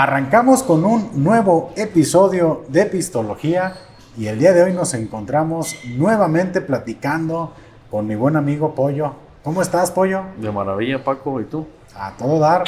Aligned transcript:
Arrancamos 0.00 0.62
con 0.62 0.84
un 0.84 1.24
nuevo 1.24 1.72
episodio 1.74 2.62
de 2.68 2.82
Epistología 2.82 3.74
y 4.16 4.28
el 4.28 4.38
día 4.38 4.52
de 4.52 4.62
hoy 4.62 4.72
nos 4.72 4.94
encontramos 4.94 5.74
nuevamente 5.96 6.60
platicando 6.60 7.52
con 7.90 8.06
mi 8.06 8.14
buen 8.14 8.36
amigo 8.36 8.76
Pollo. 8.76 9.14
¿Cómo 9.42 9.60
estás, 9.60 9.90
Pollo? 9.90 10.22
De 10.40 10.52
maravilla, 10.52 11.02
Paco, 11.02 11.40
¿y 11.40 11.46
tú? 11.46 11.66
A 11.96 12.12
todo 12.12 12.38
dar. 12.38 12.62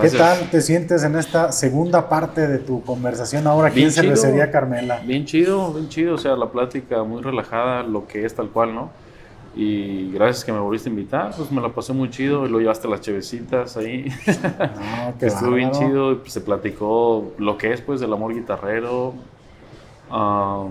¿Qué 0.00 0.10
tal 0.10 0.50
te 0.50 0.60
sientes 0.60 1.04
en 1.04 1.14
esta 1.14 1.52
segunda 1.52 2.08
parte 2.08 2.48
de 2.48 2.58
tu 2.58 2.82
conversación 2.82 3.46
ahora 3.46 3.68
aquí 3.68 3.84
en 3.84 3.92
Cervecería 3.92 4.50
Carmela? 4.50 4.98
Bien 5.04 5.24
chido, 5.24 5.72
bien 5.72 5.88
chido, 5.88 6.16
o 6.16 6.18
sea, 6.18 6.34
la 6.34 6.50
plática 6.50 7.04
muy 7.04 7.22
relajada, 7.22 7.84
lo 7.84 8.08
que 8.08 8.26
es 8.26 8.34
tal 8.34 8.48
cual, 8.48 8.74
¿no? 8.74 8.90
Y 9.54 10.10
gracias 10.12 10.44
que 10.44 10.52
me 10.52 10.58
volviste 10.58 10.88
a 10.88 10.92
invitar, 10.92 11.34
pues 11.36 11.52
me 11.52 11.60
la 11.60 11.68
pasé 11.68 11.92
muy 11.92 12.08
chido, 12.08 12.46
y 12.46 12.48
lo 12.48 12.58
llevaste 12.58 12.88
las 12.88 13.02
chevecitas 13.02 13.76
ahí. 13.76 14.06
No, 14.26 15.14
que 15.18 15.26
Estuvo 15.26 15.52
bien 15.52 15.70
chido, 15.72 16.18
pues, 16.20 16.32
se 16.32 16.40
platicó 16.40 17.32
lo 17.38 17.58
que 17.58 17.72
es 17.72 17.82
pues 17.82 18.00
del 18.00 18.12
amor 18.12 18.34
guitarrero. 18.34 19.12
Ah, 20.10 20.66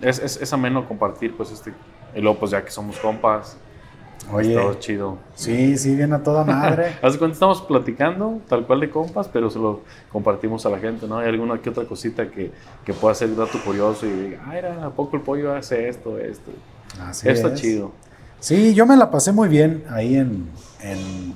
es, 0.00 0.18
es, 0.18 0.40
es, 0.42 0.52
ameno 0.52 0.86
compartir 0.86 1.36
pues 1.36 1.50
este, 1.52 1.72
y 2.14 2.20
luego 2.20 2.38
pues 2.38 2.50
ya 2.50 2.64
que 2.64 2.70
somos 2.70 2.98
compas. 2.98 3.56
Oye, 4.32 4.54
todo 4.54 4.74
chido. 4.74 5.18
Sí, 5.34 5.76
sí, 5.76 5.94
viene 5.94 6.16
a 6.16 6.22
toda 6.22 6.44
madre. 6.44 6.96
Hace 7.02 7.18
cuenta 7.18 7.34
estamos 7.34 7.62
platicando, 7.62 8.40
tal 8.48 8.66
cual 8.66 8.80
de 8.80 8.90
compas, 8.90 9.28
pero 9.28 9.50
se 9.50 9.58
lo 9.58 9.82
compartimos 10.10 10.64
a 10.66 10.70
la 10.70 10.78
gente, 10.78 11.06
¿no? 11.06 11.18
Hay 11.18 11.28
alguna 11.28 11.58
que 11.58 11.70
otra 11.70 11.84
cosita 11.84 12.28
que, 12.30 12.50
que 12.84 12.92
pueda 12.92 13.14
ser 13.14 13.36
dato 13.36 13.58
curioso 13.64 14.06
y 14.06 14.10
diga, 14.10 14.42
ay, 14.46 14.60
¿a 14.82 14.90
poco 14.90 15.16
el 15.16 15.22
pollo 15.22 15.54
hace 15.54 15.88
esto, 15.88 16.18
esto? 16.18 16.50
Así 17.00 17.28
Está 17.28 17.54
chido. 17.54 17.92
Sí, 18.40 18.74
yo 18.74 18.84
me 18.86 18.96
la 18.96 19.10
pasé 19.10 19.32
muy 19.32 19.48
bien 19.48 19.84
ahí 19.90 20.16
en, 20.16 20.50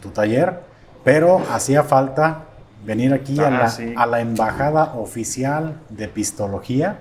tu 0.02 0.10
taller, 0.10 0.60
pero 1.05 1.42
hacía 1.50 1.83
falta 1.83 2.44
venir 2.84 3.14
aquí 3.14 3.41
a, 3.41 3.46
ah, 3.46 3.50
la, 3.50 4.02
a, 4.02 4.06
la, 4.06 4.20
embajada 4.20 4.94
oficial 4.94 5.80
de 5.88 6.06
pistología, 6.08 6.98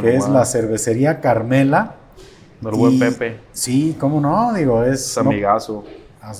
que 0.00 0.16
es 0.16 0.28
la 0.28 0.44
cervecería 0.44 1.20
Carmela. 1.20 1.94
Del 2.60 2.74
buen 2.74 2.98
Pepe. 2.98 3.38
Sí, 3.52 3.96
cómo 3.98 4.20
no, 4.20 4.52
digo, 4.52 4.84
es... 4.84 5.12
es 5.12 5.18
amigazo. 5.18 5.84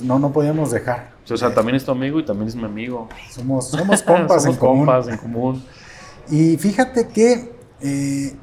No, 0.02 0.18
no 0.18 0.32
podíamos 0.32 0.70
dejar. 0.70 1.10
O 1.30 1.36
sea, 1.36 1.54
también 1.54 1.76
es 1.76 1.84
tu 1.84 1.92
amigo 1.92 2.18
y 2.18 2.24
también 2.24 2.48
es 2.48 2.56
mi 2.56 2.64
amigo. 2.64 3.08
Somos, 3.30 3.68
somos 3.70 4.02
compas, 4.02 4.42
somos 4.42 4.56
en, 4.56 4.60
compas 4.60 5.06
común. 5.06 5.12
en 5.12 5.18
común. 5.18 5.64
Y 6.28 6.56
fíjate 6.56 7.08
que 7.08 7.52
eh, 7.80 8.36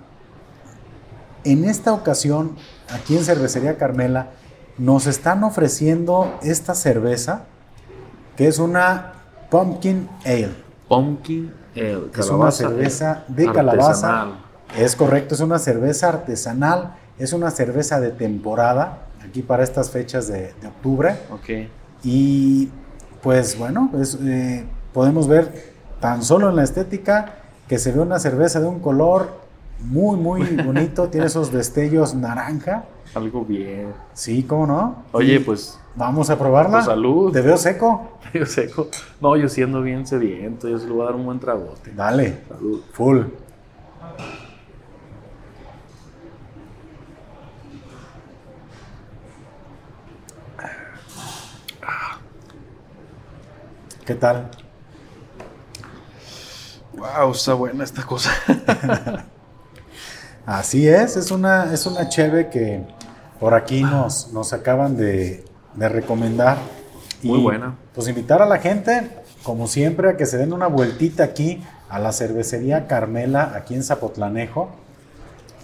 en 1.44 1.66
esta 1.66 1.94
ocasión 1.94 2.56
aquí 2.94 3.18
en 3.18 3.24
Cervecería 3.24 3.78
Carmela, 3.78 4.32
nos 4.78 5.08
están 5.08 5.44
ofreciendo 5.44 6.38
esta 6.44 6.76
cerveza, 6.76 7.44
que 8.36 8.48
es 8.48 8.60
una 8.60 9.14
Pumpkin 9.50 10.08
Ale. 10.26 10.52
Pumpkin 10.88 11.54
Ale. 11.76 12.10
es 12.18 12.30
una 12.30 12.52
cerveza 12.52 13.24
de 13.28 13.52
calabaza. 13.52 14.28
Es 14.78 14.96
correcto, 14.96 15.36
es 15.36 15.42
una 15.42 15.60
cerveza 15.60 16.10
artesanal, 16.10 16.96
es 17.18 17.34
una 17.34 17.52
cerveza 17.52 18.00
de 18.00 18.12
temporada, 18.12 19.08
aquí 19.28 19.42
para 19.42 19.64
estas 19.64 19.90
fechas 19.90 20.28
de, 20.28 20.54
octubre. 20.68 21.16
Ok. 21.32 21.70
Y 22.04 22.70
pues 23.24 23.58
bueno, 23.58 23.90
eh, 24.24 24.66
podemos 24.94 25.28
ver 25.28 25.74
tan 26.00 26.24
solo 26.24 26.50
en 26.50 26.56
la 26.56 26.64
estética 26.64 27.34
que 27.68 27.80
se 27.80 27.92
ve 27.92 28.00
una 28.00 28.20
cerveza 28.20 28.60
de 28.60 28.68
un 28.68 28.80
color 28.80 29.47
muy, 29.80 30.18
muy 30.18 30.44
bonito. 30.64 31.10
Tiene 31.10 31.28
esos 31.28 31.52
destellos 31.52 32.16
naranja. 32.16 32.86
Algo 33.14 33.46
bien. 33.46 33.94
Sí, 34.14 34.44
¿cómo 34.44 34.68
no? 34.68 35.04
Oye, 35.12 35.40
pues. 35.40 35.80
Vamos 35.96 36.30
a 36.30 36.38
probarla. 36.38 36.78
Pues, 36.78 36.86
salud. 36.86 37.32
¿Te 37.32 37.42
veo 37.42 37.58
seco? 37.58 38.20
Te 38.32 38.40
veo 38.40 38.48
seco. 38.48 38.88
No, 39.22 39.36
yo 39.36 39.50
siendo 39.50 39.82
bien 39.82 40.06
sediento, 40.06 40.68
yo 40.70 40.78
se 40.78 40.88
lo 40.88 40.96
voy 40.96 41.04
a 41.04 41.06
dar 41.06 41.16
un 41.16 41.26
buen 41.26 41.40
tragote. 41.40 41.92
Dale. 41.94 42.44
Salud. 42.48 42.82
Full. 42.92 43.22
¿Qué 54.06 54.16
tal? 54.16 54.50
Wow, 56.94 57.32
está 57.32 57.54
buena 57.56 57.84
esta 57.84 58.04
cosa. 58.04 58.32
Así 60.48 60.88
es, 60.88 61.18
es 61.18 61.30
una, 61.30 61.74
es 61.74 61.86
una 61.86 62.08
cheve 62.08 62.48
que 62.48 62.82
por 63.38 63.54
aquí 63.54 63.84
nos, 63.84 64.32
nos 64.32 64.54
acaban 64.54 64.96
de, 64.96 65.44
recomendar. 65.76 66.58
Muy 67.22 67.40
buena. 67.40 67.76
Pues 67.94 68.08
invitar 68.08 68.42
a 68.42 68.46
la 68.46 68.60
gente, 68.60 69.12
como 69.44 69.68
siempre, 69.68 70.10
a 70.10 70.16
que 70.16 70.26
se 70.26 70.38
den 70.38 70.54
una 70.54 70.68
vueltita 70.68 71.26
aquí 71.26 71.62
a 71.90 72.00
la 72.00 72.14
cervecería 72.14 72.88
Carmela, 72.88 73.52
aquí 73.58 73.76
en 73.76 73.84
Zapotlanejo, 73.84 74.70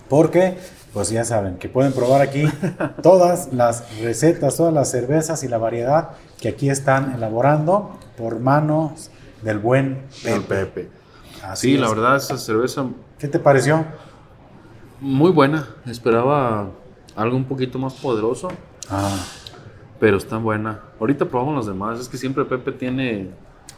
porque, 0.10 0.58
pues 0.92 1.10
ya 1.10 1.24
saben, 1.24 1.56
que 1.56 1.70
pueden 1.70 1.94
probar 1.94 2.22
aquí 2.22 2.44
todas 3.02 3.54
las 3.54 3.86
recetas, 4.02 4.58
todas 4.58 4.74
las 4.74 4.92
cervezas 4.92 5.44
y 5.44 5.48
la 5.48 5.60
variedad 5.60 6.10
que 6.42 6.50
aquí 6.50 6.70
están 6.70 7.14
elaborando 7.14 7.98
por 8.18 8.42
manos 8.42 9.12
del 9.44 9.60
buen 9.60 10.02
Pepe. 10.50 10.90
sí, 11.54 11.78
la 11.78 11.88
verdad, 11.88 12.18
esa 12.18 12.38
cerveza... 12.38 12.86
¿Qué 13.18 13.30
te 13.30 13.40
pareció? 13.40 13.86
Muy 15.03 15.31
buena. 15.31 15.68
Esperaba 15.86 16.72
algo 17.14 17.36
un 17.36 17.44
poquito 17.44 17.78
más 17.78 17.94
poderoso. 17.96 18.47
Ah. 18.90 19.22
Pero 20.00 20.16
está 20.16 20.38
buena. 20.38 20.80
Ahorita 20.97 21.25
probamos 21.25 21.56
las 21.58 21.66
demás. 21.66 22.00
Es 22.00 22.08
que 22.08 22.18
siempre 22.18 22.46
Pepe 22.46 22.72
tiene 22.72 23.31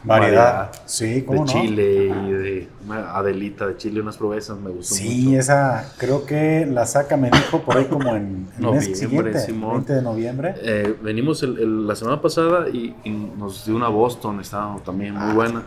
variedad. 0.04 0.70
Sí, 0.84 1.24
¿cómo 1.26 1.44
De 1.44 1.52
Chile 1.52 2.06
y 2.06 2.30
de 2.30 2.68
Adelita 2.88 3.66
de 3.66 3.76
Chile, 3.76 4.00
unas 4.00 4.16
proezas 4.16 4.56
me 4.56 4.70
gustó 4.70 4.94
sí, 4.94 5.34
esa 5.34 5.92
creo 5.98 6.24
que 6.24 6.64
la 6.64 6.86
saca, 6.86 7.16
me 7.16 7.28
dijo 7.28 7.60
por 7.62 7.76
ahí 7.76 7.86
como 7.86 8.14
en 8.14 8.48
el 8.60 8.70
mes 8.70 8.96
siguiente, 8.96 9.32
20 9.32 9.92
de 9.92 10.02
noviembre. 10.02 10.54
Eh, 10.62 10.96
venimos 11.02 11.42
la 11.42 11.96
semana 11.96 12.22
pasada 12.22 12.68
y, 12.68 12.94
nos 13.36 13.66
dio 13.66 13.74
una 13.74 13.88
Boston, 13.88 14.38
estaba 14.40 14.76
también 14.84 15.14
muy 15.14 15.30
ah. 15.30 15.34
buena. 15.34 15.62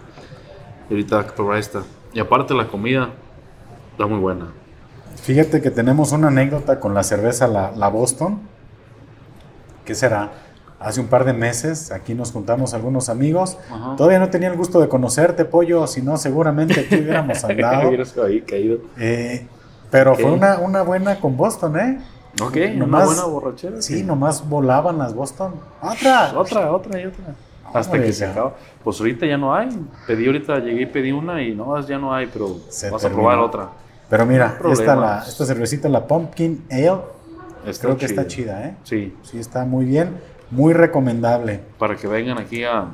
Y 0.89 0.93
ahorita 0.93 1.27
probar 1.35 1.57
esta. 1.57 1.83
Y 2.13 2.19
aparte 2.21 2.53
la 2.53 2.67
comida 2.67 3.09
está 3.91 4.07
muy 4.07 4.19
buena. 4.19 4.47
Fíjate 5.23 5.61
que 5.61 5.71
tenemos 5.71 6.11
una 6.11 6.27
anécdota 6.27 6.79
con 6.79 6.93
la 6.93 7.03
cerveza 7.03 7.47
La, 7.47 7.87
Boston. 7.89 8.39
¿Qué 9.85 9.95
será? 9.95 10.31
Hace 10.79 11.01
un 11.01 11.07
par 11.07 11.25
de 11.25 11.33
meses 11.33 11.91
aquí 11.91 12.13
nos 12.13 12.31
juntamos 12.31 12.73
algunos 12.73 13.09
amigos. 13.09 13.57
Todavía 13.97 14.19
no 14.19 14.29
tenía 14.29 14.49
el 14.49 14.55
gusto 14.55 14.79
de 14.79 14.87
conocerte, 14.87 15.45
Pollo, 15.45 15.87
si 15.87 16.01
no 16.01 16.17
seguramente 16.17 16.79
aquí 16.79 16.95
hubiéramos 16.95 17.43
andado. 17.43 17.91
Eh, 18.97 19.47
pero 19.91 20.15
fue 20.15 20.31
una, 20.31 20.59
una 20.59 20.83
buena 20.83 21.19
con 21.19 21.35
Boston, 21.35 21.79
¿eh? 21.79 21.99
Ok, 22.41 22.57
una 22.75 23.05
buena 23.05 23.25
borrachera. 23.25 23.81
Sí, 23.81 24.03
nomás 24.03 24.47
volaban 24.47 24.97
las 24.97 25.13
Boston. 25.13 25.55
Otra. 25.81 26.31
Otra, 26.37 26.71
otra 26.71 27.01
y 27.01 27.05
otra. 27.05 27.35
Hasta 27.73 27.99
que 27.99 28.13
se 28.13 28.25
acaba. 28.25 28.55
Pues 28.83 28.99
ahorita 28.99 29.25
ya 29.25 29.37
no 29.37 29.53
hay. 29.53 29.69
Pedí 30.07 30.25
ahorita, 30.27 30.59
llegué 30.59 30.83
y 30.83 30.85
pedí 30.85 31.11
una 31.11 31.41
y 31.41 31.53
no, 31.53 31.79
ya 31.85 31.97
no 31.97 32.13
hay, 32.13 32.27
pero 32.27 32.57
vas 32.91 33.05
a 33.05 33.09
probar 33.09 33.39
otra. 33.39 33.69
Pero 34.09 34.25
mira, 34.25 34.57
esta, 34.71 34.95
la, 34.95 35.23
esta 35.27 35.45
cervecita, 35.45 35.87
la 35.87 36.07
Pumpkin 36.07 36.65
Ale, 36.71 37.01
creo 37.79 37.97
que 37.97 38.05
está 38.05 38.25
chida, 38.25 38.67
¿eh? 38.67 38.75
Sí. 38.83 39.15
Sí, 39.21 39.39
está 39.39 39.65
muy 39.65 39.85
bien, 39.85 40.17
muy 40.49 40.73
recomendable. 40.73 41.59
Para 41.77 41.95
que 41.95 42.07
vengan 42.07 42.37
aquí 42.39 42.63
a... 42.63 42.87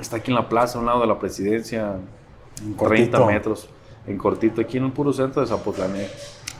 Está 0.00 0.16
aquí 0.16 0.32
en 0.32 0.34
la 0.34 0.48
plaza, 0.48 0.78
a 0.78 0.80
un 0.80 0.86
lado 0.86 1.00
de 1.02 1.06
la 1.06 1.20
presidencia, 1.20 1.94
en 2.64 2.76
30 2.76 3.24
metros, 3.26 3.68
en 4.08 4.18
cortito, 4.18 4.60
aquí 4.60 4.78
en 4.78 4.86
el 4.86 4.92
puro 4.92 5.12
centro 5.12 5.40
de 5.40 5.46
Zapotlané. 5.46 6.08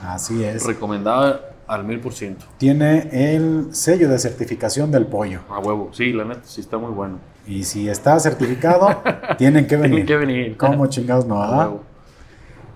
Así 0.01 0.41
es. 0.41 0.65
Recomendada 0.65 1.41
al 1.67 1.83
mil 1.83 1.99
por 1.99 2.13
ciento. 2.13 2.45
Tiene 2.57 3.09
el 3.11 3.75
sello 3.75 4.07
de 4.07 4.19
certificación 4.19 4.89
del 4.89 5.05
pollo. 5.05 5.41
A 5.49 5.59
huevo, 5.59 5.89
sí, 5.91 6.13
la 6.13 6.23
neta, 6.23 6.41
sí 6.45 6.61
está 6.61 6.77
muy 6.77 6.91
bueno. 6.91 7.19
Y 7.45 7.63
si 7.63 7.89
está 7.89 8.17
certificado, 8.19 9.01
tienen 9.37 9.67
que 9.67 9.75
venir. 9.75 10.05
tienen 10.05 10.07
que 10.07 10.15
venir. 10.15 10.57
¿Cómo 10.57 10.87
chingados 10.87 11.25
no? 11.25 11.41
A 11.41 11.73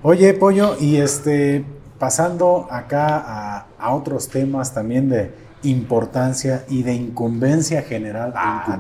Oye, 0.02 0.34
Pollo, 0.34 0.78
y 0.80 0.96
este, 0.96 1.66
pasando 1.98 2.68
acá 2.72 3.66
a, 3.78 3.94
otros 3.94 4.30
temas 4.30 4.74
también 4.74 5.10
de 5.10 5.34
importancia 5.64 6.64
y 6.70 6.84
de 6.84 6.94
incumbencia 6.94 7.82
general 7.82 8.32
ah, 8.34 8.80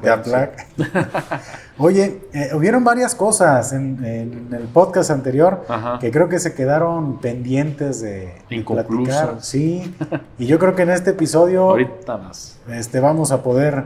Oye, 1.77 2.21
eh, 2.31 2.51
hubieron 2.53 2.85
varias 2.85 3.15
cosas 3.15 3.73
en, 3.73 4.47
el 4.51 4.63
podcast 4.73 5.11
anterior 5.11 5.65
que 5.99 6.09
creo 6.09 6.29
que 6.29 6.39
se 6.39 6.53
quedaron 6.53 7.19
pendientes 7.19 7.99
de, 7.99 8.33
platicar. 8.65 9.39
Sí, 9.41 9.93
y 10.37 10.45
yo 10.45 10.57
creo 10.57 10.73
que 10.73 10.83
en 10.83 10.91
este 10.91 11.09
episodio 11.09 11.71
Ahorita 11.71 12.17
más. 12.17 12.57
Este, 12.69 13.01
vamos 13.01 13.33
a 13.33 13.43
poder 13.43 13.83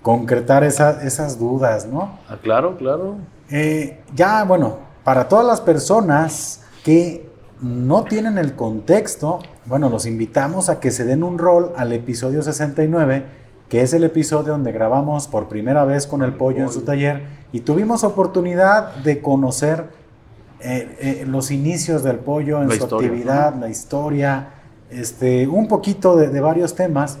concretar 0.00 0.64
esas 0.64 1.38
dudas, 1.38 1.84
¿no? 1.84 2.18
Ah, 2.26 2.38
claro, 2.42 2.78
claro. 2.78 3.16
Eh, 3.50 4.00
ya, 4.14 4.44
bueno, 4.44 4.78
para 5.04 5.28
todas 5.28 5.44
las 5.44 5.60
personas 5.60 6.59
que 6.84 7.28
no 7.60 8.04
tienen 8.04 8.38
el 8.38 8.54
contexto, 8.54 9.40
bueno, 9.66 9.90
los 9.90 10.06
invitamos 10.06 10.68
a 10.68 10.80
que 10.80 10.90
se 10.90 11.04
den 11.04 11.22
un 11.22 11.38
rol 11.38 11.72
al 11.76 11.92
episodio 11.92 12.42
69 12.42 13.40
que 13.70 13.82
es 13.82 13.94
el 13.94 14.02
episodio 14.02 14.52
donde 14.52 14.72
grabamos 14.72 15.28
por 15.28 15.48
primera 15.48 15.84
vez 15.84 16.08
con 16.08 16.22
el 16.22 16.34
pollo 16.34 16.64
en 16.64 16.70
su 16.70 16.82
taller 16.82 17.22
y 17.52 17.60
tuvimos 17.60 18.02
oportunidad 18.02 18.96
de 18.96 19.22
conocer 19.22 19.84
eh, 20.58 20.96
eh, 21.00 21.24
los 21.26 21.52
inicios 21.52 22.02
del 22.02 22.16
pollo 22.16 22.60
en 22.62 22.70
su 22.72 22.84
actividad, 22.84 23.54
la 23.54 23.68
historia, 23.68 24.54
este, 24.90 25.46
un 25.46 25.68
poquito 25.68 26.16
de, 26.16 26.28
de 26.28 26.40
varios 26.40 26.74
temas 26.74 27.18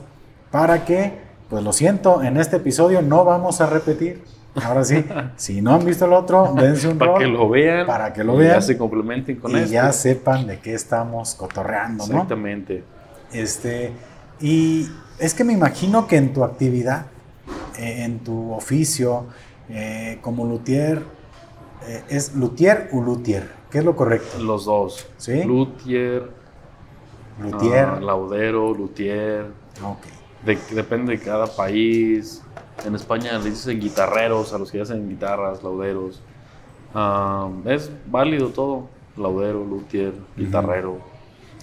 para 0.50 0.84
que, 0.84 1.20
pues 1.48 1.62
lo 1.62 1.72
siento, 1.72 2.20
en 2.20 2.36
este 2.36 2.56
episodio 2.56 3.00
no 3.00 3.24
vamos 3.24 3.60
a 3.60 3.66
repetir. 3.66 4.24
Ahora 4.54 4.84
sí, 4.84 5.04
si 5.36 5.60
no 5.60 5.74
han 5.74 5.84
visto 5.84 6.06
el 6.06 6.12
otro, 6.12 6.54
dense 6.56 6.88
un 6.88 6.98
Para 6.98 7.18
que 7.18 7.26
lo 7.26 7.48
vean. 7.48 7.86
Para 7.86 8.12
que 8.12 8.24
lo 8.24 8.36
vean. 8.36 8.54
Ya 8.54 8.60
se 8.60 8.76
complementen 8.76 9.36
con 9.36 9.56
y 9.56 9.66
ya 9.66 9.92
sepan 9.92 10.46
de 10.46 10.58
qué 10.58 10.74
estamos 10.74 11.34
cotorreando, 11.34 12.06
¿no? 12.06 12.12
Exactamente. 12.12 12.82
Este, 13.32 13.92
y 14.40 14.88
es 15.18 15.34
que 15.34 15.44
me 15.44 15.52
imagino 15.52 16.06
que 16.06 16.16
en 16.16 16.32
tu 16.32 16.42
actividad, 16.42 17.06
eh, 17.78 18.04
en 18.04 18.20
tu 18.20 18.52
oficio, 18.52 19.26
eh, 19.68 20.18
como 20.20 20.44
luthier, 20.44 21.02
eh, 21.86 22.02
¿es 22.08 22.34
luthier 22.34 22.88
o 22.92 23.00
luthier? 23.00 23.60
¿Qué 23.70 23.78
es 23.78 23.84
lo 23.84 23.94
correcto? 23.94 24.38
Los 24.38 24.64
dos. 24.64 25.06
¿Sí? 25.16 25.44
Luthier. 25.44 26.28
Luthier. 27.40 27.84
Ah, 27.84 28.00
laudero, 28.00 28.74
luthier. 28.74 29.46
Ok. 29.82 29.98
depende 30.74 31.16
de 31.16 31.22
cada 31.22 31.46
país. 31.46 32.42
En 32.84 32.94
España 32.94 33.38
le 33.38 33.50
dicen 33.50 33.78
guitarreros 33.78 34.52
a 34.52 34.58
los 34.58 34.70
que 34.70 34.80
hacen 34.80 35.08
guitarras, 35.08 35.62
lauderos. 35.62 36.20
Es 37.64 37.90
válido 38.06 38.48
todo. 38.48 38.88
Laudero, 39.16 39.64
luthier, 39.64 40.14
guitarrero, 40.36 40.98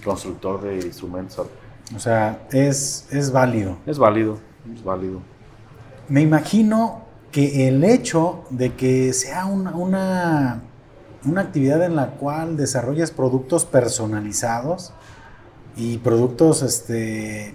constructor 0.04 0.62
de 0.62 0.76
instrumentos. 0.76 1.46
O 1.94 1.98
sea, 1.98 2.46
es, 2.52 3.08
es 3.10 3.32
válido. 3.32 3.78
Es 3.86 3.98
válido, 3.98 4.38
es 4.72 4.84
válido. 4.84 5.20
Me 6.08 6.20
imagino 6.20 7.02
que 7.32 7.68
el 7.68 7.82
hecho 7.84 8.44
de 8.50 8.74
que 8.74 9.12
sea 9.12 9.46
una, 9.46 9.72
una, 9.74 10.62
una 11.24 11.40
actividad 11.40 11.82
en 11.82 11.96
la 11.96 12.10
cual 12.12 12.56
desarrollas 12.56 13.10
productos 13.10 13.64
personalizados 13.64 14.92
y 15.76 15.98
productos, 15.98 16.62
este, 16.62 17.54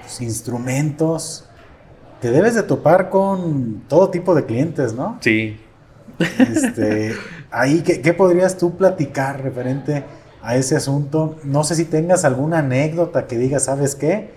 pues, 0.00 0.20
instrumentos, 0.20 1.45
te 2.20 2.30
debes 2.30 2.54
de 2.54 2.62
topar 2.62 3.10
con 3.10 3.82
todo 3.88 4.10
tipo 4.10 4.34
de 4.34 4.44
clientes, 4.44 4.94
¿no? 4.94 5.18
Sí. 5.20 5.58
Este, 6.18 7.14
ahí, 7.50 7.82
¿qué, 7.82 8.00
¿qué, 8.00 8.12
podrías 8.12 8.56
tú 8.56 8.76
platicar 8.76 9.42
referente 9.42 10.04
a 10.42 10.56
ese 10.56 10.76
asunto? 10.76 11.36
No 11.44 11.64
sé 11.64 11.74
si 11.74 11.84
tengas 11.84 12.24
alguna 12.24 12.58
anécdota 12.58 13.26
que 13.26 13.36
digas, 13.36 13.64
¿sabes 13.64 13.94
qué? 13.94 14.30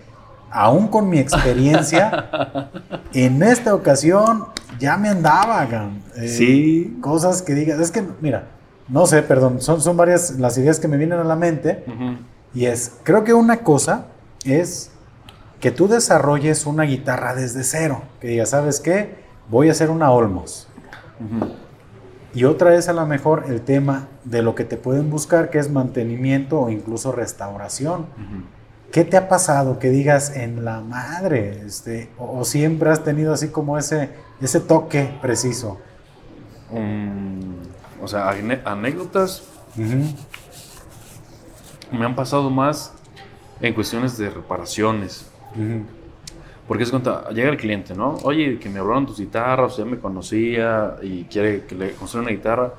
Aún 0.52 0.88
con 0.88 1.10
mi 1.10 1.20
experiencia, 1.20 2.70
en 3.14 3.44
esta 3.44 3.74
ocasión 3.74 4.48
ya 4.80 4.98
me 4.98 5.10
andaba, 5.10 5.68
eh, 6.16 6.28
sí. 6.28 6.98
Cosas 7.02 7.42
que 7.42 7.54
digas, 7.54 7.80
es 7.80 7.92
que, 7.92 8.04
mira, 8.22 8.48
no 8.88 9.06
sé, 9.06 9.22
perdón, 9.22 9.62
son, 9.62 9.82
son 9.82 9.96
varias 9.96 10.32
las 10.40 10.58
ideas 10.58 10.80
que 10.80 10.88
me 10.88 10.98
vienen 10.98 11.20
a 11.20 11.24
la 11.24 11.36
mente. 11.36 11.84
Y 12.54 12.66
es, 12.66 12.94
creo 13.04 13.24
que 13.24 13.34
una 13.34 13.58
cosa 13.58 14.06
es 14.44 14.92
que 15.60 15.72
tú 15.72 15.88
desarrolles 15.88 16.66
una 16.66 16.84
guitarra 16.84 17.36
desde 17.36 17.64
cero, 17.64 18.04
que 18.22 18.28
digas, 18.28 18.50
¿sabes 18.50 18.80
qué? 18.80 19.16
Voy 19.50 19.70
a 19.70 19.72
hacer 19.72 19.90
una 19.90 20.12
Olmos. 20.12 20.68
Y 22.34 22.44
otra 22.46 22.76
es 22.76 22.88
a 22.88 22.94
lo 22.94 23.06
mejor 23.06 23.46
el 23.48 23.62
tema 23.62 24.08
de 24.24 24.42
lo 24.42 24.56
que 24.56 24.64
te 24.64 24.78
pueden 24.78 25.10
buscar, 25.10 25.50
que 25.50 25.60
es 25.60 25.70
mantenimiento 25.70 26.60
o 26.62 26.70
incluso 26.70 27.12
restauración. 27.12 28.06
¿Qué 28.92 29.04
te 29.04 29.18
ha 29.18 29.28
pasado 29.28 29.80
que 29.80 29.90
digas 29.90 30.36
en 30.36 30.66
la 30.66 30.82
madre? 30.82 31.62
Este, 31.66 32.10
o, 32.18 32.44
siempre 32.44 32.90
has 32.90 33.04
tenido 33.04 33.34
así 33.34 33.50
como 33.50 33.78
ese, 33.78 34.10
ese 34.42 34.60
toque 34.60 35.18
preciso? 35.22 35.80
Mm, 36.72 38.04
o 38.04 38.08
sea, 38.08 38.30
anécdotas 38.30 39.44
me 41.92 42.06
han 42.06 42.16
pasado 42.16 42.50
más 42.50 42.94
en 43.62 43.74
cuestiones 43.74 44.18
de 44.18 44.30
reparaciones. 44.30 45.29
Porque 46.70 46.84
es 46.84 46.92
cuando 46.92 47.28
llega 47.32 47.50
el 47.50 47.58
cliente, 47.58 47.96
¿no? 47.96 48.18
Oye, 48.22 48.60
que 48.60 48.70
me 48.70 48.78
hablaron 48.78 49.08
tus 49.08 49.18
guitarras, 49.18 49.72
usted 49.72 49.86
me 49.86 49.98
conocía 49.98 50.98
y 51.02 51.24
quiere 51.24 51.66
que 51.66 51.74
le 51.74 51.94
construya 51.94 52.28
una 52.28 52.32
guitarra. 52.32 52.74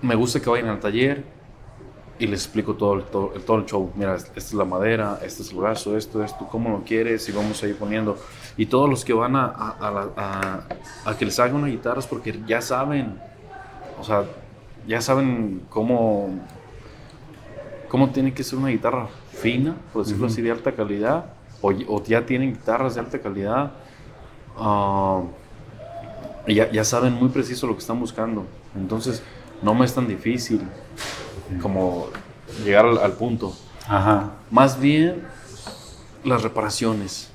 Me 0.00 0.14
gusta 0.14 0.40
que 0.40 0.48
vayan 0.48 0.68
al 0.68 0.80
taller 0.80 1.22
y 2.18 2.26
les 2.26 2.44
explico 2.44 2.76
todo 2.76 2.94
el, 2.94 3.04
todo, 3.04 3.58
el 3.58 3.66
show. 3.66 3.92
Mira, 3.94 4.14
esta 4.14 4.32
es 4.38 4.54
la 4.54 4.64
madera, 4.64 5.18
este 5.22 5.42
es 5.42 5.50
el 5.50 5.58
brazo, 5.58 5.98
esto, 5.98 6.24
esto, 6.24 6.48
cómo 6.50 6.70
lo 6.70 6.82
quieres 6.82 7.28
y 7.28 7.32
vamos 7.32 7.62
a 7.62 7.66
ir 7.66 7.76
poniendo. 7.76 8.16
Y 8.56 8.64
todos 8.64 8.88
los 8.88 9.04
que 9.04 9.12
van 9.12 9.36
a, 9.36 9.44
a, 9.54 10.64
a, 11.04 11.18
que 11.18 11.26
les 11.26 11.38
haga 11.38 11.54
una 11.54 11.66
guitarra 11.66 11.98
es 12.00 12.06
porque 12.06 12.40
ya 12.46 12.62
saben, 12.62 13.18
o 14.00 14.04
sea, 14.04 14.24
ya 14.86 15.02
saben 15.02 15.60
cómo, 15.68 16.30
cómo 17.90 18.08
tiene 18.08 18.32
que 18.32 18.44
ser 18.44 18.58
una 18.58 18.68
guitarra 18.68 19.08
fina, 19.30 19.76
por 19.92 20.04
decirlo 20.06 20.28
así, 20.28 20.40
de 20.40 20.52
alta 20.52 20.72
calidad 20.72 21.34
o, 21.60 22.02
ya 22.04 22.24
tienen 22.24 22.52
guitarras 22.52 22.94
de 22.94 23.00
alta 23.00 23.18
calidad 23.18 23.72
ah, 24.56 25.22
y 26.46 26.54
ya, 26.54 26.84
saben 26.84 27.14
muy 27.14 27.28
preciso 27.28 27.66
lo 27.66 27.74
que 27.74 27.80
están 27.80 28.00
buscando. 28.00 28.46
Entonces, 28.74 29.22
no 29.62 29.74
me 29.74 29.84
es 29.84 29.94
tan 29.94 30.08
difícil 30.08 30.62
como 31.60 32.08
llegar 32.64 32.86
al, 32.86 33.12
punto. 33.12 33.54
Más 34.50 34.80
bien, 34.80 35.22
las 36.24 36.42
reparaciones. 36.42 37.30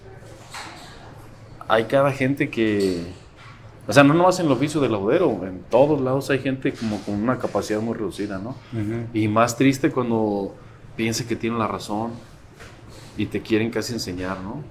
Hay 1.68 1.86
cada 1.86 2.12
gente 2.12 2.50
que. 2.50 3.14
O 3.88 3.94
sea, 3.94 4.04
no 4.04 4.16
nomás 4.16 4.40
en 4.40 4.48
el 4.48 4.52
oficio 4.52 4.82
del 4.82 4.94
laudero, 4.94 5.30
en 5.46 5.62
todos 5.70 6.02
lados 6.02 6.32
hay 6.32 6.40
gente 6.40 6.74
como 6.74 7.00
con 7.02 7.16
una 7.16 7.38
capacidad 7.38 7.80
muy 7.80 7.94
reducida, 7.94 8.40
¿no? 8.40 8.56
Y 9.14 9.28
más 9.28 9.56
triste 9.56 9.92
cuando 9.92 10.56
piensa 10.96 11.28
que 11.28 11.36
tiene 11.36 11.58
la 11.58 11.68
razón 11.68 12.12
y 13.18 13.26
te 13.28 13.42
quieren 13.42 13.70
casi 13.72 13.94
enseñar, 13.94 14.40
¿no? 14.42 14.64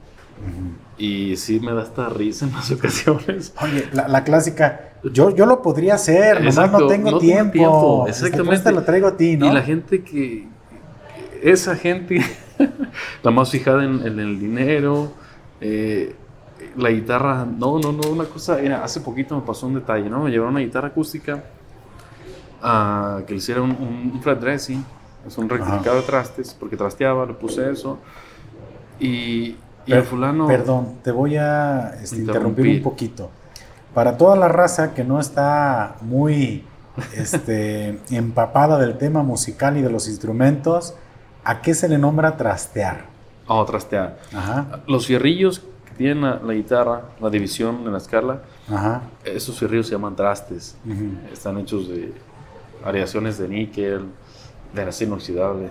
Y 0.96 1.36
sí 1.36 1.58
me 1.60 1.72
da 1.72 1.82
esta 1.82 2.08
risa 2.08 2.46
en 2.46 2.52
las 2.52 2.70
ocasiones. 2.70 3.52
Oye, 3.60 3.88
la, 3.92 4.24
clásica, 4.24 4.92
yo, 5.02 5.34
yo 5.34 5.46
lo 5.46 5.62
podría 5.62 5.94
hacer, 5.94 6.42
nomás 6.42 6.70
no 6.70 6.86
tengo 6.86 7.18
tiempo. 7.18 8.06
Este, 8.08 8.26
Exactamente. 8.26 8.72
lo 8.72 8.82
traigo 8.82 9.08
a 9.08 9.16
ti, 9.16 9.36
¿no? 9.36 9.46
Y 9.46 9.52
la 9.52 9.62
gente 9.62 10.02
que, 10.02 10.46
esa 11.42 11.76
gente, 11.76 12.20
la 13.22 13.30
más 13.30 13.50
fijada 13.50 13.84
en, 13.84 14.00
el 14.02 14.38
dinero, 14.38 15.12
eh, 15.60 16.14
la 16.76 16.90
guitarra, 16.90 17.44
no, 17.44 17.78
no, 17.78 17.92
no, 17.92 18.08
una 18.08 18.24
cosa, 18.24 18.58
hace 18.82 19.00
poquito 19.00 19.34
me 19.34 19.42
pasó 19.42 19.66
un 19.66 19.74
detalle, 19.74 20.08
¿no? 20.08 20.24
Me 20.24 20.30
llevaron 20.30 20.54
una 20.54 20.64
guitarra 20.64 20.88
acústica 20.88 21.44
a 22.62 23.22
que 23.26 23.32
le 23.32 23.38
hiciera 23.38 23.62
un, 23.62 23.70
un 23.70 24.20
flat 24.22 24.40
dressing, 24.40 24.84
es 25.26 25.38
un 25.38 25.48
rectificado 25.48 25.96
de 25.96 26.02
trastes, 26.02 26.54
porque 26.58 26.76
trasteaba, 26.76 27.26
le 27.26 27.34
puse 27.34 27.68
eso 27.70 27.98
y, 29.00 29.56
el 29.86 30.02
fulano... 30.02 30.46
Perdón, 30.46 30.98
te 31.02 31.10
voy 31.10 31.36
a 31.36 31.94
este, 32.02 32.16
interrumpir 32.16 32.66
un 32.78 32.82
poquito. 32.82 33.30
Para 33.92 34.16
toda 34.16 34.34
la 34.36 34.48
raza 34.48 34.94
que 34.94 35.04
no 35.04 35.20
está 35.20 35.96
muy 36.00 36.64
este, 37.16 38.00
empapada 38.10 38.78
del 38.78 38.96
tema 38.98 39.22
musical 39.22 39.76
y 39.76 39.82
de 39.82 39.90
los 39.90 40.08
instrumentos, 40.08 40.94
¿a 41.44 41.60
qué 41.60 41.74
se 41.74 41.88
le 41.88 41.98
nombra 41.98 42.36
trastear? 42.36 43.06
Oh, 43.46 43.64
trastear. 43.64 44.18
Los 44.86 45.06
fierrillos 45.06 45.58
que 45.58 45.94
tienen 45.98 46.22
la, 46.22 46.54
guitarra, 46.54 47.02
la 47.20 47.28
división 47.28 47.82
en 47.84 47.92
la 47.92 47.98
escala, 47.98 48.40
esos 49.24 49.58
fierrillos 49.58 49.86
se 49.86 49.92
llaman 49.92 50.16
trastes. 50.16 50.76
Están 51.30 51.58
hechos 51.58 51.88
de 51.88 52.12
variaciones 52.82 53.36
de 53.36 53.48
níquel, 53.48 54.06
de 54.72 54.82
acero 54.82 55.10
inoxidable. 55.10 55.70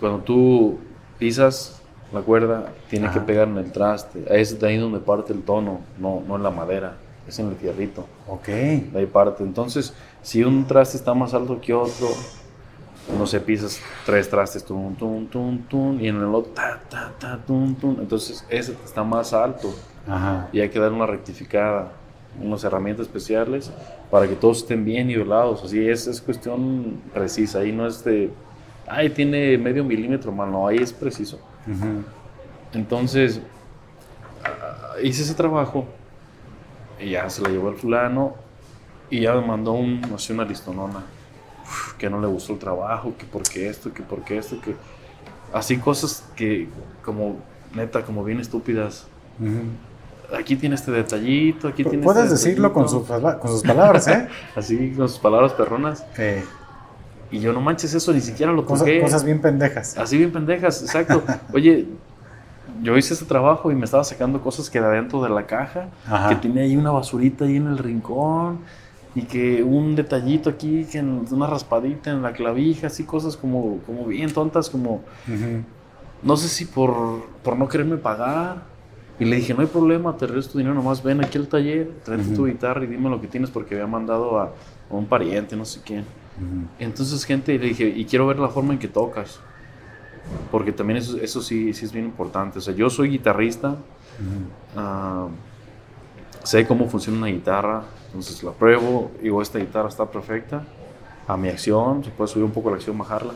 Cuando 0.00 0.20
tú 0.20 0.78
pisas 1.18 1.81
la 2.12 2.20
cuerda 2.20 2.72
tiene 2.90 3.10
que 3.10 3.20
pegar 3.20 3.48
en 3.48 3.56
el 3.58 3.72
traste. 3.72 4.24
Es 4.28 4.58
de 4.60 4.66
ahí 4.66 4.76
donde 4.76 4.98
parte 4.98 5.32
el 5.32 5.42
tono, 5.42 5.80
no, 5.98 6.22
no 6.26 6.36
en 6.36 6.42
la 6.42 6.50
madera, 6.50 6.96
es 7.26 7.38
en 7.38 7.48
el 7.48 7.56
fierrito. 7.56 8.06
Ok. 8.28 8.46
De 8.46 8.92
ahí 8.94 9.06
parte. 9.06 9.42
Entonces, 9.42 9.94
si 10.22 10.44
un 10.44 10.66
traste 10.66 10.96
está 10.96 11.14
más 11.14 11.32
alto 11.34 11.60
que 11.60 11.72
otro, 11.72 12.08
no 13.18 13.26
se 13.26 13.40
pisas 13.40 13.80
tres 14.06 14.28
trastes, 14.28 14.64
tum, 14.64 14.94
tum, 14.94 15.26
tum, 15.26 15.58
tum, 15.68 16.00
y 16.00 16.08
en 16.08 16.16
el 16.16 16.34
otro, 16.34 16.52
ta, 16.52 16.80
ta, 16.88 17.12
ta, 17.18 17.38
tum, 17.44 17.74
tum. 17.74 17.96
Entonces, 17.98 18.44
ese 18.48 18.76
está 18.84 19.02
más 19.02 19.32
alto. 19.32 19.74
Ajá. 20.06 20.48
Y 20.52 20.60
hay 20.60 20.68
que 20.68 20.78
dar 20.78 20.92
una 20.92 21.06
rectificada, 21.06 21.92
unas 22.40 22.62
herramientas 22.64 23.06
especiales 23.06 23.72
para 24.10 24.28
que 24.28 24.34
todos 24.34 24.58
estén 24.58 24.84
bien 24.84 25.06
nivelados. 25.06 25.64
Así 25.64 25.88
es, 25.88 26.06
es 26.06 26.20
cuestión 26.20 27.00
precisa. 27.14 27.60
Ahí 27.60 27.72
no 27.72 27.86
es 27.86 28.04
de, 28.04 28.30
ay, 28.86 29.08
tiene 29.10 29.56
medio 29.56 29.82
milímetro, 29.82 30.30
mano. 30.30 30.68
Ahí 30.68 30.76
es 30.76 30.92
preciso. 30.92 31.38
Entonces, 32.72 33.40
ah, 34.44 34.94
hice 35.02 35.22
ese 35.22 35.34
trabajo 35.34 35.86
y 37.00 37.10
ya 37.10 37.28
se 37.30 37.42
la 37.42 37.48
llevó 37.48 37.68
el 37.70 37.76
fulano 37.76 38.34
y 39.10 39.20
ya 39.20 39.34
me 39.34 39.46
mandó 39.46 39.72
un, 39.72 40.00
una 40.04 40.44
listonona 40.44 41.02
que 41.98 42.08
no 42.10 42.20
le 42.20 42.26
gustó 42.26 42.54
el 42.54 42.58
trabajo, 42.58 43.14
que 43.18 43.26
porque 43.26 43.68
esto, 43.68 43.92
que 43.92 44.02
porque 44.02 44.38
esto, 44.38 44.60
que 44.60 44.74
así 45.52 45.78
cosas 45.78 46.24
que 46.34 46.68
como 47.04 47.36
neta, 47.74 48.02
como 48.02 48.24
bien 48.24 48.40
estúpidas. 48.40 49.06
aquí 50.36 50.56
tiene 50.56 50.74
este 50.74 50.90
detallito, 50.90 51.68
aquí 51.68 51.84
tiene 51.84 52.02
Puedes 52.02 52.24
este 52.24 52.34
decirlo 52.34 52.72
con, 52.72 52.84
detallito". 52.84 53.38
con 53.38 53.50
sus 53.50 53.62
palabras, 53.62 54.08
¿eh? 54.08 54.28
Así, 54.56 54.92
con 54.96 55.08
sus 55.08 55.18
palabras 55.18 55.52
perronas. 55.52 56.04
Eh, 56.18 56.44
Y 57.32 57.40
yo, 57.40 57.52
no 57.52 57.60
manches, 57.60 57.92
eso 57.94 58.12
ni 58.12 58.20
siquiera 58.20 58.52
lo 58.52 58.64
cosas, 58.64 58.80
toqué. 58.80 59.00
cosas 59.00 59.24
bien 59.24 59.40
pendejas. 59.40 59.96
Así 59.98 60.16
bien 60.18 60.30
pendejas, 60.30 60.82
exacto. 60.82 61.22
Oye, 61.52 61.86
yo 62.82 62.96
hice 62.96 63.14
este 63.14 63.26
trabajo 63.26 63.72
y 63.72 63.74
me 63.74 63.84
estaba 63.86 64.04
sacando 64.04 64.40
cosas 64.40 64.68
que 64.70 64.80
de 64.80 64.86
adentro 64.86 65.22
de 65.22 65.30
la 65.30 65.46
caja, 65.46 65.88
Ajá. 66.06 66.28
que 66.28 66.36
tenía 66.36 66.62
ahí 66.62 66.76
una 66.76 66.90
basurita 66.90 67.44
ahí 67.46 67.56
en 67.56 67.66
el 67.68 67.78
rincón, 67.78 68.60
y 69.14 69.22
que 69.22 69.62
un 69.62 69.94
detallito 69.94 70.48
aquí, 70.50 70.84
que 70.84 70.98
en- 70.98 71.24
una 71.30 71.46
raspadita 71.46 72.10
en 72.10 72.22
la 72.22 72.32
clavija, 72.32 72.86
así 72.86 73.04
cosas 73.04 73.36
como, 73.36 73.78
como 73.86 74.06
bien 74.06 74.32
tontas, 74.32 74.68
como 74.70 75.02
no 76.22 76.36
sé 76.36 76.48
si 76.48 76.64
por, 76.66 77.24
por 77.42 77.56
no 77.56 77.68
quererme 77.68 77.96
pagar. 77.96 78.70
Y 79.18 79.24
le 79.26 79.36
dije, 79.36 79.54
no 79.54 79.60
hay 79.60 79.66
problema, 79.66 80.16
te 80.16 80.26
regreso 80.26 80.50
tu 80.52 80.58
dinero, 80.58 80.74
nomás 80.74 81.02
ven 81.02 81.22
aquí 81.22 81.36
al 81.38 81.46
taller, 81.46 81.90
tráete 82.04 82.34
tu 82.34 82.46
guitarra 82.46 82.82
y 82.84 82.86
dime 82.88 83.08
lo 83.10 83.20
que 83.20 83.26
tienes 83.28 83.50
porque 83.50 83.74
había 83.74 83.86
mandado 83.86 84.40
a, 84.40 84.44
a 84.90 84.94
un 84.94 85.06
pariente, 85.06 85.54
no 85.56 85.64
sé 85.64 85.80
quién. 85.84 86.04
Entonces, 86.78 87.24
gente, 87.24 87.58
le 87.58 87.66
dije, 87.68 87.88
y 87.88 88.04
quiero 88.04 88.26
ver 88.26 88.38
la 88.38 88.48
forma 88.48 88.72
en 88.72 88.78
que 88.78 88.88
tocas. 88.88 89.40
Porque 90.50 90.72
también 90.72 90.98
eso, 90.98 91.18
eso 91.18 91.40
sí, 91.40 91.72
sí 91.72 91.84
es 91.84 91.92
bien 91.92 92.04
importante. 92.04 92.58
O 92.58 92.62
sea, 92.62 92.74
yo 92.74 92.88
soy 92.90 93.10
guitarrista, 93.10 93.68
Ujú. 93.68 93.78
ah, 94.76 95.28
sé 96.44 96.66
cómo 96.66 96.88
funciona 96.88 97.18
una 97.18 97.28
guitarra, 97.28 97.84
entonces 98.06 98.42
la 98.42 98.52
pruebo, 98.52 99.10
digo, 99.22 99.40
esta 99.40 99.58
guitarra 99.58 99.88
está 99.88 100.10
perfecta, 100.10 100.64
a 101.26 101.36
mi 101.36 101.48
acción, 101.48 102.04
se 102.04 102.10
puede 102.10 102.28
subir 102.28 102.44
un 102.44 102.50
poco 102.50 102.70
la 102.70 102.76
acción, 102.76 102.98
bajarla. 102.98 103.34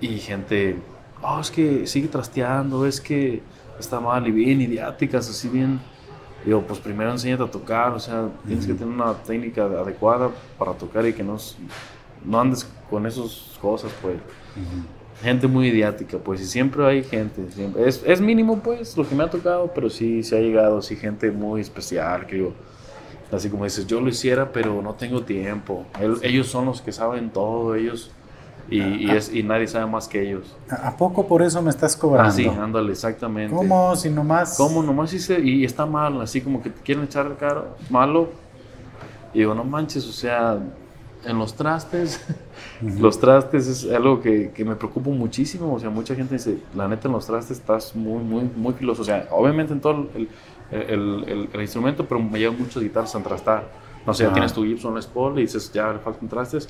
Y 0.00 0.18
gente, 0.18 0.76
oh, 1.22 1.40
es 1.40 1.50
que 1.50 1.86
sigue 1.86 2.08
trasteando, 2.08 2.86
es 2.86 3.00
que 3.00 3.42
está 3.80 4.00
mal 4.00 4.26
y 4.28 4.30
bien 4.30 4.60
idiáticas, 4.60 5.28
así 5.28 5.48
bien. 5.48 5.80
Digo, 6.46 6.62
pues 6.62 6.78
primero 6.78 7.10
enséñate 7.10 7.42
a 7.42 7.50
tocar, 7.50 7.92
o 7.92 7.98
sea, 8.00 8.28
tienes 8.46 8.66
que 8.66 8.72
tener 8.72 8.94
una 8.94 9.12
técnica 9.14 9.64
adecuada 9.64 10.30
para 10.58 10.72
tocar 10.72 11.04
y 11.04 11.12
que 11.12 11.22
no, 11.24 11.36
no 12.24 12.40
andes 12.40 12.66
con 12.88 13.04
esas 13.04 13.58
cosas, 13.60 13.90
pues. 14.00 14.16
Gente 15.22 15.46
muy 15.48 15.68
idiática, 15.68 16.18
pues, 16.18 16.40
y 16.42 16.44
siempre 16.46 16.86
hay 16.86 17.02
gente. 17.02 17.50
siempre- 17.50 17.88
Es, 17.88 18.02
es 18.06 18.20
mínimo, 18.20 18.58
pues, 18.60 18.96
lo 18.96 19.08
que 19.08 19.14
me 19.14 19.24
ha 19.24 19.30
tocado, 19.30 19.72
pero 19.74 19.90
sí, 19.90 20.22
sí 20.22 20.36
ha 20.36 20.40
llegado, 20.40 20.80
sí, 20.82 20.94
gente 20.94 21.30
muy 21.32 21.62
especial, 21.62 22.26
que 22.26 22.36
digo, 22.36 22.52
así 23.32 23.48
como 23.50 23.64
dices, 23.64 23.86
yo 23.86 24.00
lo 24.00 24.08
hiciera, 24.08 24.52
pero 24.52 24.80
no 24.82 24.94
tengo 24.94 25.22
tiempo. 25.22 25.84
El- 26.00 26.18
ellos 26.22 26.46
son 26.46 26.66
los 26.66 26.80
que 26.80 26.92
saben 26.92 27.30
todo, 27.30 27.74
ellos, 27.74 28.10
y, 28.68 28.80
y 28.82 29.10
es, 29.10 29.32
y 29.32 29.42
nadie 29.42 29.66
sabe 29.68 29.86
más 29.86 30.08
que 30.08 30.20
ellos. 30.22 30.56
¿A 30.70 30.96
poco 30.96 31.26
por 31.26 31.42
eso 31.42 31.62
me 31.62 31.70
estás 31.70 31.96
cobrando? 31.96 32.28
Así, 32.30 32.46
ándale, 32.46 32.92
exactamente. 32.92 33.54
¿Cómo? 33.54 33.94
Si 33.96 34.10
nomás. 34.10 34.56
¿Cómo? 34.56 34.82
Nomás 34.82 35.12
hice, 35.12 35.40
y 35.40 35.64
está 35.64 35.86
mal, 35.86 36.20
así 36.20 36.40
como 36.40 36.62
que 36.62 36.70
te 36.70 36.80
quieren 36.82 37.04
echar 37.04 37.26
el 37.26 37.36
caro, 37.36 37.76
malo. 37.90 38.28
Y 39.32 39.40
digo, 39.40 39.54
no 39.54 39.64
manches, 39.64 40.06
o 40.08 40.12
sea, 40.12 40.58
en 41.24 41.38
los 41.38 41.54
trastes, 41.54 42.24
Ujú. 42.82 43.00
los 43.00 43.18
trastes 43.20 43.66
es 43.66 43.92
algo 43.92 44.20
que, 44.20 44.50
que 44.52 44.64
me 44.64 44.74
preocupa 44.76 45.10
muchísimo. 45.10 45.74
O 45.74 45.78
sea, 45.78 45.90
mucha 45.90 46.14
gente 46.14 46.34
dice, 46.34 46.58
la 46.74 46.88
neta, 46.88 47.08
en 47.08 47.12
los 47.12 47.26
trastes 47.26 47.58
estás 47.58 47.94
muy, 47.94 48.22
muy, 48.22 48.50
muy 48.56 48.72
filoso. 48.74 49.02
O 49.02 49.04
sea, 49.04 49.28
obviamente 49.30 49.72
en 49.72 49.80
todo 49.80 50.08
el, 50.14 50.28
el- 50.70 51.24
el- 51.28 51.48
el 51.52 51.60
instrumento, 51.60 52.04
pero 52.06 52.20
me 52.20 52.38
llevan 52.38 52.58
muchas 52.58 52.82
guitarras 52.82 53.14
a 53.14 53.20
trastar. 53.22 53.85
No 54.06 54.14
sé, 54.14 54.22
ya 54.24 54.30
Ah. 54.30 54.32
tienes 54.32 54.52
tu 54.52 54.64
Gibson 54.64 54.94
Les 54.94 55.06
Paul 55.06 55.38
y 55.38 55.42
dices, 55.42 55.72
ya 55.72 55.92
le 55.92 55.98
faltan 55.98 56.28
trastes, 56.28 56.68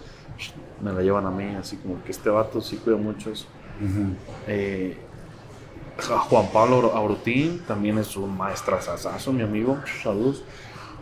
me 0.83 0.93
la 0.93 1.03
llevan 1.03 1.27
a 1.27 1.31
mí. 1.31 1.55
Así 1.55 1.77
como 1.77 2.03
que 2.03 2.11
este 2.13 2.31
vato 2.31 2.61
sí 2.61 2.77
cuida 2.77 2.97
mucho 2.97 3.31
eso. 3.31 3.47
Ujú. 3.81 4.15
Eh, 4.47 4.97
Ja- 5.99 6.19
Juan 6.19 6.47
Pablo 6.53 6.93
Aurutín 6.95 7.63
también 7.67 7.97
es 7.99 8.17
un 8.17 8.37
maestrazazazo, 8.37 9.33
mi 9.33 9.43
amigo. 9.43 9.79
Saludos. 10.03 10.43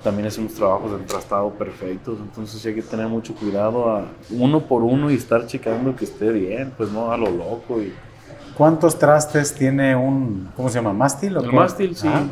También 0.04 0.26
hace 0.28 0.40
unos 0.40 0.54
trabajos 0.54 0.90
de 0.92 0.98
entrastado 0.98 1.50
perfectos. 1.50 2.18
Entonces 2.20 2.60
sí 2.60 2.68
hay 2.68 2.74
que 2.74 2.82
tener 2.82 3.08
mucho 3.08 3.34
cuidado 3.34 3.90
a 3.90 4.04
uno 4.30 4.60
por 4.60 4.82
uno 4.82 5.10
y 5.10 5.14
estar 5.14 5.46
checando 5.46 5.96
que 5.96 6.04
esté 6.04 6.30
bien, 6.30 6.72
pues 6.76 6.90
no 6.92 7.10
a 7.10 7.16
lo 7.16 7.30
loco. 7.30 7.80
Y, 7.80 7.92
¿Cuántos 8.56 8.96
trastes 8.98 9.52
tiene 9.54 9.96
un. 9.96 10.48
¿Cómo 10.54 10.68
se 10.68 10.76
llama? 10.76 10.92
¿Mástil? 10.92 11.36
o 11.36 11.40
el 11.40 11.46
cómo? 11.46 11.60
mástil 11.62 11.96
sí. 11.96 12.06
Ajá. 12.06 12.22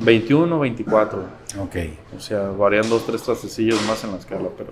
21, 0.00 0.58
24. 0.58 1.24
Ok. 1.60 1.76
O 2.16 2.20
sea, 2.20 2.48
varían 2.50 2.88
dos, 2.88 3.04
tres 3.06 3.22
trastecillos 3.22 3.80
más 3.86 4.02
en 4.04 4.12
la 4.12 4.16
escala, 4.18 4.48
pero 4.56 4.70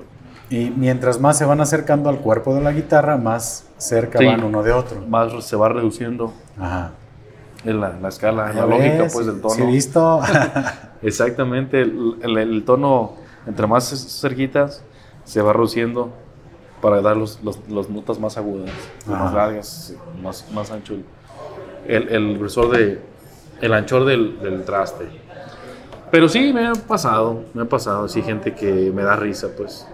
Y 0.48 0.70
mientras 0.70 1.20
más 1.20 1.36
se 1.38 1.44
van 1.44 1.60
acercando 1.60 2.08
al 2.08 2.18
cuerpo 2.18 2.54
de 2.54 2.60
la 2.62 2.72
guitarra, 2.72 3.16
más 3.16 3.66
cerca 3.76 4.18
Sí. 4.18 4.26
van 4.26 4.42
uno 4.44 4.62
de 4.62 4.72
otro. 4.72 5.00
más 5.06 5.44
se 5.44 5.56
va 5.56 5.68
reduciendo 5.68 6.32
Ajá. 6.58 6.92
en 7.64 7.80
la, 7.80 7.98
la 8.00 8.08
escala, 8.08 8.50
en 8.50 8.56
la 8.56 8.66
lógica 8.66 9.06
pues 9.12 9.26
del 9.26 9.40
tono. 9.40 9.54
Sí, 9.54 9.62
visto. 9.62 10.20
Exactamente, 11.02 11.80
el, 11.82 12.16
el- 12.22 12.38
el 12.38 12.64
tono 12.64 13.14
entre 13.46 13.66
más 13.66 13.84
cerquitas 14.20 14.82
se 15.24 15.40
va 15.42 15.52
reduciendo 15.52 16.10
para 16.82 17.00
dar 17.02 17.16
los, 17.16 17.42
los, 17.42 17.58
los 17.68 17.88
notas 17.90 18.18
más 18.18 18.36
agudas, 18.38 18.70
más 19.06 19.20
Ajá. 19.20 19.34
largas, 19.36 19.94
más, 20.22 20.46
más 20.52 20.70
ancho 20.70 20.94
el, 20.94 21.04
el, 21.86 22.08
el 22.08 22.38
grosor 22.38 22.70
de, 22.70 23.00
el 23.60 23.74
anchor 23.74 24.04
del, 24.06 24.40
del 24.40 24.64
traste. 24.64 25.04
Pero 26.10 26.28
sí, 26.28 26.52
me 26.52 26.66
ha 26.66 26.72
pasado, 26.72 27.44
me 27.54 27.62
ha 27.62 27.66
pasado, 27.66 28.08
sí, 28.08 28.22
gente 28.22 28.54
que 28.54 28.90
me 28.94 29.02
da 29.02 29.16
risa, 29.16 29.48
pues. 29.56 29.86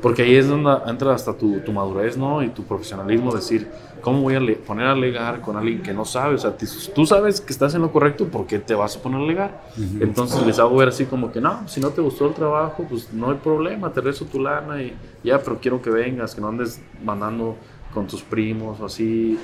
Porque 0.00 0.22
ahí 0.22 0.36
es 0.36 0.48
donde 0.48 0.70
entra 0.86 1.14
hasta 1.14 1.32
tu, 1.32 1.60
tu 1.60 1.72
madurez, 1.72 2.16
¿no? 2.16 2.42
Y 2.42 2.50
tu 2.50 2.62
profesionalismo, 2.64 3.34
decir, 3.34 3.68
¿cómo 4.02 4.20
voy 4.20 4.34
a 4.36 4.40
poner 4.66 4.86
a 4.86 4.92
alegar 4.92 5.40
con 5.40 5.56
alguien 5.56 5.82
que 5.82 5.94
no 5.94 6.04
sabe? 6.04 6.34
O 6.34 6.38
sea, 6.38 6.54
tú 6.94 7.06
sabes 7.06 7.40
que 7.40 7.52
estás 7.52 7.74
en 7.74 7.80
lo 7.80 7.90
correcto, 7.90 8.26
¿por 8.26 8.46
qué 8.46 8.58
te 8.58 8.74
vas 8.74 8.96
a 8.96 9.02
poner 9.02 9.20
a 9.20 9.24
alegar? 9.24 9.62
Ujú. 9.76 10.04
Entonces 10.04 10.46
les 10.46 10.58
hago 10.58 10.76
ver 10.76 10.88
así 10.88 11.06
como 11.06 11.32
que, 11.32 11.40
no, 11.40 11.66
si 11.66 11.80
no 11.80 11.88
te 11.88 12.02
gustó 12.02 12.26
el 12.26 12.34
trabajo, 12.34 12.84
pues 12.88 13.12
no 13.14 13.30
hay 13.30 13.38
problema, 13.38 13.90
te 13.92 14.02
rezo 14.02 14.26
tu 14.26 14.40
lana 14.40 14.82
y 14.82 14.94
ya, 15.24 15.38
pero 15.38 15.58
quiero 15.58 15.80
que 15.80 15.88
vengas, 15.88 16.34
que 16.34 16.40
no 16.42 16.48
andes 16.48 16.82
mandando 17.02 17.56
con 17.94 18.06
tus 18.06 18.22
primos 18.22 18.78
o 18.80 18.86
así, 18.86 19.38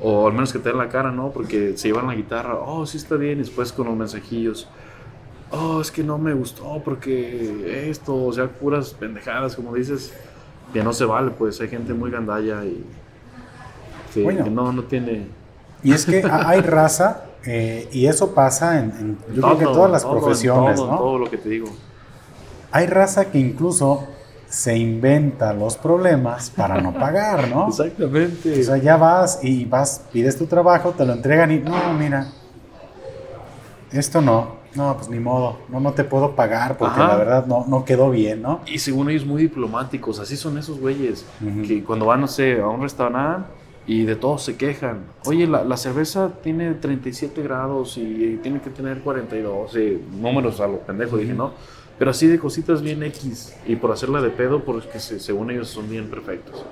o 0.00 0.28
al 0.28 0.34
menos 0.34 0.52
que 0.52 0.60
te 0.60 0.68
den 0.68 0.78
la 0.78 0.88
cara, 0.88 1.10
¿no? 1.10 1.30
Porque 1.30 1.76
se 1.76 1.88
llevan 1.88 2.06
la 2.06 2.14
guitarra, 2.14 2.54
oh, 2.54 2.86
sí 2.86 2.96
está 2.96 3.16
bien, 3.16 3.38
y 3.38 3.40
después 3.40 3.72
con 3.72 3.86
los 3.86 3.96
mensajillos, 3.96 4.68
oh, 5.52 5.80
es 5.80 5.90
que 5.90 6.02
no 6.02 6.18
me 6.18 6.32
gustó 6.34 6.80
porque 6.84 7.88
esto, 7.90 8.14
o 8.26 8.32
sea, 8.32 8.46
puras 8.48 8.90
pendejadas, 8.94 9.54
como 9.56 9.74
dices, 9.74 10.12
que 10.72 10.82
no 10.82 10.92
se 10.92 11.04
vale, 11.04 11.30
pues 11.30 11.60
hay 11.60 11.68
gente 11.68 11.94
muy 11.94 12.10
gandalla 12.10 12.64
y 12.64 12.84
que, 14.12 14.22
Bueno. 14.22 14.44
que 14.44 14.50
no, 14.50 14.72
no 14.72 14.82
tiene... 14.84 15.26
Y 15.82 15.92
es 15.92 16.04
que 16.06 16.22
ha- 16.24 16.48
hay 16.48 16.60
raza, 16.62 17.24
eh, 17.44 17.88
y 17.92 18.06
eso 18.06 18.34
pasa 18.34 18.78
en, 18.80 18.90
en- 18.90 19.18
yo 19.34 19.42
creo 19.42 19.58
que 19.58 19.64
todas 19.66 19.90
las 19.90 20.02
todo, 20.02 20.18
profesiones, 20.20 20.76
todo, 20.76 20.90
¿no? 20.90 20.98
Todo 20.98 21.18
lo 21.18 21.30
que 21.30 21.36
te 21.38 21.48
digo. 21.50 21.68
Hay 22.72 22.86
raza 22.86 23.26
que 23.30 23.38
incluso 23.38 24.04
se 24.48 24.76
inventa 24.76 25.52
los 25.52 25.76
problemas 25.76 26.50
para 26.50 26.80
no 26.80 26.92
pagar, 26.92 27.48
¿no? 27.48 27.68
Exactamente. 27.68 28.60
O 28.60 28.64
sea, 28.64 28.76
ya 28.78 28.96
vas 28.96 29.38
y 29.42 29.64
vas, 29.64 30.02
pides 30.12 30.36
tu 30.36 30.46
trabajo, 30.46 30.90
te 30.90 31.04
lo 31.04 31.12
entregan 31.12 31.52
y 31.52 31.58
no, 31.60 31.92
mira, 31.94 32.26
esto 33.92 34.20
no, 34.20 34.55
no, 34.76 34.96
pues 34.96 35.08
ni 35.08 35.18
modo, 35.18 35.58
no, 35.68 35.80
no 35.80 35.92
te 35.92 36.04
puedo 36.04 36.34
pagar 36.36 36.76
porque 36.76 37.00
Ajá. 37.00 37.08
la 37.08 37.16
verdad 37.16 37.46
no, 37.46 37.64
no 37.68 37.84
quedó 37.84 38.10
bien, 38.10 38.42
¿no? 38.42 38.60
Y 38.66 38.78
según 38.78 39.10
ellos 39.10 39.24
muy 39.24 39.42
diplomáticos, 39.42 40.18
así 40.20 40.36
son 40.36 40.58
esos 40.58 40.78
güeyes, 40.78 41.24
que 41.66 41.82
cuando 41.82 42.06
van, 42.06 42.20
no 42.20 42.28
sé, 42.28 42.60
a 42.60 42.66
un 42.68 42.82
restaurante 42.82 43.48
y 43.86 44.04
de 44.04 44.16
todo 44.16 44.36
se 44.38 44.56
quejan. 44.56 45.04
Oye, 45.24 45.46
la, 45.46 45.64
la 45.64 45.76
cerveza 45.76 46.30
tiene 46.42 46.74
37 46.74 47.42
grados 47.42 47.96
y 47.98 48.38
tiene 48.42 48.60
que 48.60 48.70
tener 48.70 49.00
42, 49.00 49.76
eh, 49.76 50.00
números 50.20 50.60
a 50.60 50.66
lo 50.66 50.78
pendejo, 50.80 51.16
dije, 51.16 51.32
no. 51.34 51.52
Pero 51.98 52.10
así 52.10 52.26
de 52.26 52.38
cositas 52.38 52.82
bien 52.82 53.02
X, 53.04 53.56
y 53.66 53.76
por 53.76 53.90
hacerla 53.90 54.20
de 54.20 54.28
pedo, 54.30 54.64
porque 54.64 55.00
se- 55.00 55.18
según 55.18 55.50
ellos 55.50 55.68
son 55.68 55.88
bien 55.88 56.10
perfectos. 56.10 56.64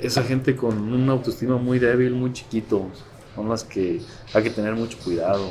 Esa 0.00 0.22
gente 0.22 0.54
con 0.54 0.92
una 0.92 1.12
autoestima 1.12 1.56
muy 1.56 1.78
débil, 1.78 2.12
muy 2.12 2.32
chiquito, 2.32 2.86
son 3.34 3.48
las 3.48 3.64
que 3.64 4.00
hay 4.34 4.42
que 4.42 4.50
tener 4.50 4.74
mucho 4.74 4.98
cuidado. 5.02 5.50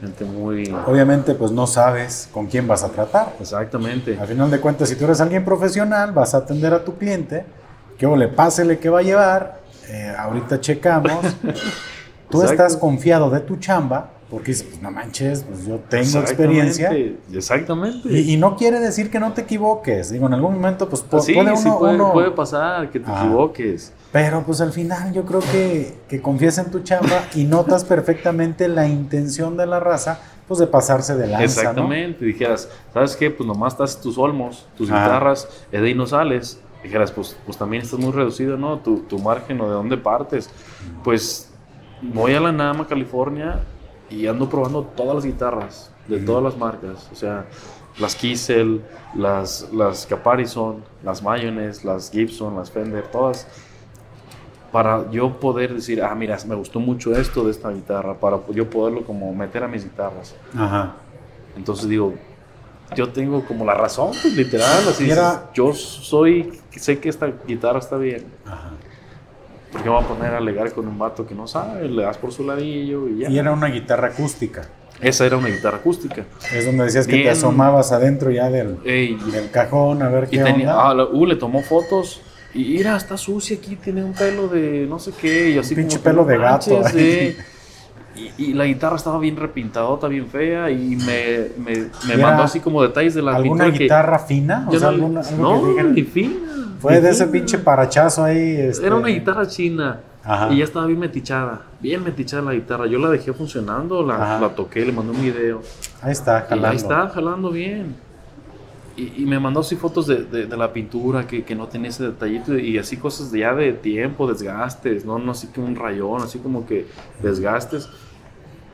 Gente 0.00 0.24
muy... 0.24 0.74
Obviamente, 0.86 1.34
pues 1.34 1.50
no 1.50 1.66
sabes 1.66 2.28
con 2.32 2.46
quién 2.46 2.66
vas 2.66 2.82
a 2.82 2.88
tratar. 2.88 3.34
Exactamente. 3.38 4.18
Al 4.18 4.26
final 4.26 4.50
de 4.50 4.58
cuentas, 4.58 4.88
si 4.88 4.96
tú 4.96 5.04
eres 5.04 5.20
alguien 5.20 5.44
profesional, 5.44 6.12
vas 6.12 6.34
a 6.34 6.38
atender 6.38 6.72
a 6.72 6.82
tu 6.84 6.96
cliente, 6.96 7.44
que 7.98 8.06
le 8.06 8.28
pásele 8.28 8.78
que 8.78 8.88
va 8.88 9.00
a 9.00 9.02
llevar, 9.02 9.60
eh, 9.88 10.14
ahorita 10.16 10.60
checamos. 10.60 11.20
Tú 12.30 12.40
Exacto. 12.42 12.62
estás 12.62 12.76
confiado 12.76 13.28
de 13.28 13.40
tu 13.40 13.56
chamba, 13.56 14.10
porque 14.30 14.52
pues 14.52 14.80
no 14.80 14.90
manches, 14.92 15.42
pues 15.42 15.66
yo 15.66 15.76
tengo 15.88 16.20
experiencia. 16.20 16.90
Exactamente, 16.90 17.36
Exactamente. 17.36 18.08
Y, 18.12 18.34
y 18.34 18.36
no 18.36 18.56
quiere 18.56 18.78
decir 18.80 19.10
que 19.10 19.18
no 19.18 19.32
te 19.32 19.40
equivoques. 19.42 20.10
Digo, 20.10 20.26
en 20.28 20.34
algún 20.34 20.54
momento, 20.54 20.88
pues 20.88 21.02
po- 21.02 21.20
sí, 21.20 21.34
puede 21.34 21.56
sí 21.56 21.66
uno. 21.68 21.78
puede, 21.78 21.94
uno- 21.96 22.12
puede 22.12 22.30
pasar 22.30 22.90
que 22.90 23.00
te 23.00 23.10
Ajá. 23.10 23.24
equivoques. 23.24 23.92
Pero 24.12 24.42
pues 24.44 24.60
al 24.60 24.72
final 24.72 25.12
yo 25.12 25.24
creo 25.24 25.40
que, 25.40 25.96
que 26.08 26.20
confías 26.22 26.58
en 26.58 26.70
tu 26.70 26.80
chamba 26.80 27.24
y 27.34 27.44
notas 27.44 27.84
perfectamente 27.84 28.68
la 28.68 28.86
intención 28.86 29.56
de 29.56 29.66
la 29.66 29.80
raza, 29.80 30.20
pues 30.48 30.58
de 30.60 30.66
pasarse 30.66 31.16
de 31.16 31.26
lanza. 31.26 31.44
Exactamente. 31.44 32.24
Dijeras, 32.24 32.68
¿sabes 32.94 33.16
qué? 33.16 33.30
Pues 33.30 33.46
nomás 33.46 33.72
estás 33.74 34.00
tus 34.00 34.16
olmos, 34.18 34.66
tus 34.76 34.90
Ajá. 34.90 35.04
guitarras, 35.04 35.48
de 35.72 35.78
ahí 35.78 35.94
no 35.94 36.06
sales. 36.06 36.60
Dijeras, 36.82 37.12
pues, 37.12 37.36
pues 37.44 37.58
también 37.58 37.82
estás 37.82 37.98
muy 38.00 38.10
reducido, 38.10 38.56
¿no? 38.56 38.78
Tu, 38.78 39.00
tu 39.00 39.18
margen 39.18 39.60
o 39.60 39.66
de 39.66 39.72
dónde 39.72 39.96
partes. 39.96 40.48
Pues 41.04 41.50
voy 42.00 42.34
a 42.34 42.40
la 42.40 42.52
Nama, 42.52 42.86
California, 42.88 43.60
y 44.10 44.26
ando 44.26 44.48
probando 44.48 44.82
todas 44.82 45.14
las 45.14 45.24
guitarras, 45.24 45.90
de 46.08 46.18
todas 46.18 46.42
las 46.42 46.56
marcas. 46.56 47.08
O 47.12 47.14
sea, 47.14 47.46
las 47.98 48.14
Kissel, 48.14 48.82
las, 49.14 49.68
las 49.72 50.06
Caparison, 50.06 50.82
las 51.02 51.22
Mayonnaise, 51.22 51.84
las 51.84 52.10
Gibson, 52.10 52.56
las 52.56 52.70
Fender, 52.70 53.06
todas. 53.08 53.46
Para 54.72 55.10
yo 55.10 55.38
poder 55.40 55.74
decir, 55.74 56.02
ah, 56.02 56.14
mira, 56.14 56.38
me 56.46 56.54
gustó 56.54 56.78
mucho 56.78 57.14
esto 57.16 57.44
de 57.44 57.50
esta 57.50 57.70
guitarra, 57.70 58.14
para 58.14 58.38
yo 58.52 58.68
poderlo 58.68 59.04
como 59.04 59.32
meter 59.34 59.64
a 59.64 59.68
mis 59.68 59.84
guitarras. 59.84 60.34
Ajá. 60.56 60.94
Entonces 61.56 61.88
digo, 61.88 62.14
yo 62.96 63.08
tengo 63.08 63.44
como 63.44 63.64
la 63.64 63.74
razón, 63.74 64.12
pues 64.22 64.34
literal, 64.36 64.88
así. 64.88 65.08
yo 65.54 65.72
soy, 65.72 66.60
sé 66.70 67.00
que 67.00 67.08
esta 67.08 67.32
guitarra 67.46 67.78
está 67.78 67.96
bien. 67.96 68.26
Ajá. 68.46 68.70
Porque 69.72 69.88
me 69.88 69.94
voy 69.94 70.04
a 70.04 70.06
poner 70.06 70.34
a 70.34 70.38
alegar 70.38 70.72
con 70.72 70.88
un 70.88 70.98
vato 70.98 71.26
que 71.26 71.34
no 71.34 71.46
sabe, 71.46 71.88
le 71.88 72.02
das 72.02 72.18
por 72.18 72.32
su 72.32 72.44
ladillo 72.44 73.08
y 73.08 73.18
ya. 73.20 73.30
Y 73.30 73.38
era 73.38 73.52
una 73.52 73.68
guitarra 73.68 74.08
acústica. 74.08 74.68
Esa 75.00 75.24
era 75.24 75.36
una 75.36 75.48
guitarra 75.48 75.78
acústica. 75.78 76.24
Es 76.52 76.66
donde 76.66 76.84
decías 76.84 77.06
que 77.06 77.22
te 77.22 77.30
asomabas 77.30 77.92
adentro 77.92 78.30
ya 78.30 78.50
del, 78.50 78.82
del 78.82 79.50
cajón 79.50 80.02
a 80.02 80.08
ver 80.08 80.28
qué 80.28 80.38
tenía, 80.38 80.76
onda. 80.76 81.04
Ah, 81.04 81.08
uh, 81.10 81.26
le 81.26 81.36
tomó 81.36 81.62
fotos 81.62 82.20
y 82.52 82.64
mira, 82.74 82.96
está 82.96 83.16
sucia 83.16 83.56
aquí, 83.56 83.76
tiene 83.76 84.02
un 84.02 84.12
pelo 84.12 84.48
de 84.48 84.86
no 84.88 84.98
sé 84.98 85.12
qué. 85.18 85.50
Y 85.50 85.58
así 85.58 85.74
un 85.74 85.80
pinche 85.80 85.98
pelo 86.00 86.24
de 86.24 86.36
gato. 86.36 86.82
y, 88.36 88.52
la 88.52 88.66
guitarra 88.66 88.96
estaba 88.96 89.18
bien 89.18 89.36
repintadota, 89.36 90.06
bien 90.08 90.26
fea 90.26 90.70
y 90.70 90.96
me, 90.96 91.46
me, 91.56 91.86
me 92.06 92.16
mandó 92.18 92.42
así 92.42 92.60
como 92.60 92.82
detalles 92.82 93.14
de 93.14 93.22
la 93.22 93.36
¿Alguna 93.36 93.66
guitarra 93.66 94.18
fina? 94.18 94.66
O 94.68 94.78
sea, 94.78 94.88
alguna, 94.88 95.22
no, 95.38 95.82
ni 95.84 96.02
fina. 96.02 96.49
Fue 96.80 97.00
de 97.00 97.10
ese 97.10 97.26
pinche 97.26 97.58
parachazo 97.58 98.24
ahí. 98.24 98.56
Este... 98.56 98.86
Era 98.86 98.96
una 98.96 99.08
guitarra 99.08 99.46
china. 99.46 100.00
Y 100.50 100.58
ya 100.58 100.64
estaba 100.64 100.86
bien 100.86 100.98
metichada, 100.98 101.62
bien 101.80 102.04
metichada 102.04 102.42
la 102.42 102.52
guitarra. 102.52 102.86
Yo 102.86 102.98
la 102.98 103.08
dejé 103.08 103.32
funcionando, 103.32 104.04
la, 104.04 104.38
la 104.38 104.48
toqué, 104.54 104.84
le 104.84 104.92
mandé 104.92 105.12
un 105.12 105.22
video. 105.22 105.62
Ahí 106.02 106.12
está, 106.12 106.42
jalando. 106.42 106.68
ahí 106.68 106.76
está, 106.76 107.08
jalando 107.08 107.50
bien. 107.50 107.96
Y, 108.96 109.22
y 109.22 109.26
me 109.26 109.40
mandó 109.40 109.60
así 109.60 109.76
fotos 109.76 110.06
de, 110.06 110.24
de, 110.24 110.56
la 110.56 110.72
pintura 110.72 111.26
que, 111.26 111.42
que, 111.42 111.54
no 111.54 111.68
tenía 111.68 111.88
ese 111.88 112.04
detallito 112.04 112.58
y 112.58 112.76
así 112.76 112.98
cosas 112.98 113.32
de 113.32 113.40
ya 113.40 113.54
de 113.54 113.72
tiempo, 113.72 114.26
desgastes, 114.26 115.06
no, 115.06 115.18
no 115.18 115.32
así 115.32 115.46
que 115.46 115.60
un 115.60 115.74
rayón, 115.74 116.20
así 116.20 116.38
como 116.38 116.66
que 116.66 116.86
desgastes. 117.22 117.88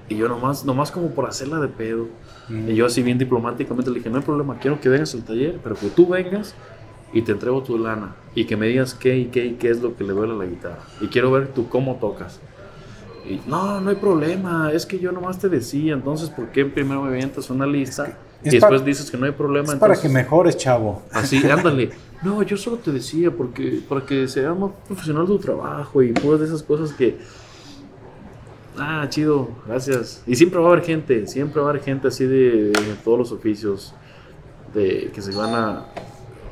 Y 0.09 0.17
yo 0.17 0.29
nomás, 0.29 0.65
nomás 0.65 0.91
como 0.91 1.11
por 1.11 1.29
hacerla 1.29 1.61
de 1.61 1.69
pedo. 1.69 2.09
Y 2.49 2.75
yo 2.75 2.87
así 2.87 3.03
bien 3.03 3.19
diplomáticamente 3.19 3.91
le 3.91 3.99
dije, 3.99 4.11
no 4.11 4.19
hay 4.19 4.23
problema, 4.23 4.59
quiero 4.59 4.81
que 4.81 4.89
vengas 4.89 5.15
al 5.15 5.23
taller, 5.23 5.59
pero 5.63 5.77
que 5.77 5.89
tú 5.89 6.09
vengas 6.09 6.55
y 7.13 7.23
te 7.23 7.33
entrego 7.33 7.63
tu 7.63 7.79
lana 7.79 8.17
y 8.35 8.45
que 8.45 8.57
me 8.57 8.67
digas 8.67 8.95
qué 8.95 9.17
y 9.17 9.27
qué 9.27 9.47
y 9.47 9.53
qué 9.55 9.71
es 9.71 9.81
lo 9.81 9.97
que 9.97 10.05
le 10.05 10.13
duele 10.13 10.35
a 10.35 10.37
la 10.37 10.45
guitarra. 10.45 10.83
Y 11.01 11.09
quiero 11.09 11.31
ver 11.31 11.49
tú 11.49 11.69
cómo 11.69 11.97
tocas. 11.97 12.41
Y 13.29 13.41
no, 13.49 13.81
no 13.81 13.91
hay 13.91 13.97
problema, 13.97 14.71
es 14.73 14.87
que 14.87 14.99
yo 14.99 15.11
nomás 15.11 15.39
te 15.39 15.49
decía, 15.49 15.95
entonces, 15.95 16.31
¿por 16.31 16.49
qué 16.49 16.65
primero 16.65 17.03
me 17.03 17.09
avientas 17.09 17.51
una 17.51 17.67
lista 17.67 18.19
y 18.45 18.51
después 18.51 18.85
dices 18.85 19.11
que 19.11 19.17
no 19.17 19.27
hay 19.27 19.33
problema? 19.33 19.73
Es 19.73 19.79
para 19.79 19.97
que 19.97 20.09
mejores, 20.09 20.57
chavo. 20.57 21.03
Así, 21.13 21.39
ándale. 21.51 21.91
No, 22.23 22.43
yo 22.43 22.57
solo 22.57 22.77
te 22.77 22.93
decía 22.93 23.31
porque 23.31 23.81
para 23.89 24.05
que 24.05 24.29
sea 24.29 24.55
más 24.55 24.71
profesional 24.87 25.27
tu 25.27 25.39
trabajo 25.39 26.03
y 26.03 26.13
puras 26.13 26.41
de 26.41 26.47
esas 26.47 26.63
cosas 26.63 26.93
que... 26.93 27.19
Ah, 28.79 29.07
chido, 29.09 29.49
gracias. 29.67 30.23
Y 30.27 30.37
siempre 30.37 30.61
va 30.61 30.69
a 30.69 30.73
haber 30.73 30.85
gente, 30.85 31.27
siempre 31.27 31.61
va 31.61 31.69
a 31.69 31.71
haber 31.71 31.83
gente 31.83 32.09
así 32.09 32.27
de, 32.27 32.71
de 32.71 32.95
todos 33.03 33.19
los 33.19 33.33
oficios, 33.33 33.95
de 34.75 35.11
que 35.15 35.23
se 35.23 35.35
van 35.35 35.55
a... 35.55 35.87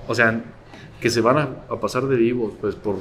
O 0.07 0.15
sea, 0.15 0.43
que 1.01 1.11
se 1.11 1.21
van 1.21 1.39
a, 1.39 1.81
pasar 1.81 2.07
de 2.07 2.17
vivos, 2.17 2.55
pues 2.61 2.75
por, 2.75 2.97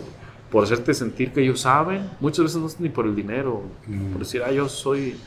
por 0.52 0.64
hacerte 0.64 0.94
sentir 0.94 1.32
que 1.32 1.42
ellos 1.42 1.62
saben. 1.62 2.10
Muchas 2.20 2.46
veces 2.46 2.58
no 2.58 2.68
es 2.68 2.80
ni 2.80 2.90
por 2.90 3.06
el 3.06 3.16
dinero, 3.16 3.64
mm. 3.88 4.12
por 4.12 4.20
decir, 4.20 4.44
ah, 4.46 4.52
yo 4.52 4.68
soy, 4.70 5.18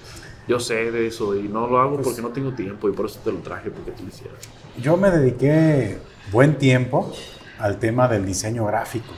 yo 0.49 0.61
sé 0.61 0.90
de 0.90 1.06
eso 1.06 1.35
y 1.37 1.49
no 1.49 1.66
lo 1.66 1.80
hago 1.80 1.97
pues 1.97 2.06
porque 2.09 2.23
no 2.23 2.28
tengo 2.28 2.52
tiempo 2.52 2.89
y 2.89 2.93
por 2.93 3.06
eso 3.06 3.19
te 3.25 3.32
lo 3.32 3.39
traje 3.39 3.71
porque 3.71 3.93
tú 3.93 4.02
lo 4.02 4.08
hicieras. 4.08 4.39
Yo 4.80 4.97
me 4.97 5.10
dediqué 5.10 5.99
buen 6.30 6.56
tiempo 6.58 7.12
al 7.58 7.78
tema 7.78 8.08
del 8.08 8.26
diseño 8.26 8.67
gráfico 8.67 9.12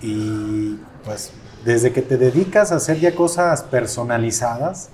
y 0.00 0.76
pues 1.04 1.32
desde 1.64 1.92
que 1.92 2.02
te 2.02 2.16
dedicas 2.16 2.72
a 2.72 2.76
hacer 2.76 2.98
ya 2.98 3.14
cosas 3.14 3.62
personalizadas, 3.62 4.90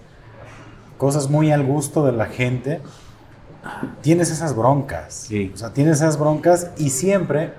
cosas 0.98 1.30
muy 1.30 1.50
al 1.50 1.64
gusto 1.64 2.04
de 2.04 2.12
la 2.12 2.26
gente, 2.26 2.80
tienes 4.00 4.30
esas 4.30 4.54
broncas. 4.54 5.28
O 5.54 5.56
sea, 5.56 5.72
tienes 5.72 5.96
esas 5.96 6.18
broncas 6.18 6.70
y 6.78 6.90
siempre 6.90 7.52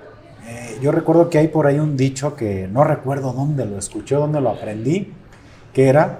eh, 0.46 0.78
yo 0.82 0.90
recuerdo 0.90 1.30
que 1.30 1.38
hay 1.38 1.48
por 1.48 1.66
ahí 1.66 1.78
un 1.78 1.96
dicho 1.96 2.34
que 2.34 2.66
no 2.66 2.82
recuerdo 2.84 3.32
dónde 3.32 3.66
lo 3.66 3.78
escuché, 3.78 4.16
dónde 4.16 4.40
lo 4.40 4.50
aprendí, 4.50 5.12
que 5.72 5.88
era 5.88 6.18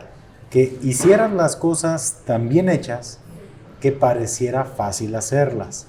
que 0.51 0.79
hicieran 0.83 1.37
las 1.37 1.57
cosas 1.57 2.19
tan 2.27 2.49
bien 2.49 2.69
hechas 2.69 3.19
que 3.81 3.93
pareciera 3.93 4.65
fácil 4.65 5.15
hacerlas. 5.15 5.87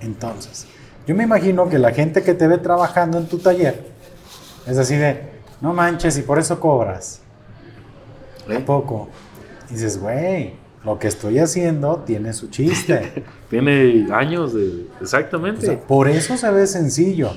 Entonces, 0.00 0.66
yo 1.06 1.14
me 1.14 1.24
imagino 1.24 1.68
que 1.68 1.78
la 1.78 1.92
gente 1.92 2.22
que 2.22 2.34
te 2.34 2.46
ve 2.46 2.58
trabajando 2.58 3.18
en 3.18 3.26
tu 3.26 3.38
taller 3.38 3.86
es 4.66 4.78
así 4.78 4.96
de, 4.96 5.20
no 5.60 5.72
manches, 5.72 6.18
y 6.18 6.22
por 6.22 6.38
eso 6.38 6.60
cobras. 6.60 7.20
¿Eh? 8.48 8.60
poco? 8.60 9.08
dices, 9.70 9.98
güey, 9.98 10.54
lo 10.84 10.98
que 10.98 11.08
estoy 11.08 11.38
haciendo 11.38 12.02
tiene 12.06 12.32
su 12.32 12.48
chiste. 12.50 13.24
tiene 13.50 14.06
años 14.12 14.52
de... 14.54 14.86
Exactamente. 15.00 15.76
por 15.76 16.08
eso 16.08 16.36
se 16.36 16.50
ve 16.50 16.66
sencillo. 16.66 17.30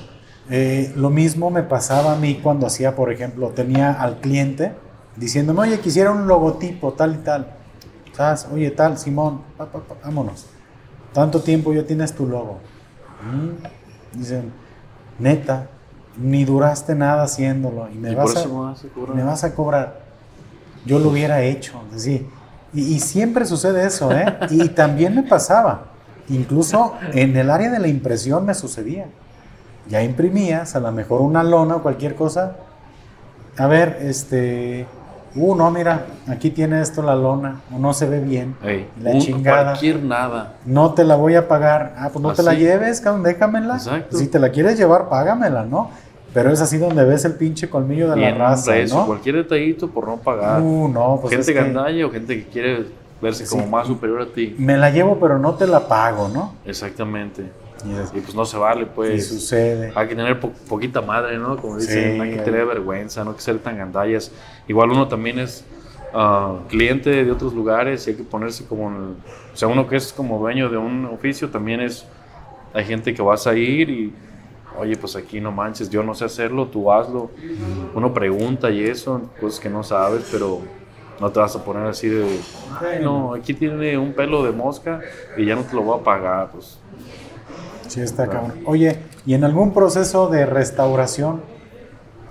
Eh, 0.50 0.92
lo 0.96 1.10
mismo 1.10 1.50
me 1.50 1.62
pasaba 1.62 2.12
a 2.12 2.16
mí 2.16 2.40
cuando 2.42 2.66
hacía, 2.66 2.94
por 2.94 3.12
ejemplo, 3.12 3.48
tenía 3.50 3.92
al 3.92 4.20
cliente 4.20 4.72
diciéndome, 5.16 5.60
oye, 5.60 5.80
quisiera 5.80 6.10
un 6.10 6.26
logotipo, 6.26 6.92
tal 6.92 7.14
y 7.14 7.18
tal. 7.18 7.54
¿Sabes? 8.12 8.46
Oye, 8.52 8.70
tal, 8.70 8.98
Simón, 8.98 9.42
vámonos. 10.04 10.46
Tanto 11.12 11.40
tiempo 11.40 11.72
ya 11.72 11.84
tienes 11.84 12.14
tu 12.14 12.26
logo. 12.26 12.58
Mm, 13.22 14.18
dicen, 14.18 14.52
neta, 15.18 15.68
ni 16.16 16.44
duraste 16.44 16.94
nada 16.94 17.22
haciéndolo 17.22 17.88
y 17.90 17.94
me, 17.94 18.14
vas, 18.14 18.36
a, 18.36 18.46
me 19.14 19.22
vas 19.22 19.44
a 19.44 19.54
cobrar. 19.54 20.00
Yo 20.84 20.98
lo 20.98 21.10
hubiera 21.10 21.42
hecho, 21.42 21.80
sí. 21.96 22.26
Y, 22.72 22.94
y 22.94 23.00
siempre 23.00 23.44
sucede 23.44 23.86
eso, 23.86 24.12
¿eh? 24.12 24.38
Y 24.50 24.68
también 24.68 25.14
me 25.14 25.22
pasaba. 25.22 25.84
Incluso 26.28 26.94
en 27.12 27.36
el 27.36 27.50
área 27.50 27.70
de 27.70 27.78
la 27.78 27.88
impresión 27.88 28.44
me 28.44 28.54
sucedía 28.54 29.06
ya 29.88 30.02
imprimías, 30.02 30.76
a 30.76 30.80
lo 30.80 30.92
mejor 30.92 31.20
una 31.20 31.42
lona 31.42 31.76
o 31.76 31.82
cualquier 31.82 32.14
cosa. 32.14 32.56
A 33.56 33.66
ver, 33.66 33.98
este, 34.02 34.86
uh, 35.34 35.54
no, 35.54 35.70
mira, 35.70 36.06
aquí 36.28 36.50
tiene 36.50 36.80
esto 36.80 37.02
la 37.02 37.16
lona, 37.16 37.60
o 37.74 37.78
no 37.78 37.92
se 37.92 38.06
ve 38.06 38.20
bien. 38.20 38.56
la 39.02 39.18
chingada. 39.18 39.64
Cualquier 39.64 40.02
nada. 40.02 40.54
No 40.64 40.94
te 40.94 41.04
la 41.04 41.16
voy 41.16 41.34
a 41.34 41.48
pagar. 41.48 41.94
Ah, 41.98 42.10
pues 42.12 42.22
no 42.22 42.32
te 42.32 42.42
la 42.42 42.54
lleves, 42.54 43.02
déjamela. 43.22 43.74
Exacto. 43.76 44.16
Si 44.16 44.28
te 44.28 44.38
la 44.38 44.50
quieres 44.50 44.78
llevar, 44.78 45.08
págamela, 45.08 45.64
¿no? 45.64 45.90
Pero 46.34 46.52
es 46.52 46.60
así 46.60 46.78
donde 46.78 47.04
ves 47.04 47.24
el 47.24 47.34
pinche 47.34 47.68
colmillo 47.70 48.10
de 48.10 48.16
la 48.16 48.34
raza, 48.34 48.74
¿no? 48.88 49.06
Cualquier 49.06 49.36
detallito 49.36 49.88
por 49.88 50.06
no 50.06 50.18
pagar. 50.18 50.60
Uh, 50.60 50.88
no, 50.88 51.18
pues 51.20 51.34
gente 51.34 51.52
gandalla 51.52 52.06
o 52.06 52.10
gente 52.10 52.36
que 52.36 52.50
quiere 52.50 52.86
verse 53.20 53.46
como 53.46 53.66
más 53.66 53.86
superior 53.86 54.22
a 54.22 54.26
ti. 54.26 54.54
Me 54.58 54.76
la 54.76 54.90
llevo, 54.90 55.18
pero 55.18 55.38
no 55.38 55.54
te 55.54 55.66
la 55.66 55.88
pago, 55.88 56.28
¿no? 56.28 56.54
Exactamente. 56.64 57.44
Y, 57.84 58.20
pues 58.20 58.34
no 58.34 58.44
se 58.44 58.56
vale, 58.56 58.86
pues. 58.86 59.14
Y 59.14 59.20
sucede. 59.20 59.92
Hay 59.94 60.08
que 60.08 60.16
tener 60.16 60.40
poquita 60.40 61.00
madre, 61.00 61.38
¿no? 61.38 61.56
Como 61.56 61.76
dicen, 61.76 62.18
no 62.18 62.24
hay 62.24 62.32
que 62.32 62.42
tener 62.42 62.66
vergüenza, 62.66 63.22
no 63.24 63.30
hay 63.30 63.36
que 63.36 63.42
ser 63.42 63.58
tan 63.58 63.78
gandallas. 63.78 64.32
Igual 64.66 64.90
uno 64.90 65.06
también 65.06 65.38
es 65.38 65.64
ah, 66.12 66.56
cliente 66.68 67.24
de 67.24 67.30
otros 67.30 67.54
lugares 67.54 68.06
y 68.06 68.10
hay 68.10 68.16
que 68.16 68.24
ponerse 68.24 68.64
como. 68.64 68.86
o 68.86 69.56
sea, 69.56 69.68
uno 69.68 69.86
que 69.86 69.96
es 69.96 70.12
como 70.12 70.38
dueño 70.38 70.68
de 70.68 70.76
un 70.76 71.06
oficio 71.06 71.50
también 71.50 71.80
es. 71.80 72.04
Hay 72.74 72.84
gente 72.84 73.14
que 73.14 73.22
vas 73.22 73.46
a 73.46 73.54
ir 73.54 73.90
y. 73.90 74.12
Oye, 74.78 74.96
pues 74.96 75.16
aquí 75.16 75.40
no 75.40 75.50
manches, 75.50 75.90
yo 75.90 76.02
no 76.02 76.14
sé 76.14 76.24
hacerlo, 76.24 76.66
tú 76.66 76.90
hazlo. 76.92 77.30
Uno 77.94 78.14
pregunta 78.14 78.70
y 78.70 78.84
eso, 78.84 79.20
cosas 79.40 79.60
que 79.60 79.68
no 79.68 79.82
sabes, 79.82 80.24
pero 80.30 80.60
no 81.20 81.30
te 81.30 81.40
vas 81.40 81.54
a 81.56 81.64
poner 81.64 81.86
así 81.86 82.08
de. 82.08 82.38
no, 83.02 83.34
aquí 83.34 83.54
tiene 83.54 83.98
un 83.98 84.12
pelo 84.12 84.44
de 84.44 84.52
mosca 84.52 85.00
y 85.36 85.46
ya 85.46 85.56
no 85.56 85.62
te 85.62 85.74
lo 85.74 85.82
voy 85.82 85.98
a 86.00 86.04
pagar, 86.04 86.50
pues 86.52 86.78
Sí, 87.88 88.02
está 88.02 88.28
cabrón. 88.28 88.52
Oye, 88.66 88.98
¿y 89.24 89.32
en 89.34 89.44
algún 89.44 89.72
proceso 89.72 90.28
de 90.28 90.44
restauración 90.44 91.40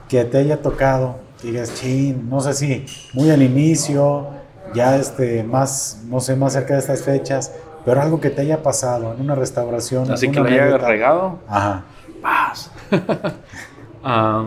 que 0.07 0.23
te 0.23 0.37
haya 0.37 0.61
tocado, 0.61 1.15
digas, 1.41 1.73
chin, 1.73 2.29
no 2.29 2.39
sé 2.41 2.53
si 2.53 2.85
muy 3.13 3.31
al 3.31 3.41
inicio, 3.41 4.27
ya 4.73 4.95
este, 4.97 5.43
más, 5.43 6.03
no 6.07 6.19
sé, 6.19 6.35
más 6.35 6.53
cerca 6.53 6.75
de 6.75 6.79
estas 6.79 7.01
fechas, 7.01 7.53
pero 7.85 8.01
algo 8.01 8.21
que 8.21 8.29
te 8.29 8.41
haya 8.41 8.61
pasado 8.61 9.13
en 9.13 9.21
una 9.21 9.33
restauración. 9.33 10.11
Así 10.11 10.29
que 10.29 10.39
me 10.41 10.51
haya 10.59 10.77
regado. 10.77 11.39
Ajá. 11.47 11.85
Paz. 12.21 12.71
Ah, 14.09 14.45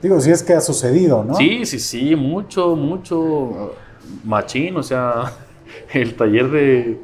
Digo, 0.00 0.18
si 0.20 0.30
es 0.30 0.42
que 0.42 0.54
ha 0.54 0.60
sucedido, 0.60 1.22
¿no? 1.22 1.34
Sí, 1.34 1.66
sí, 1.66 1.78
sí, 1.78 2.16
mucho, 2.16 2.74
mucho 2.76 3.74
machín, 4.24 4.76
o 4.76 4.82
sea, 4.82 5.32
el 5.92 6.14
taller 6.14 6.50
de, 6.50 7.00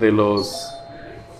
de 0.00 0.12
los 0.12 0.72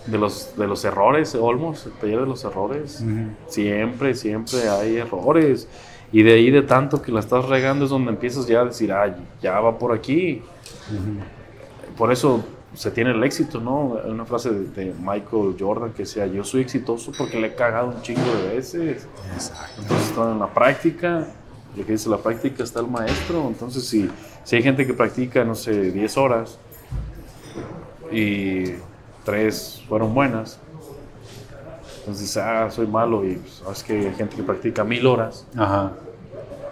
de 0.06 0.18
los, 0.18 0.56
de 0.56 0.66
los 0.66 0.84
errores, 0.84 1.34
Olmos, 1.34 1.86
el 1.86 1.92
taller 1.92 2.20
de 2.20 2.26
los 2.26 2.44
errores. 2.44 3.04
Siempre, 3.48 4.14
siempre 4.14 4.68
hay 4.68 4.96
errores. 4.98 5.66
Y 6.12 6.22
de 6.22 6.34
ahí 6.34 6.50
de 6.50 6.62
tanto 6.62 7.02
que 7.02 7.10
la 7.10 7.20
estás 7.20 7.46
regando 7.46 7.84
es 7.84 7.90
donde 7.90 8.10
empiezas 8.12 8.46
ya 8.46 8.60
a 8.60 8.64
decir, 8.66 8.92
ay, 8.92 9.14
ya 9.42 9.58
va 9.60 9.76
por 9.78 9.92
aquí. 9.92 10.42
por 11.96 12.12
eso 12.12 12.44
se 12.76 12.90
tiene 12.90 13.10
el 13.10 13.24
éxito, 13.24 13.58
¿no? 13.58 13.98
Una 14.04 14.26
frase 14.26 14.50
de, 14.50 14.94
Michael 15.00 15.56
Jordan 15.58 15.92
que 15.92 16.02
decía, 16.02 16.26
yo 16.26 16.44
soy 16.44 16.60
exitoso 16.60 17.10
porque 17.16 17.40
le 17.40 17.48
he 17.48 17.54
cagado 17.54 17.88
un 17.88 18.02
chingo 18.02 18.22
de 18.34 18.54
veces. 18.54 19.08
Exacto. 19.32 19.82
Entonces, 19.82 20.16
en 20.16 20.38
la 20.38 20.52
práctica, 20.52 21.26
lo 21.74 21.86
que 21.86 21.92
dice 21.92 22.10
la 22.10 22.18
práctica 22.18 22.62
está 22.62 22.80
el 22.80 22.88
maestro. 22.88 23.48
Entonces, 23.48 23.88
si, 23.88 24.10
si 24.44 24.56
hay 24.56 24.62
gente 24.62 24.86
que 24.86 24.92
practica, 24.92 25.42
no 25.42 25.54
sé, 25.54 25.90
10 25.90 26.16
horas 26.18 26.58
y 28.12 28.74
3 29.24 29.84
fueron 29.88 30.14
buenas, 30.14 30.60
entonces 32.00 32.36
ah, 32.36 32.70
soy 32.70 32.86
malo 32.86 33.24
y 33.24 33.34
sabes 33.34 33.62
pues, 33.64 33.82
que 33.84 33.92
hay 33.94 34.14
gente 34.14 34.36
que 34.36 34.42
practica 34.42 34.84
mil 34.84 35.06
horas. 35.06 35.46
Ajá. 35.56 35.92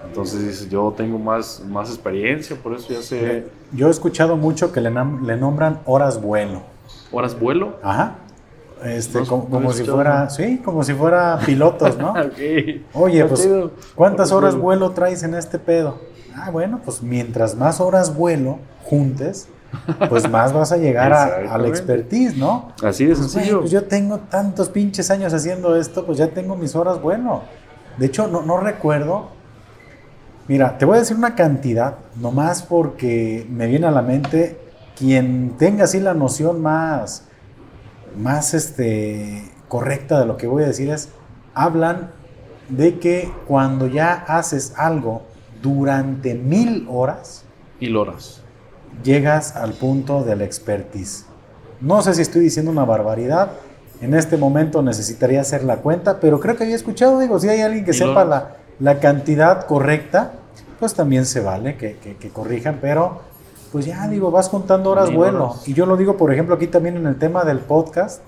Entonces 0.07 0.47
dice, 0.47 0.69
yo 0.69 0.95
tengo 0.97 1.19
más, 1.19 1.65
más 1.67 1.89
experiencia, 1.89 2.55
por 2.57 2.75
eso 2.75 2.93
ya 2.93 3.03
sé. 3.03 3.47
Yo 3.75 3.89
he 3.89 3.91
escuchado 3.91 4.37
mucho 4.37 4.73
que 4.73 4.81
le, 4.81 4.91
le 4.91 5.37
nombran 5.37 5.81
horas 5.85 6.21
vuelo. 6.21 6.63
¿Horas 7.11 7.39
vuelo? 7.39 7.77
Ajá. 7.83 8.17
Este, 8.85 9.25
como, 9.25 9.73
si 9.73 9.85
fuera, 9.85 10.29
sí, 10.29 10.61
como 10.63 10.85
si 10.85 10.93
fuera 10.93 11.39
pilotos, 11.45 11.97
¿no? 11.97 12.13
Oye, 12.93 13.25
pues, 13.25 13.49
¿cuántas 13.95 14.31
horas 14.31 14.57
vuelo 14.57 14.91
traes 14.91 15.23
en 15.23 15.35
este 15.35 15.59
pedo? 15.59 15.99
Ah, 16.37 16.51
bueno, 16.51 16.81
pues 16.85 17.03
mientras 17.03 17.55
más 17.55 17.81
horas 17.81 18.15
vuelo 18.15 18.59
juntes, 18.85 19.49
pues 20.09 20.29
más 20.29 20.53
vas 20.53 20.71
a 20.73 20.77
llegar 20.77 21.13
a, 21.15 21.57
la 21.59 21.69
expertise, 21.69 22.37
¿no? 22.37 22.73
Así 22.83 23.07
de 23.07 23.15
pues, 23.15 23.31
sencillo. 23.31 23.61
Pues, 23.61 23.71
yo 23.71 23.85
tengo 23.85 24.19
tantos 24.19 24.69
pinches 24.69 25.11
años 25.11 25.33
haciendo 25.33 25.77
esto, 25.77 26.05
pues 26.05 26.19
ya 26.19 26.29
tengo 26.29 26.55
mis 26.55 26.77
horas 26.77 27.01
bueno. 27.01 27.43
De 27.97 28.07
hecho, 28.07 28.27
no, 28.27 28.43
no 28.43 28.59
recuerdo 28.59 29.29
Mira, 30.47 30.77
te 30.77 30.85
voy 30.85 30.97
a 30.97 31.01
decir 31.01 31.17
una 31.17 31.35
cantidad, 31.35 31.97
nomás 32.17 32.63
porque 32.63 33.47
me 33.49 33.67
viene 33.67 33.87
a 33.87 33.91
la 33.91 34.03
mente 34.03 34.59
quien 34.97 35.57
tenga 35.57 35.85
así 35.85 36.01
la 36.01 36.13
noción 36.13 36.61
más, 36.61 37.25
más 38.19 38.53
este, 38.53 39.51
correcta 39.69 40.21
de 40.21 40.27
lo 40.27 40.37
que 40.37 40.47
voy 40.47 40.63
a 40.65 40.67
decir 40.67 40.91
es, 40.91 41.09
hablan 41.55 42.11
de 42.69 42.99
que 42.99 43.33
cuando 43.47 43.87
ya 43.87 44.13
haces 44.13 44.75
algo 44.77 45.23
durante 45.63 46.35
mil 46.35 46.87
horas, 46.91 47.45
mil 47.81 47.97
horas, 47.97 48.43
llegas 49.03 49.57
al 49.57 49.73
punto 49.73 50.25
de 50.25 50.37
la 50.37 50.45
expertise. 50.45 51.25
No 51.81 52.03
sé 52.03 52.13
si 52.15 52.21
estoy 52.21 52.43
diciendo 52.43 52.71
una 52.71 52.85
barbaridad, 52.85 53.53
en 54.03 54.13
este 54.13 54.37
momento 54.37 54.83
necesitaría 54.83 55.41
hacer 55.41 55.65
la 55.65 55.77
cuenta, 55.77 56.21
pero 56.21 56.39
creo 56.39 56.55
que 56.57 56.65
había 56.65 56.77
escuchado, 56.77 57.19
digo, 57.19 57.39
si 57.41 57.49
hay 57.49 57.63
alguien 57.63 57.85
que 57.85 57.95
sepa 57.95 58.25
la, 58.25 58.57
la 58.81 59.01
cantidad 59.01 59.67
correcta, 59.67 60.33
pues 60.79 60.95
también 60.95 61.27
se 61.27 61.41
vale 61.41 61.77
que, 61.77 61.97
que, 61.97 62.29
corrijan, 62.31 62.79
pero 62.81 63.21
pues 63.73 63.87
ya 63.87 64.07
digo, 64.09 64.31
vas 64.31 64.49
contando 64.49 64.91
horas 64.91 65.13
bueno. 65.13 65.57
Y 65.67 65.75
yo 65.75 65.87
lo 65.87 65.97
digo, 65.97 66.17
por 66.17 66.33
ejemplo, 66.33 66.55
aquí 66.55 66.67
también 66.67 66.97
en 66.97 67.07
el 67.07 67.17
tema 67.17 67.45
del 67.45 67.59
podcast. 67.59 68.23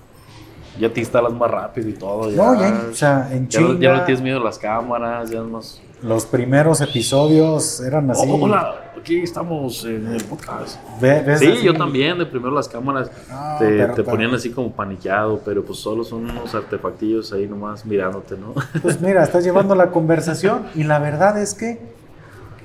Ya 0.78 0.92
te 0.92 1.00
instalas 1.00 1.32
más 1.32 1.50
rápido 1.50 1.88
y 1.88 1.94
todo. 1.94 2.30
Ya, 2.30 2.36
no, 2.36 2.60
ya, 2.60 2.86
o 2.90 2.94
sea, 2.94 3.28
en 3.32 3.48
ya, 3.48 3.60
ya 3.78 3.96
no 3.96 4.04
tienes 4.04 4.22
miedo 4.22 4.40
a 4.40 4.44
las 4.44 4.58
cámaras, 4.58 5.30
ya 5.30 5.40
no... 5.40 5.60
Los 6.02 6.26
primeros 6.26 6.82
episodios 6.82 7.80
eran 7.80 8.10
así. 8.10 8.28
Oh, 8.28 8.44
hola, 8.44 8.92
aquí 9.00 9.22
estamos 9.22 9.82
en 9.86 10.06
el 10.08 10.22
podcast. 10.24 10.78
sí, 11.38 11.62
yo 11.62 11.72
también, 11.72 12.18
de 12.18 12.26
primero 12.26 12.54
las 12.54 12.68
cámaras 12.68 13.10
te, 13.58 13.86
te 13.86 14.02
ponían 14.04 14.34
así 14.34 14.50
como 14.50 14.72
paniqueado, 14.72 15.40
pero 15.42 15.64
pues 15.64 15.78
solo 15.78 16.04
son 16.04 16.30
unos 16.30 16.54
artefactillos 16.54 17.32
ahí 17.32 17.46
nomás 17.46 17.86
mirándote, 17.86 18.36
¿no? 18.36 18.52
Pues 18.82 19.00
mira, 19.00 19.22
estás 19.22 19.42
llevando 19.44 19.74
la 19.74 19.90
conversación 19.90 20.66
y 20.74 20.84
la 20.84 20.98
verdad 20.98 21.40
es 21.40 21.54
que, 21.54 21.80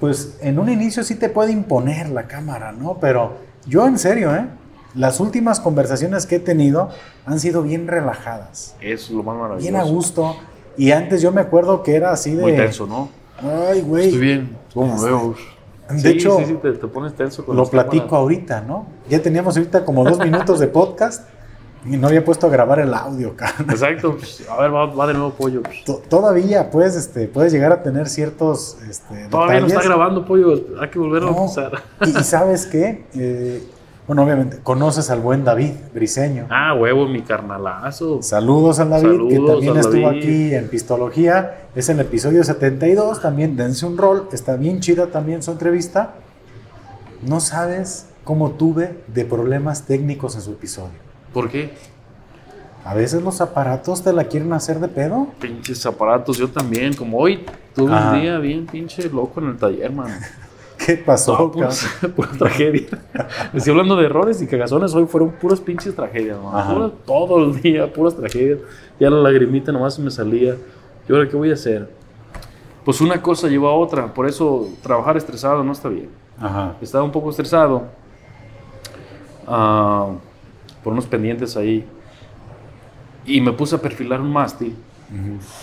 pues 0.02 0.38
en 0.42 0.60
un 0.60 0.70
inicio 0.70 1.04
sí 1.04 1.16
te 1.16 1.30
puede 1.30 1.54
imponer 1.54 2.10
la 2.10 2.28
cámara, 2.28 2.74
¿no? 2.74 2.98
Pero 3.00 3.38
yo 3.66 3.88
en 3.88 3.98
serio, 3.98 4.36
¿eh? 4.36 4.46
Las 4.94 5.22
últimas 5.22 5.62
conversaciones 5.62 6.26
que 6.26 6.36
he 6.36 6.40
tenido 6.40 6.90
han 7.26 7.40
sido 7.40 7.64
bien 7.64 7.88
relajadas. 7.88 8.76
Eso 8.82 9.06
es 9.06 9.12
lo 9.12 9.24
más 9.24 9.38
maravilloso. 9.38 9.72
Bien 9.72 9.76
a 9.78 9.84
gusto. 9.86 10.36
Y 10.78 10.92
antes 10.92 11.22
yo 11.22 11.32
me 11.32 11.40
acuerdo 11.40 11.82
que 11.82 11.96
era 11.96 12.12
así 12.12 12.36
de... 12.36 12.42
Muy 12.42 12.56
tenso, 12.58 12.86
¿no? 12.88 13.21
Ay, 13.44 13.82
güey. 13.82 14.06
Estoy 14.06 14.20
bien. 14.20 14.58
¿Cómo 14.74 14.96
este, 14.96 15.08
veo? 15.08 15.36
De 15.90 16.10
hecho, 16.10 16.38
sí, 16.40 16.46
sí, 16.46 16.54
te, 16.62 16.72
pones 16.88 17.14
tenso 17.16 17.46
con 17.46 17.56
Lo 17.56 17.66
platico 17.66 18.16
ahorita, 18.16 18.62
¿no? 18.62 18.88
Ya 19.10 19.22
teníamos 19.22 19.58
ahorita 19.58 19.84
como 19.84 20.04
dos 20.04 20.20
minutos 20.20 20.60
de 20.60 20.68
podcast 20.68 21.28
y 21.86 21.98
no 21.98 22.08
había 22.08 22.24
puesto 22.24 22.48
a 22.48 22.50
grabar 22.50 22.80
el 22.80 22.94
audio, 22.94 23.36
cara. 23.36 23.56
Exacto. 23.70 24.18
A 24.50 24.62
ver, 24.62 24.74
va, 24.74 25.08
de 25.08 25.14
nuevo 25.14 25.32
pollo. 25.32 25.64
Todavía 26.08 26.70
puedes, 26.70 26.96
este, 26.96 27.28
puedes 27.28 27.52
llegar 27.52 27.72
a 27.72 27.84
tener 27.84 28.08
ciertos. 28.08 28.78
Este, 28.88 29.28
Todavía 29.30 29.62
no 29.62 29.68
está 29.68 29.82
grabando 29.82 30.26
pollo. 30.26 30.54
Hay 30.80 30.90
que 30.90 31.00
volver 31.00 31.24
a 31.24 31.28
empezar. 31.28 31.84
Y, 32.06 32.12
sabes 32.24 32.68
qué? 32.68 33.06
Eh, 33.16 33.64
bueno, 34.08 34.24
obviamente, 34.24 34.60
conoces 34.64 35.10
al 35.10 35.20
buen 35.20 35.44
David 35.44 35.74
Briseño. 35.94 36.48
Ah, 36.50 36.74
huevo, 36.74 37.08
mi 37.08 37.22
carnalazo. 37.22 38.22
Saludos 38.22 38.80
a 38.80 38.86
David, 38.86 39.30
que 39.30 39.40
también 39.40 39.78
estuvo 39.78 40.10
aquí 40.10 40.54
en 40.54 40.68
Pistología. 40.68 41.68
Es 41.76 41.88
el 41.90 42.00
episodio 42.00 42.44
72, 42.44 43.22
también 43.22 43.56
dense 43.56 43.86
un 43.86 43.98
rol. 43.98 44.28
Está 44.32 44.58
bien 44.58 44.80
chida 44.80 45.08
también 45.08 45.44
su 45.44 45.52
entrevista. 45.52 46.16
No 47.22 47.40
sabes 47.40 48.08
cómo 48.24 48.52
tuve 48.52 48.98
de 49.08 49.24
problemas 49.24 49.86
técnicos 49.86 50.36
en 50.36 50.42
su 50.42 50.52
episodio. 50.52 51.00
¿Por 51.32 51.50
qué? 51.50 51.74
A 52.84 52.96
veces 52.96 53.22
los 53.22 53.40
aparatos 53.42 54.04
te 54.04 54.12
la 54.12 54.24
quieren 54.24 54.52
hacer 54.54 54.80
de 54.80 54.88
pedo. 54.88 55.28
Pinches 55.40 55.86
aparatos, 55.86 56.38
yo 56.38 56.50
también. 56.50 56.94
Como 56.96 57.20
hoy 57.20 57.46
tuve 57.76 57.92
un 57.92 58.20
día 58.20 58.40
bien 58.40 58.66
pinche 58.66 59.08
loco 59.10 59.40
en 59.40 59.50
el 59.50 59.58
taller, 59.58 59.92
man. 59.92 60.12
¿Qué 60.86 60.98
pasó? 60.98 61.52
pues, 61.52 61.88
pura 62.16 62.30
tragedia. 62.32 62.88
Estoy 63.54 63.72
hablando 63.72 63.96
de 63.96 64.06
errores 64.06 64.42
y 64.42 64.48
cagazones. 64.48 64.94
Hoy 64.94 65.06
fueron 65.06 65.32
puras 65.32 65.60
pinches 65.60 65.96
tragedias, 65.96 66.38
todo 67.06 67.44
el 67.44 67.62
día, 67.62 67.92
puras 67.92 68.16
tragedias. 68.16 68.60
Ya 69.00 69.10
la 69.10 69.18
lagrimita 69.18 69.72
nomás 69.72 70.00
me 70.00 70.10
salía. 70.10 70.56
¿Y 71.08 71.14
ahora 71.14 71.28
qué 71.28 71.36
voy 71.36 71.52
a 71.52 71.54
hacer? 71.54 71.90
Pues 72.84 73.00
una 73.02 73.22
cosa 73.22 73.48
lleva 73.48 73.70
a 73.70 73.74
otra. 73.74 74.14
Por 74.14 74.28
eso 74.28 74.70
trabajar 74.82 75.18
estresado 75.18 75.64
no 75.64 75.72
está 75.72 75.90
bien. 75.90 76.10
Ajá. 76.40 76.76
Estaba 76.82 77.04
un 77.04 77.12
poco 77.12 77.30
estresado 77.30 77.84
ah, 79.48 80.10
por 80.84 80.94
unos 80.94 81.06
pendientes 81.06 81.56
ahí. 81.58 81.86
Y 83.26 83.40
me 83.40 83.52
puse 83.52 83.76
a 83.76 83.80
perfilar 83.80 84.20
un 84.20 84.32
mástil. 84.32 84.76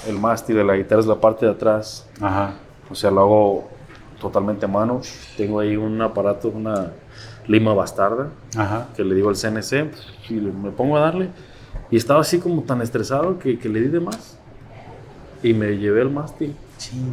El 0.06 0.18
mástil 0.18 0.56
de 0.56 0.64
la 0.64 0.76
guitarra 0.76 1.00
es 1.00 1.06
la 1.06 1.16
parte 1.16 1.46
de 1.46 1.52
atrás. 1.52 2.08
Ajá. 2.20 2.54
O 2.90 2.94
sea, 2.94 3.10
lo 3.10 3.20
hago 3.20 3.77
totalmente 4.20 4.64
a 4.64 4.68
mano. 4.68 5.00
Tengo 5.36 5.60
ahí 5.60 5.76
un 5.76 6.00
aparato, 6.00 6.48
una 6.48 6.92
lima 7.46 7.74
bastarda, 7.74 8.28
que 8.94 9.04
le 9.04 9.14
digo 9.14 9.30
al 9.30 9.36
CNC, 9.36 9.90
y 10.28 10.34
me 10.34 10.70
pongo 10.70 10.96
a 10.96 11.00
darle. 11.00 11.30
Y 11.90 11.96
estaba 11.96 12.20
así 12.20 12.38
como 12.38 12.62
tan 12.62 12.82
estresado 12.82 13.38
que, 13.38 13.58
le 13.62 13.80
di 13.80 13.88
de 13.88 14.00
más. 14.00 14.36
Y 15.42 15.54
me 15.54 15.76
llevé 15.78 16.02
el 16.02 16.10
mástil. 16.10 16.54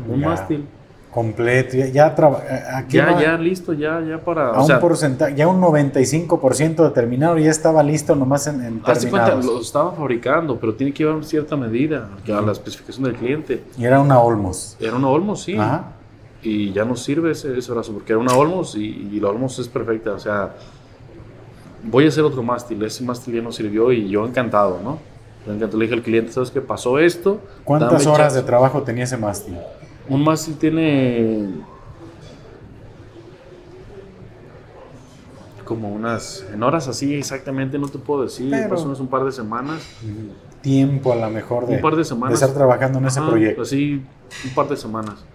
un 0.07 0.21
mástil. 0.21 0.65
Completo, 1.11 1.77
ya, 1.77 1.87
ya, 1.87 2.07
eh, 2.09 2.85
ya, 2.89 3.21
ya, 3.21 3.37
listo, 3.37 3.71
ya, 3.71 4.01
ya 4.01 4.19
para. 4.19 4.49
A 4.49 4.61
un 4.61 4.79
porcentaje, 4.81 5.33
ya 5.33 5.47
un 5.47 5.61
95% 5.61 6.83
determinado, 6.83 7.37
ya 7.37 7.51
estaba 7.51 7.81
listo 7.83 8.17
nomás 8.17 8.47
en, 8.47 8.61
en 8.61 8.79
cuenta, 8.79 9.35
lo 9.35 9.61
estaba 9.61 9.93
fabricando, 9.93 10.59
pero 10.59 10.75
tiene 10.75 10.91
que 10.91 11.05
llevar 11.05 11.23
cierta 11.23 11.55
medida 11.55 12.09
a 12.27 12.41
la 12.41 12.51
especificación 12.51 13.05
del 13.05 13.15
cliente. 13.15 13.63
Y 13.77 13.85
era 13.85 14.01
una 14.01 14.19
Olmos. 14.19 14.75
Era 14.77 14.97
una 14.97 15.07
Olmos, 15.07 15.43
sí. 15.43 15.55
Ajá 15.55 15.94
y 16.45 16.71
ya 16.71 16.85
no 16.85 16.95
sirve 16.95 17.31
ese, 17.31 17.49
brazo 17.71 17.93
porque 17.93 18.13
era 18.13 18.19
una 18.19 18.35
Olmos 18.35 18.75
y, 18.75 19.19
la 19.19 19.29
Olmos 19.29 19.57
es 19.59 19.67
perfecta. 19.67 20.13
O 20.13 20.19
sea, 20.19 20.55
voy 21.83 22.05
a 22.05 22.09
hacer 22.09 22.23
otro 22.23 22.43
mástil. 22.43 22.81
Ese 22.83 23.03
mástil 23.03 23.35
ya 23.35 23.41
no 23.41 23.51
sirvió 23.51 23.91
y 23.91 24.07
yo 24.07 24.25
encantado, 24.25 24.79
¿no? 24.83 24.99
Yo 25.45 25.53
encantado. 25.53 25.79
Le 25.79 25.85
dije 25.85 25.95
al 25.95 26.03
cliente, 26.03 26.31
¿sabes 26.31 26.51
qué 26.51 26.61
pasó 26.61 26.99
esto? 26.99 27.41
¿Cuántas 27.63 28.05
horas 28.05 28.33
de 28.33 28.43
trabajo 28.43 28.83
tenía 28.83 29.05
ese 29.05 29.17
mástil? 29.17 29.57
Un 30.07 30.23
mástil 30.23 30.55
tiene 30.57 31.49
como 35.65 35.91
unas, 35.91 36.45
en 36.53 36.61
horas 36.61 36.87
así 36.87 37.15
exactamente 37.15 37.79
no 37.79 37.87
te 37.87 37.97
puedo 37.97 38.21
decir, 38.21 38.51
Pero, 38.51 38.79
unas 38.83 38.99
un 38.99 39.07
par 39.07 39.25
de 39.25 39.31
semanas. 39.31 39.81
Tiempo 40.61 41.11
a 41.11 41.15
lo 41.15 41.29
mejor 41.29 41.65
de, 41.65 41.75
un 41.75 41.81
par 41.81 41.95
de, 41.95 42.05
semanas. 42.05 42.39
de 42.39 42.45
estar 42.45 42.55
trabajando 42.55 42.99
en 42.99 43.05
ese 43.05 43.19
proyecto. 43.21 43.63
Así, 43.63 44.03
un 44.45 44.53
par 44.53 44.69
de 44.69 44.77
semanas. 44.77 45.25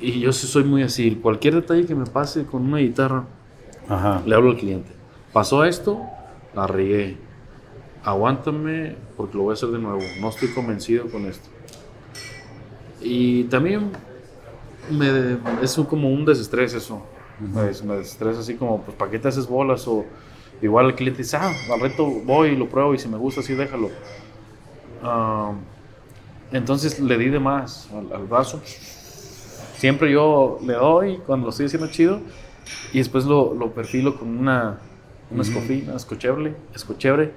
Y 0.00 0.20
yo 0.20 0.32
sí 0.32 0.46
soy 0.46 0.64
muy 0.64 0.82
así. 0.82 1.14
Cualquier 1.16 1.54
detalle 1.54 1.86
que 1.86 1.94
me 1.94 2.06
pase 2.06 2.44
con 2.44 2.62
una 2.62 2.78
guitarra, 2.78 3.24
le 4.24 4.34
hablo 4.34 4.50
al 4.50 4.56
cliente. 4.56 4.90
Pasó 5.32 5.64
esto, 5.64 6.02
la 6.54 6.66
regué. 6.66 7.16
Aguántame 8.02 8.96
porque 9.16 9.36
lo 9.36 9.44
voy 9.44 9.52
a 9.52 9.54
hacer 9.54 9.70
de 9.70 9.78
nuevo. 9.78 10.00
No 10.20 10.28
estoy 10.28 10.48
convencido 10.48 11.08
con 11.10 11.26
esto. 11.26 11.48
Y 13.00 13.44
también 13.44 13.90
me, 14.90 15.38
es 15.62 15.74
como 15.88 16.10
un 16.10 16.24
desestrés 16.24 16.74
eso. 16.74 17.02
me, 17.40 17.62
desestresa 17.62 18.40
así 18.40 18.54
como, 18.54 18.82
pues, 18.82 18.96
¿para 18.96 19.10
qué 19.10 19.18
te 19.18 19.28
haces 19.28 19.46
bolas? 19.46 19.86
O 19.88 20.04
igual 20.62 20.86
el 20.86 20.94
cliente 20.94 21.22
dice, 21.22 21.36
ah, 21.36 21.52
al 21.72 21.80
reto 21.80 22.06
voy 22.06 22.50
y 22.50 22.56
lo 22.56 22.68
pruebo 22.68 22.94
y 22.94 22.98
si 22.98 23.08
me 23.08 23.16
gusta 23.16 23.40
así 23.40 23.54
déjalo. 23.54 23.90
Ah, 25.02 25.52
entonces 26.52 27.00
le 27.00 27.18
di 27.18 27.28
de 27.28 27.40
más 27.40 27.88
al, 27.92 28.12
al 28.12 28.26
brazo 28.26 28.62
siempre 29.84 30.10
yo 30.10 30.58
le 30.64 30.72
doy 30.72 31.18
cuando 31.26 31.44
lo 31.44 31.50
estoy 31.50 31.66
haciendo 31.66 31.88
chido 31.88 32.20
y 32.94 32.96
después 32.96 33.26
lo, 33.26 33.52
lo 33.52 33.74
perfilo 33.74 34.18
con 34.18 34.28
una, 34.38 34.78
una 35.30 35.42
escofina, 35.42 35.94
escochebre, 35.94 36.54
escochebre 36.74 37.32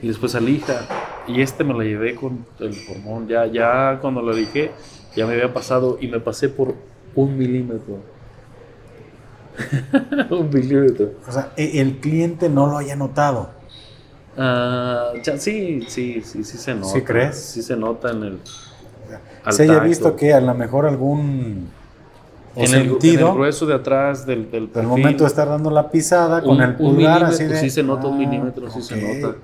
y 0.00 0.06
después 0.06 0.36
alija. 0.36 0.86
Y 1.26 1.42
este 1.42 1.64
me 1.64 1.72
lo 1.72 1.82
llevé 1.82 2.14
con 2.14 2.46
el 2.60 2.74
formón. 2.74 3.26
Ya, 3.26 3.44
ya 3.46 3.98
cuando 4.00 4.22
lo 4.22 4.32
dije, 4.36 4.70
ya 5.16 5.26
me 5.26 5.32
había 5.32 5.52
pasado 5.52 5.98
y 6.00 6.06
me 6.06 6.20
pasé 6.20 6.48
por 6.48 6.76
un 7.16 7.36
milímetro. 7.36 7.98
un 10.30 10.48
milímetro. 10.48 11.14
O 11.26 11.32
sea, 11.32 11.52
e, 11.56 11.80
el 11.80 11.98
cliente 11.98 12.48
no 12.48 12.68
lo 12.68 12.78
haya 12.78 12.94
notado. 12.94 13.50
Ah, 14.38 15.10
sí, 15.38 15.82
sí, 15.88 16.22
sí, 16.22 16.44
sí 16.44 16.56
se 16.56 16.72
nota. 16.72 16.92
¿Sí 16.92 17.02
crees? 17.02 17.36
Sí 17.36 17.62
se 17.64 17.76
nota 17.76 18.12
en 18.12 18.22
el. 18.22 18.38
Se 19.48 19.64
haya 19.64 19.80
visto 19.80 20.14
que 20.14 20.32
a 20.32 20.40
lo 20.40 20.54
mejor 20.54 20.86
algún. 20.86 21.79
En, 22.60 22.68
sentido, 22.68 23.28
el, 23.28 23.34
grueso 23.34 23.66
de 23.66 23.74
atrás 23.74 24.26
del, 24.26 24.50
del 24.50 24.70
El 24.74 24.86
momento 24.86 25.24
de 25.24 25.28
estar 25.28 25.48
dando 25.48 25.70
la 25.70 25.90
pisada 25.90 26.42
con 26.42 26.60
el 26.60 26.76
pulgar 26.76 27.24
así 27.24 27.44
de. 27.44 27.58
Sí 27.58 27.70
se 27.70 27.82
nota 27.82 28.06
un 28.06 28.14
ah, 28.14 28.18
milímetro, 28.18 28.70
sí 28.70 28.82
se 28.82 28.96
nota. 28.96 29.36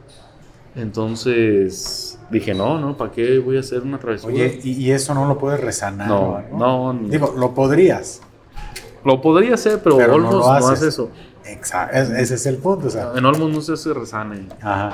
Entonces 0.74 2.18
dije, 2.30 2.54
no, 2.54 2.78
no, 2.78 2.96
¿para 2.96 3.10
qué 3.10 3.38
voy 3.38 3.56
a 3.56 3.60
hacer 3.60 3.82
una 3.82 3.98
travesura? 3.98 4.32
Oye, 4.32 4.60
¿y, 4.62 4.90
eso 4.90 5.14
no 5.14 5.26
lo 5.26 5.38
puedes 5.38 5.60
resanar? 5.60 6.08
No, 6.08 6.42
no, 6.52 6.92
no, 6.92 7.08
Digo, 7.08 7.34
lo 7.36 7.54
podrías. 7.54 8.20
Lo 9.04 9.20
podría 9.20 9.54
hacer, 9.54 9.80
pero, 9.82 9.96
Olmos 9.96 10.34
no, 10.34 10.50
hace 10.50 10.88
eso. 10.88 11.10
Exacto, 11.44 11.96
ese 11.96 12.34
es 12.34 12.46
el 12.46 12.56
punto. 12.56 12.88
O 12.88 12.90
sea. 12.90 13.12
En 13.14 13.24
Olmos 13.24 13.50
no 13.50 13.60
se 13.60 13.72
hace 13.72 13.94
resane. 13.94 14.48
Ajá. 14.60 14.92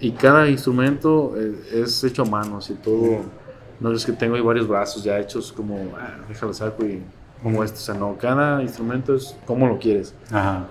Y 0.00 0.12
cada 0.12 0.48
instrumento 0.48 1.34
es, 1.72 2.02
hecho 2.04 2.22
a 2.22 2.24
mano, 2.24 2.58
así 2.58 2.74
todo. 2.74 3.20
No 3.78 3.92
es 3.92 4.04
que 4.04 4.12
tengo 4.12 4.34
ahí 4.34 4.40
varios 4.40 4.66
brazos 4.66 5.04
ya 5.04 5.18
hechos 5.18 5.52
como, 5.52 5.76
ah, 5.98 6.16
déjalo 6.28 6.54
saco 6.54 6.84
y 6.84 7.02
como 7.42 7.64
este. 7.64 7.78
O 7.78 7.82
sea, 7.82 7.94
no, 7.94 8.16
cada 8.18 8.62
instrumento 8.62 9.14
es 9.14 9.36
como 9.46 9.66
lo 9.66 9.78
quieres. 9.78 10.14
Ajá. 10.30 10.66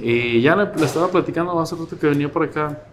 Y 0.00 0.40
ya 0.40 0.54
le, 0.54 0.84
estaba 0.84 1.08
platicando 1.08 1.58
hace 1.60 1.74
rato 1.74 1.98
que 1.98 2.06
venía 2.06 2.30
por 2.30 2.44
acá. 2.44 2.84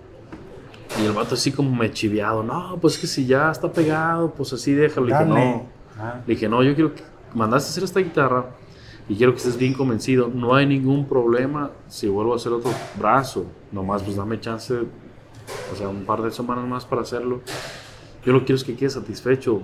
Y 1.00 1.06
el 1.06 1.12
vato 1.12 1.36
así 1.36 1.52
como 1.52 1.76
me 1.76 1.92
chiviado. 1.92 2.44
No, 2.44 2.78
pues 2.82 2.98
que 2.98 3.08
si 3.08 3.26
ya 3.26 3.52
está 3.52 3.72
pegado, 3.72 4.32
pues 4.32 4.54
así 4.54 4.74
déjalo. 4.74 5.08
Le 5.08 5.14
dije, 5.14 5.26
no. 5.26 5.66
Ah. 6.00 6.22
Le 6.26 6.34
dije, 6.34 6.50
no, 6.50 6.64
yo 6.64 6.74
quiero 6.74 6.94
que 6.94 7.04
mandaste 7.34 7.68
a 7.68 7.72
hacer 7.72 7.84
esta 7.84 8.00
guitarra 8.00 8.46
y 9.08 9.16
quiero 9.16 9.34
que 9.34 9.38
estés 9.38 9.58
bien 9.58 9.74
convencido. 9.74 10.30
No 10.34 10.56
hay 10.56 10.66
ningún 10.66 11.06
problema 11.08 11.72
si 11.88 12.08
vuelvo 12.08 12.34
a 12.34 12.38
hacer 12.38 12.52
otro 12.54 12.72
brazo. 12.98 13.46
Nomás 13.72 14.04
pues 14.04 14.16
dame 14.16 14.40
chance, 14.40 14.74
o 14.74 15.76
sea, 15.76 15.90
un 15.90 16.06
par 16.06 16.22
de 16.22 16.32
semanas 16.32 16.66
más 16.66 16.86
para 16.86 17.02
hacerlo. 17.02 17.42
Yo 18.26 18.34
lo 18.34 18.40
quiero 18.40 18.56
es 18.56 18.64
que 18.64 18.76
quede 18.76 18.90
satisfecho. 18.90 19.62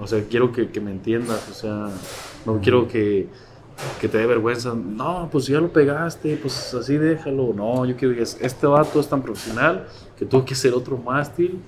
O 0.00 0.06
sea, 0.06 0.22
quiero 0.28 0.52
que, 0.52 0.70
que 0.70 0.80
me 0.80 0.90
entiendas. 0.90 1.48
O 1.50 1.54
sea, 1.54 1.88
no 2.44 2.60
quiero 2.60 2.86
que 2.88 3.28
que 4.00 4.08
te 4.08 4.18
dé 4.18 4.26
vergüenza. 4.26 4.74
No, 4.74 5.28
pues 5.30 5.46
ya 5.46 5.60
lo 5.60 5.72
pegaste, 5.72 6.36
pues 6.36 6.74
así 6.74 6.96
déjalo. 6.96 7.52
No, 7.54 7.84
yo 7.84 7.96
quiero 7.96 8.14
que 8.14 8.22
este 8.22 8.66
vato 8.66 9.00
es 9.00 9.08
tan 9.08 9.22
profesional 9.22 9.86
que 10.18 10.24
tuvo 10.24 10.44
que 10.44 10.54
hacer 10.54 10.72
otro 10.74 10.96
mástil 10.96 11.60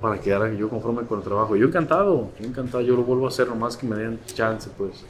para 0.00 0.20
quedar 0.20 0.52
yo 0.54 0.68
conforme 0.68 1.02
con 1.02 1.18
el 1.18 1.24
trabajo. 1.24 1.56
Yo 1.56 1.66
encantado, 1.66 2.30
yo 2.38 2.46
encantado, 2.46 2.82
yo 2.82 2.96
lo 2.96 3.04
vuelvo 3.04 3.26
a 3.26 3.28
hacer 3.28 3.48
nomás 3.48 3.76
que 3.76 3.86
me 3.86 3.96
den 3.96 4.18
chance, 4.26 4.68
pues. 4.76 5.04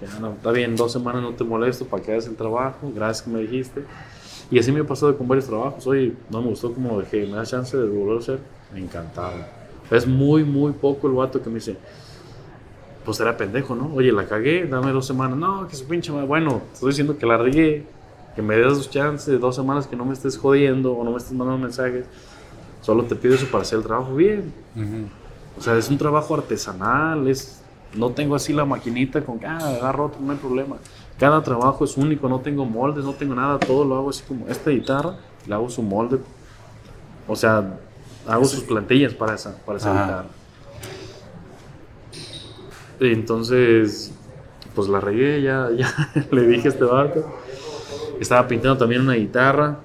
ya, 0.00 0.18
no, 0.20 0.32
está 0.32 0.50
bien, 0.52 0.74
dos 0.74 0.92
semanas 0.92 1.22
no 1.22 1.34
te 1.34 1.44
molesto 1.44 1.84
para 1.86 2.02
que 2.02 2.12
hagas 2.12 2.26
el 2.26 2.36
trabajo, 2.36 2.90
gracias 2.94 3.22
que 3.26 3.30
me 3.30 3.40
dijiste. 3.40 3.84
Y 4.50 4.58
así 4.58 4.72
me 4.72 4.80
ha 4.80 4.84
pasado 4.84 5.16
con 5.16 5.28
varios 5.28 5.46
trabajos. 5.46 5.86
Oye, 5.86 6.14
no 6.28 6.42
me 6.42 6.48
gustó 6.48 6.72
como 6.72 6.98
dejé, 6.98 7.26
me 7.26 7.36
da 7.36 7.44
chance 7.44 7.76
de 7.76 7.88
volver 7.88 8.16
a 8.16 8.18
hacer, 8.18 8.38
encantado. 8.74 9.59
Es 9.90 10.06
muy, 10.06 10.44
muy 10.44 10.72
poco 10.72 11.08
el 11.08 11.14
vato 11.14 11.42
que 11.42 11.48
me 11.48 11.56
dice, 11.56 11.76
pues 13.04 13.18
era 13.20 13.36
pendejo, 13.36 13.74
¿no? 13.74 13.90
Oye, 13.94 14.12
la 14.12 14.26
cagué, 14.26 14.66
dame 14.66 14.92
dos 14.92 15.06
semanas. 15.06 15.36
No, 15.36 15.66
que 15.66 15.74
su 15.74 15.86
pinche 15.86 16.12
madre. 16.12 16.26
Bueno, 16.26 16.62
estoy 16.72 16.90
diciendo 16.90 17.18
que 17.18 17.26
la 17.26 17.36
regué, 17.36 17.86
que 18.36 18.42
me 18.42 18.56
des 18.56 18.68
dos 18.68 18.90
chances, 18.90 19.40
dos 19.40 19.56
semanas 19.56 19.86
que 19.86 19.96
no 19.96 20.04
me 20.04 20.12
estés 20.12 20.38
jodiendo 20.38 20.92
o 20.92 21.04
no 21.04 21.10
me 21.10 21.16
estés 21.16 21.32
mandando 21.32 21.62
mensajes. 21.62 22.06
Solo 22.82 23.04
te 23.04 23.16
pido 23.16 23.34
eso 23.34 23.46
para 23.46 23.62
hacer 23.62 23.78
el 23.78 23.84
trabajo 23.84 24.14
bien. 24.14 24.52
O 25.58 25.60
sea, 25.60 25.76
es 25.76 25.90
un 25.90 25.98
trabajo 25.98 26.34
artesanal, 26.34 27.28
es, 27.28 27.60
no 27.94 28.10
tengo 28.10 28.34
así 28.34 28.52
la 28.52 28.64
maquinita 28.64 29.22
con 29.22 29.38
que, 29.38 29.46
ah, 29.46 29.58
agarro 29.58 30.06
otro, 30.06 30.20
no 30.20 30.32
hay 30.32 30.38
problema. 30.38 30.76
Cada 31.18 31.42
trabajo 31.42 31.84
es 31.84 31.96
único, 31.96 32.28
no 32.28 32.40
tengo 32.40 32.64
moldes, 32.64 33.04
no 33.04 33.12
tengo 33.12 33.34
nada, 33.34 33.58
todo 33.58 33.84
lo 33.84 33.96
hago 33.96 34.10
así 34.10 34.22
como 34.26 34.48
esta 34.48 34.70
guitarra, 34.70 35.16
le 35.46 35.54
hago 35.54 35.68
su 35.68 35.82
molde. 35.82 36.18
O 37.28 37.36
sea, 37.36 37.78
hago 38.30 38.44
sus 38.44 38.62
plantillas 38.62 39.12
para 39.14 39.34
esa, 39.34 39.56
para 39.64 39.78
esa 39.78 39.90
guitarra. 39.90 40.24
Entonces, 43.00 44.12
pues 44.74 44.88
la 44.88 45.00
regué, 45.00 45.42
ya, 45.42 45.68
ya 45.76 45.92
le 46.30 46.46
dije 46.46 46.68
a 46.68 46.70
este 46.70 46.84
barco. 46.84 47.38
Estaba 48.20 48.46
pintando 48.46 48.76
también 48.76 49.02
una 49.02 49.14
guitarra 49.14 49.78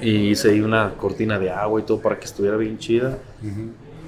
y 0.00 0.30
hice 0.30 0.62
una 0.62 0.94
cortina 0.94 1.38
de 1.38 1.50
agua 1.50 1.80
y 1.80 1.84
todo 1.84 2.00
para 2.00 2.18
que 2.18 2.24
estuviera 2.24 2.56
bien 2.56 2.78
chida. 2.78 3.18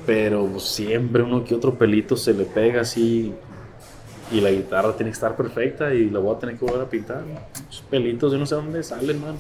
Pero 0.07 0.47
pues, 0.47 0.65
siempre 0.65 1.23
uno 1.23 1.45
que 1.45 1.55
otro 1.55 1.75
pelito 1.75 2.17
se 2.17 2.33
le 2.33 2.45
pega 2.45 2.81
así 2.81 3.35
y 4.33 4.41
la 4.41 4.51
guitarra 4.51 4.97
tiene 4.97 5.11
que 5.11 5.15
estar 5.15 5.37
perfecta 5.37 5.93
y 5.93 6.09
la 6.09 6.21
voy 6.21 6.35
a 6.35 6.39
tener 6.39 6.57
que 6.57 6.65
volver 6.65 6.83
a 6.83 6.89
pintar. 6.89 7.23
Los 7.67 7.83
pelitos, 7.83 8.33
yo 8.33 8.39
no 8.39 8.47
sé 8.47 8.55
dónde 8.55 8.83
salen, 8.83 9.21
man. 9.21 9.37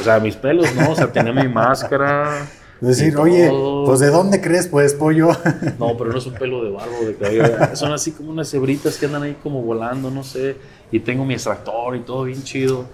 O 0.00 0.02
sea, 0.02 0.18
mis 0.20 0.36
pelos, 0.36 0.74
¿no? 0.74 0.90
O 0.90 0.94
sea, 0.94 1.10
tenía 1.10 1.32
mi 1.32 1.48
máscara. 1.52 2.46
Decir, 2.82 3.16
oye, 3.16 3.48
pues 3.86 4.00
¿de 4.00 4.10
dónde 4.10 4.40
crees, 4.40 4.66
pues, 4.66 4.92
pollo? 4.94 5.28
No, 5.78 5.96
pero 5.96 6.10
no 6.10 6.18
es 6.18 6.26
un 6.26 6.34
pelo 6.34 6.64
de 6.64 6.70
barbo, 6.72 7.04
de 7.04 7.14
cabello. 7.14 7.76
Son 7.76 7.92
así 7.92 8.10
como 8.10 8.30
unas 8.30 8.50
cebritas 8.50 8.98
que 8.98 9.06
andan 9.06 9.22
ahí 9.22 9.36
como 9.40 9.62
volando, 9.62 10.10
no 10.10 10.24
sé. 10.24 10.56
Y 10.90 10.98
tengo 10.98 11.24
mi 11.24 11.34
extractor 11.34 11.94
y 11.94 12.00
todo 12.00 12.24
bien 12.24 12.42
chido. 12.42 12.86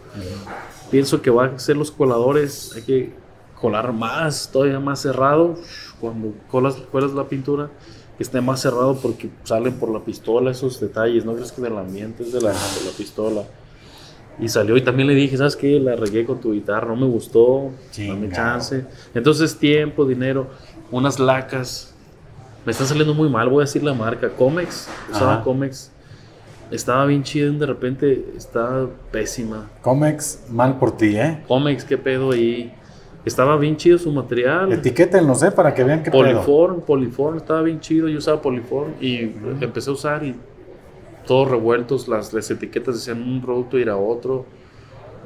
Pienso 0.91 1.23
que 1.23 1.31
va 1.31 1.47
a 1.47 1.59
ser 1.59 1.79
los 1.79 1.91
coladores, 1.91 2.73
hay 2.77 2.83
que 2.83 3.13
colar 3.59 3.95
más, 3.95 4.51
todavía 4.53 4.79
más 4.79 5.01
cerrado. 5.01 5.55
Cuando 6.03 6.35
colas, 6.51 6.75
cuelas 6.93 7.13
la 7.13 7.25
pintura, 7.25 7.71
que 8.19 8.25
esté 8.25 8.43
más 8.43 8.61
cerrado 8.61 8.95
porque 8.97 9.31
salen 9.45 9.73
por 9.73 9.89
la 9.89 10.01
pistola 10.01 10.51
esos 10.51 10.79
detalles. 10.81 11.25
No 11.25 11.33
crees 11.33 11.51
que 11.51 11.63
del 11.63 11.79
ambiente 11.79 12.25
es 12.25 12.33
de 12.33 12.43
la, 12.43 12.51
de 12.51 12.85
la 12.85 12.91
pistola. 12.95 13.43
Y 14.41 14.49
salió 14.49 14.77
y 14.77 14.83
también 14.83 15.09
le 15.09 15.15
dije, 15.15 15.37
¿sabes 15.37 15.57
qué? 15.57 15.81
La 15.81 15.97
regué 15.97 16.25
con 16.25 16.41
tu 16.41 16.53
guitarra, 16.53 16.87
no 16.89 16.97
me 16.97 17.07
gustó, 17.07 17.71
dame 17.97 18.31
chance. 18.31 18.85
Entonces, 19.15 19.57
tiempo, 19.57 20.05
dinero, 20.05 20.47
unas 20.91 21.19
lacas. 21.19 21.95
Me 22.65 22.73
está 22.73 22.85
saliendo 22.85 23.15
muy 23.15 23.29
mal, 23.29 23.49
voy 23.49 23.63
a 23.63 23.65
decir 23.65 23.83
la 23.83 23.95
marca. 23.95 24.29
Comex, 24.29 24.89
usaba 25.11 25.43
Comex. 25.43 25.91
Estaba 26.71 27.07
bien 27.07 27.23
chido 27.23 27.53
y 27.53 27.57
de 27.57 27.67
repente 27.67 28.27
está 28.37 28.87
pésima. 29.11 29.71
Comex, 29.81 30.45
mal 30.51 30.79
por 30.79 30.97
ti, 30.97 31.17
¿eh? 31.17 31.43
Comex, 31.49 31.85
qué 31.85 31.97
pedo 31.97 32.33
ahí. 32.33 32.73
Estaba 33.25 33.57
bien 33.57 33.77
chido 33.77 33.99
su 33.99 34.13
material. 34.13 34.73
Etiquétenlo, 34.73 35.35
¿eh? 35.43 35.51
Para 35.51 35.75
que 35.75 35.83
vean 35.83 36.03
qué 36.03 36.11
Poliform, 36.11 36.77
pedo. 36.77 36.85
Poliform, 36.85 37.37
estaba 37.39 37.63
bien 37.63 37.81
chido. 37.81 38.09
Yo 38.09 38.19
usaba 38.19 38.41
Poliform 38.41 38.93
y 39.01 39.33
empecé 39.61 39.91
a 39.91 39.93
usar 39.95 40.25
y 40.25 40.35
todos 41.29 41.49
revueltos, 41.49 42.09
las, 42.09 42.33
las 42.33 42.51
etiquetas 42.51 42.95
decían 42.95 43.23
un 43.23 43.43
producto 43.43 43.79
y 43.79 43.83
era 43.83 43.97
otro, 43.97 44.47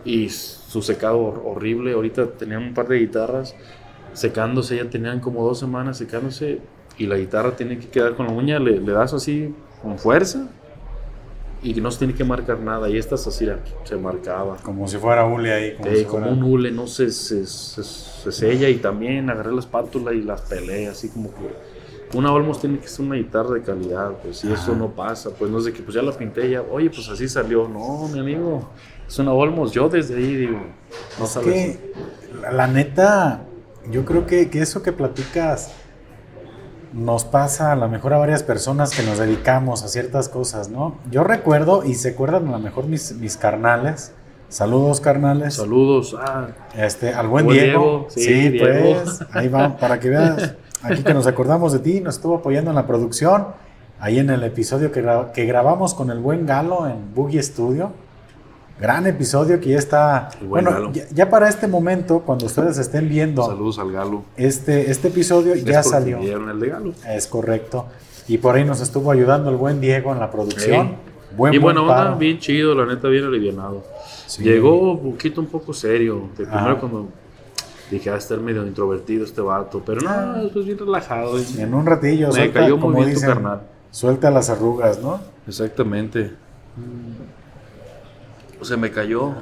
y 0.05 0.29
su 0.29 0.83
secado 0.83 1.19
horrible. 1.19 1.93
Ahorita 1.93 2.27
tenían 2.27 2.65
un 2.65 2.75
par 2.75 2.88
de 2.88 2.99
guitarras 2.99 3.55
secándose, 4.12 4.77
ya 4.77 4.91
tenían 4.91 5.21
como 5.21 5.47
dos 5.47 5.61
semanas 5.61 5.97
secándose, 5.97 6.59
y 6.99 7.07
la 7.07 7.17
guitarra 7.17 7.57
tiene 7.57 7.79
que 7.79 7.88
quedar 7.88 8.17
con 8.17 8.27
la 8.27 8.33
uña, 8.33 8.59
le, 8.59 8.81
das 8.81 9.15
así 9.15 9.55
con 9.81 9.97
fuerza, 9.97 10.51
y 11.62 11.73
no 11.81 11.93
se 11.93 12.01
tiene 12.01 12.15
que 12.15 12.25
marcar 12.25 12.59
nada. 12.59 12.91
Y 12.91 12.99
estas 12.99 13.25
así 13.29 13.49
se 13.85 13.97
marcaba. 13.97 14.57
Como 14.57 14.88
si 14.88 14.99
fuera 14.99 15.25
hule 15.25 15.53
ahí. 15.53 16.05
Como, 16.05 16.29
un 16.29 16.43
hule, 16.43 16.73
no 16.73 16.88
se, 16.88 17.12
se, 17.12 17.47
se, 17.47 18.33
sella. 18.33 18.69
Y 18.69 18.79
también 18.79 19.31
agarré 19.31 19.53
la 19.53 19.61
espátula 19.61 20.12
y 20.12 20.23
las 20.23 20.41
peleé, 20.41 20.88
así 20.88 21.09
como 21.11 21.31
que 21.31 21.71
una 22.14 22.33
Olmos 22.33 22.61
tiene 22.61 22.79
que 22.79 22.88
ser 22.88 23.07
una 23.07 23.16
guitarra 23.16 23.55
de 23.55 23.62
calidad, 23.62 24.12
pues, 24.22 24.44
y 24.44 24.53
eso 24.53 24.75
no 24.75 24.88
pasa, 24.90 25.31
pues, 25.31 25.51
no 25.51 25.59
es 25.59 25.64
de 25.64 25.72
que, 25.72 25.83
pues, 25.83 25.94
ya 25.94 26.03
la 26.03 26.12
pinté, 26.12 26.51
ya, 26.51 26.62
oye, 26.62 26.90
pues, 26.90 27.09
así 27.09 27.29
salió, 27.29 27.68
no, 27.68 28.09
mi 28.09 28.18
amigo, 28.18 28.68
es 29.07 29.18
una 29.18 29.33
Olmos, 29.33 29.72
yo 29.72 29.88
desde 29.88 30.16
ahí 30.16 30.35
digo, 30.35 30.59
no 31.18 31.25
es 31.25 31.37
Que, 31.38 31.92
la 32.53 32.66
neta, 32.66 33.42
yo 33.90 34.05
creo 34.05 34.27
que, 34.27 34.51
que, 34.51 34.61
eso 34.61 34.83
que 34.83 34.92
platicas 34.92 35.72
nos 36.92 37.25
pasa 37.25 37.72
a 37.72 37.77
lo 37.77 37.88
mejor 37.88 38.12
a 38.12 38.18
varias 38.18 38.42
personas 38.42 38.94
que 38.94 39.03
nos 39.03 39.18
dedicamos 39.18 39.83
a 39.83 39.88
ciertas 39.88 40.29
cosas, 40.29 40.68
¿no? 40.68 40.98
Yo 41.11 41.25
recuerdo, 41.25 41.85
y 41.85 41.94
se 41.94 42.11
acuerdan 42.11 42.48
a 42.48 42.53
lo 42.53 42.59
mejor 42.59 42.87
mis, 42.87 43.14
mis 43.14 43.37
carnales, 43.37 44.12
Saludos, 44.53 45.01
carnales. 45.01 45.55
Saludos. 45.55 46.14
Ah, 46.20 46.48
este, 46.77 47.14
al 47.14 47.27
buen 47.27 47.48
Diego. 47.48 48.07
Sí, 48.11 48.55
pues. 48.59 49.25
Ahí 49.33 49.48
va, 49.48 49.79
para 49.79 49.98
que 49.98 50.11
veas. 50.11 50.57
Aquí 50.83 51.03
que 51.03 51.14
nos 51.14 51.27
acordamos 51.27 51.73
de 51.73 51.79
ti, 51.79 52.01
nos 52.01 52.16
estuvo 52.16 52.37
apoyando 52.37 52.71
en 52.71 52.77
la 52.77 52.87
producción. 52.87 53.47
Ahí 54.01 54.18
en 54.18 54.31
el 54.31 54.42
episodio 54.42 54.90
que, 54.90 55.05
que 55.33 55.47
grabamos 55.47 55.95
con 55.95 56.11
el 56.11 56.18
buen 56.18 56.45
Galo 56.45 56.88
en 56.88 57.14
Boogie 57.14 57.42
Studio. 57.42 57.92
Gran 58.81 59.07
episodio 59.07 59.61
que 59.61 59.71
ya 59.71 59.79
está. 59.79 60.31
Bueno, 60.40 60.90
ya, 61.12 61.31
para 61.31 61.49
este 61.49 61.68
momento, 61.68 62.21
cuando 62.27 62.47
ustedes 62.47 62.79
estén 62.79 63.09
viendo. 63.09 63.47
Saludos 63.47 63.79
al 63.79 63.92
Galo. 63.92 64.25
Este, 64.37 64.90
este 64.90 65.09
episodio 65.09 65.55
ya 65.55 65.85
salió. 65.85 66.18
El 66.18 66.59
de 66.59 66.68
Galo. 66.68 66.92
Es 67.09 67.29
correcto. 67.29 67.87
Y 68.27 68.38
por 68.38 68.57
ahí 68.57 68.64
nos 68.64 68.81
estuvo 68.81 69.12
ayudando 69.12 69.51
el 69.51 69.57
buen 69.57 69.81
Diego 69.81 70.12
en 70.12 70.18
la 70.18 70.31
producción. 70.33 70.97
Buen, 71.37 71.55
y 71.55 71.59
bueno, 71.59 71.83
onda, 71.83 72.14
bien 72.14 72.38
chido, 72.38 72.75
la 72.75 72.85
neta, 72.85 73.09
bien 73.09 73.25
alivianado. 73.25 73.85
Llegó 74.38 74.92
un 74.92 75.12
poquito 75.12 75.40
un 75.40 75.47
poco 75.47 75.73
serio. 75.73 76.29
De 76.37 76.45
primero 76.45 76.81
cuando 76.81 77.09
dije, 77.96 78.11
a 78.11 78.14
ah, 78.14 78.18
estar 78.18 78.38
medio 78.38 78.66
introvertido 78.66 79.24
este 79.24 79.40
vato. 79.40 79.83
Pero 79.85 80.00
no, 80.00 80.42
después 80.42 80.64
bien 80.66 80.78
relajado. 80.78 81.38
En 81.38 81.74
un 81.74 81.87
ratillo, 81.87 82.28
me 82.28 82.35
suelta, 82.35 82.61
cayó 82.61 82.76
muy 82.76 83.05
bien 83.05 83.14
tu 83.14 83.20
carnal. 83.20 83.62
Suelta 83.90 84.31
las 84.31 84.48
arrugas, 84.50 85.00
¿no? 85.00 85.20
Exactamente. 85.46 86.33
O 88.61 88.64
sea, 88.64 88.76
me 88.76 88.90
cayó. 88.90 89.35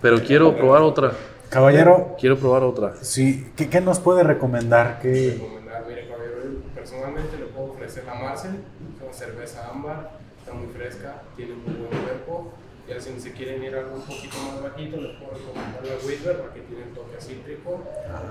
Pero 0.00 0.20
quiero 0.20 0.56
probar 0.56 0.82
otra. 0.82 1.12
Caballero. 1.48 2.16
Quiero 2.18 2.38
probar 2.38 2.62
otra. 2.62 2.94
Sí. 3.02 3.52
¿Qué, 3.56 3.80
nos 3.80 4.00
puede 4.00 4.22
recomendar? 4.22 5.00
¿Qué? 5.00 5.38
Recomendar, 5.38 5.84
mire, 5.88 6.08
caballero, 6.08 6.40
personalmente 6.74 7.36
le 7.36 7.46
puedo 7.46 7.72
ofrecer 7.72 8.04
la 8.04 8.14
Marcel. 8.14 8.52
Es 8.96 9.02
una 9.02 9.12
cerveza 9.12 9.68
ámbar. 9.70 10.18
Está 10.38 10.54
muy 10.54 10.68
fresca. 10.68 11.22
Tiene 11.36 11.54
muy 11.54 11.74
buen 11.74 12.02
cuerpo. 12.02 12.52
Y 12.96 13.00
si 13.00 13.20
se 13.20 13.32
quieren 13.32 13.62
ir 13.62 13.74
algo 13.74 13.96
un 13.96 14.02
poquito 14.02 14.36
más 14.38 14.62
bajito, 14.62 14.96
les 14.96 15.16
puedo 15.16 15.32
recomendar 15.32 15.84
la 15.84 16.06
Whisper 16.06 16.38
porque 16.38 16.60
tiene 16.60 16.84
el 16.84 16.90
toque 16.90 17.20
cítrico. 17.20 17.82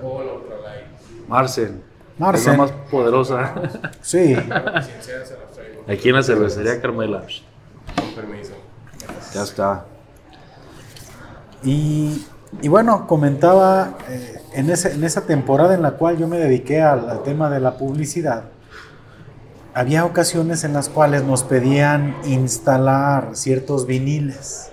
O 0.04 0.24
la 0.24 0.34
Ultralight. 0.34 0.86
Marcel. 1.28 1.82
Marcel. 2.18 2.54
Es 2.54 2.58
la 2.58 2.64
más 2.64 2.72
poderosa. 2.90 3.54
Sí. 4.02 4.36
Aquí 5.88 6.10
en 6.10 6.16
la 6.16 6.24
cervecería 6.24 6.80
Carmela. 6.82 7.24
Con 7.96 8.14
permiso. 8.14 8.54
Ya 9.34 9.44
está. 9.44 9.86
Y, 11.64 12.26
bueno, 12.68 13.08
comentaba 13.08 13.98
eh, 14.10 14.42
en, 14.54 14.70
ese, 14.70 14.94
en 14.94 15.04
esa 15.04 15.26
temporada 15.26 15.76
en 15.76 15.82
la 15.82 15.92
cual 15.92 16.18
yo 16.18 16.28
me 16.28 16.38
dediqué 16.38 16.82
al, 16.82 17.24
tema 17.24 17.50
de 17.50 17.60
la 17.60 17.78
publicidad, 17.78 18.46
había 19.74 20.06
ocasiones 20.06 20.64
en 20.64 20.74
las 20.74 20.90
cuales 20.90 21.24
nos 21.24 21.44
pedían 21.44 22.16
instalar 22.26 23.30
ciertos 23.34 23.86
viniles. 23.86 24.72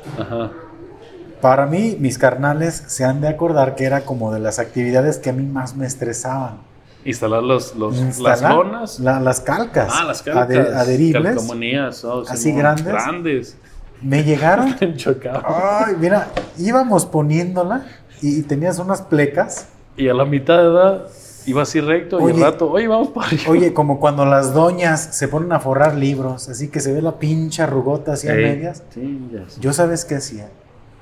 Para 1.41 1.67
mí, 1.67 1.97
mis 2.01 2.19
carnales 2.19 2.85
se 2.89 3.05
han 3.05 3.21
de 3.21 3.29
acordar 3.29 3.77
que 3.77 3.85
era 3.85 4.01
como 4.01 4.33
de 4.33 4.41
las 4.41 4.59
actividades 4.59 5.19
que 5.19 5.31
a 5.31 5.33
mí 5.33 5.45
más 5.45 5.77
me 5.77 5.87
estresaban. 5.87 6.59
Instalar 7.05 7.43
los, 7.43 7.77
los 7.77 8.19
las 8.19 8.43
lonas. 8.43 8.99
las 8.99 9.41
calcas. 9.41 9.89
Ah, 9.93 10.05
las 10.05 10.23
calcas. 10.23 10.75
adheribles. 10.75 12.05
Oh, 12.05 12.25
así 12.29 12.53
grandes. 12.53 12.87
Grandes. 12.87 13.57
Me 14.03 14.25
llegaron. 14.25 14.77
Ay, 15.45 15.95
mira, 15.99 16.29
íbamos 16.59 17.07
poniéndola 17.07 17.87
y, 18.21 18.43
tenías 18.43 18.79
unas 18.79 19.03
plecas. 19.03 19.69
Y 19.97 20.09
a 20.09 20.15
la 20.15 20.25
mitad 20.25 20.59
de 20.59 20.65
edad 20.65 21.07
iba 21.49 21.63
así 21.63 21.81
recto 21.81 22.29
y 22.29 22.33
el 22.33 22.41
rato, 22.41 22.71
oye, 22.71 22.89
vamos 22.89 23.09
para 23.09 23.29
arriba. 23.29 23.51
Oye, 23.51 23.73
como 23.73 24.01
cuando 24.01 24.25
las 24.25 24.55
doñas 24.55 25.17
se 25.17 25.29
ponen 25.29 25.53
a 25.53 25.61
forrar 25.61 25.95
libros, 25.95 26.49
así 26.49 26.69
que 26.69 26.81
se 26.81 26.93
ve 26.93 27.03
la 27.03 27.19
pincha 27.19 27.67
rugota 27.67 28.13
así 28.13 28.29
a 28.29 28.35
medias. 28.35 28.83
Sí, 28.91 29.29
Yo 29.61 29.73
sabes 29.73 30.05
qué 30.05 30.17
hacía. 30.17 30.49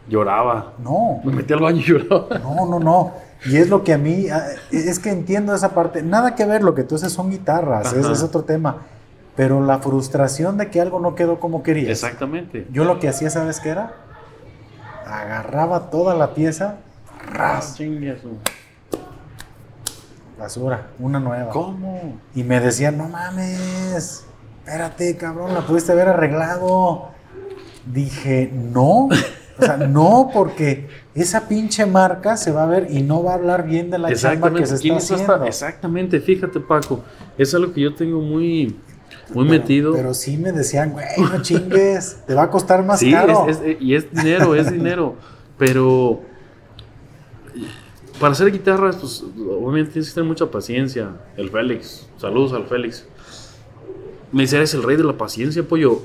Lloraba. 0.08 0.74
No. 0.78 1.20
Me 1.24 1.32
metí 1.32 1.52
al 1.52 1.60
baño 1.60 1.80
y 1.80 1.84
lloraba. 1.84 2.38
No, 2.42 2.66
no, 2.66 2.78
no. 2.78 3.12
Y 3.44 3.56
es 3.56 3.68
lo 3.68 3.84
que 3.84 3.92
a 3.92 3.98
mí, 3.98 4.26
es 4.70 4.98
que 4.98 5.10
entiendo 5.10 5.54
esa 5.54 5.74
parte. 5.74 6.02
Nada 6.02 6.34
que 6.34 6.44
ver, 6.46 6.62
lo 6.62 6.74
que 6.74 6.84
tú 6.84 6.94
haces 6.94 7.12
son 7.12 7.30
guitarras, 7.30 7.92
es 7.92 8.22
otro 8.22 8.42
tema 8.42 8.86
pero 9.36 9.64
la 9.64 9.78
frustración 9.78 10.56
de 10.56 10.70
que 10.70 10.80
algo 10.80 10.98
no 10.98 11.14
quedó 11.14 11.38
como 11.38 11.62
querías. 11.62 11.90
Exactamente. 11.90 12.66
Yo 12.72 12.84
lo 12.84 12.98
que 12.98 13.08
hacía, 13.08 13.28
¿sabes 13.30 13.60
qué 13.60 13.68
era? 13.68 13.92
Agarraba 15.06 15.90
toda 15.90 16.14
la 16.14 16.34
pieza, 16.34 16.78
ras. 17.30 17.76
Basura, 20.38 20.88
una 20.98 21.18
nueva. 21.18 21.50
¿Cómo? 21.50 22.18
Y 22.34 22.42
me 22.42 22.60
decían, 22.60 22.98
no 22.98 23.08
mames, 23.08 24.24
espérate, 24.58 25.16
cabrón, 25.16 25.54
la 25.54 25.60
pudiste 25.60 25.92
haber 25.92 26.08
arreglado. 26.08 27.08
Dije, 27.86 28.50
no. 28.52 29.08
O 29.58 29.64
sea, 29.64 29.76
no, 29.88 30.30
porque 30.34 30.88
esa 31.14 31.48
pinche 31.48 31.86
marca 31.86 32.36
se 32.36 32.52
va 32.52 32.64
a 32.64 32.66
ver 32.66 32.88
y 32.90 33.02
no 33.02 33.22
va 33.22 33.32
a 33.32 33.34
hablar 33.36 33.64
bien 33.64 33.90
de 33.90 33.98
la 33.98 34.12
chamba 34.14 34.52
que 34.52 34.66
se 34.66 34.74
está 34.74 34.96
haciendo. 34.96 35.44
Exactamente, 35.46 36.20
fíjate, 36.20 36.60
Paco, 36.60 37.02
es 37.38 37.54
algo 37.54 37.72
que 37.72 37.80
yo 37.80 37.94
tengo 37.94 38.20
muy, 38.20 38.78
muy 39.32 39.48
metido. 39.48 39.94
Pero 39.94 40.12
sí 40.12 40.36
me 40.36 40.52
decían, 40.52 40.92
güey, 40.92 41.06
no 41.18 41.40
chingues, 41.40 42.18
te 42.26 42.34
va 42.34 42.42
a 42.42 42.50
costar 42.50 42.84
más 42.84 43.00
caro. 43.02 43.46
y 43.80 43.94
es 43.94 44.12
dinero, 44.12 44.54
es 44.54 44.70
dinero. 44.72 45.14
Pero 45.56 46.20
para 48.18 48.32
hacer 48.32 48.50
guitarras, 48.50 48.96
pues 48.96 49.22
obviamente 49.22 49.92
tienes 49.92 50.08
que 50.08 50.14
tener 50.14 50.28
mucha 50.28 50.50
paciencia. 50.50 51.10
El 51.36 51.50
Félix, 51.50 52.08
saludos 52.18 52.52
al 52.52 52.66
Félix. 52.66 53.06
Me 54.32 54.42
dice, 54.42 54.56
eres 54.56 54.74
el 54.74 54.82
rey 54.82 54.96
de 54.96 55.04
la 55.04 55.12
paciencia, 55.12 55.62
pollo. 55.62 56.00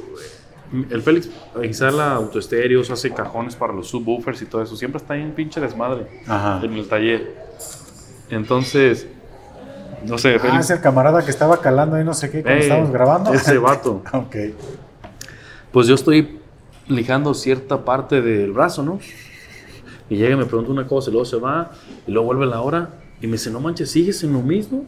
El 0.89 1.01
Félix 1.01 1.29
instala 1.63 2.13
autoestéreos, 2.13 2.89
hace 2.91 3.11
cajones 3.13 3.55
para 3.55 3.73
los 3.73 3.87
subwoofers 3.89 4.41
y 4.41 4.45
todo 4.45 4.61
eso. 4.61 4.75
Siempre 4.75 5.01
está 5.01 5.15
ahí 5.15 5.21
en 5.21 5.31
pinche 5.31 5.59
desmadre 5.59 6.07
en 6.61 6.73
el 6.73 6.87
taller. 6.87 7.35
Entonces, 8.29 9.07
no 10.05 10.17
sé, 10.17 10.37
Ah, 10.41 10.59
es 10.59 10.69
el 10.69 10.81
camarada 10.81 11.23
que 11.23 11.31
estaba 11.31 11.59
calando 11.59 11.95
ahí 11.95 12.03
no 12.03 12.13
sé 12.13 12.29
qué 12.29 12.41
cuando 12.41 12.61
estábamos 12.61 12.91
grabando. 12.91 13.33
Ese 13.33 13.57
vato. 13.57 14.01
ok. 14.13 14.35
Pues 15.71 15.87
yo 15.87 15.95
estoy 15.95 16.39
lijando 16.87 17.33
cierta 17.33 17.83
parte 17.83 18.21
del 18.21 18.51
brazo, 18.51 18.83
¿no? 18.83 18.99
Y 20.11 20.17
llega 20.17 20.33
y 20.33 20.35
me 20.35 20.45
pregunta 20.45 20.69
una 20.69 20.85
cosa 20.85 21.09
y 21.09 21.13
luego 21.13 21.23
se 21.23 21.37
va 21.37 21.71
y 22.05 22.11
luego 22.11 22.25
vuelve 22.25 22.45
la 22.45 22.59
hora 22.59 22.89
y 23.21 23.27
me 23.27 23.33
dice, 23.33 23.49
no 23.49 23.61
manches, 23.61 23.91
¿sigues 23.91 24.21
en 24.25 24.33
lo 24.33 24.41
mismo? 24.41 24.83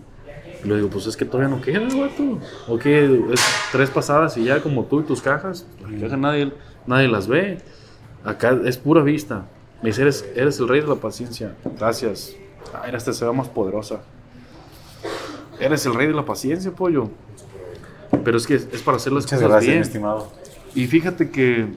Y 0.62 0.68
le 0.68 0.76
digo, 0.76 0.90
pues 0.90 1.08
es 1.08 1.16
que 1.16 1.24
todavía 1.24 1.48
no 1.48 1.62
queda, 1.62 1.84
vato. 1.84 2.40
O 2.68 2.78
que 2.78 3.06
es 3.32 3.42
tres 3.72 3.90
pasadas 3.90 4.36
y 4.36 4.44
ya 4.44 4.62
como 4.62 4.84
tú 4.84 5.00
y 5.00 5.04
tus 5.04 5.22
cajas, 5.22 5.66
nadie, 6.18 6.52
nadie 6.86 7.08
las 7.08 7.30
ve. 7.30 7.60
Acá 8.26 8.60
es 8.66 8.78
pura 8.78 9.02
vista. 9.02 9.46
Me 9.82 9.92
dice, 9.92 10.02
eres, 10.02 10.26
eres 10.36 10.60
el 10.60 10.68
rey 10.68 10.82
de 10.82 10.88
la 10.88 10.96
paciencia. 10.96 11.56
Gracias. 11.80 12.36
Ay, 12.74 12.94
esta 12.94 13.14
se 13.14 13.26
más 13.32 13.48
poderosa. 13.48 14.02
Eres 15.58 15.86
el 15.86 15.94
rey 15.94 16.08
de 16.08 16.14
la 16.14 16.26
paciencia, 16.26 16.72
pollo. 16.72 17.10
Pero 18.26 18.36
es 18.36 18.46
que 18.46 18.56
es 18.56 18.82
para 18.84 18.98
hacer 18.98 19.14
las 19.14 19.26
cosas 19.26 19.66
bien. 19.66 19.78
estimado. 19.78 20.34
Y 20.76 20.86
fíjate 20.86 21.32
que 21.32 21.68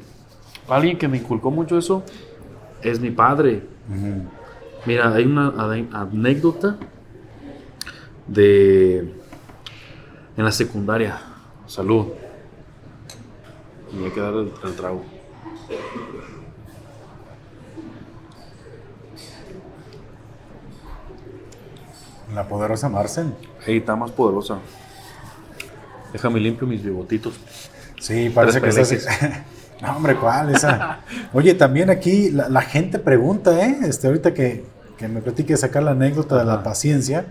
alguien 0.66 0.98
que 0.98 1.06
me 1.06 1.18
inculcó 1.18 1.52
mucho 1.52 1.78
eso 1.78 2.02
es 2.90 3.01
mi 3.01 3.11
padre. 3.11 3.62
Mira, 4.85 5.12
hay 5.12 5.25
una 5.25 5.53
anécdota 5.92 6.77
de 8.27 9.14
en 10.37 10.44
la 10.44 10.53
secundaria. 10.53 11.20
Salud. 11.66 12.07
Me 13.92 14.01
voy 14.01 14.11
a 14.11 14.14
quedar 14.14 14.35
el, 14.35 14.53
el 14.64 14.77
trago. 14.77 15.03
La 22.35 22.46
poderosa 22.46 22.88
Marcen. 22.88 23.35
Hey, 23.64 23.79
está 23.79 23.96
más 23.96 24.11
poderosa. 24.11 24.59
Déjame 26.12 26.40
limpio 26.40 26.66
mis 26.66 26.83
bigotitos. 26.83 27.35
Sí, 28.01 28.31
parece 28.31 28.61
que 28.61 28.68
estás... 28.68 28.90
no, 29.81 29.97
hombre, 29.97 30.17
¿cuál? 30.17 30.55
Esa. 30.55 31.01
Oye, 31.33 31.55
también 31.55 31.91
aquí 31.91 32.31
la, 32.31 32.62
gente 32.62 32.99
pregunta, 32.99 33.65
¿eh? 33.67 33.77
Este, 33.85 34.07
ahorita 34.07 34.33
que, 34.33 34.65
que 34.97 35.09
me 35.09 35.21
platique 35.21 35.57
sacar 35.57 35.83
la 35.83 35.91
anécdota 35.91 36.39
de 36.39 36.45
la 36.45 36.62
paciencia, 36.62 37.27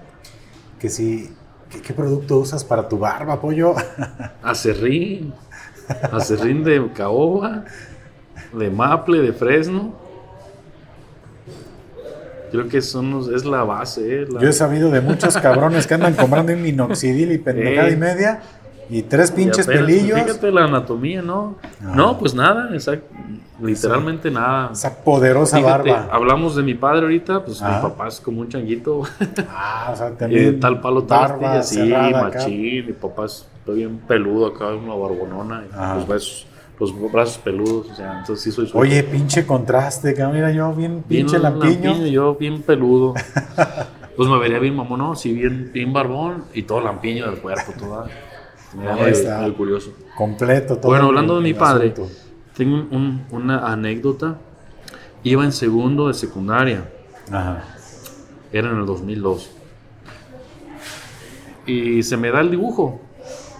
que 0.79 0.89
si, 0.89 1.33
¿qué, 1.83 1.93
producto 1.93 2.37
usas 2.37 2.63
para 2.63 2.87
tu 2.87 2.99
barba, 2.99 3.41
pollo? 3.41 3.75
Acerrín. 4.43 5.33
Acerrín 6.11 6.63
de 6.63 6.91
caoba, 6.93 7.65
de 8.53 8.69
maple, 8.69 9.19
de 9.19 9.33
fresno. 9.33 9.93
Creo 12.51 12.69
que 12.69 12.81
son, 12.81 13.33
es 13.35 13.43
la 13.43 13.63
base. 13.63 14.21
Eh, 14.21 14.27
Yo 14.39 14.47
he 14.47 14.53
sabido 14.53 14.89
de 14.89 15.01
muchos 15.01 15.35
cabrones 15.37 15.87
que 15.87 15.95
andan 15.95 16.13
comprando 16.13 16.53
un 16.53 16.61
minoxidil 16.61 17.31
y 17.31 17.37
pendejada 17.37 17.89
y 17.89 17.93
eh. 17.93 17.97
media 17.97 18.41
y 18.89 19.01
tres 19.03 19.31
pinches 19.31 19.67
pelillos. 19.67 20.19
Fíjate 20.19 20.51
la 20.51 20.65
anatomía, 20.65 21.21
¿no? 21.21 21.55
No, 21.81 22.17
pues 22.17 22.33
nada, 22.33 22.69
literalmente 23.61 24.31
nada. 24.31 24.69
Esa 24.71 25.03
poderosa 25.03 25.59
barba. 25.59 26.07
Hablamos 26.11 26.55
de 26.55 26.63
mi 26.63 26.73
padre 26.73 27.01
ahorita, 27.01 27.43
pues 27.43 27.61
mi 27.61 27.67
papá 27.67 28.07
es 28.07 28.19
como 28.19 28.41
un 28.41 28.49
changuito. 28.49 29.03
Ah, 29.49 29.91
o 29.93 29.95
sea, 29.95 30.11
también. 30.17 30.59
tal 30.59 30.81
palo, 30.81 31.03
barba 31.03 31.59
así, 31.59 31.79
machín. 31.89 32.85
Mi 32.85 32.93
papá 32.93 33.25
es 33.25 33.47
bien 33.67 33.99
peludo 34.07 34.47
acá, 34.47 34.67
una 34.67 34.95
barbonona. 34.95 35.63
Y 35.65 35.97
los 35.97 36.07
besos 36.07 36.47
los 36.79 37.11
brazos 37.11 37.37
peludos, 37.37 37.89
o 37.89 37.95
sea, 37.95 38.19
entonces 38.19 38.43
sí 38.43 38.51
soy 38.51 38.69
Oye, 38.73 39.03
pinche 39.03 39.45
contraste, 39.45 40.13
que 40.13 40.25
mira 40.25 40.51
yo 40.51 40.73
bien 40.73 41.03
pinche 41.07 41.39
lampiño. 41.39 42.05
Yo 42.07 42.35
bien 42.35 42.61
peludo. 42.61 43.13
pues 44.15 44.29
me 44.29 44.37
vería 44.39 44.59
bien 44.59 44.75
mamón, 44.75 44.99
¿no? 44.99 45.15
Sí, 45.15 45.33
bien, 45.33 45.71
bien 45.73 45.93
barbón 45.93 46.45
y 46.53 46.63
todo 46.63 46.81
lampiño 46.81 47.29
del 47.29 47.39
cuerpo, 47.39 47.73
todo. 47.77 48.05
Está. 49.07 49.49
curioso. 49.53 49.93
Completo, 50.15 50.77
todo. 50.77 50.91
Bueno, 50.91 51.05
hablando 51.05 51.35
de 51.35 51.41
mi 51.41 51.53
padre, 51.53 51.93
Tengo 52.55 52.87
una 53.31 53.71
anécdota. 53.71 54.37
Iba 55.23 55.43
en 55.43 55.51
segundo 55.51 56.07
de 56.07 56.13
secundaria. 56.13 56.87
Ajá. 57.31 57.63
Era 58.51 58.69
en 58.69 58.77
el 58.77 58.85
2002. 58.85 59.49
Y 61.65 62.03
se 62.03 62.15
me 62.15 62.29
da 62.31 62.41
el 62.41 62.51
dibujo. 62.51 63.01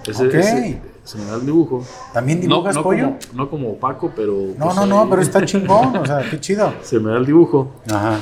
Ese, 0.06 0.80
se 1.06 1.18
me 1.18 1.26
da 1.26 1.36
el 1.36 1.46
dibujo. 1.46 1.86
¿También 2.14 2.42
dibujas 2.42 2.76
no, 2.76 2.84
pollo? 2.84 3.06
Como, 3.06 3.20
no 3.34 3.50
como 3.50 3.76
Paco, 3.78 4.12
pero. 4.16 4.34
No, 4.58 4.66
pues 4.66 4.76
no, 4.76 4.86
no, 4.86 5.10
pero 5.10 5.22
está 5.22 5.46
chingón, 5.46 5.96
o 5.98 6.06
sea, 6.06 6.28
qué 6.30 6.40
chido. 6.40 6.74
Se 6.82 7.00
me 7.00 7.12
da 7.12 7.18
el 7.18 7.26
dibujo. 7.26 7.72
Ajá. 7.90 8.20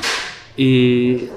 Y. 0.57 1.29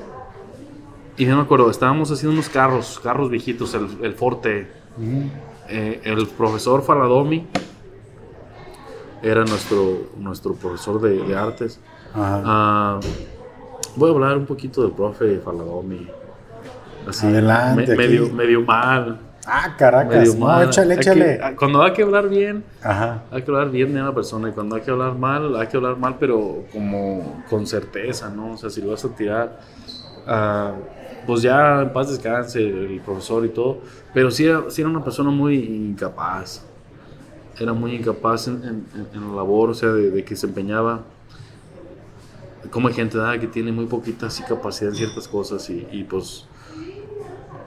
Y 1.19 1.25
no 1.25 1.37
me 1.37 1.43
acuerdo, 1.43 1.71
estábamos 1.71 2.11
haciendo 2.11 2.35
unos 2.35 2.51
carros, 2.51 3.01
carros 3.03 3.31
viejitos, 3.31 3.75
el, 3.75 3.89
el 4.03 4.15
Forte. 4.15 4.69
Eh, 5.69 6.01
el 6.05 6.27
profesor 6.29 6.83
Faladomi 6.83 7.47
era 9.23 9.45
nuestro, 9.45 10.11
nuestro 10.19 10.55
profesor 10.55 11.01
de, 11.01 11.37
artes. 11.37 11.81
Ajá. 12.15 12.43
Ah, 12.45 13.01
voy 13.97 14.11
a 14.11 14.15
hablar 14.15 14.37
un 14.37 14.47
poquito 14.47 14.83
del 14.83 14.93
profe 14.93 15.39
Faladomi. 15.39 16.09
Así, 17.09 17.27
Adelante. 17.27 17.97
medio, 17.97 18.29
medio 18.33 18.63
mal. 18.63 19.21
Ah, 19.47 19.77
caracas. 19.79 20.35
No, 20.35 20.63
échale, 20.63 20.95
échale. 20.95 21.39
Ah, 21.41 21.53
cuando 21.57 21.81
hay 21.83 21.93
que 21.93 22.03
hablar 22.03 22.29
bien, 22.29 22.65
hay 22.83 23.43
que 23.43 23.51
hablar 23.51 23.71
bien 23.71 23.95
de 23.95 24.03
una 24.03 24.13
persona. 24.13 24.49
Y 24.49 24.53
cuando 24.53 24.75
hay 24.75 24.83
que 24.83 24.91
hablar 24.91 25.15
mal, 25.15 25.55
hay 25.57 25.69
que 25.69 25.77
hablar 25.77 25.97
mal, 25.97 26.17
pero 26.19 26.65
como 26.73 27.45
con 27.49 27.65
certeza, 27.67 28.29
¿no? 28.29 28.53
O 28.53 28.57
sea, 28.57 28.71
si 28.71 28.83
lo 28.83 28.91
vas 28.91 29.05
a 29.05 29.09
tirar, 29.11 29.61
uh, 30.27 31.06
pues 31.27 31.43
ya 31.43 31.83
en 31.83 31.93
paz 31.93 32.11
descanse 32.11 32.61
el 32.61 33.01
profesor 33.01 33.45
y 33.45 33.49
todo. 33.49 33.79
Pero 34.15 34.31
sí 34.31 34.47
era, 34.47 34.65
era 34.77 34.89
una 34.89 35.05
persona 35.05 35.31
muy 35.31 35.57
incapaz. 35.57 36.65
Era 37.59 37.73
muy 37.73 37.95
incapaz 37.95 38.49
en, 38.49 38.87
en, 39.15 39.29
la 39.29 39.37
labor, 39.37 39.71
o 39.71 39.75
sea, 39.75 39.91
de, 39.91 40.25
que 40.25 40.37
se 40.37 40.47
empeñaba. 40.47 41.03
Como 42.71 42.89
hay 42.89 42.95
gente 42.95 43.19
que 43.41 43.47
tiene 43.47 43.73
muy 43.73 43.87
poquita 43.87 44.29
capacidad 44.47 44.91
en 44.91 44.97
ciertas 44.97 45.29
cosas 45.29 45.69
y, 45.71 45.87
y 45.93 46.05
pues 46.05 46.47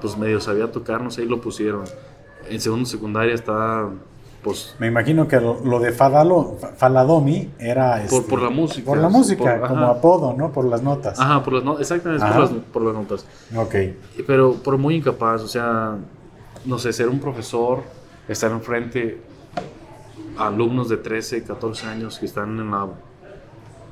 pues 0.01 0.17
medio 0.17 0.39
sabía 0.39 0.71
tocar, 0.71 1.01
no 1.01 1.11
sé, 1.11 1.23
y 1.23 1.25
lo 1.27 1.41
pusieron. 1.41 1.83
En 2.47 2.59
segundo 2.59 2.85
secundaria 2.85 3.33
está, 3.33 3.89
pues... 4.43 4.75
Me 4.79 4.87
imagino 4.87 5.27
que 5.27 5.39
lo, 5.39 5.79
de 5.79 5.91
Fadalo, 5.91 6.57
Faladomi 6.77 7.51
era... 7.59 8.03
Por, 8.09 8.25
por, 8.25 8.41
la 8.41 8.49
música. 8.49 8.85
Por 8.85 8.97
la 8.97 9.09
música, 9.09 9.61
como 9.61 9.85
apodo, 9.85 10.33
¿no? 10.33 10.51
Por 10.51 10.65
las 10.65 10.81
notas. 10.81 11.19
Ajá, 11.19 11.43
por 11.43 11.53
las 11.53 11.63
notas, 11.63 11.81
exactamente, 11.81 12.25
por 12.25 12.39
las, 12.39 12.49
por 12.49 12.81
las, 12.81 12.93
notas. 12.93 13.25
Ok. 13.55 13.75
Pero, 14.25 14.53
por 14.55 14.77
muy 14.77 14.95
incapaz, 14.95 15.41
o 15.41 15.47
sea, 15.47 15.95
no 16.65 16.79
sé, 16.79 16.93
ser 16.93 17.09
un 17.09 17.19
profesor, 17.19 17.79
estar 18.27 18.51
enfrente 18.51 19.21
a 20.37 20.47
alumnos 20.47 20.89
de 20.89 20.97
13, 20.97 21.43
14 21.43 21.87
años 21.87 22.19
que 22.19 22.25
están 22.25 22.59
en 22.59 22.71
la 22.71 22.87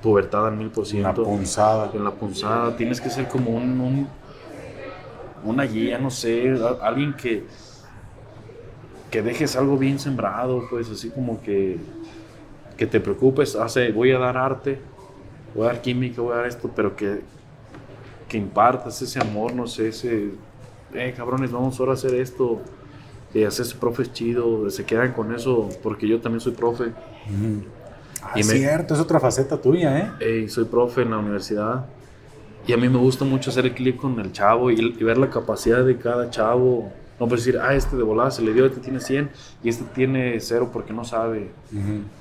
pubertad 0.02 0.48
al 0.48 0.56
mil 0.56 0.70
por 0.70 0.86
ciento. 0.86 1.10
En 1.10 1.18
la 1.18 1.24
punzada. 1.24 1.92
En 1.94 2.04
la 2.04 2.12
punzada, 2.12 2.78
tienes 2.78 3.02
que 3.02 3.10
ser 3.10 3.28
como 3.28 3.52
un 3.52 4.08
una 5.44 5.64
guía, 5.64 5.98
no 5.98 6.10
sé, 6.10 6.56
alguien 6.82 7.14
que, 7.14 7.46
que 9.12 9.22
dejes 9.22 9.56
algo 9.56 9.78
bien 9.78 10.00
sembrado, 10.00 10.68
pues 10.70 10.90
así 10.90 11.10
como 11.10 11.42
que, 11.42 11.78
que 12.76 12.88
te 12.88 13.00
preocupes, 13.00 13.56
hace, 13.56 13.92
voy 13.92 14.12
a 14.12 14.20
dar 14.20 14.38
arte, 14.38 14.80
voy 15.56 15.66
a 15.66 15.74
dar 15.74 15.82
química, 15.82 16.22
voy 16.22 16.34
a 16.34 16.38
dar 16.38 16.48
esto, 16.48 16.70
pero 16.76 16.96
que, 16.96 17.22
que 18.28 18.38
impartas 18.38 19.02
ese 19.02 19.20
amor, 19.20 19.54
no 19.54 19.68
sé, 19.68 19.90
ese, 19.90 20.32
eh, 20.94 21.14
cabrones, 21.16 21.52
vamos 21.52 21.80
ahora 21.80 21.94
a 21.94 21.96
hacer 21.96 22.16
esto, 22.16 22.62
y 23.34 23.44
hacerse 23.44 23.76
profe 23.76 24.04
es 24.04 24.14
chido, 24.14 24.70
se 24.70 24.86
quedan 24.86 25.14
con 25.14 25.34
eso, 25.34 25.70
porque 25.84 26.08
yo 26.08 26.20
también 26.20 26.40
soy 26.40 26.54
profe. 26.54 26.94
Ah, 28.24 28.34
es 28.36 28.48
cierto, 28.48 28.94
es 28.94 29.00
otra 29.00 29.20
faceta 29.20 29.62
tuya, 29.62 30.18
¿eh? 30.20 30.50
soy 30.50 30.66
profe 30.66 31.04
en 31.04 31.12
la 31.12 31.18
universidad. 31.18 31.86
Y 32.66 32.74
a 32.74 32.78
mí 32.78 32.90
me 32.90 32.98
gusta 32.98 33.24
mucho 33.24 33.50
hacer 33.50 33.66
el 33.66 33.74
clip 33.74 33.98
con 33.98 34.20
el 34.20 34.32
chavo 34.34 34.72
y, 34.72 34.92
ver 35.04 35.18
la 35.18 35.30
capacidad 35.30 35.86
de 35.86 35.98
cada 35.98 36.30
chavo. 36.30 36.92
No 37.20 37.28
puedes 37.28 37.46
decir, 37.46 37.60
ah, 37.60 37.74
este 37.74 37.96
de 37.96 38.04
volada 38.04 38.30
se 38.30 38.44
le 38.44 38.54
dio, 38.54 38.66
este 38.66 38.80
tiene 38.80 39.00
100 39.00 39.30
y 39.64 39.70
este 39.70 39.84
tiene 39.86 40.40
0 40.40 40.70
porque 40.72 40.94
no 40.94 41.04
sabe. 41.04 41.50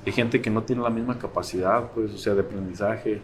Hay 0.05 0.11
gente 0.11 0.41
que 0.41 0.49
no 0.49 0.63
tiene 0.63 0.81
la 0.81 0.89
misma 0.89 1.19
capacidad, 1.19 1.91
pues, 1.93 2.13
o 2.13 2.17
sea, 2.17 2.33
de 2.33 2.41
aprendizaje. 2.41 3.21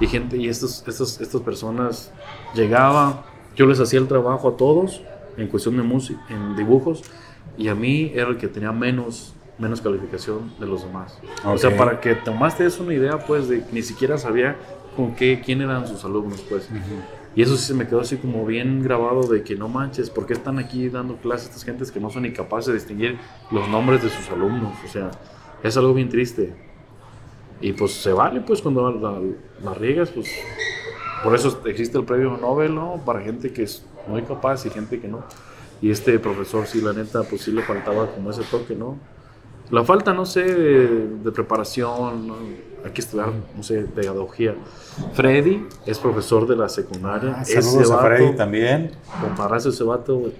Y 0.00 0.06
gente, 0.06 0.36
y 0.36 0.48
estos, 0.48 0.86
estos, 0.86 1.20
estas 1.20 1.40
personas 1.40 2.12
llegaban, 2.54 3.20
yo 3.56 3.66
les 3.66 3.80
hacía 3.80 3.98
el 3.98 4.06
trabajo 4.06 4.48
a 4.48 4.56
todos 4.56 5.02
en 5.36 5.48
cuestión 5.48 5.76
de 5.76 5.82
música, 5.82 6.20
en 6.28 6.56
dibujos, 6.56 7.02
y 7.56 7.66
a 7.66 7.74
mí 7.74 8.12
era 8.14 8.28
el 8.28 8.36
que 8.36 8.46
tenía 8.46 8.70
menos, 8.70 9.34
menos 9.58 9.80
calificación 9.80 10.52
de 10.60 10.66
los 10.66 10.84
demás. 10.84 11.18
O 11.44 11.58
sea, 11.58 11.76
para 11.76 12.00
que 12.00 12.14
tomaste 12.14 12.64
eso 12.64 12.84
una 12.84 12.94
idea, 12.94 13.18
pues, 13.18 13.48
de 13.48 13.64
ni 13.72 13.82
siquiera 13.82 14.18
sabía 14.18 14.56
con 14.96 15.16
qué, 15.16 15.42
quién 15.44 15.62
eran 15.62 15.88
sus 15.88 16.04
alumnos, 16.04 16.44
pues. 16.48 16.68
Y 17.36 17.42
eso 17.42 17.56
sí 17.56 17.64
se 17.64 17.74
me 17.74 17.86
quedó 17.86 18.00
así 18.00 18.16
como 18.16 18.44
bien 18.44 18.82
grabado 18.82 19.22
de 19.22 19.42
que 19.42 19.54
no 19.54 19.68
manches, 19.68 20.10
¿por 20.10 20.26
qué 20.26 20.32
están 20.32 20.58
aquí 20.58 20.88
dando 20.88 21.16
clases 21.16 21.48
estas 21.48 21.64
gentes 21.64 21.92
que 21.92 22.00
no 22.00 22.10
son 22.10 22.26
incapaces 22.26 22.66
de 22.66 22.74
distinguir 22.74 23.18
los 23.50 23.68
nombres 23.68 24.02
de 24.02 24.08
sus 24.08 24.28
alumnos? 24.30 24.72
O 24.84 24.88
sea, 24.88 25.10
es 25.62 25.76
algo 25.76 25.94
bien 25.94 26.08
triste. 26.08 26.54
Y 27.60 27.72
pues 27.72 27.92
se 27.92 28.12
vale, 28.12 28.40
pues 28.40 28.62
cuando 28.62 28.90
las 28.90 29.22
la, 29.62 29.74
riegas, 29.74 30.10
pues 30.10 30.30
por 31.22 31.34
eso 31.34 31.60
existe 31.66 31.98
el 31.98 32.04
premio 32.04 32.36
Nobel, 32.36 32.74
¿no? 32.74 33.00
Para 33.04 33.20
gente 33.20 33.52
que 33.52 33.64
es 33.64 33.84
muy 34.06 34.22
capaz 34.22 34.64
y 34.66 34.70
gente 34.70 35.00
que 35.00 35.08
no. 35.08 35.24
Y 35.80 35.90
este 35.90 36.18
profesor, 36.18 36.66
sí, 36.66 36.80
la 36.80 36.92
neta, 36.92 37.22
pues 37.24 37.42
sí 37.42 37.52
le 37.52 37.62
faltaba 37.62 38.06
como 38.12 38.30
ese 38.30 38.42
toque, 38.44 38.74
¿no? 38.74 38.96
La 39.70 39.84
falta, 39.84 40.14
no 40.14 40.24
sé, 40.24 40.42
de, 40.42 41.32
preparación, 41.32 42.32
hay 42.84 42.90
que 42.92 43.00
estudiar, 43.00 43.32
no 43.56 43.62
sé, 43.62 43.80
pedagogía. 43.82 44.54
Freddy 45.14 45.66
es 45.86 45.98
profesor 45.98 46.46
de 46.46 46.56
la 46.56 46.68
secundaria. 46.68 47.36
Ah, 47.38 47.44
saludos 47.44 47.90
a 47.90 47.98
Freddy 47.98 48.36
también. 48.36 48.92
Compararse 49.20 49.70
ese 49.70 49.84
vato, 49.84 50.30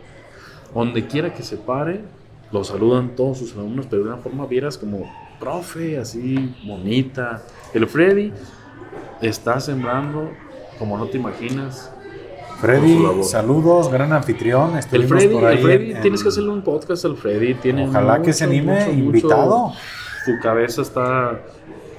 donde 0.74 1.06
quiera 1.06 1.32
que 1.32 1.42
se 1.42 1.56
pare, 1.56 2.00
lo 2.52 2.64
saludan 2.64 3.14
todos 3.16 3.38
sus 3.38 3.52
alumnos, 3.54 3.86
pero 3.90 4.04
de 4.04 4.08
una 4.10 4.18
forma 4.18 4.46
vieras 4.46 4.78
como 4.78 5.10
profe, 5.38 5.98
así, 5.98 6.54
bonita. 6.66 7.42
El 7.74 7.86
Freddy 7.86 8.32
está 9.20 9.60
sembrando 9.60 10.30
como 10.78 10.96
no 10.96 11.06
te 11.06 11.18
imaginas 11.18 11.90
Freddy, 12.60 13.22
saludos, 13.22 13.88
gran 13.88 14.12
anfitrión. 14.12 14.76
El 14.76 15.06
Freddy, 15.06 15.36
el 15.36 15.58
Freddy 15.58 15.94
tienes 16.00 16.22
que 16.22 16.28
hacerle 16.28 16.50
un 16.50 16.62
podcast 16.62 17.04
al 17.04 17.16
Freddy. 17.16 17.54
Tiene 17.54 17.88
Ojalá 17.88 18.20
que 18.20 18.32
se 18.32 18.44
anime, 18.44 18.90
invitado. 18.90 19.72
su 20.24 20.32
cabeza 20.42 20.82
está. 20.82 21.40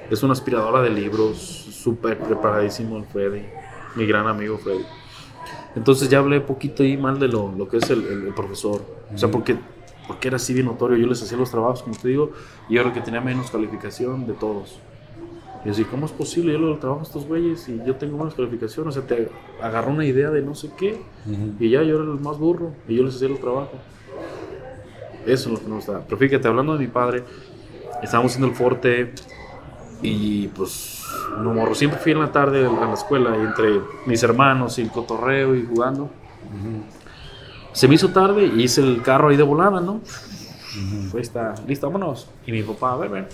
Es 0.09 0.23
una 0.23 0.33
aspiradora 0.33 0.81
de 0.81 0.89
libros, 0.89 1.37
súper 1.37 2.17
preparadísimo 2.17 2.97
el 2.97 3.05
Freddy. 3.05 3.43
Mi 3.95 4.05
gran 4.07 4.27
amigo 4.27 4.57
Freddy. 4.57 4.83
Entonces 5.75 6.09
ya 6.09 6.17
hablé 6.17 6.41
poquito 6.41 6.83
y 6.83 6.97
mal 6.97 7.19
de 7.19 7.27
lo, 7.27 7.51
lo 7.51 7.67
que 7.67 7.77
es 7.77 7.89
el, 7.91 8.33
profesor. 8.35 8.81
O 9.13 9.17
sea, 9.17 9.29
porque, 9.29 9.57
porque 10.07 10.29
era 10.29 10.37
así 10.37 10.53
bien 10.53 10.65
notorio. 10.65 10.97
Yo 10.97 11.05
les 11.05 11.21
hacía 11.21 11.37
los 11.37 11.51
trabajos, 11.51 11.83
como 11.83 11.95
te 11.95 12.07
digo, 12.07 12.31
y 12.67 12.75
yo 12.75 12.81
era 12.81 12.89
el 12.89 12.95
que 12.95 13.01
tenía 13.01 13.21
menos 13.21 13.51
calificación 13.51 14.25
de 14.25 14.33
todos. 14.33 14.79
Y 15.63 15.69
así, 15.69 15.83
¿cómo 15.83 16.07
es 16.07 16.11
posible? 16.11 16.53
Yo 16.53 16.59
lo 16.59 16.77
trabajo 16.77 17.01
a 17.01 17.03
estos 17.03 17.27
güeyes 17.27 17.67
y 17.69 17.79
yo 17.85 17.95
tengo 17.95 18.17
más 18.17 18.33
calificación. 18.33 18.87
O 18.87 18.91
sea, 18.91 19.03
te 19.03 19.29
agarró 19.61 19.91
una 19.91 20.05
idea 20.05 20.31
de 20.31 20.41
no 20.41 20.55
sé 20.55 20.71
qué 20.75 21.01
y 21.59 21.69
ya 21.69 21.83
yo 21.83 22.01
era 22.01 22.11
el 22.11 22.19
más 22.19 22.39
burro 22.39 22.71
y 22.87 22.95
yo 22.95 23.03
les 23.03 23.15
hacía 23.15 23.27
el 23.27 23.39
trabajo. 23.39 23.71
Eso 25.25 25.49
es 25.49 25.53
lo 25.53 25.59
que 25.59 25.67
me 25.67 25.75
gusta. 25.75 26.01
Pero 26.05 26.17
fíjate, 26.17 26.47
hablando 26.47 26.73
de 26.73 26.79
mi 26.79 26.87
padre, 26.87 27.23
estábamos 28.01 28.31
haciendo 28.31 28.47
el 28.47 28.55
forte 28.55 29.13
y 30.01 30.47
pues 30.49 31.03
no 31.37 31.53
morro. 31.53 31.75
Siempre 31.75 31.99
fui 31.99 32.11
en 32.11 32.19
la 32.19 32.31
tarde 32.31 32.65
a 32.65 32.85
la 32.85 32.93
escuela 32.93 33.35
y 33.37 33.41
entre 33.41 33.81
mis 34.05 34.21
hermanos 34.23 34.77
y 34.79 34.83
el 34.83 34.91
cotorreo 34.91 35.55
y 35.55 35.65
jugando. 35.65 36.09
Se 37.73 37.87
me 37.87 37.95
hizo 37.95 38.09
tarde 38.09 38.45
y 38.45 38.63
hice 38.63 38.81
el 38.81 39.01
carro 39.01 39.29
ahí 39.29 39.37
de 39.37 39.43
volada, 39.43 39.79
¿no? 39.79 40.01
Ahí 41.13 41.21
está, 41.21 41.55
listo, 41.67 41.87
vámonos. 41.87 42.27
Y 42.45 42.51
mi 42.51 42.63
papá, 42.63 42.93
a 42.93 42.97
ver, 42.97 43.09
ver 43.09 43.29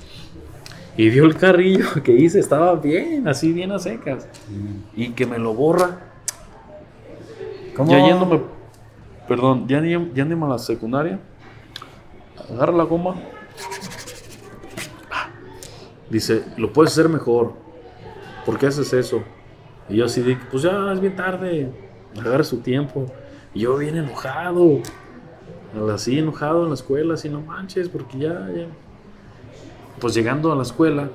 y 0.98 1.10
vio 1.10 1.26
el 1.26 1.36
carrillo 1.36 1.86
que 2.04 2.14
hice, 2.14 2.40
estaba 2.40 2.76
bien, 2.76 3.28
así 3.28 3.52
bien 3.52 3.72
a 3.72 3.80
secas. 3.80 4.28
Mm. 4.50 5.00
Y 5.02 5.10
que 5.10 5.26
me 5.26 5.38
lo 5.38 5.54
borra. 5.54 6.00
¿Cómo? 7.76 7.92
Ya 7.92 8.06
yéndome, 8.06 8.42
perdón, 9.28 9.68
ya, 9.68 9.82
ya 9.82 10.24
a 10.24 10.48
la 10.48 10.58
secundaria. 10.58 11.20
Agarra 12.50 12.72
la 12.72 12.84
goma. 12.84 13.16
Dice, 16.10 16.44
lo 16.58 16.72
puedes 16.72 16.92
hacer 16.92 17.10
mejor. 17.10 17.54
¿Por 18.46 18.58
qué 18.58 18.68
haces 18.68 18.94
eso? 18.94 19.24
Y 19.90 19.98
yo 19.98 20.06
así 20.06 20.22
dije, 20.22 20.42
pues 20.52 20.64
ya 20.64 20.92
es 20.92 21.00
bien 21.00 21.16
tarde. 21.16 21.72
Agarra 22.20 22.44
su 22.44 22.58
tiempo. 22.58 23.06
Y 23.54 23.62
yo 23.62 23.78
bien 23.78 23.98
enojado. 23.98 24.80
Así 25.94 26.18
enojado 26.18 26.64
en 26.64 26.70
la 26.70 26.76
escuela, 26.76 27.16
así 27.16 27.28
no 27.28 27.42
manches, 27.42 27.90
porque 27.90 28.18
ya, 28.18 28.50
ya 28.56 28.68
pues 30.00 30.14
llegando 30.14 30.52
a 30.52 30.56
la 30.56 30.64
escuela, 30.64 31.10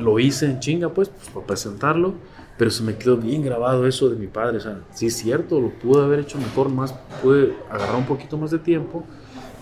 lo 0.00 0.18
hice 0.18 0.46
en 0.46 0.60
chinga, 0.60 0.88
pues, 0.90 1.08
pues, 1.08 1.28
para 1.28 1.46
presentarlo, 1.46 2.14
pero 2.58 2.70
se 2.70 2.82
me 2.82 2.96
quedó 2.96 3.16
bien 3.16 3.42
grabado 3.42 3.86
eso 3.86 4.08
de 4.08 4.16
mi 4.16 4.26
padre. 4.26 4.58
O 4.58 4.60
sea, 4.60 4.80
sí 4.92 5.06
es 5.06 5.16
cierto, 5.16 5.60
lo 5.60 5.70
pude 5.70 6.02
haber 6.02 6.20
hecho 6.20 6.38
mejor, 6.38 6.68
más, 6.68 6.92
pude 7.22 7.56
agarrar 7.70 7.96
un 7.96 8.06
poquito 8.06 8.36
más 8.36 8.50
de 8.50 8.58
tiempo 8.58 9.04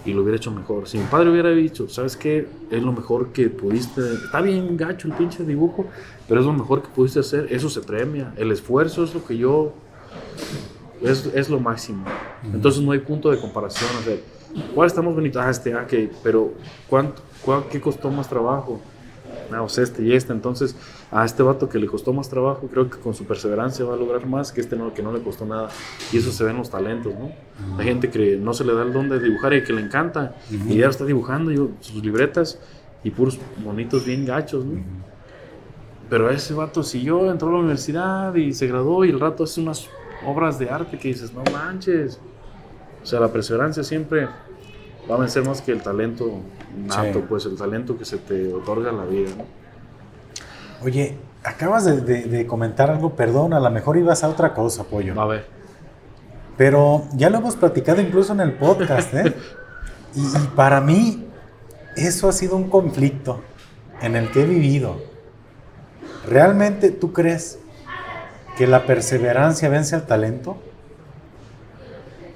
y 0.04 0.12
lo 0.12 0.22
hubiera 0.22 0.36
hecho 0.36 0.50
mejor. 0.50 0.88
Si 0.88 0.98
mi 0.98 1.04
padre 1.04 1.30
hubiera 1.30 1.50
dicho, 1.50 1.88
¿sabes 1.88 2.16
qué? 2.16 2.46
Es 2.70 2.82
lo 2.82 2.92
mejor 2.92 3.32
que 3.32 3.48
pudiste. 3.50 4.00
Está 4.14 4.40
bien 4.40 4.76
gacho 4.76 5.08
el 5.08 5.14
pinche 5.14 5.44
dibujo, 5.44 5.86
pero 6.28 6.40
es 6.40 6.46
lo 6.46 6.52
mejor 6.52 6.82
que 6.82 6.88
pudiste 6.88 7.20
hacer. 7.20 7.48
Eso 7.50 7.68
se 7.68 7.80
premia. 7.80 8.32
El 8.36 8.50
esfuerzo 8.50 9.04
es 9.04 9.14
lo 9.14 9.24
que 9.24 9.36
yo. 9.36 9.72
Es, 11.02 11.26
es 11.34 11.48
lo 11.50 11.60
máximo. 11.60 12.04
Entonces 12.44 12.82
no 12.82 12.92
hay 12.92 13.00
punto 13.00 13.30
de 13.30 13.38
comparación. 13.38 13.90
O 14.00 14.02
sea, 14.02 14.16
¿cuál 14.74 14.86
estamos 14.86 15.14
bonitos? 15.14 15.42
Ah, 15.42 15.50
este, 15.50 15.74
ah, 15.74 15.86
que, 15.86 16.10
pero 16.22 16.52
¿cuánto, 16.88 17.22
¿qué 17.70 17.80
costó 17.80 18.10
más 18.10 18.28
trabajo? 18.28 18.80
Ah, 19.52 19.62
o 19.62 19.68
sea, 19.68 19.84
este 19.84 20.02
y 20.02 20.12
este. 20.12 20.32
Entonces, 20.32 20.76
a 21.12 21.24
este 21.24 21.42
vato 21.42 21.68
que 21.68 21.78
le 21.78 21.86
costó 21.86 22.12
más 22.12 22.28
trabajo, 22.28 22.68
creo 22.68 22.88
que 22.88 22.98
con 22.98 23.14
su 23.14 23.24
perseverancia 23.24 23.84
va 23.84 23.94
a 23.94 23.96
lograr 23.96 24.26
más 24.26 24.52
que 24.52 24.60
este 24.60 24.76
no, 24.76 24.94
que 24.94 25.02
no 25.02 25.12
le 25.12 25.20
costó 25.20 25.44
nada. 25.44 25.68
Y 26.12 26.18
eso 26.18 26.30
se 26.30 26.44
ve 26.44 26.50
en 26.50 26.58
los 26.58 26.70
talentos, 26.70 27.12
¿no? 27.14 27.32
Hay 27.78 27.86
gente 27.86 28.10
que 28.10 28.36
no 28.36 28.54
se 28.54 28.64
le 28.64 28.74
da 28.74 28.82
el 28.82 28.92
don 28.92 29.08
de 29.08 29.18
dibujar 29.18 29.52
y 29.54 29.64
que 29.64 29.72
le 29.72 29.82
encanta. 29.82 30.36
Y 30.50 30.76
ya 30.76 30.88
está 30.88 31.04
dibujando 31.04 31.50
yo, 31.50 31.70
sus 31.80 32.04
libretas 32.04 32.60
y 33.02 33.10
puros 33.10 33.38
bonitos 33.64 34.04
bien 34.04 34.24
gachos, 34.24 34.64
¿no? 34.64 34.80
Pero 36.08 36.30
ese 36.30 36.54
vato 36.54 36.82
siguió, 36.82 37.30
entró 37.30 37.48
a 37.48 37.52
la 37.52 37.58
universidad 37.58 38.34
y 38.34 38.52
se 38.52 38.66
graduó 38.66 39.04
y 39.04 39.10
el 39.10 39.20
rato 39.20 39.44
hace 39.44 39.60
unas 39.60 39.88
obras 40.26 40.58
de 40.58 40.70
arte 40.70 40.98
que 40.98 41.08
dices, 41.08 41.32
no 41.32 41.42
manches. 41.52 42.20
O 43.02 43.06
sea, 43.06 43.18
la 43.18 43.32
perseverancia 43.32 43.82
siempre 43.82 44.28
va 45.10 45.14
a 45.16 45.18
vencer 45.18 45.44
más 45.44 45.60
que 45.60 45.72
el 45.72 45.82
talento 45.82 46.40
nato, 46.86 47.20
pues 47.28 47.46
el 47.46 47.56
talento 47.56 47.98
que 47.98 48.04
se 48.04 48.18
te 48.18 48.52
otorga 48.52 48.90
en 48.90 48.96
la 48.96 49.04
vida, 49.06 49.30
¿no? 49.36 49.59
Oye, 50.82 51.18
acabas 51.44 51.84
de, 51.84 52.46
comentar 52.46 52.90
algo, 52.90 53.14
perdón, 53.14 53.52
a 53.52 53.60
lo 53.60 53.70
mejor 53.70 53.96
ibas 53.98 54.24
a 54.24 54.28
otra 54.28 54.54
cosa, 54.54 54.84
Pollo. 54.84 55.20
A 55.20 55.26
ver. 55.26 55.46
Pero 56.56 57.04
ya 57.14 57.30
lo 57.30 57.38
hemos 57.38 57.56
platicado 57.56 58.00
incluso 58.00 58.32
en 58.32 58.40
el 58.40 58.52
podcast, 58.54 59.12
¿eh? 59.14 59.34
y, 60.14 60.26
para 60.56 60.80
mí, 60.80 61.26
eso 61.96 62.28
ha 62.28 62.32
sido 62.32 62.56
un 62.56 62.68
conflicto 62.68 63.42
en 64.00 64.16
el 64.16 64.30
que 64.30 64.42
he 64.42 64.46
vivido. 64.46 64.96
¿Realmente 66.26 66.90
tú 66.90 67.12
crees 67.12 67.58
que 68.56 68.66
la 68.66 68.86
perseverancia 68.86 69.68
vence 69.68 69.94
al 69.94 70.06
talento? 70.06 70.58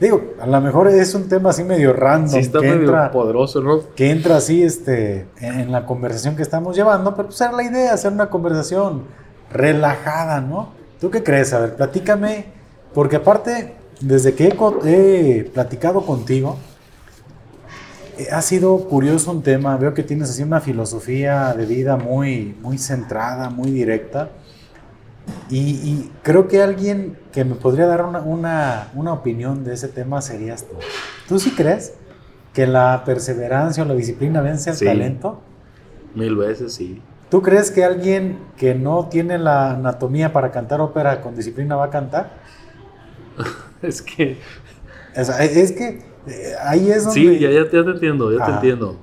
Digo, 0.01 0.35
a 0.41 0.47
lo 0.47 0.61
mejor 0.61 0.89
es 0.89 1.15
un 1.15 1.29
tema 1.29 1.51
así 1.51 1.65
medio 1.65 1.93
random. 1.93 2.31
Sí, 2.31 2.39
está 2.39 2.61
medio 2.61 2.93
poderoso, 3.13 3.61
¿no? 3.61 3.81
Que 3.95 4.11
entra 4.11 4.37
así 4.37 4.63
este, 4.63 5.27
en 5.41 5.71
la 5.71 5.87
conversación 5.87 6.37
que 6.37 6.43
estamos 6.43 6.77
llevando, 6.77 7.15
pero 7.15 7.29
pues 7.29 7.41
era 7.41 7.53
la 7.53 7.63
idea, 7.63 7.93
hacer 7.93 8.13
una 8.13 8.29
conversación 8.29 9.05
relajada, 9.53 10.41
¿no? 10.41 10.73
¿Tú 11.01 11.11
qué 11.11 11.23
crees? 11.23 11.53
A 11.53 11.61
ver, 11.61 11.77
platícame, 11.77 12.47
porque 12.93 13.17
aparte, 13.17 13.75
desde 14.01 14.35
que 14.35 14.55
he, 14.85 15.45
platicado 15.53 16.05
contigo, 16.05 16.57
eh, 18.19 18.29
ha 18.33 18.43
sido 18.43 18.77
curioso 18.89 19.31
un 19.31 19.43
tema, 19.43 19.77
veo 19.77 19.95
que 19.95 20.03
tienes 20.03 20.31
así 20.31 20.43
una 20.43 20.61
filosofía 20.61 21.53
de 21.55 21.67
vida 21.67 21.97
muy, 21.97 22.57
muy 22.61 22.79
centrada, 22.79 23.51
muy 23.51 23.71
directa. 23.71 24.31
Y, 25.51 26.11
creo 26.23 26.49
que 26.49 26.63
alguien 26.63 27.19
que 27.33 27.45
me 27.45 27.55
podría 27.55 27.87
dar 27.87 28.05
una, 28.05 29.13
opinión 29.13 29.65
de 29.65 29.75
ese 29.75 29.89
tema 29.89 30.21
serías 30.23 30.65
tú. 30.65 30.75
¿Tú 31.29 31.39
sí 31.39 31.53
crees 31.53 31.95
que 32.53 32.67
la 32.67 33.03
perseverancia 33.05 33.83
o 33.83 33.87
la 33.87 33.95
disciplina 33.95 34.41
vence 34.41 34.71
al 34.71 34.79
talento? 34.79 35.41
Mil 36.15 36.37
veces, 36.37 36.73
sí. 36.75 37.01
¿Tú 37.31 37.43
crees 37.43 37.71
que 37.71 37.85
alguien 37.85 38.39
que 38.57 38.75
no 38.75 39.09
tiene 39.09 39.39
la 39.39 39.73
anatomía 39.73 40.33
para 40.33 40.51
cantar 40.51 40.81
ópera 40.81 41.21
con 41.21 41.37
disciplina 41.37 41.77
va 41.77 41.87
a 41.87 41.91
cantar? 41.91 42.33
es 43.83 44.03
que... 44.03 44.39
Es, 45.15 45.73
que 45.73 46.03
eh, 46.27 46.55
ahí 46.65 46.91
es 46.91 47.05
donde... 47.05 47.21
Sí, 47.21 47.39
ya, 47.39 47.51
ya, 47.51 47.69
te 47.69 47.79
entiendo, 47.79 48.37
ya 48.37 48.45
te 48.45 48.53
entiendo. 48.53 48.97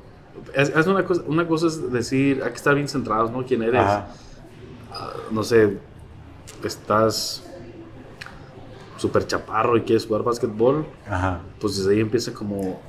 Es, 0.54 0.88
una, 0.88 1.06
cosa, 1.06 1.22
una 1.28 1.48
cosa 1.48 1.68
es 1.68 1.92
decir, 1.92 2.42
hay 2.44 2.50
que 2.50 2.58
estar 2.58 2.76
bien 2.76 2.90
centrados, 2.90 3.32
¿no? 3.32 3.46
¿Quién 3.46 3.64
eres? 3.64 3.82
Ah, 3.82 4.08
no 5.32 5.44
sé, 5.44 5.78
estás 6.68 7.44
súper 8.98 9.26
chaparro 9.26 9.78
y 9.78 9.82
quieres 9.82 10.06
jugar 10.06 10.24
básquetbol, 10.24 10.86
pues 11.60 11.78
desde 11.78 11.94
ahí 11.94 12.00
empieza 12.02 12.34
como, 12.34 12.80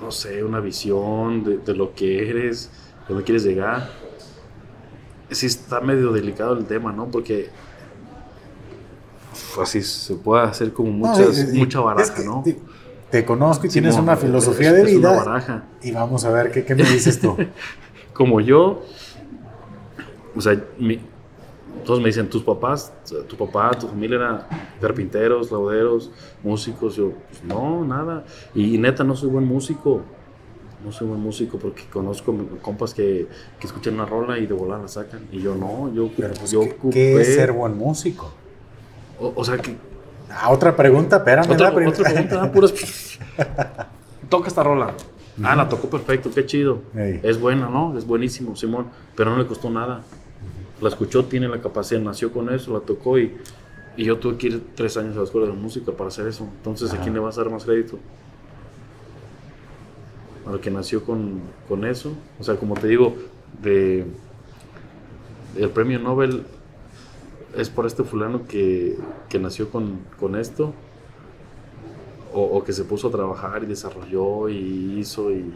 no 0.00 0.10
sé, 0.10 0.42
una 0.42 0.60
visión 0.60 1.62
de, 1.64 1.74
lo 1.74 1.94
que 1.94 2.30
eres, 2.30 2.70
de 3.02 3.08
dónde 3.08 3.24
quieres 3.24 3.44
llegar. 3.44 3.90
Sí 5.30 5.46
está 5.46 5.80
medio 5.80 6.12
delicado 6.12 6.56
el 6.56 6.64
tema, 6.64 6.92
¿no? 6.92 7.06
Porque 7.06 7.50
así 9.60 9.82
se 9.82 10.14
puede 10.14 10.44
hacer 10.44 10.72
como 10.72 10.90
muchas, 10.90 11.52
mucha 11.52 11.80
baraja, 11.80 12.22
¿no? 12.22 12.42
Te, 13.10 13.24
conozco 13.26 13.66
y 13.66 13.68
tienes 13.68 13.96
una 13.96 14.16
filosofía 14.16 14.72
de 14.72 14.84
vida. 14.84 15.68
Y 15.82 15.90
vamos 15.92 16.24
a 16.24 16.30
ver 16.30 16.50
qué, 16.50 16.64
qué 16.64 16.74
me 16.74 16.84
dices 16.84 17.20
tú. 17.20 17.36
como 18.14 18.40
yo, 18.40 18.82
o 20.34 20.40
sea, 20.40 20.58
mi, 20.78 21.00
todos 21.84 22.00
me 22.00 22.06
dicen, 22.06 22.28
tus 22.28 22.42
papás, 22.42 22.92
tu 23.28 23.36
papá, 23.36 23.70
tu 23.78 23.88
familia 23.88 24.16
eran 24.16 24.46
carpinteros, 24.80 25.50
lauderos, 25.50 26.10
músicos. 26.42 26.96
Yo, 26.96 27.12
pues 27.28 27.42
no, 27.42 27.84
nada. 27.84 28.24
Y, 28.54 28.78
neta, 28.78 29.04
no 29.04 29.16
soy 29.16 29.30
buen 29.30 29.44
músico. 29.44 30.02
No 30.84 30.90
soy 30.90 31.08
buen 31.08 31.20
músico 31.20 31.58
porque 31.58 31.84
conozco 31.92 32.34
compas 32.60 32.92
que, 32.92 33.28
que 33.60 33.66
escuchan 33.66 33.94
una 33.94 34.04
rola 34.04 34.38
y 34.38 34.46
de 34.46 34.54
volar 34.54 34.80
la 34.80 34.88
sacan. 34.88 35.26
Y 35.30 35.40
yo 35.40 35.54
no, 35.54 35.92
yo, 35.92 36.10
Pero 36.16 36.34
pues, 36.34 36.50
yo 36.50 36.62
¿qué, 36.90 37.20
es 37.20 37.34
ser 37.34 37.52
buen 37.52 37.76
músico? 37.76 38.32
O, 39.18 39.44
sea 39.44 39.58
que... 39.58 39.76
Ah, 40.28 40.50
otra 40.50 40.74
pregunta, 40.74 41.18
espérame. 41.18 41.44
Otra, 41.52 41.68
otra 41.68 41.74
pregunta, 41.74 42.42
ah, 42.42 42.50
puras... 42.50 42.72
Toca 44.28 44.48
esta 44.48 44.62
rola. 44.64 44.92
Ah, 45.42 45.54
la 45.54 45.68
tocó 45.68 45.88
perfecto, 45.88 46.30
qué 46.34 46.44
chido. 46.44 46.82
Es 46.94 47.38
buena, 47.40 47.68
¿no? 47.68 47.96
Es 47.96 48.06
buenísimo, 48.06 48.56
Simón. 48.56 48.86
Pero 49.14 49.30
no 49.30 49.38
le 49.38 49.46
costó 49.46 49.70
nada 49.70 50.02
la 50.82 50.88
escuchó, 50.88 51.24
tiene 51.24 51.48
la 51.48 51.60
capacidad, 51.60 52.00
nació 52.00 52.32
con 52.32 52.52
eso, 52.52 52.72
la 52.72 52.80
tocó 52.80 53.18
y, 53.18 53.32
y 53.96 54.04
yo 54.04 54.18
tuve 54.18 54.36
que 54.36 54.48
ir 54.48 54.62
tres 54.74 54.96
años 54.96 55.14
a 55.14 55.18
la 55.20 55.24
escuela 55.24 55.46
de 55.46 55.52
música 55.52 55.92
para 55.92 56.08
hacer 56.08 56.26
eso. 56.26 56.48
Entonces, 56.56 56.92
¿a 56.92 57.00
quién 57.00 57.14
le 57.14 57.20
vas 57.20 57.38
a 57.38 57.42
dar 57.42 57.52
más 57.52 57.64
crédito? 57.64 57.98
Al 60.44 60.60
que 60.60 60.70
nació 60.70 61.04
con, 61.04 61.40
con 61.68 61.84
eso. 61.84 62.12
O 62.40 62.42
sea, 62.42 62.56
como 62.56 62.74
te 62.74 62.88
digo, 62.88 63.14
de, 63.62 64.04
el 65.56 65.70
premio 65.70 66.00
Nobel 66.00 66.42
es 67.56 67.70
por 67.70 67.86
este 67.86 68.02
fulano 68.02 68.46
que, 68.48 68.96
que 69.28 69.38
nació 69.38 69.70
con, 69.70 70.00
con 70.18 70.34
esto. 70.34 70.74
O, 72.34 72.42
o, 72.42 72.64
que 72.64 72.72
se 72.72 72.84
puso 72.84 73.08
a 73.08 73.10
trabajar 73.10 73.62
y 73.62 73.66
desarrolló 73.66 74.48
y 74.48 74.98
hizo 74.98 75.30
y 75.30 75.52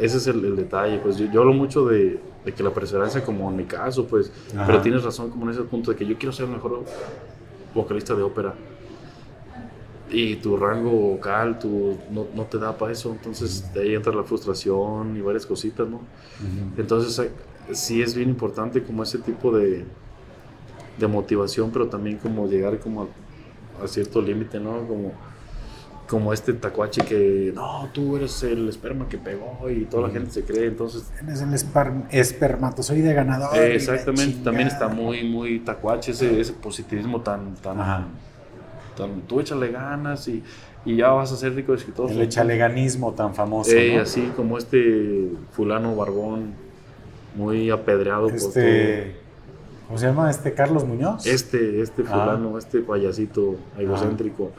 ese 0.00 0.16
es 0.16 0.26
el, 0.26 0.56
detalle 0.56 0.98
pues 0.98 1.16
yo, 1.16 1.30
yo 1.30 1.40
hablo 1.42 1.52
mucho 1.52 1.84
de, 1.86 2.18
de 2.48 2.54
que 2.54 2.62
la 2.62 2.70
perseverancia, 2.70 3.22
como 3.22 3.50
en 3.50 3.56
mi 3.56 3.64
caso, 3.64 4.06
pues, 4.06 4.32
pero 4.66 4.80
tienes 4.80 5.04
razón 5.04 5.28
como 5.28 5.44
en 5.44 5.50
ese 5.50 5.62
punto 5.62 5.90
de 5.90 5.96
que 5.98 6.06
yo 6.06 6.16
quiero 6.16 6.32
ser 6.32 6.46
el 6.46 6.52
mejor 6.52 6.82
vocalista 7.74 8.14
de 8.14 8.22
ópera. 8.22 8.54
Y 10.10 10.36
tu 10.36 10.56
rango 10.56 10.90
vocal 10.90 11.58
tu, 11.58 11.98
no, 12.10 12.26
no 12.34 12.44
te 12.44 12.56
da 12.56 12.78
para 12.78 12.92
eso, 12.92 13.10
entonces 13.12 13.70
de 13.74 13.82
ahí 13.82 13.94
entra 13.94 14.14
la 14.14 14.24
frustración 14.24 15.14
y 15.14 15.20
varias 15.20 15.44
cositas, 15.44 15.86
¿no? 15.86 16.00
Entonces 16.78 17.30
sí 17.72 18.00
es 18.00 18.14
bien 18.14 18.30
importante 18.30 18.82
como 18.82 19.02
ese 19.02 19.18
tipo 19.18 19.54
de, 19.54 19.84
de 20.98 21.06
motivación, 21.06 21.70
pero 21.70 21.88
también 21.88 22.16
como 22.16 22.46
llegar 22.46 22.78
como 22.80 23.02
a, 23.02 23.84
a 23.84 23.86
cierto 23.86 24.22
límite, 24.22 24.58
¿no? 24.58 24.86
Como 24.88 25.12
como 26.08 26.32
este 26.32 26.54
tacuache 26.54 27.02
que 27.02 27.52
no, 27.54 27.88
tú 27.92 28.16
eres 28.16 28.42
el 28.42 28.68
esperma 28.68 29.08
que 29.08 29.18
pegó 29.18 29.68
y 29.70 29.84
toda 29.84 30.08
la 30.08 30.12
gente 30.12 30.30
se 30.30 30.42
cree, 30.42 30.66
entonces... 30.66 31.10
Eres 31.22 31.42
el 31.42 31.52
espermatozoide 32.10 33.12
ganador. 33.12 33.56
exactamente, 33.58 34.42
también 34.42 34.68
está 34.68 34.88
muy, 34.88 35.28
muy 35.28 35.60
tacuache 35.60 36.12
ese, 36.12 36.40
ese 36.40 36.54
positivismo 36.54 37.20
tan, 37.20 37.54
tan, 37.56 37.76
tan, 38.96 39.20
tú 39.26 39.40
échale 39.40 39.70
ganas 39.70 40.26
y, 40.28 40.42
y, 40.86 40.96
ya 40.96 41.10
vas 41.10 41.30
a 41.30 41.36
ser 41.36 41.54
rico 41.54 41.72
de 41.72 41.78
escritor. 41.78 42.10
El 42.10 42.22
echaleganismo 42.22 43.12
tan 43.12 43.34
famoso. 43.34 43.70
Eh, 43.72 44.00
Así 44.00 44.32
como 44.34 44.56
este 44.56 45.28
fulano 45.52 45.94
barbón, 45.94 46.54
muy 47.36 47.70
apedreado 47.70 48.30
este... 48.30 49.16
¿Cómo 49.86 49.98
se 49.98 50.06
llama? 50.06 50.30
¿Este 50.30 50.52
Carlos 50.52 50.84
Muñoz? 50.84 51.26
Este, 51.26 51.80
este 51.80 52.02
fulano, 52.02 52.58
este 52.58 52.80
payasito 52.80 53.56
egocéntrico 53.78 54.52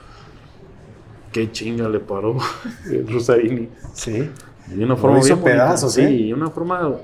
qué 1.32 1.52
chinga 1.52 1.88
le 1.90 2.00
paró 2.00 2.38
Rosarini. 3.08 3.70
Sí. 3.94 4.30
De 4.68 4.86
una 4.86 4.96
forma 4.96 5.20
bien 5.20 5.42
pedazos, 5.42 5.94
Sí, 5.94 6.04
y 6.04 6.34
una 6.34 6.50
forma. 6.50 6.98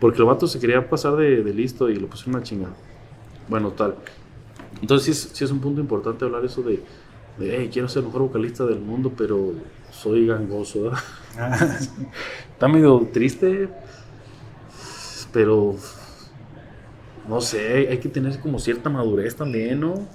Porque 0.00 0.18
el 0.18 0.24
vato 0.24 0.46
se 0.46 0.58
quería 0.58 0.88
pasar 0.88 1.16
de, 1.16 1.42
listo 1.54 1.88
y 1.88 1.96
lo 1.96 2.08
puso 2.08 2.28
una 2.28 2.42
chinga. 2.42 2.68
Bueno, 3.48 3.70
tal. 3.70 3.94
Entonces, 4.80 5.30
sí 5.32 5.44
es, 5.44 5.50
un 5.50 5.60
punto 5.60 5.80
importante 5.80 6.24
hablar 6.24 6.44
eso 6.44 6.62
de, 6.62 6.82
de 7.38 7.56
hey, 7.56 7.70
quiero 7.72 7.88
ser 7.88 8.00
el 8.00 8.06
mejor 8.06 8.22
vocalista 8.22 8.64
del 8.66 8.80
mundo, 8.80 9.12
pero 9.16 9.52
soy 9.92 10.26
gangoso. 10.26 10.90
Está 12.52 12.68
medio 12.68 13.08
triste, 13.12 13.68
pero 15.32 15.76
no 17.28 17.40
sé, 17.40 17.88
hay 17.88 17.98
que 17.98 18.08
tener 18.08 18.38
como 18.40 18.58
cierta 18.58 18.90
madurez 18.90 19.36
también, 19.36 19.80
¿no? 19.80 20.06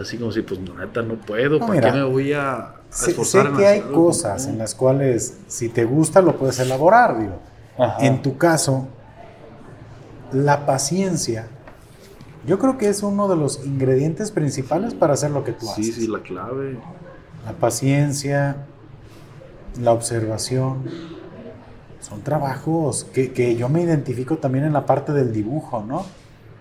Así 0.00 0.16
como 0.16 0.30
si, 0.30 0.42
pues, 0.42 0.60
neta, 0.60 1.02
no 1.02 1.14
puedo. 1.16 1.58
¿Para 1.58 1.80
qué 1.80 1.92
me 1.92 2.04
voy 2.04 2.32
a, 2.32 2.74
sé, 2.90 3.14
que 3.56 3.66
hay 3.66 3.80
cosas 3.80 4.46
en 4.46 4.58
las 4.58 4.74
cuales 4.74 5.38
si 5.48 5.68
te 5.68 5.84
gusta 5.84 6.22
lo 6.22 6.36
puedes 6.36 6.58
elaborar, 6.60 7.18
digo. 7.18 7.40
En 7.98 8.22
tu 8.22 8.36
caso, 8.36 8.88
la 10.32 10.66
paciencia, 10.66 11.48
yo 12.46 12.58
creo 12.58 12.78
que 12.78 12.88
es 12.88 13.02
uno 13.02 13.28
de 13.28 13.36
los 13.36 13.64
ingredientes 13.64 14.30
principales 14.30 14.94
para 14.94 15.14
hacer 15.14 15.30
lo 15.30 15.44
que 15.44 15.52
tú 15.52 15.68
haces. 15.68 15.86
Sí, 15.86 15.92
sí, 15.92 16.06
la 16.06 16.20
clave. 16.20 16.78
La 17.44 17.52
paciencia, 17.52 18.66
la 19.80 19.92
observación, 19.92 20.84
son 22.00 22.22
trabajos 22.22 23.04
que, 23.04 23.32
que 23.32 23.56
yo 23.56 23.68
me 23.68 23.82
identifico 23.82 24.38
también 24.38 24.64
en 24.64 24.72
la 24.72 24.86
parte 24.86 25.12
del 25.12 25.32
dibujo, 25.32 25.84
¿no? 25.86 26.04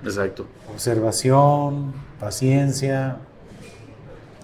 Exacto. 0.03 0.45
Observación, 0.71 1.93
paciencia, 2.19 3.17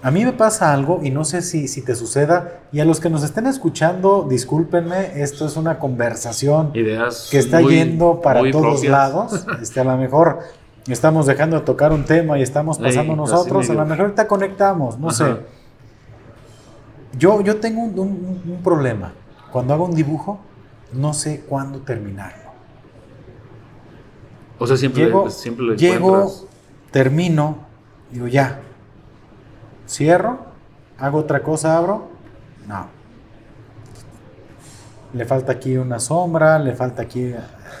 a 0.04 0.10
mí 0.10 0.22
me 0.22 0.34
pasa 0.34 0.70
algo 0.74 1.00
y 1.02 1.10
no 1.10 1.24
sé 1.24 1.40
si, 1.40 1.66
si 1.66 1.80
te 1.80 1.94
suceda. 1.94 2.60
Y 2.72 2.80
a 2.80 2.84
los 2.84 3.00
que 3.00 3.08
nos 3.08 3.22
estén 3.22 3.46
escuchando, 3.46 4.26
discúlpenme, 4.28 5.22
esto 5.22 5.46
es 5.46 5.56
una 5.56 5.78
conversación 5.78 6.72
Ideas 6.74 7.28
que 7.30 7.38
está 7.38 7.62
yendo 7.62 8.20
para 8.20 8.42
todos 8.50 8.84
lados. 8.84 9.46
Este, 9.62 9.80
a 9.80 9.84
lo 9.84 9.96
mejor 9.96 10.40
estamos 10.88 11.24
dejando 11.24 11.58
de 11.58 11.62
tocar 11.64 11.90
un 11.90 12.04
tema 12.04 12.38
y 12.38 12.42
estamos 12.42 12.78
pasando 12.78 13.16
nosotros. 13.16 13.70
A 13.70 13.72
lo 13.72 13.86
mejor 13.86 14.02
ahorita 14.02 14.28
conectamos, 14.28 14.98
no 14.98 15.10
sé. 15.10 15.36
Yo, 17.16 17.40
yo 17.40 17.56
tengo 17.56 17.80
un, 17.80 18.60
problema. 18.62 19.14
Cuando 19.50 19.72
hago 19.72 19.86
un 19.86 19.94
dibujo, 19.94 20.38
no 20.92 21.14
sé 21.14 21.44
cuándo 21.48 21.78
terminarlo. 21.78 22.50
O 24.58 24.66
sea, 24.66 24.76
siempre, 24.76 25.06
llego, 25.06 25.30
siempre 25.30 25.64
lo 25.64 25.74
Llego, 25.76 26.30
termino, 26.90 27.56
digo 28.10 28.28
ya, 28.28 28.60
Cierro, 29.94 30.38
hago 30.98 31.18
otra 31.18 31.40
cosa, 31.40 31.78
abro. 31.78 32.08
No. 32.66 32.88
Le 35.12 35.24
falta 35.24 35.52
aquí 35.52 35.76
una 35.76 36.00
sombra, 36.00 36.58
le 36.58 36.74
falta 36.74 37.02
aquí 37.02 37.32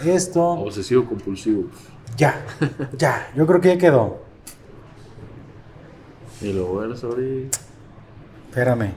esto. 0.04 0.50
Obsesivo 0.50 1.06
compulsivo. 1.06 1.64
Ya, 2.16 2.40
ya, 2.96 3.26
yo 3.34 3.44
creo 3.48 3.60
que 3.60 3.68
ya 3.70 3.78
quedó. 3.78 4.22
Y 6.40 6.52
lo 6.52 6.66
bueno 6.66 6.96
sobre. 6.96 7.48
Espérame. 8.48 8.92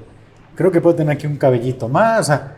Creo 0.53 0.71
que 0.71 0.79
puedo 0.79 0.95
tener 0.97 1.15
aquí 1.15 1.25
un 1.25 1.37
cabellito 1.37 1.89
más. 1.89 2.19
O 2.19 2.23
sea, 2.25 2.57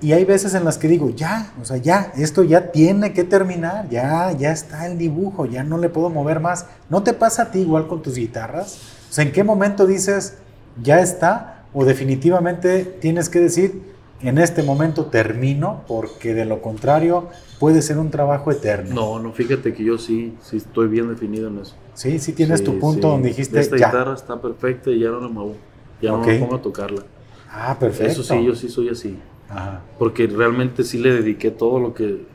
y 0.00 0.12
hay 0.12 0.24
veces 0.24 0.54
en 0.54 0.64
las 0.64 0.78
que 0.78 0.86
digo, 0.86 1.10
ya, 1.10 1.52
o 1.60 1.64
sea, 1.64 1.78
ya, 1.78 2.12
esto 2.16 2.44
ya 2.44 2.70
tiene 2.70 3.12
que 3.12 3.24
terminar, 3.24 3.88
ya, 3.88 4.30
ya 4.30 4.52
está 4.52 4.86
el 4.86 4.98
dibujo, 4.98 5.46
ya 5.46 5.64
no 5.64 5.78
le 5.78 5.88
puedo 5.88 6.10
mover 6.10 6.38
más. 6.38 6.66
¿No 6.88 7.02
te 7.02 7.12
pasa 7.12 7.42
a 7.42 7.50
ti 7.50 7.58
igual 7.58 7.88
con 7.88 8.02
tus 8.02 8.14
guitarras? 8.14 8.95
O 9.08 9.12
sea, 9.12 9.24
¿en 9.24 9.32
qué 9.32 9.44
momento 9.44 9.86
dices, 9.86 10.38
ya 10.82 11.00
está? 11.00 11.64
O 11.72 11.84
definitivamente 11.84 12.84
tienes 12.84 13.28
que 13.28 13.40
decir, 13.40 13.82
en 14.20 14.38
este 14.38 14.62
momento 14.62 15.06
termino, 15.06 15.82
porque 15.86 16.34
de 16.34 16.44
lo 16.44 16.62
contrario 16.62 17.28
puede 17.58 17.82
ser 17.82 17.98
un 17.98 18.10
trabajo 18.10 18.50
eterno. 18.50 18.94
No, 18.94 19.18
no, 19.18 19.32
fíjate 19.32 19.74
que 19.74 19.84
yo 19.84 19.98
sí, 19.98 20.34
sí 20.42 20.56
estoy 20.56 20.88
bien 20.88 21.08
definido 21.08 21.48
en 21.48 21.58
eso. 21.58 21.74
Sí, 21.94 22.18
sí 22.18 22.32
tienes 22.32 22.64
tu 22.64 22.78
punto 22.78 23.08
donde 23.08 23.28
dijiste, 23.28 23.60
Esta 23.60 23.76
guitarra 23.76 24.14
está 24.14 24.40
perfecta 24.40 24.90
y 24.90 25.00
ya 25.00 25.10
no 25.10 25.20
la 25.20 25.28
muevo, 25.28 25.54
ya 26.00 26.12
no 26.12 26.18
me 26.18 26.38
pongo 26.38 26.56
a 26.56 26.62
tocarla. 26.62 27.02
Ah, 27.50 27.76
perfecto. 27.78 28.12
Eso 28.12 28.22
sí, 28.22 28.44
yo 28.44 28.54
sí 28.54 28.68
soy 28.68 28.88
así. 28.88 29.18
Ajá. 29.48 29.82
Porque 29.98 30.26
realmente 30.26 30.82
sí 30.82 30.98
le 30.98 31.12
dediqué 31.12 31.50
todo 31.50 31.78
lo 31.78 31.94
que 31.94 32.26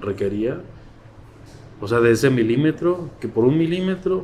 requería. 0.00 0.60
O 1.80 1.88
sea, 1.88 2.00
de 2.00 2.12
ese 2.12 2.30
milímetro, 2.30 3.10
que 3.20 3.28
por 3.28 3.44
un 3.44 3.58
milímetro 3.58 4.22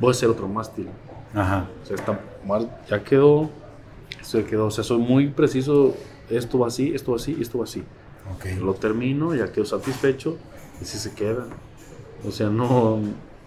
voy 0.00 0.08
a 0.08 0.10
hacer 0.12 0.28
otro 0.28 0.48
mástil. 0.48 0.88
Ajá. 1.34 1.68
O 1.82 1.86
sea, 1.86 1.96
está 1.96 2.20
mal, 2.46 2.70
ya 2.88 3.02
quedó, 3.02 3.50
se 4.22 4.44
quedó. 4.44 4.66
O 4.66 4.70
sea, 4.70 4.84
soy 4.84 4.98
muy 4.98 5.28
preciso, 5.28 5.94
esto 6.30 6.58
va 6.58 6.68
así, 6.68 6.94
esto 6.94 7.12
va 7.12 7.16
así, 7.16 7.36
esto 7.40 7.58
va 7.58 7.64
así. 7.64 7.82
Okay. 8.36 8.56
Lo 8.56 8.74
termino, 8.74 9.34
ya 9.34 9.52
quedo 9.52 9.64
satisfecho 9.64 10.36
y 10.80 10.84
si 10.84 10.98
se 10.98 11.14
queda. 11.14 11.46
O 12.26 12.30
sea, 12.30 12.48
no, 12.48 12.98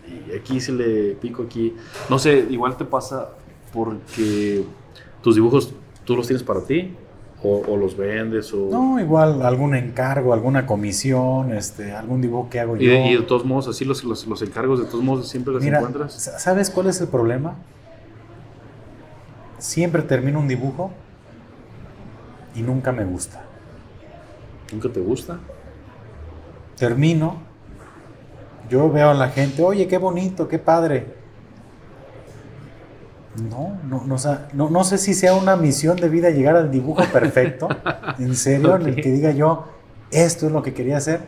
y 0.08 0.36
aquí 0.36 0.60
se 0.60 0.72
le 0.72 1.16
pico 1.16 1.44
aquí. 1.44 1.76
No 2.10 2.20
sé, 2.20 2.48
igual 2.50 2.78
te 2.78 2.86
pasa 2.86 3.32
porque 3.74 4.64
tus 5.22 5.36
dibujos 5.36 5.74
tú 6.06 6.16
los 6.16 6.28
tienes 6.28 6.44
para 6.44 6.64
ti 6.64 6.96
o, 7.42 7.78
los 7.78 7.96
vendes 7.96 8.54
o... 8.54 8.70
No, 8.70 9.00
igual 9.00 9.42
algún 9.42 9.76
encargo, 9.76 10.34
alguna 10.34 10.66
comisión, 10.66 11.54
este, 11.54 11.94
algún 11.94 12.22
dibujo 12.22 12.50
que 12.50 12.60
hago 12.60 12.76
yo. 12.76 12.92
Y 12.92 13.16
de, 13.16 13.22
todos 13.24 13.46
modos, 13.46 13.68
así 13.68 13.86
los, 13.86 14.04
los, 14.04 14.42
encargos 14.42 14.80
de 14.80 14.86
todos 14.86 15.04
modos 15.04 15.28
siempre 15.28 15.54
los 15.54 15.64
encuentras. 15.64 16.14
¿Sabes 16.14 16.70
cuál 16.70 16.88
es 16.88 17.00
el 17.00 17.08
problema? 17.08 17.56
Siempre 19.58 20.02
termino 20.02 20.40
un 20.40 20.48
dibujo 20.48 20.92
y 22.56 22.62
nunca 22.62 22.92
me 22.92 23.06
gusta. 23.06 23.42
¿Nunca 24.72 24.90
te 24.90 25.00
gusta? 25.00 25.40
Termino, 26.78 27.38
yo 28.70 28.92
veo 28.92 29.10
a 29.10 29.14
la 29.14 29.30
gente, 29.30 29.64
oye, 29.64 29.88
qué 29.88 29.98
bonito, 29.98 30.48
qué 30.48 30.60
padre 30.60 31.19
no, 33.42 33.78
no, 33.88 34.04
no, 34.54 34.70
no, 34.70 34.84
sé 34.84 34.98
si 34.98 35.14
sea 35.14 35.34
una 35.34 35.56
misión 35.56 35.98
de 35.98 36.10
vida 36.10 36.30
llegar 36.30 36.56
al 36.56 36.72
dibujo 36.72 37.04
perfecto, 37.12 37.70
en 38.20 38.36
serio, 38.36 38.76
en 38.76 38.88
el 38.88 38.96
que 38.96 39.12
diga 39.12 39.32
yo, 39.32 39.66
esto 40.12 40.48
es 40.48 40.52
lo 40.52 40.64
que 40.64 40.74
quería 40.74 40.98
hacer, 40.98 41.22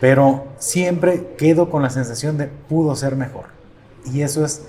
pero 0.00 0.46
siempre 0.58 1.34
quedo 1.38 1.70
con 1.70 1.82
la 1.82 1.90
sensación 1.90 2.38
de 2.38 2.46
pudo 2.46 2.96
ser 2.96 3.16
mejor. 3.16 3.46
Y 4.12 4.22
eso 4.22 4.44
es 4.44 4.66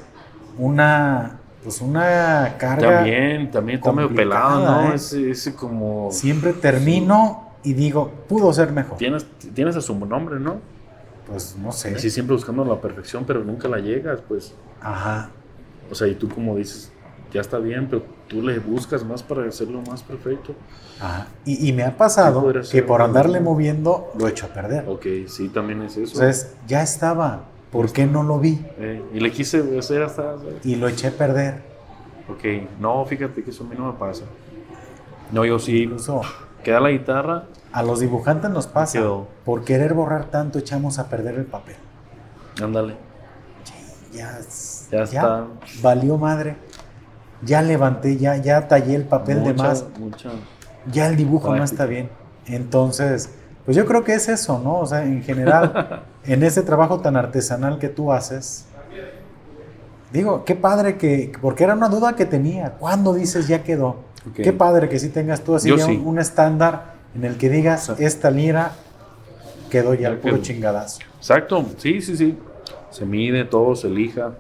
una, 0.58 1.40
pues 1.64 1.82
una 1.82 2.56
carga. 2.58 2.98
También, 2.98 3.50
también 3.50 3.80
está 3.80 3.92
medio 3.92 4.14
pelado, 4.14 4.64
¿no? 4.64 4.94
¿eh? 4.94 4.96
Ese, 4.96 5.56
como. 5.56 6.10
Siempre 6.12 6.54
termino 6.54 7.50
y 7.64 7.74
digo, 7.74 8.12
pudo 8.28 8.54
ser 8.54 8.72
mejor. 8.72 8.98
Tienes, 8.98 9.26
tienes 9.54 9.76
a 9.76 9.82
su 9.82 9.96
nombre, 10.06 10.40
¿no? 10.40 10.60
Pues 11.28 11.56
no 11.58 11.72
sé. 11.72 11.98
Sí, 12.00 12.10
siempre 12.10 12.36
buscando 12.36 12.64
la 12.66 12.80
perfección, 12.80 13.24
pero 13.26 13.44
nunca 13.44 13.68
la 13.68 13.80
llegas, 13.80 14.20
pues. 14.28 14.54
Ajá. 14.82 15.30
O 15.92 15.96
sea, 15.96 16.08
y 16.08 16.16
tú 16.16 16.30
como 16.30 16.56
dices, 16.56 16.92
ya 17.32 17.42
está 17.42 17.58
bien, 17.58 17.88
pero 17.90 18.04
tú 18.28 18.42
le 18.42 18.60
buscas 18.60 19.04
más 19.04 19.24
para 19.24 19.48
hacerlo 19.48 19.82
más 19.82 20.04
perfecto. 20.04 20.56
Ajá. 21.00 21.28
Y, 21.46 21.72
me 21.74 21.84
ha 21.84 21.98
pasado 21.98 22.54
que 22.72 22.84
por 22.84 23.02
andarle 23.02 23.40
moviendo 23.40 24.12
lo 24.18 24.28
he 24.28 24.32
hecho 24.32 24.46
a 24.46 24.50
perder. 24.50 24.88
Ok, 24.88 25.06
sí, 25.28 25.50
también 25.50 25.82
es 25.82 25.98
eso. 25.98 26.14
Entonces, 26.14 26.54
ya 26.68 26.84
estaba. 26.84 27.46
¿Por 27.72 27.92
qué 27.92 28.06
no 28.06 28.22
lo 28.22 28.40
vi? 28.40 28.64
Eh, 28.78 29.02
y 29.16 29.20
le 29.20 29.32
quise 29.32 29.80
hacer 29.80 30.04
hasta... 30.04 30.36
Y 30.64 30.76
lo 30.76 30.88
eché 30.88 31.08
a 31.08 31.12
perder. 31.12 31.56
Ok, 32.30 32.70
no, 32.80 33.04
fíjate 33.04 33.44
que 33.44 33.50
eso 33.50 33.64
a 33.64 33.68
mí 33.68 33.76
no 33.76 33.92
me 33.92 33.98
pasa. 33.98 34.26
No, 35.32 35.44
yo 35.44 35.58
sí. 35.58 35.84
Incluso... 35.84 36.22
Queda 36.64 36.80
la 36.80 36.90
guitarra. 36.90 37.46
A 37.72 37.84
los 37.84 38.00
dibujantes 38.00 38.50
nos 38.52 38.68
pasa. 38.68 39.02
Por 39.44 39.64
querer 39.64 39.96
borrar 39.96 40.30
tanto 40.30 40.60
echamos 40.60 41.00
a 41.00 41.10
perder 41.10 41.36
el 41.36 41.46
papel. 41.46 41.76
Ándale. 42.62 42.96
Ya 44.14 44.38
ya, 44.98 45.04
está. 45.04 45.48
Valió 45.82 46.18
madre. 46.18 46.56
Ya 47.42 47.62
levanté, 47.62 48.18
ya, 48.18 48.38
ya 48.38 48.68
tallé 48.68 48.96
el 48.96 49.04
papel 49.04 49.44
de 49.44 49.54
más. 49.54 49.86
ya 50.92 51.08
el 51.08 51.16
dibujo 51.16 51.56
no 51.56 51.64
está 51.64 51.86
bien. 51.86 52.10
Entonces, 52.46 53.30
pues 53.66 53.76
yo 53.76 53.86
creo 53.86 54.04
que 54.04 54.14
es 54.14 54.30
eso, 54.30 54.60
¿no? 54.60 54.80
O 54.80 54.86
sea, 54.86 55.04
en 55.04 55.24
general, 55.24 56.04
en 56.26 56.44
ese 56.44 56.62
trabajo 56.62 57.00
tan 57.00 57.16
artesanal 57.16 57.80
que 57.80 57.90
tú 57.90 58.12
haces, 58.12 58.66
digo, 60.12 60.46
qué 60.46 60.56
padre 60.56 60.98
que, 60.98 61.32
porque 61.42 61.64
era 61.64 61.74
una 61.74 61.90
duda 61.90 62.16
que 62.16 62.26
tenía. 62.26 62.72
¿Cuándo 62.72 63.14
dices 63.14 63.48
ya 63.48 63.64
quedó? 63.64 63.98
Qué 64.36 64.54
padre 64.54 64.88
que 64.88 65.00
sí 65.00 65.10
tengas 65.10 65.42
tú 65.42 65.56
así 65.56 65.70
un, 65.72 66.20
estándar 66.20 66.94
en 67.14 67.26
el 67.26 67.38
que 67.38 67.50
digas, 67.50 67.92
esta 68.00 68.32
lira 68.32 68.72
quedó 69.70 69.94
ya, 69.94 70.10
el 70.10 70.18
puro 70.18 70.38
chingadazo. 70.38 71.02
Exacto, 71.18 71.66
sí, 71.78 72.02
sí, 72.02 72.16
sí. 72.16 72.38
Se 72.90 73.06
mide 73.06 73.44
todo, 73.44 73.76
se 73.76 73.88
elija 73.88 74.32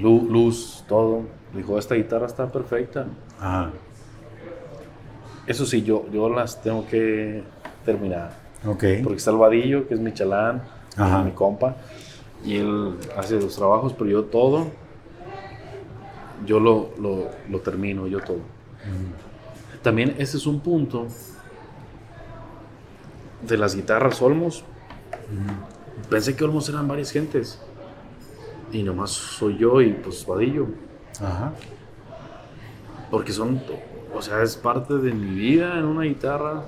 luz, 0.00 0.84
todo. 0.88 1.22
Dijo, 1.54 1.78
esta 1.78 1.94
guitarra 1.94 2.26
está 2.26 2.50
perfecta. 2.50 3.06
Eso 5.46 5.66
sí, 5.66 5.82
yo, 5.82 6.06
yo 6.12 6.28
las 6.28 6.62
tengo 6.62 6.86
que 6.86 7.42
terminar. 7.84 8.32
Okay. 8.64 9.02
Porque 9.02 9.18
está 9.18 9.32
el 9.32 9.38
vadillo, 9.38 9.88
que 9.88 9.94
es 9.94 10.00
mi 10.00 10.12
chalán, 10.12 10.62
mi 11.24 11.32
compa, 11.32 11.76
y 12.44 12.56
él 12.56 12.96
hace 13.16 13.40
los 13.40 13.56
trabajos, 13.56 13.92
pero 13.92 14.08
yo 14.08 14.24
todo, 14.24 14.68
yo 16.46 16.60
lo, 16.60 16.90
lo, 16.98 17.60
termino, 17.60 18.06
yo 18.06 18.20
todo. 18.20 18.40
También 19.82 20.14
ese 20.18 20.36
es 20.36 20.46
un 20.46 20.60
punto 20.60 21.08
de 23.46 23.56
las 23.56 23.74
guitarras 23.74 24.22
Olmos. 24.22 24.64
Pensé 26.08 26.36
que 26.36 26.44
Olmos 26.44 26.68
eran 26.68 26.86
varias 26.86 27.10
gentes 27.10 27.60
y 28.72 28.82
nomás 28.82 29.10
soy 29.10 29.58
yo 29.58 29.80
y 29.80 29.92
pues 29.92 30.26
Vadillo. 30.26 30.66
Ajá. 31.20 31.52
Porque 33.10 33.32
son, 33.32 33.62
o 34.14 34.22
sea, 34.22 34.42
es 34.42 34.56
parte 34.56 34.94
de 34.94 35.12
mi 35.12 35.34
vida 35.34 35.78
en 35.78 35.84
una 35.84 36.02
guitarra 36.04 36.64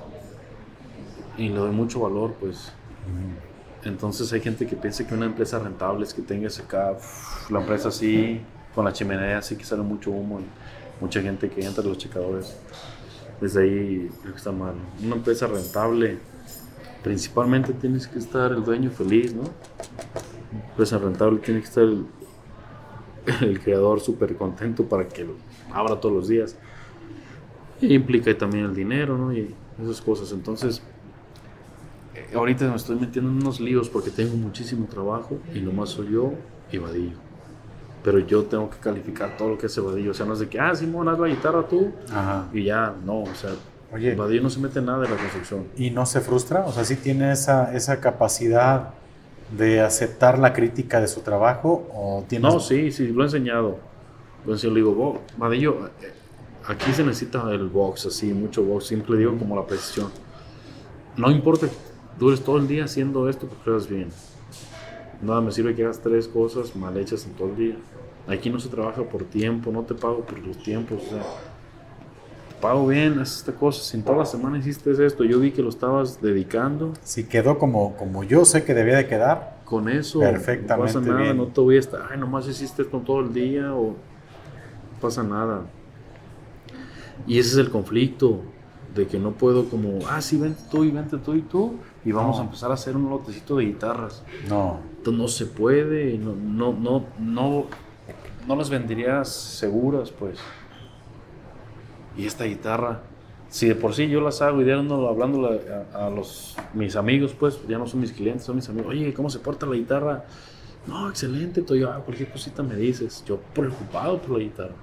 y 1.37 1.49
le 1.49 1.55
doy 1.55 1.71
mucho 1.71 2.01
valor, 2.01 2.35
pues. 2.39 2.71
Entonces 3.83 4.31
hay 4.33 4.41
gente 4.41 4.65
que 4.65 4.75
piensa 4.75 5.05
que 5.05 5.13
una 5.13 5.25
empresa 5.25 5.59
rentable 5.59 6.05
es 6.05 6.13
que 6.13 6.21
tengas 6.21 6.59
acá 6.59 6.97
la 7.49 7.59
empresa 7.59 7.89
así 7.89 8.41
con 8.73 8.83
la 8.83 8.91
chimenea 8.91 9.41
sí 9.41 9.55
que 9.55 9.63
sale 9.63 9.83
mucho 9.83 10.11
humo 10.11 10.41
y 10.41 10.43
mucha 11.01 11.21
gente 11.21 11.49
que 11.49 11.65
entra 11.65 11.83
los 11.83 11.97
checadores. 11.97 12.55
Desde 13.39 13.63
ahí 13.63 14.09
creo 14.21 14.33
que 14.33 14.37
está 14.37 14.51
mal. 14.51 14.75
Una 15.03 15.15
empresa 15.15 15.47
rentable, 15.47 16.19
principalmente 17.03 17.73
tienes 17.73 18.07
que 18.07 18.19
estar 18.19 18.51
el 18.51 18.63
dueño 18.63 18.89
feliz, 18.89 19.33
¿no? 19.33 19.43
Empresa 20.69 20.97
rentable 20.97 21.39
tiene 21.39 21.59
que 21.61 21.65
estar 21.67 21.83
el, 21.83 22.05
el 23.41 23.59
creador 23.59 23.99
súper 23.99 24.35
contento 24.35 24.85
para 24.85 25.07
que 25.07 25.25
abra 25.71 25.99
todos 25.99 26.15
los 26.15 26.27
días. 26.27 26.57
Y 27.81 27.93
implica 27.93 28.35
también 28.37 28.65
el 28.65 28.75
dinero, 28.75 29.17
¿no? 29.17 29.33
Y 29.33 29.53
esas 29.81 30.01
cosas. 30.01 30.31
Entonces, 30.31 30.81
eh, 32.13 32.35
ahorita 32.35 32.67
me 32.69 32.75
estoy 32.75 32.95
metiendo 32.97 33.29
en 33.29 33.37
unos 33.37 33.59
líos 33.59 33.89
porque 33.89 34.09
tengo 34.09 34.35
muchísimo 34.37 34.85
trabajo 34.85 35.37
y 35.53 35.59
nomás 35.59 35.89
soy 35.89 36.11
yo 36.11 36.33
y 36.71 36.77
Vadillo. 36.77 37.17
Pero 38.03 38.19
yo 38.19 38.43
tengo 38.43 38.69
que 38.69 38.77
calificar 38.77 39.35
todo 39.35 39.49
lo 39.49 39.57
que 39.57 39.65
hace 39.65 39.81
Vadillo. 39.81 40.11
O 40.11 40.13
sea, 40.13 40.25
no 40.25 40.33
es 40.33 40.39
de 40.39 40.47
que, 40.47 40.59
ah, 40.59 40.73
Simón, 40.75 41.09
haz 41.09 41.19
la 41.19 41.27
guitarra 41.27 41.67
tú 41.67 41.91
Ajá. 42.09 42.47
y 42.53 42.63
ya, 42.63 42.93
no, 43.05 43.23
o 43.23 43.35
sea, 43.35 43.51
Oye. 43.91 44.15
Vadillo 44.15 44.43
no 44.43 44.49
se 44.49 44.59
mete 44.59 44.79
en 44.79 44.85
nada 44.85 45.05
en 45.05 45.11
la 45.11 45.17
construcción. 45.17 45.67
¿Y 45.77 45.89
no 45.89 46.05
se 46.05 46.21
frustra? 46.21 46.65
O 46.65 46.71
sea, 46.71 46.85
sí 46.85 46.95
tiene 46.95 47.31
esa, 47.31 47.73
esa 47.75 47.99
capacidad 47.99 48.93
de 49.51 49.81
aceptar 49.81 50.39
la 50.39 50.53
crítica 50.53 50.99
de 51.01 51.07
su 51.07 51.21
trabajo 51.21 51.87
o. 51.93 52.25
No, 52.53 52.59
sí, 52.59 52.91
sí, 52.91 53.07
lo 53.07 53.21
he 53.23 53.25
enseñado. 53.25 53.77
Lo 54.45 54.51
he 54.51 54.55
enseñado, 54.55 54.75
le 54.75 54.81
digo, 54.81 54.93
"Bo- 54.95 55.21
Vadillo, 55.37 55.87
eh, 56.01 56.11
aquí 56.67 56.91
se 56.93 57.03
necesita 57.03 57.49
el 57.51 57.67
box, 57.69 58.07
así, 58.07 58.33
mucho 58.33 58.63
box. 58.63 58.85
Siempre 58.87 59.17
digo 59.17 59.37
como 59.37 59.55
la 59.55 59.65
precisión. 59.65 60.09
No 61.17 61.31
importa 61.31 61.67
que 61.67 61.73
dures 62.19 62.41
todo 62.43 62.57
el 62.57 62.67
día 62.67 62.85
haciendo 62.85 63.29
esto, 63.29 63.47
porque 63.47 63.69
lo 63.69 63.87
bien. 63.89 64.09
Nada 65.21 65.41
me 65.41 65.51
sirve 65.51 65.73
que 65.75 65.83
hagas 65.83 65.99
tres 66.01 66.27
cosas 66.27 66.75
mal 66.75 66.97
hechas 66.97 67.25
en 67.25 67.33
todo 67.33 67.47
el 67.49 67.55
día. 67.55 67.75
Aquí 68.27 68.49
no 68.49 68.59
se 68.59 68.69
trabaja 68.69 69.03
por 69.03 69.23
tiempo, 69.23 69.71
no 69.71 69.83
te 69.83 69.93
pago 69.93 70.21
por 70.21 70.37
los 70.39 70.57
tiempos, 70.63 71.01
pago 72.61 72.87
bien, 72.87 73.19
haces 73.19 73.37
esta 73.39 73.51
cosa. 73.53 73.83
Si 73.83 73.97
en 73.97 74.03
toda 74.03 74.17
la 74.19 74.25
semana 74.25 74.57
hiciste 74.57 74.91
esto, 75.05 75.23
yo 75.23 75.39
vi 75.39 75.51
que 75.51 75.61
lo 75.61 75.69
estabas 75.69 76.21
dedicando, 76.21 76.93
Si 77.03 77.25
quedó 77.25 77.57
como, 77.57 77.95
como 77.97 78.23
yo 78.23 78.45
sé 78.45 78.63
que 78.63 78.73
debía 78.73 78.97
de 78.97 79.07
quedar, 79.07 79.57
con 79.65 79.89
eso 79.89 80.19
Perfectamente 80.19 80.93
no 80.93 80.99
pasa 80.99 81.11
nada, 81.11 81.21
bien. 81.23 81.37
no 81.37 81.47
te 81.47 81.61
voy 81.61 81.77
a 81.77 81.79
estar, 81.79 82.01
ay, 82.11 82.19
nomás 82.19 82.47
hiciste 82.47 82.83
esto 82.83 82.99
todo 82.99 83.19
el 83.21 83.33
día 83.33 83.73
o 83.73 83.87
no 83.91 84.99
pasa 85.01 85.23
nada. 85.23 85.61
Y 87.27 87.39
ese 87.39 87.51
es 87.51 87.57
el 87.57 87.69
conflicto, 87.71 88.41
de 88.93 89.07
que 89.07 89.19
no 89.19 89.31
puedo 89.31 89.67
como, 89.69 89.99
ah, 90.09 90.21
sí, 90.21 90.37
vente 90.37 90.61
tú 90.71 90.83
y 90.85 90.91
vente 90.91 91.17
tú 91.17 91.33
y 91.33 91.41
tú, 91.41 91.73
y 92.05 92.11
vamos 92.13 92.37
No. 92.37 92.43
a 92.43 92.45
empezar 92.45 92.71
a 92.71 92.75
hacer 92.75 92.95
un 92.95 93.09
lotecito 93.09 93.57
de 93.57 93.65
guitarras. 93.65 94.23
no. 94.47 94.79
Entonces 94.97 95.21
no 95.21 95.27
se 95.27 95.45
puede, 95.45 96.17
no, 96.17 96.33
no, 96.35 96.73
no, 96.73 97.05
no, 97.19 97.65
no 98.47 98.55
las 98.55 98.69
venderías 98.71 99.29
seguras, 99.29 100.09
pues. 100.11 100.39
Y 102.17 102.25
esta 102.25 102.45
guitarra, 102.45 103.01
si 103.49 103.67
de 103.67 103.75
por 103.75 103.93
sí 103.93 104.07
yo 104.07 104.21
las 104.21 104.41
hago 104.41 104.61
y 104.61 104.71
ando 104.71 105.07
hablando 105.09 105.49
a, 105.93 106.05
a 106.05 106.09
los 106.09 106.55
mis 106.73 106.95
amigos, 106.95 107.35
pues 107.37 107.59
ya 107.67 107.77
no 107.77 107.87
son 107.87 107.99
mis 108.01 108.11
clientes, 108.11 108.45
son 108.45 108.55
mis 108.55 108.69
amigos. 108.69 108.91
Oye, 108.91 109.13
¿cómo 109.13 109.29
se 109.29 109.39
porta 109.39 109.65
la 109.65 109.75
guitarra? 109.75 110.25
No, 110.87 111.09
excelente, 111.09 111.61
tú 111.61 111.75
yo, 111.75 111.91
ah, 111.91 112.01
cualquier 112.03 112.31
cosita 112.31 112.61
me 112.63 112.75
dices. 112.75 113.23
Yo 113.25 113.39
preocupado 113.53 114.21
por 114.21 114.37
la 114.37 114.39
guitarra. 114.39 114.75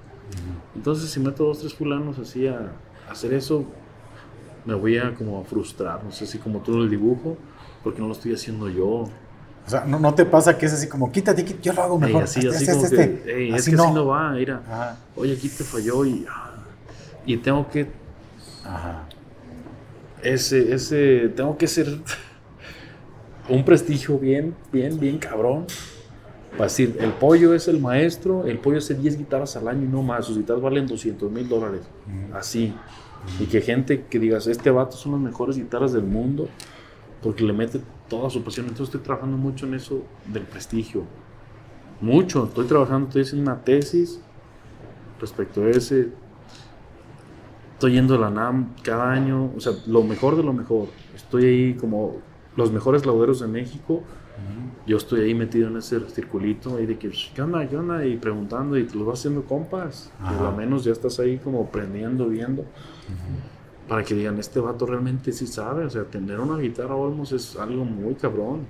Entonces, 0.75 1.09
si 1.09 1.19
meto 1.19 1.45
dos, 1.45 1.59
tres 1.59 1.73
fulanos 1.73 2.17
así 2.19 2.47
a, 2.47 2.71
a 3.07 3.11
hacer 3.11 3.33
eso, 3.33 3.65
me 4.65 4.73
voy 4.73 4.97
a 4.97 5.13
como 5.13 5.39
a 5.39 5.43
frustrar. 5.43 6.03
No 6.03 6.11
sé 6.11 6.25
si 6.25 6.39
como 6.39 6.59
tú 6.61 6.81
el 6.81 6.89
dibujo, 6.89 7.37
porque 7.83 8.01
no 8.01 8.07
lo 8.07 8.13
estoy 8.13 8.33
haciendo 8.33 8.69
yo. 8.69 8.87
O 9.65 9.69
sea, 9.69 9.85
¿no, 9.85 9.97
no 9.99 10.13
te 10.13 10.25
pasa 10.25 10.57
que 10.57 10.65
es 10.65 10.73
así 10.73 10.89
como, 10.89 11.09
quítate, 11.11 11.45
quítate, 11.45 11.63
yo 11.63 11.73
lo 11.73 11.83
hago 11.83 11.95
Ey, 11.95 12.01
mejor. 12.07 12.23
así, 12.23 12.39
este, 12.39 12.49
así 12.49 12.63
este, 12.65 12.73
como 12.73 12.83
este, 12.85 13.21
que, 13.23 13.35
ey, 13.43 13.53
es 13.53 13.65
que 13.69 13.75
no. 13.75 13.83
así 13.85 13.93
no 13.93 14.05
va, 14.07 14.31
mira. 14.31 14.61
Ajá, 14.67 14.97
Oye, 15.15 15.33
aquí 15.33 15.47
te 15.47 15.63
falló 15.63 16.03
y, 16.05 16.25
ah, 16.29 16.52
y 17.25 17.37
tengo 17.37 17.67
que, 17.69 17.87
ajá. 18.63 19.07
ese, 20.21 20.73
ese, 20.73 21.29
tengo 21.35 21.57
que 21.57 21.67
ser 21.67 21.87
un 23.49 23.63
prestigio 23.63 24.17
bien, 24.17 24.55
bien, 24.71 24.99
bien 24.99 25.17
cabrón. 25.17 25.65
Para 26.51 26.65
decir, 26.65 26.97
el 26.99 27.11
pollo 27.13 27.55
es 27.55 27.67
el 27.67 27.79
maestro, 27.79 28.45
el 28.45 28.59
pollo 28.59 28.77
hace 28.77 28.93
10 28.93 29.17
guitarras 29.17 29.55
al 29.55 29.67
año 29.67 29.85
y 29.85 29.87
no 29.87 30.03
más, 30.03 30.25
sus 30.25 30.37
guitarras 30.37 30.61
valen 30.61 30.85
200 30.85 31.31
mil 31.31 31.49
dólares. 31.49 31.81
Así. 32.31 32.73
Y 33.39 33.45
que 33.45 33.61
gente 33.61 34.05
que 34.07 34.19
digas, 34.19 34.45
este 34.47 34.69
vato 34.69 34.95
son 34.95 35.13
las 35.13 35.21
mejores 35.21 35.57
guitarras 35.57 35.93
del 35.93 36.03
mundo, 36.03 36.47
porque 37.23 37.43
le 37.43 37.53
mete 37.53 37.81
toda 38.07 38.29
su 38.29 38.43
pasión. 38.43 38.67
Entonces 38.67 38.93
estoy 38.93 39.01
trabajando 39.01 39.35
mucho 39.37 39.65
en 39.65 39.73
eso 39.73 40.03
del 40.31 40.43
prestigio. 40.43 41.05
Mucho. 42.01 42.45
Estoy 42.45 42.65
trabajando, 42.65 43.07
estoy 43.07 43.23
haciendo 43.23 43.51
una 43.51 43.61
tesis 43.61 44.19
respecto 45.19 45.63
a 45.63 45.69
ese. 45.69 46.09
Estoy 47.83 47.95
yendo 47.95 48.15
a 48.15 48.17
la 48.17 48.29
NAM 48.29 48.75
cada 48.81 49.11
año, 49.11 49.51
o 49.57 49.59
sea, 49.59 49.73
lo 49.87 50.03
mejor 50.03 50.37
de 50.37 50.43
lo 50.43 50.53
mejor. 50.53 50.87
Estoy 51.13 51.43
ahí 51.43 51.73
como 51.73 52.15
los 52.55 52.71
mejores 52.71 53.05
lauderos 53.05 53.41
de 53.41 53.47
México. 53.47 54.03
Yo 54.87 54.95
estoy 54.95 55.19
ahí 55.19 55.35
metido 55.35 55.67
en 55.67 55.75
ese 55.75 55.99
circulito 56.09 56.77
ahí 56.77 56.85
de 56.85 56.97
que, 56.97 57.11
¿qué 57.35 57.41
onda? 57.41 57.67
¿Qué 57.67 57.75
onda? 57.75 58.05
Y 58.05 58.15
preguntando 58.15 58.77
y 58.77 58.85
te 58.85 58.95
lo 58.95 59.03
vas 59.03 59.19
haciendo 59.19 59.43
compas. 59.43 60.13
Ajá. 60.21 60.47
al 60.47 60.55
menos 60.55 60.85
ya 60.85 60.93
estás 60.93 61.19
ahí 61.19 61.39
como 61.39 61.61
aprendiendo, 61.61 62.29
viendo. 62.29 62.63
Para 63.89 64.01
que 64.01 64.15
digan, 64.15 64.39
este 64.39 64.61
vato 64.61 64.85
realmente 64.85 65.33
sí 65.33 65.45
sabe. 65.45 65.83
O 65.83 65.89
sea, 65.89 66.05
tener 66.05 66.39
una 66.39 66.57
guitarra 66.57 66.95
Olmos 66.95 67.33
es 67.33 67.57
algo 67.57 67.83
muy 67.83 68.15
cabrón. 68.15 68.61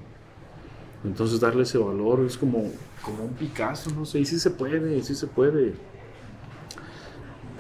Entonces 1.04 1.40
darle 1.40 1.62
ese 1.62 1.78
valor 1.78 2.22
es 2.26 2.36
como, 2.36 2.64
como 3.04 3.26
un 3.26 3.34
Picasso, 3.34 3.92
no 3.92 4.06
sé. 4.06 4.22
Y 4.22 4.26
sí 4.26 4.40
se 4.40 4.50
puede, 4.50 5.04
sí 5.04 5.14
se 5.14 5.28
puede. 5.28 5.76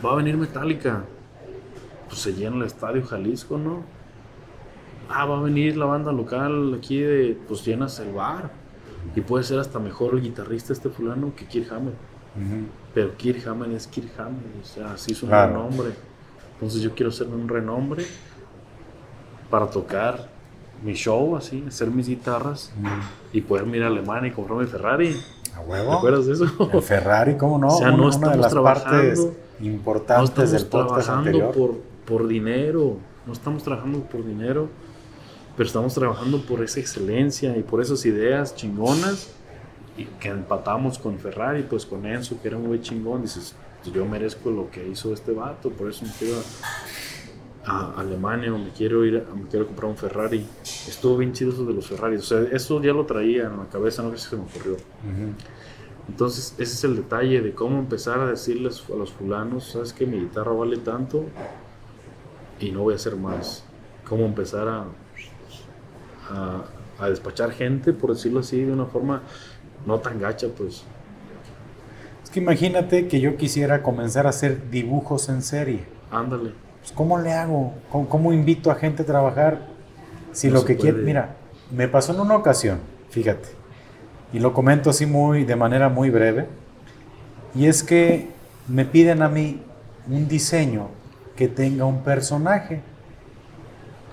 Va 0.03 0.13
a 0.13 0.15
venir 0.15 0.35
Metallica. 0.35 1.05
Pues 2.13 2.21
se 2.21 2.33
llena 2.33 2.57
el 2.57 2.61
estadio 2.63 3.03
Jalisco, 3.03 3.57
¿no? 3.57 3.81
Ah, 5.09 5.25
va 5.25 5.39
a 5.39 5.41
venir 5.41 5.75
la 5.77 5.85
banda 5.85 6.11
local 6.11 6.75
aquí 6.77 6.99
de, 6.99 7.35
pues 7.47 7.65
llenas 7.65 7.99
el 7.99 8.13
bar. 8.13 8.51
Y 9.15 9.21
puede 9.21 9.43
ser 9.43 9.57
hasta 9.57 9.79
mejor 9.79 10.13
el 10.13 10.21
guitarrista 10.21 10.73
este 10.73 10.89
fulano 10.89 11.33
que 11.35 11.47
Kirk 11.47 11.71
Hammett. 11.73 11.95
Ujú. 12.35 12.65
Pero 12.93 13.17
Kirk 13.17 13.47
Hammett 13.47 13.71
es 13.71 13.87
Kirk 13.87 14.11
Hammett, 14.19 14.43
o 14.61 14.65
sea, 14.65 14.95
sí 14.95 15.13
es 15.13 15.23
un 15.23 15.29
Claro. 15.29 15.53
renombre. 15.53 15.89
Entonces 16.53 16.81
yo 16.83 16.93
quiero 16.93 17.11
ser 17.11 17.27
un 17.29 17.47
renombre 17.49 18.05
para 19.49 19.65
tocar 19.65 20.29
mi 20.83 20.93
show, 20.93 21.35
así, 21.35 21.63
hacer 21.67 21.89
mis 21.89 22.07
guitarras 22.07 22.71
y 23.31 23.41
poder 23.41 23.65
ir 23.75 23.83
a 23.83 23.87
Alemania 23.87 24.29
y 24.29 24.33
comprar 24.33 24.59
mi 24.59 24.67
Ferrari. 24.67 25.15
¿A 25.55 25.61
¿Te 25.61 25.65
huevo? 25.67 25.93
acuerdas 25.93 26.27
de 26.27 26.33
eso? 26.33 26.45
El 26.71 26.81
Ferrari, 26.83 27.37
¿cómo 27.37 27.57
no? 27.57 27.67
O 27.73 27.77
sea, 27.79 27.87
no 27.89 27.95
una, 27.95 28.03
una 28.05 28.09
estamos 28.11 28.35
de 28.35 28.41
las 28.41 28.53
partes 28.53 28.83
trabajando, 28.83 29.33
No 29.59 29.65
importantes 29.65 30.29
estamos 30.29 30.51
del 30.51 30.65
podcast 30.67 31.05
trabajando 31.07 31.29
anterior. 31.29 31.55
por, 31.55 31.92
por 32.05 32.27
dinero, 32.27 32.97
no 33.25 33.33
estamos 33.33 33.63
trabajando 33.63 33.99
por 34.01 34.25
dinero, 34.25 34.69
pero 35.55 35.67
estamos 35.67 35.93
trabajando 35.93 36.41
por 36.41 36.63
esa 36.63 36.79
excelencia 36.79 37.55
y 37.57 37.63
por 37.63 37.81
esas 37.81 38.05
ideas 38.05 38.55
chingonas 38.55 39.31
y 39.97 40.05
que 40.05 40.29
empatamos 40.29 40.97
con 40.97 41.19
Ferrari, 41.19 41.63
pues 41.63 41.85
con 41.85 42.05
Enzo, 42.05 42.41
que 42.41 42.47
era 42.47 42.57
un 42.57 42.67
güey 42.67 42.81
chingón, 42.81 43.21
dices, 43.21 43.55
pues 43.81 43.93
yo 43.93 44.05
merezco 44.05 44.49
lo 44.49 44.71
que 44.71 44.87
hizo 44.87 45.13
este 45.13 45.31
vato, 45.31 45.69
por 45.69 45.89
eso 45.89 46.05
me 46.05 46.11
quiero 46.17 46.37
a, 47.65 47.93
a 47.95 47.99
Alemania 48.01 48.53
o 48.53 48.57
me 48.57 48.71
quiero 48.71 49.05
ir, 49.05 49.17
a, 49.17 49.35
me 49.35 49.47
quiero 49.47 49.67
comprar 49.67 49.91
un 49.91 49.97
Ferrari. 49.97 50.45
Estuvo 50.63 51.17
bien 51.17 51.33
chido 51.33 51.51
eso 51.51 51.65
de 51.65 51.73
los 51.73 51.87
Ferraris, 51.87 52.21
o 52.21 52.23
sea, 52.23 52.41
eso 52.51 52.81
ya 52.81 52.93
lo 52.93 53.05
traía 53.05 53.43
en 53.43 53.57
la 53.57 53.65
cabeza, 53.71 54.01
no 54.01 54.11
sé 54.11 54.17
si 54.17 54.29
se 54.29 54.35
me 54.35 54.43
ocurrió. 54.43 54.73
Ujú. 54.73 55.33
Entonces, 56.09 56.53
ese 56.57 56.73
es 56.73 56.83
el 56.83 56.97
detalle 56.97 57.41
de 57.41 57.53
cómo 57.53 57.79
empezar 57.79 58.19
a 58.19 58.25
decirles 58.25 58.83
a 58.91 58.95
los 58.97 59.11
fulanos, 59.11 59.71
sabes 59.71 59.93
que 59.93 60.05
mi 60.05 60.19
guitarra 60.19 60.51
vale 60.51 60.77
tanto 60.77 61.25
y 62.63 62.71
no 62.71 62.81
voy 62.81 62.93
a 62.93 62.95
hacer 62.95 63.15
más. 63.15 63.63
Cómo 64.07 64.25
empezar 64.25 64.67
a, 64.67 64.85
a, 66.29 66.63
a 66.99 67.09
despachar 67.09 67.51
gente, 67.51 67.93
por 67.93 68.13
decirlo 68.13 68.39
así, 68.39 68.63
de 68.63 68.71
una 68.71 68.85
forma 68.85 69.21
no 69.85 69.99
tan 69.99 70.19
gacha, 70.19 70.47
pues. 70.55 70.83
Es 72.23 72.29
que 72.29 72.39
imagínate 72.39 73.07
que 73.07 73.19
yo 73.19 73.37
quisiera 73.37 73.83
comenzar 73.83 74.25
a 74.25 74.29
hacer 74.29 74.69
dibujos 74.69 75.29
en 75.29 75.41
serie. 75.41 75.85
Ándale. 76.11 76.53
Pues, 76.79 76.91
¿Cómo 76.91 77.19
le 77.19 77.33
hago? 77.33 77.73
¿Cómo, 77.89 78.09
cómo 78.09 78.33
invito 78.33 78.71
a 78.71 78.75
gente 78.75 79.03
a 79.03 79.05
trabajar? 79.05 79.67
Si 80.31 80.47
No 80.47 80.55
lo 80.55 80.65
que 80.65 80.77
quiere, 80.77 80.97
mira, 80.97 81.35
me 81.69 81.87
pasó 81.87 82.13
en 82.13 82.19
una 82.19 82.35
ocasión, 82.35 82.79
fíjate, 83.11 83.49
y 84.33 84.39
lo 84.39 84.51
comento 84.51 84.89
así 84.89 85.05
muy, 85.05 85.43
de 85.43 85.55
manera 85.55 85.89
muy 85.89 86.09
breve, 86.09 86.47
y 87.53 87.67
es 87.67 87.83
que 87.83 88.29
me 88.67 88.83
piden 88.83 89.21
a 89.21 89.29
mí 89.29 89.61
un 90.07 90.27
diseño 90.27 90.89
que 91.35 91.47
tenga 91.47 91.85
un 91.85 92.03
personaje, 92.03 92.81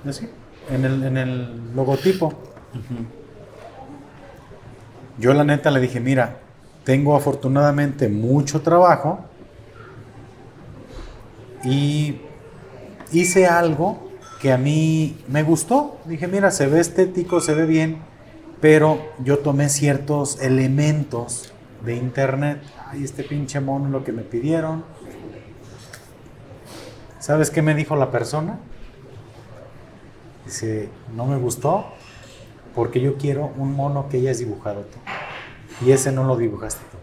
así, 0.07 0.29
en 0.71 0.85
el, 0.85 1.05
en 1.05 1.17
el 1.17 1.75
logotipo. 1.75 2.33
Yo 5.19 5.35
la 5.35 5.45
neta 5.45 5.71
le 5.71 5.81
dije, 5.81 6.01
mira, 6.01 6.39
tengo 6.85 7.15
afortunadamente 7.15 8.09
mucho 8.09 8.63
trabajo 8.63 9.21
y 11.63 12.21
hice 13.13 13.47
algo 13.47 14.11
que 14.41 14.53
a 14.53 14.57
mí 14.57 15.19
me 15.29 15.43
gustó. 15.43 15.99
Dije, 16.07 16.27
mira, 16.27 16.51
se 16.51 16.67
ve 16.67 16.81
estético, 16.81 17.41
se 17.41 17.55
ve 17.55 17.67
bien, 17.67 17.99
pero 18.61 18.99
yo 19.23 19.41
tomé 19.41 19.69
ciertos 19.69 20.41
elementos 20.41 21.53
de 21.85 21.97
internet. 21.97 22.63
Ay, 22.87 23.05
este 23.05 23.23
pinche 23.23 23.61
mono 23.61 23.91
lo 23.91 24.05
que 24.05 24.13
me 24.13 24.23
pidieron. 24.23 24.85
¿Sabes 27.21 27.51
qué 27.51 27.61
me 27.61 27.75
dijo 27.75 27.97
la 27.97 28.11
persona? 28.11 28.59
Dice, 30.47 30.89
no 31.15 31.27
me 31.27 31.37
gustó 31.37 31.85
porque 32.75 32.99
yo 33.01 33.19
quiero 33.19 33.53
un 33.59 33.75
mono 33.77 34.09
que 34.09 34.17
hayas 34.17 34.39
dibujado 34.39 34.81
tú. 34.81 34.99
Y 35.85 35.93
ese 35.93 36.13
no 36.13 36.25
lo 36.25 36.39
dibujaste 36.39 36.81
tú. 36.91 36.97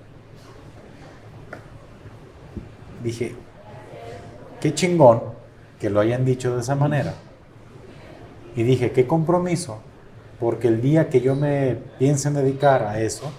Dije, 3.03 3.35
qué 4.59 4.73
chingón 4.73 5.21
que 5.79 5.91
lo 5.91 5.99
hayan 5.99 6.25
dicho 6.25 6.55
de 6.55 6.61
esa 6.61 6.73
manera. 6.73 7.13
Y 8.55 8.63
dije, 8.63 8.91
qué 8.91 9.05
compromiso, 9.05 9.77
porque 10.39 10.67
el 10.67 10.81
día 10.81 11.09
que 11.09 11.21
yo 11.21 11.35
me 11.35 11.77
piense 11.99 12.27
en 12.27 12.33
dedicar 12.33 12.81
a 12.81 12.99
eso, 12.99 13.31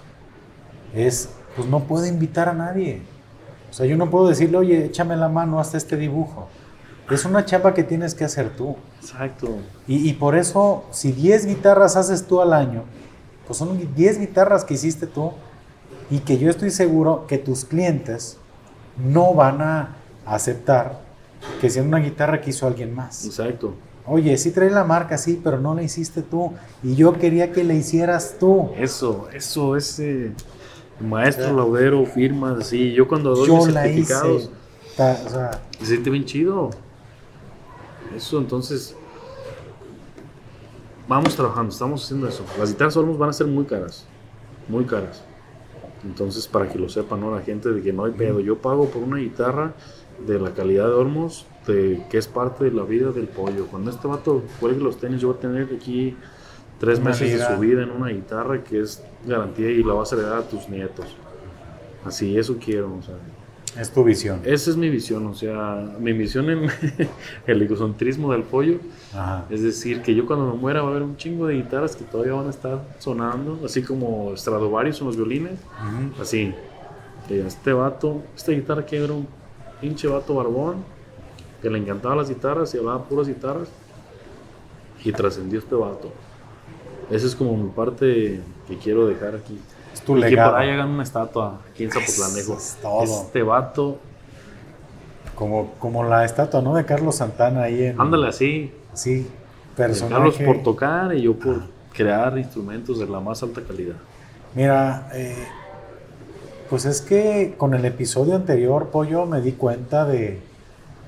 es, 0.95 1.31
pues 1.57 1.67
no 1.67 1.81
puedo 1.81 2.07
invitar 2.07 2.49
a 2.49 2.53
nadie. 2.53 3.03
O 3.69 3.73
sea, 3.73 3.85
yo 3.85 3.97
no 3.97 4.11
puedo 4.11 4.29
decirle, 4.29 4.59
oye, 4.59 4.85
échame 4.85 5.17
la 5.17 5.29
mano 5.29 5.59
hasta 5.59 5.77
este 5.77 5.97
dibujo. 5.97 6.49
Es 7.11 7.25
una 7.25 7.45
chapa 7.45 7.73
que 7.75 7.83
tienes 7.85 8.15
que 8.15 8.25
hacer 8.25 8.51
tú. 8.57 8.77
Exacto. 9.01 9.49
Y, 9.87 10.09
y 10.09 10.13
por 10.15 10.37
eso, 10.37 10.85
si 10.91 11.13
10 11.13 11.47
guitarras 11.47 11.97
haces 11.97 12.27
tú 12.27 12.41
al 12.41 12.53
año, 12.53 12.83
pues 13.47 13.59
son 13.59 13.79
10 13.95 14.19
guitarras 14.21 14.65
que 14.65 14.75
hiciste 14.75 15.07
tú 15.07 15.33
y 16.11 16.19
que 16.19 16.39
yo 16.39 16.51
estoy 16.51 16.71
seguro 16.71 17.27
que 17.27 17.39
tus 17.39 17.65
clientes 17.65 18.37
no 19.03 19.33
van 19.35 19.63
a 19.63 19.97
aceptar 20.27 21.01
que 21.61 21.71
sea 21.71 21.83
una 21.83 21.99
guitarra 21.99 22.41
que 22.41 22.51
hizo 22.51 22.67
alguien 22.67 22.95
más. 22.95 23.25
Exacto. 23.25 23.75
Oye, 24.07 24.37
sí 24.39 24.51
trae 24.51 24.71
la 24.71 24.85
marca, 24.85 25.17
sí, 25.19 25.41
pero 25.43 25.59
no 25.61 25.75
la 25.75 25.83
hiciste 25.83 26.23
tú. 26.23 26.53
Y 26.83 26.95
yo 26.95 27.13
quería 27.15 27.53
que 27.53 27.63
la 27.65 27.75
hicieras 27.75 28.37
tú. 28.41 28.71
Eso, 28.77 29.29
eso, 29.33 29.77
ese 29.77 30.33
maestro 31.01 31.55
laudero, 31.55 32.05
firmas, 32.07 32.59
así. 32.61 32.93
Yo 32.93 33.07
cuando 33.07 33.35
doy 33.35 33.47
Yo 33.49 33.57
mis 33.57 33.69
la 33.75 33.87
hice. 33.87 34.05
certificados, 34.15 34.51
Ta- 34.97 35.19
o 35.27 35.31
sea, 35.31 35.51
se 35.79 35.87
siente 35.87 36.11
bien 36.11 36.25
chido. 36.25 36.71
Eso, 38.17 38.39
entonces, 38.39 38.97
vamos 41.07 41.35
trabajando, 41.35 41.73
estamos 41.73 42.05
haciendo 42.05 42.29
eso. 42.29 42.45
Las 42.59 42.71
guitarras 42.71 42.97
Olmos 42.97 43.19
van 43.19 43.31
a 43.31 43.33
ser 43.33 43.47
muy 43.47 43.65
caras, 43.65 44.07
muy 44.69 44.85
caras. 44.85 45.23
Entonces, 46.05 46.47
para 46.47 46.69
que 46.69 46.79
lo 46.79 46.89
sepan, 46.89 47.21
¿no? 47.21 47.35
La 47.35 47.43
gente 47.43 47.71
de 47.71 47.83
que 47.83 47.93
no 47.93 48.05
hay 48.05 48.13
pedo. 48.13 48.41
Yo 48.41 48.59
pago 48.59 48.87
por 48.87 49.03
una 49.03 49.19
guitarra 49.19 49.75
de 50.27 50.39
la 50.39 50.53
calidad 50.55 50.87
de 50.87 50.95
Olmos, 50.95 51.47
de, 51.67 52.05
que 52.11 52.19
es 52.19 52.29
parte 52.29 52.65
de 52.65 52.71
la 52.71 52.85
vida 52.85 53.11
del 53.11 53.29
pollo. 53.29 53.67
Cuando 53.67 53.91
este 53.91 54.07
vato 54.07 54.43
cuelgue 54.61 54.81
los 54.81 54.99
tenis, 54.99 55.21
yo 55.21 55.29
voy 55.29 55.37
a 55.37 55.41
tener 55.41 55.69
aquí 55.75 56.17
tres 56.79 56.99
Una 56.99 57.11
meses 57.11 57.33
vida. 57.33 57.49
de 57.49 57.55
su 57.55 57.61
vida 57.61 57.83
en 57.83 57.91
una 57.91 58.09
guitarra 58.11 58.63
que 58.63 58.81
es 58.81 59.03
garantía 59.27 59.71
y 59.71 59.83
la 59.83 59.95
vas 59.95 60.13
a 60.13 60.17
heredar 60.17 60.39
a 60.39 60.43
tus 60.43 60.69
nietos. 60.69 61.07
Así, 62.05 62.39
eso 62.39 62.57
quiero, 62.59 62.95
o 62.97 63.03
sea. 63.03 63.17
Es 63.77 63.91
tu 63.91 64.05
visión. 64.05 64.41
Esa 64.45 64.71
es 64.71 64.77
mi 64.77 64.89
visión, 64.89 65.27
o 65.27 65.35
sea, 65.35 65.95
mi 65.99 66.13
visión 66.13 66.49
en 66.51 66.71
el 67.47 67.63
egocentrismo 67.63 68.33
del 68.33 68.43
pollo. 68.43 68.79
Ajá. 69.13 69.47
Es 69.51 69.63
decir, 69.63 70.03
que 70.03 70.15
yo 70.15 70.27
cuando 70.27 70.53
me 70.53 70.59
muera 70.59 70.83
va 70.83 70.89
a 70.89 70.91
haber 70.91 71.03
un 71.03 71.17
chingo 71.17 71.47
de 71.47 71.55
guitarras 71.55 71.97
que 71.97 72.05
todavía 72.05 72.35
van 72.35 72.47
a 72.47 72.51
estar 72.51 72.81
sonando, 72.99 73.61
así 73.65 73.83
como 73.83 74.37
Stradivarius 74.37 75.01
en 75.01 75.07
los 75.07 75.17
violines, 75.17 75.53
Ujú. 75.53 76.23
así. 76.23 76.55
Que 77.27 77.47
este 77.47 77.73
vato, 77.73 78.23
esta 78.37 78.53
guitarra 78.53 78.87
que 78.87 78.97
era 78.97 79.13
un 79.13 79.27
pinche 79.81 80.09
vato 80.09 80.35
barbón, 80.35 80.77
que 81.61 81.69
le 81.69 81.79
encantaban 81.79 82.19
las 82.19 82.29
guitarras 82.29 82.75
y 82.75 82.79
hablaba 82.79 83.05
puras 83.05 83.29
guitarras, 83.29 83.69
y 85.05 85.13
trascendió 85.13 85.59
este 85.59 85.75
vato. 85.75 86.11
Esa 87.11 87.27
es 87.27 87.35
como 87.35 87.57
mi 87.57 87.71
parte 87.71 88.41
que 88.67 88.77
quiero 88.77 89.07
dejar 89.07 89.35
aquí. 89.35 89.59
Es 89.99 90.05
tu 90.05 90.17
Y 90.17 90.23
que 90.23 90.37
por 90.37 90.55
ahí 90.55 90.71
hagan 90.71 90.91
una 90.91 91.03
estatua 91.03 91.61
aquí 91.71 91.85
en 91.85 91.91
Zapotlanejo. 91.91 92.57
Es 92.57 92.77
todo. 92.81 93.03
Este 93.03 93.43
vato, 93.43 93.99
Como, 95.35 95.73
como 95.79 96.05
la 96.05 96.25
estatua, 96.25 96.61
¿no? 96.63 96.75
De 96.75 96.85
Carlos 96.85 97.17
Santana 97.17 97.63
ahí 97.63 97.85
en... 97.85 98.01
ándale 98.01 98.29
así, 98.29 98.73
Sí, 98.95 99.29
Carlos 99.77 100.01
personaje. 100.03 100.45
por 100.45 100.63
tocar 100.63 101.15
y 101.15 101.23
yo 101.23 101.35
por 101.39 101.63
crear 101.93 102.37
instrumentos 102.39 102.99
de 102.99 103.07
la 103.07 103.21
más 103.21 103.43
alta 103.43 103.61
calidad. 103.63 103.97
Mira, 104.55 105.09
eh, 105.15 105.37
pues 106.71 106.85
es 106.85 107.01
que 107.01 107.55
con 107.57 107.75
el 107.75 107.85
episodio 107.85 108.35
anterior, 108.35 108.89
Pollo, 108.89 109.27
me 109.27 109.41
di 109.41 109.53
cuenta 109.53 110.05
de, 110.05 110.41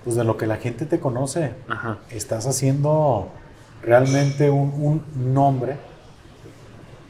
pues 0.05 0.14
de 0.16 0.24
lo 0.24 0.36
que 0.36 0.47
la 0.47 0.57
gente 0.57 0.86
te 0.86 1.01
conoce. 1.01 1.53
Ajá. 1.68 1.99
Estás 2.11 2.47
haciendo 2.47 3.28
realmente 3.82 4.51
un, 4.51 5.03
un 5.14 5.34
nombre 5.34 5.76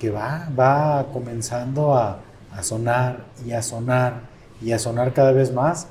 que 0.00 0.10
va, 0.10 0.48
va 0.58 1.06
comenzando 1.12 1.94
a, 1.94 2.18
a 2.52 2.62
sonar 2.64 3.26
y 3.46 3.52
a 3.52 3.62
sonar 3.62 4.22
y 4.60 4.72
a 4.72 4.78
sonar 4.80 5.12
cada 5.14 5.30
vez 5.30 5.52
más. 5.52 5.86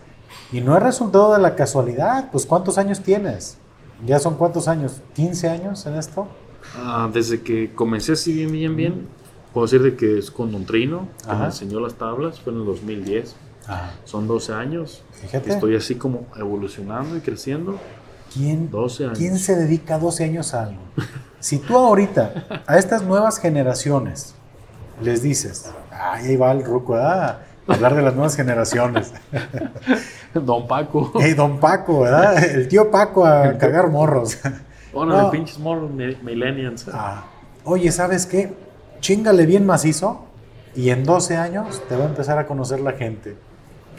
Y 0.52 0.60
no 0.62 0.76
es 0.76 0.84
resultado 0.84 1.34
de 1.34 1.40
la 1.40 1.56
casualidad. 1.56 2.30
Pues 2.32 2.46
¿cuántos 2.46 2.78
años 2.78 3.00
tienes? 3.02 3.58
¿Ya 4.06 4.20
son 4.20 4.36
cuántos 4.36 4.68
años? 4.68 5.02
¿15 5.16 5.50
años 5.50 5.86
en 5.86 5.96
esto? 5.96 6.28
Ah, 6.76 7.10
desde 7.12 7.42
que 7.42 7.74
comencé 7.74 8.14
así 8.14 8.34
bien, 8.34 8.52
bien, 8.52 8.76
bien, 8.76 9.08
puedo 9.54 9.66
decir 9.66 9.82
de 9.82 9.96
que 9.96 10.20
es 10.20 10.30
con 10.30 10.52
Don 10.52 10.66
Trino, 10.66 11.08
que 11.24 11.30
Ajá. 11.32 11.40
me 11.40 11.46
enseñó 11.46 11.80
las 11.80 11.94
tablas, 11.96 12.40
fue 12.40 12.54
en 12.54 12.60
el 12.60 12.66
2010. 12.66 13.36
Ah, 13.68 13.92
Son 14.06 14.28
12 14.28 14.54
años. 14.54 15.04
fíjate. 15.14 15.52
Estoy 15.52 15.76
así 15.76 15.96
como 15.96 16.26
evolucionando 16.38 17.16
y 17.16 17.22
creciendo. 17.22 17.78
¿Quién, 18.34 18.70
12 18.70 19.06
años. 19.06 19.18
¿Quién 19.18 19.38
se 19.40 19.56
dedica 19.56 19.98
12 20.00 20.24
años 20.24 20.54
a 20.54 20.64
algo? 20.64 20.82
Si 21.40 21.58
tú 21.60 21.78
ahorita, 21.78 22.64
a 22.68 22.78
estas 22.78 23.02
nuevas 23.04 23.40
generaciones, 23.40 24.36
les 25.02 25.22
dices, 25.22 25.72
ay, 25.92 26.28
ahí 26.28 26.36
va 26.38 26.52
el 26.52 26.64
ruco, 26.66 26.96
ah, 26.96 27.40
hablar 27.68 27.96
de 27.96 28.02
las 28.02 28.14
nuevas 28.14 28.36
generaciones. 28.36 29.14
Don 30.34 30.68
Paco. 30.68 31.12
Hey, 31.20 31.34
don 31.34 31.60
Paco, 31.60 32.02
¿verdad? 32.02 32.44
El 32.44 32.68
tío 32.68 32.92
Paco 32.92 33.26
a 33.26 33.58
cagar 33.58 33.90
morros. 33.90 34.38
Órale, 34.94 35.22
No. 35.24 35.32
pinches 35.32 35.60
morros 35.60 35.90
mi- 35.92 36.16
millennials. 36.22 36.86
Ah, 36.92 37.24
Oye, 37.64 37.92
¿sabes 37.92 38.26
qué? 38.26 38.54
Chingale 39.00 39.46
bien 39.46 39.66
macizo 39.66 40.26
y 40.76 40.90
en 40.90 41.04
12 41.04 41.38
años 41.38 41.82
te 41.88 41.96
va 41.96 42.06
a 42.06 42.08
empezar 42.08 42.38
a 42.40 42.46
conocer 42.48 42.80
la 42.80 42.94
gente. 42.94 43.38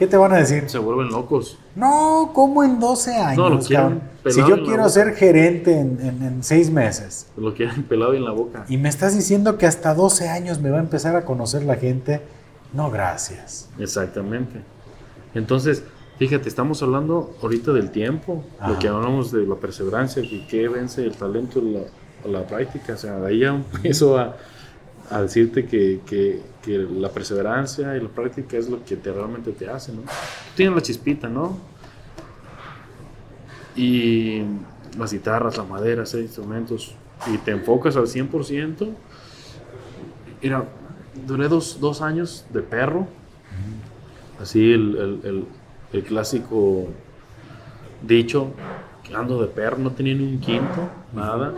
¿Qué 0.00 0.06
te 0.08 0.16
van 0.16 0.32
a 0.32 0.38
decir? 0.38 0.64
Se 0.68 0.78
vuelven 0.78 1.08
locos. 1.10 1.58
No, 1.76 2.30
¿cómo 2.34 2.64
en 2.64 2.80
12 2.80 3.14
años? 3.16 3.36
No, 3.36 3.50
lo 3.50 3.58
quieren 3.60 4.00
pelado 4.22 4.30
Si 4.34 4.40
en 4.40 4.46
yo 4.48 4.56
la 4.56 4.62
quiero 4.64 4.78
boca. 4.78 4.88
ser 4.88 5.14
gerente 5.14 5.78
en, 5.78 5.98
en, 6.00 6.22
en 6.22 6.42
seis 6.42 6.70
meses. 6.70 7.26
Lo 7.36 7.54
quieren 7.54 7.82
pelado 7.84 8.14
en 8.14 8.24
la 8.24 8.32
boca. 8.32 8.64
Y 8.68 8.78
me 8.78 8.88
estás 8.88 9.14
diciendo 9.14 9.58
que 9.58 9.66
hasta 9.66 9.94
12 9.94 10.28
años 10.28 10.58
me 10.58 10.70
va 10.70 10.78
a 10.78 10.80
empezar 10.80 11.14
a 11.16 11.24
conocer 11.26 11.62
la 11.64 11.76
gente. 11.76 12.22
No, 12.72 12.90
gracias. 12.90 13.68
Exactamente. 13.78 14.60
Entonces, 15.34 15.84
fíjate, 16.18 16.48
estamos 16.48 16.82
hablando 16.82 17.36
ahorita 17.42 17.72
del 17.72 17.90
tiempo, 17.90 18.42
Ajá. 18.58 18.70
lo 18.72 18.78
que 18.78 18.88
hablamos 18.88 19.30
de 19.30 19.44
la 19.46 19.56
perseverancia, 19.56 20.22
que 20.22 20.46
qué 20.48 20.66
vence 20.68 21.04
el 21.04 21.14
talento 21.14 21.60
la, 21.60 21.80
la 22.30 22.46
práctica. 22.46 22.94
O 22.94 22.96
sea, 22.96 23.16
de 23.18 23.28
ahí 23.28 23.40
ya 23.40 23.48
empiezo 23.74 24.18
a, 24.18 24.34
a 25.10 25.22
decirte 25.22 25.66
que, 25.66 26.00
que- 26.06 26.40
que 26.62 26.76
la 26.78 27.08
perseverancia 27.10 27.96
y 27.96 28.00
la 28.00 28.08
práctica 28.08 28.56
es 28.56 28.68
lo 28.68 28.84
que 28.84 28.96
te, 28.96 29.12
realmente 29.12 29.52
te 29.52 29.68
hace, 29.68 29.92
¿no? 29.92 30.02
Tú 30.02 30.08
tienes 30.56 30.74
la 30.74 30.82
chispita, 30.82 31.28
¿no? 31.28 31.58
Y 33.76 34.42
las 34.98 35.12
guitarras, 35.12 35.56
la 35.56 35.64
madera, 35.64 36.02
esos 36.02 36.20
instrumentos, 36.20 36.94
y 37.32 37.38
te 37.38 37.52
enfocas 37.52 37.96
al 37.96 38.06
100%. 38.08 38.88
Mira, 40.42 40.64
duré 41.26 41.48
dos, 41.48 41.78
dos 41.80 42.02
años 42.02 42.44
de 42.50 42.60
perro, 42.62 43.06
así 44.40 44.72
el, 44.72 44.96
el- 44.96 45.20
el- 45.24 45.44
el 45.92 46.04
clásico 46.04 46.88
dicho, 48.02 48.52
que 49.04 49.14
ando 49.14 49.40
de 49.40 49.48
perro, 49.48 49.78
no 49.78 49.90
tenía 49.92 50.14
ni 50.14 50.24
un 50.24 50.40
quinto, 50.40 50.88
nada. 51.14 51.52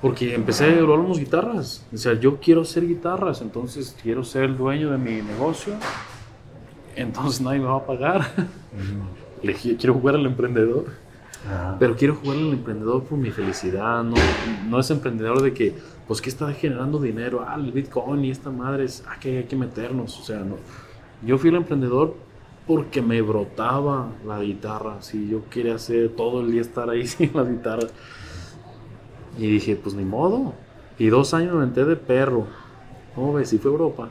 Porque 0.00 0.34
empecé 0.34 0.64
a 0.64 0.78
evaluar 0.78 1.16
guitarras. 1.18 1.84
O 1.92 1.96
sea, 1.96 2.14
yo 2.14 2.38
quiero 2.40 2.60
hacer 2.62 2.86
guitarras, 2.86 3.40
entonces 3.42 3.96
quiero 4.02 4.22
ser 4.24 4.44
el 4.44 4.56
dueño 4.56 4.90
de 4.90 4.98
mi 4.98 5.22
negocio. 5.22 5.74
Entonces 6.96 7.40
nadie 7.40 7.60
me 7.60 7.66
va 7.66 7.76
a 7.76 7.86
pagar. 7.86 8.30
Le 9.42 9.54
qui- 9.56 9.76
quiero 9.76 9.94
jugar 9.94 10.14
al 10.16 10.26
emprendedor. 10.26 10.86
Ajá. 11.46 11.76
Pero 11.78 11.96
quiero 11.96 12.16
jugar 12.16 12.36
al 12.36 12.50
emprendedor 12.50 13.04
por 13.04 13.16
mi 13.16 13.30
felicidad, 13.30 14.02
no, 14.02 14.16
no 14.68 14.80
es 14.80 14.90
emprendedor 14.90 15.40
de 15.40 15.54
que, 15.54 15.72
pues 16.08 16.20
que 16.20 16.28
está 16.30 16.52
generando 16.52 16.98
dinero, 17.00 17.44
ah, 17.46 17.54
el 17.54 17.70
Bitcoin 17.70 18.24
y 18.24 18.30
esta 18.32 18.50
madre 18.50 18.84
es, 18.84 19.04
ah, 19.08 19.16
que 19.20 19.38
hay 19.38 19.44
que 19.44 19.54
meternos, 19.54 20.18
o 20.18 20.24
sea, 20.24 20.40
no. 20.40 20.56
Yo 21.24 21.38
fui 21.38 21.50
el 21.50 21.56
emprendedor 21.56 22.16
porque 22.66 23.00
me 23.02 23.22
brotaba 23.22 24.08
la 24.26 24.40
guitarra, 24.40 25.00
si 25.00 25.28
yo 25.28 25.48
quería 25.48 25.76
hacer 25.76 26.08
todo 26.16 26.40
el 26.40 26.50
día 26.50 26.60
estar 26.60 26.90
ahí 26.90 27.06
sin 27.06 27.30
la 27.32 27.44
guitarra. 27.44 27.86
Y 29.36 29.46
dije, 29.46 29.76
pues 29.76 29.94
ni 29.94 30.04
modo. 30.04 30.54
Y 30.98 31.08
dos 31.08 31.34
años 31.34 31.52
me 31.54 31.62
aventé 31.62 31.84
de 31.84 31.96
perro. 31.96 32.46
¿Cómo 33.14 33.34
ves? 33.34 33.52
Y 33.52 33.58
fue 33.58 33.70
Europa. 33.70 34.08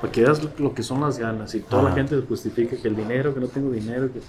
Para 0.00 0.12
que 0.12 0.22
veas 0.22 0.42
lo, 0.58 0.74
que 0.74 0.82
son 0.82 1.00
las 1.00 1.18
ganas. 1.18 1.54
Y 1.54 1.60
toda 1.60 1.82
la 1.82 1.88
Ajá. 1.88 1.98
gente 1.98 2.20
justifica 2.28 2.76
que 2.76 2.88
el 2.88 2.96
dinero, 2.96 3.34
que 3.34 3.40
no 3.40 3.48
tengo 3.48 3.70
dinero, 3.70 4.12
que 4.12 4.20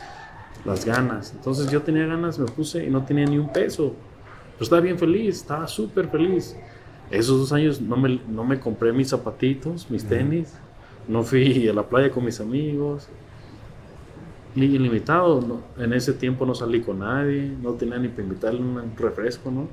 las 0.66 0.86
ganas. 0.86 1.34
Entonces 1.36 1.70
yo 1.70 1.82
tenía 1.82 2.06
ganas, 2.06 2.40
me 2.40 2.46
puse 2.46 2.86
y 2.86 2.90
no 2.90 3.04
tenía 3.04 3.26
ni 3.26 3.38
un 3.38 3.52
peso. 3.52 3.94
Pero 4.54 4.64
estaba 4.64 4.82
bien 4.82 4.98
feliz, 4.98 5.38
estaba 5.38 5.68
súper 5.68 6.08
feliz. 6.08 6.56
Esos 7.12 7.40
dos 7.40 7.54
años 7.54 7.82
no 7.82 7.98
me, 7.98 8.20
no 8.28 8.44
me 8.44 8.60
compré 8.60 8.92
mis 8.94 9.10
zapatitos, 9.10 9.90
mis 9.90 10.06
tenis. 10.06 10.54
no 11.08 11.24
fui 11.24 11.68
a 11.70 11.74
la 11.74 11.84
playa 11.84 12.12
con 12.12 12.24
mis 12.26 12.40
amigos, 12.40 13.08
ni 14.56 14.66
ilimitado, 14.66 15.42
no, 15.42 15.84
en 15.84 15.94
ese 15.94 16.14
tiempo 16.14 16.46
no 16.46 16.54
salí 16.54 16.82
con 16.82 17.00
nadie, 17.00 17.52
no 17.62 17.74
tenía 17.74 17.98
ni 17.98 18.10
para 18.10 18.24
invitarle 18.24 18.60
un 18.60 18.94
refresco, 18.98 19.50
¿no? 19.50 19.68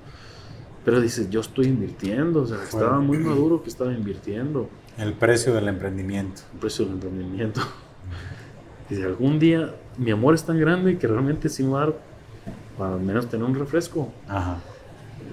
Pero 0.87 1.01
dices, 1.01 1.28
yo 1.30 1.41
estoy 1.41 1.66
invirtiendo, 1.66 2.43
o 2.43 2.47
sea, 2.47 2.62
estaba 2.62 3.01
muy 3.01 3.18
maduro 3.18 3.61
que 3.61 3.68
estaba 3.68 3.93
invirtiendo. 3.93 4.68
El 4.97 5.14
precio 5.14 5.53
del 5.53 5.66
emprendimiento. 5.66 6.43
El 6.53 6.61
precio 6.61 6.84
del 6.84 6.95
emprendimiento. 6.95 7.61
Dice, 8.89 9.05
algún 9.05 9.41
día 9.41 9.74
mi 9.99 10.12
amor 10.12 10.37
es 10.37 10.45
tan 10.45 10.61
grande 10.61 10.97
que 10.97 11.09
realmente 11.09 11.49
sin 11.49 11.72
dar 11.72 11.93
para 12.78 12.95
al 12.95 13.01
menos 13.01 13.28
tener 13.28 13.45
un 13.45 13.57
refresco. 13.57 14.12
Ajá. 14.28 14.59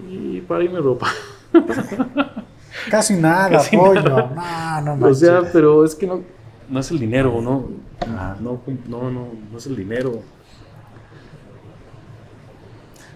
Y 0.09 0.41
para 0.41 0.63
irme 0.63 0.79
ropa. 0.79 1.09
Casi 2.89 3.13
nada, 3.13 3.61
pollo. 3.71 4.01
No, 4.01 4.81
no 4.81 4.95
manches. 4.95 5.03
O 5.05 5.13
sea, 5.13 5.51
pero 5.53 5.85
es 5.85 5.93
que 5.93 6.07
no, 6.07 6.23
no 6.67 6.79
es 6.79 6.89
el 6.89 6.97
dinero, 6.97 7.39
¿no? 7.43 7.69
No, 8.41 8.59
no, 8.87 9.11
no, 9.11 9.27
no 9.51 9.57
es 9.59 9.67
el 9.67 9.75
dinero. 9.75 10.19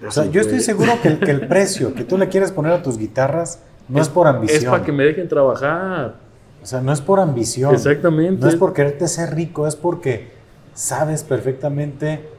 O 0.05 0.11
sea, 0.11 0.25
yo 0.25 0.41
estoy 0.41 0.59
seguro 0.59 0.93
que, 1.01 1.17
que, 1.19 1.31
el 1.31 1.47
precio 1.47 1.93
que 1.93 2.03
tú 2.03 2.17
le 2.17 2.29
quieres 2.29 2.51
poner 2.51 2.73
a 2.73 2.83
tus 2.83 2.97
guitarras 2.97 3.59
no 3.87 4.01
es, 4.01 4.09
por 4.09 4.27
ambición. 4.27 4.63
Es 4.63 4.69
para 4.69 4.83
que 4.83 4.91
me 4.91 5.03
dejen 5.03 5.27
trabajar. 5.27 6.15
O 6.61 6.65
sea, 6.65 6.81
no 6.81 6.91
es 6.91 7.01
por 7.01 7.19
ambición. 7.19 7.73
Exactamente. 7.73 8.41
No 8.41 8.49
es 8.49 8.55
por 8.55 8.73
quererte 8.73 9.07
ser 9.07 9.33
rico, 9.33 9.67
es 9.67 9.75
porque 9.75 10.27
sabes 10.73 11.23
perfectamente 11.23 12.29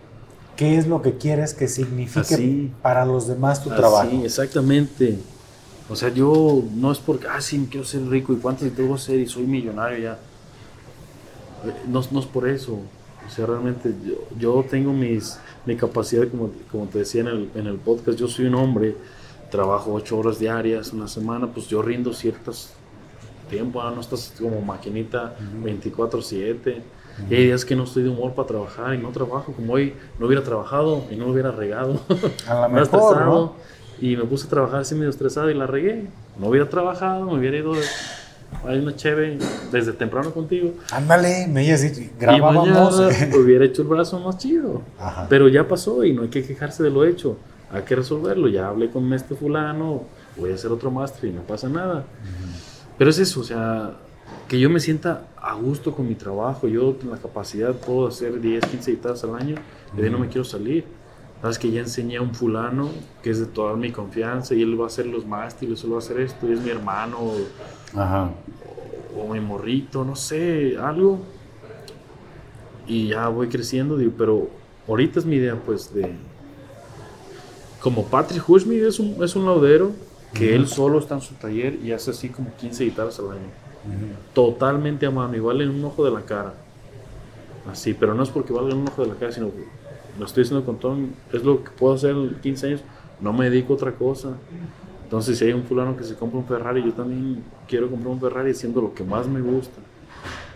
qué 0.56 0.76
es 0.76 0.86
lo 0.86 1.02
que 1.02 1.16
quieres 1.16 1.54
que 1.54 1.68
signifique 1.68 2.70
para 2.82 3.06
los 3.06 3.26
demás 3.26 3.62
tu 3.62 3.70
trabajo. 3.70 4.10
Sí, 4.10 4.22
exactamente. 4.24 5.18
O 5.88 5.96
sea, 5.96 6.10
yo 6.10 6.62
no 6.74 6.92
es 6.92 6.98
porque, 6.98 7.26
ah, 7.28 7.40
sí, 7.40 7.58
me 7.58 7.66
quiero 7.68 7.86
ser 7.86 8.06
rico 8.06 8.32
y 8.32 8.36
cuánto 8.36 8.68
tengo 8.68 8.98
ser 8.98 9.18
y 9.18 9.26
soy 9.26 9.44
millonario 9.44 9.98
ya. 9.98 10.18
Eh, 11.64 11.72
no, 11.88 12.02
no 12.10 12.20
es 12.20 12.26
por 12.26 12.46
eso. 12.46 12.72
O 13.26 13.30
sea, 13.30 13.46
realmente 13.46 13.94
yo, 14.04 14.16
yo 14.38 14.66
tengo 14.68 14.92
mis, 14.92 15.38
mi 15.68 15.76
capacidad, 15.76 16.26
como, 16.28 16.50
como 16.72 16.86
te 16.86 17.00
decía 17.00 17.20
en 17.20 17.28
el, 17.28 17.50
en 17.54 17.66
el 17.66 17.76
podcast, 17.76 18.18
yo 18.18 18.26
soy 18.26 18.46
un 18.46 18.54
hombre, 18.54 18.96
trabajo 19.50 19.92
ocho 19.92 20.18
horas 20.18 20.38
diarias, 20.38 20.94
una 20.94 21.06
semana, 21.06 21.46
pues 21.46 21.68
yo 21.68 21.82
rindo 21.82 22.14
ciertos 22.14 22.70
tiempo, 23.50 23.82
ah, 23.82 23.92
no 23.94 24.00
estás 24.00 24.34
como 24.40 24.62
maquinita 24.62 25.36
24/7. 25.62 26.80
Y 27.28 27.34
hay 27.34 27.46
días 27.46 27.64
que 27.64 27.76
no 27.76 27.84
estoy 27.84 28.04
de 28.04 28.08
humor 28.08 28.32
para 28.32 28.48
trabajar 28.48 28.94
y 28.94 28.98
no 28.98 29.10
trabajo, 29.10 29.52
como 29.52 29.74
hoy 29.74 29.92
no 30.18 30.26
hubiera 30.26 30.42
trabajado 30.42 31.04
y 31.10 31.16
no 31.16 31.26
lo 31.26 31.32
hubiera 31.32 31.50
regado. 31.50 32.00
A 32.46 32.54
la 32.54 32.68
mejor, 32.68 33.26
¿no? 33.26 33.54
Y 34.00 34.16
me 34.16 34.24
puse 34.24 34.46
a 34.46 34.50
trabajar 34.50 34.80
así 34.80 34.94
medio 34.94 35.10
estresado 35.10 35.50
y 35.50 35.54
la 35.54 35.66
regué. 35.66 36.06
No 36.38 36.48
hubiera 36.48 36.68
trabajado, 36.70 37.26
me 37.26 37.38
hubiera 37.38 37.58
ido 37.58 37.72
hay 38.66 38.78
una 38.78 38.94
chévere 38.94 39.38
desde 39.70 39.92
temprano 39.92 40.32
contigo. 40.32 40.72
Ándale, 40.92 41.46
me 41.48 41.64
iba 41.66 41.76
grabábamos. 42.18 43.00
Y 43.00 43.36
hubiera 43.36 43.64
hecho 43.64 43.82
el 43.82 43.88
brazo 43.88 44.18
más 44.20 44.38
chido. 44.38 44.82
Pero 45.28 45.48
ya 45.48 45.66
pasó 45.66 46.04
y 46.04 46.12
no 46.12 46.22
hay 46.22 46.28
que 46.28 46.44
quejarse 46.44 46.82
de 46.82 46.90
lo 46.90 47.04
hecho. 47.04 47.36
Hay 47.70 47.82
que 47.82 47.96
resolverlo. 47.96 48.48
Ya 48.48 48.68
hablé 48.68 48.90
con 48.90 49.12
este 49.12 49.34
fulano, 49.34 50.04
voy 50.36 50.52
a 50.52 50.54
hacer 50.54 50.70
otro 50.70 50.90
máster 50.90 51.30
y 51.30 51.32
no 51.32 51.42
pasa 51.42 51.68
nada. 51.68 52.04
Pero 52.96 53.10
es 53.10 53.18
eso, 53.18 53.40
o 53.40 53.44
sea, 53.44 53.92
que 54.48 54.58
yo 54.58 54.68
me 54.70 54.80
sienta 54.80 55.28
a 55.36 55.54
gusto 55.54 55.94
con 55.94 56.08
mi 56.08 56.14
trabajo. 56.14 56.66
Yo 56.68 56.92
tengo 56.94 57.14
la 57.14 57.20
capacidad 57.20 57.74
puedo 57.74 58.08
hacer 58.08 58.40
10, 58.40 58.66
15 58.66 58.90
guitarras 58.90 59.24
al 59.24 59.34
año. 59.34 59.56
De 59.96 60.04
ahí 60.04 60.10
no 60.10 60.18
me 60.18 60.28
quiero 60.28 60.44
salir. 60.44 60.84
Sabes 61.40 61.58
que 61.58 61.70
ya 61.70 61.80
enseñé 61.80 62.16
a 62.16 62.22
un 62.22 62.34
fulano 62.34 62.90
que 63.22 63.30
es 63.30 63.38
de 63.38 63.46
toda 63.46 63.76
mi 63.76 63.92
confianza 63.92 64.54
y 64.54 64.62
él 64.62 64.78
va 64.78 64.84
a 64.84 64.86
hacer 64.88 65.06
los 65.06 65.24
mástiles, 65.24 65.84
él 65.84 65.92
va 65.92 65.96
a 65.96 65.98
hacer 66.00 66.20
esto, 66.20 66.48
y 66.48 66.52
es 66.52 66.60
mi 66.60 66.70
hermano. 66.70 67.18
Ajá. 67.94 68.30
O, 69.16 69.32
mi 69.32 69.40
morrito, 69.40 70.04
no 70.04 70.16
sé, 70.16 70.76
algo. 70.78 71.20
Y 72.86 73.08
ya 73.08 73.28
voy 73.28 73.48
creciendo, 73.48 73.96
digo, 73.96 74.12
pero 74.16 74.48
ahorita 74.86 75.20
es 75.20 75.26
mi 75.26 75.36
idea, 75.36 75.56
pues, 75.56 75.92
de. 75.92 76.14
Como 77.80 78.04
Patrick 78.06 78.48
Hushmid 78.48 78.84
es 78.84 78.98
un, 78.98 79.22
es 79.22 79.36
un 79.36 79.46
laudero 79.46 79.92
que 80.32 80.54
él 80.54 80.66
solo 80.66 80.98
está 80.98 81.14
en 81.14 81.20
su 81.20 81.34
taller 81.34 81.78
y 81.82 81.92
hace 81.92 82.10
así 82.10 82.28
como 82.28 82.54
15 82.56 82.84
guitarras 82.84 83.18
al 83.18 83.30
año. 83.30 83.48
Totalmente 84.34 85.06
a 85.06 85.10
mano, 85.10 85.34
igual 85.36 85.60
en 85.60 85.70
un 85.70 85.84
ojo 85.84 86.04
de 86.04 86.10
la 86.10 86.22
cara. 86.22 86.54
Así, 87.70 87.94
pero 87.94 88.14
no 88.14 88.22
es 88.22 88.30
porque 88.30 88.52
valga 88.52 88.72
en 88.72 88.78
un 88.78 88.88
ojo 88.88 89.02
de 89.02 89.08
la 89.08 89.14
cara, 89.14 89.32
sino 89.32 89.50
que 89.50 89.64
lo 90.18 90.26
estoy 90.26 90.42
haciendo 90.44 90.64
con 90.64 90.78
todo, 90.78 90.96
es 91.32 91.44
lo 91.44 91.62
que 91.62 91.70
puedo 91.70 91.94
hacer 91.94 92.10
en 92.10 92.34
15 92.40 92.66
años, 92.66 92.80
no 93.20 93.32
me 93.32 93.48
dedico 93.48 93.72
a 93.72 93.76
otra 93.76 93.92
cosa. 93.92 94.36
Entonces, 95.08 95.38
si 95.38 95.46
hay 95.46 95.54
un 95.54 95.64
fulano 95.64 95.96
que 95.96 96.04
se 96.04 96.16
compra 96.16 96.38
un 96.38 96.44
Ferrari, 96.44 96.84
yo 96.84 96.92
también 96.92 97.42
quiero 97.66 97.88
comprar 97.88 98.12
un 98.12 98.20
Ferrari 98.20 98.50
haciendo 98.50 98.82
lo 98.82 98.92
que 98.92 99.02
más 99.02 99.26
me 99.26 99.40
gusta. 99.40 99.80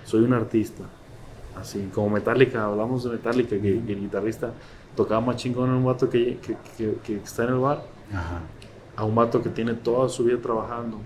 Soy 0.05 0.25
un 0.25 0.35
artista. 0.35 0.85
Así, 1.59 1.89
como 1.95 2.11
Metallica, 2.11 2.67
hablamos 2.67 3.03
de 3.03 3.13
Metallica, 3.13 3.59
que, 3.59 3.79
el 3.79 4.01
guitarrista 4.01 4.53
tocaba 4.95 5.23
más 5.23 5.37
chingón 5.37 5.71
a 5.71 5.75
un 5.75 5.87
vato 5.87 6.11
que, 6.11 6.37
que, 6.77 7.17
está 7.17 7.45
en 7.45 7.49
el 7.49 7.61
bar, 7.61 7.83
a 8.95 9.05
un 9.07 9.15
vato 9.15 9.43
que 9.43 9.49
tiene 9.49 9.73
toda 9.73 10.11
su 10.11 10.23
vida 10.25 10.37
trabajando 10.37 10.99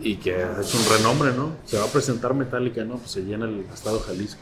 y 0.00 0.16
que 0.16 0.40
es 0.40 0.74
un 0.74 0.96
renombre, 0.96 1.34
¿no? 1.36 1.50
Se 1.66 1.76
va 1.76 1.84
a 1.84 1.88
presentar 1.88 2.32
Metallica, 2.32 2.82
¿no? 2.82 2.96
Pues 2.96 3.10
se 3.10 3.26
llena 3.26 3.44
el 3.44 3.60
estado 3.74 4.00
Jalisco. 4.00 4.40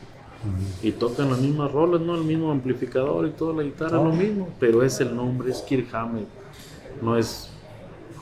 Y 0.81 0.93
tocan 0.93 1.31
las 1.31 1.41
mismas 1.41 1.73
rolas, 1.73 2.01
¿no? 2.03 2.15
El 2.15 2.23
mismo 2.23 2.53
amplificador 2.53 3.27
y 3.27 3.31
toda 3.31 3.53
la 3.53 3.63
guitarra, 3.65 3.97
lo 3.97 4.13
mismo. 4.13 4.49
Pero 4.61 4.85
es 4.85 5.01
el 5.01 5.17
nombre, 5.17 5.51
es 5.51 5.61
Kirk 5.63 5.93
Hammett, 5.93 6.29
no 7.03 7.17
es 7.17 7.51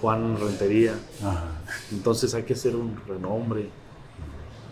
Juan 0.00 0.36
Rentería. 0.38 0.94
Entonces 1.92 2.34
hay 2.34 2.42
que 2.42 2.54
hacer 2.54 2.76
un 2.76 2.96
renombre. 3.06 3.68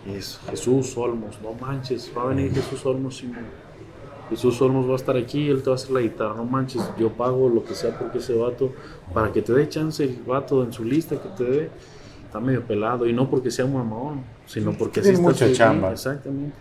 Es 0.06 0.40
Jesús 0.50 0.96
Olmos, 0.96 1.38
no 1.40 1.52
manches, 1.54 2.10
va 2.16 2.22
a 2.22 2.26
venir 2.26 2.52
Jesús 2.52 2.84
Olmos 2.84 3.22
y 3.22 3.32
Jesús 4.30 4.60
Olmos 4.60 4.88
va 4.88 4.94
a 4.94 4.96
estar 4.96 5.16
aquí, 5.16 5.48
él 5.48 5.62
te 5.62 5.70
va 5.70 5.74
a 5.74 5.76
hacer 5.76 5.92
la 5.92 6.00
guitarra, 6.00 6.34
no 6.34 6.44
manches, 6.44 6.82
yo 6.98 7.12
pago 7.12 7.48
lo 7.48 7.64
que 7.64 7.76
sea 7.76 7.96
porque 7.96 8.18
ese 8.18 8.34
vato, 8.34 8.72
para 9.14 9.30
que 9.30 9.42
te 9.42 9.52
dé 9.52 9.68
chance 9.68 10.02
el 10.02 10.16
vato 10.26 10.64
en 10.64 10.72
su 10.72 10.82
lista, 10.82 11.22
que 11.22 11.28
te 11.28 11.44
dé, 11.44 11.70
está 12.24 12.40
medio 12.40 12.66
pelado, 12.66 13.06
y 13.06 13.12
no 13.12 13.30
porque 13.30 13.52
sea 13.52 13.64
un 13.64 13.74
mamón, 13.74 14.24
sino 14.44 14.72
porque 14.72 15.00
así 15.00 15.10
está 15.10 15.22
mucha 15.22 15.52
chamba. 15.52 15.92
Exactamente 15.92 16.56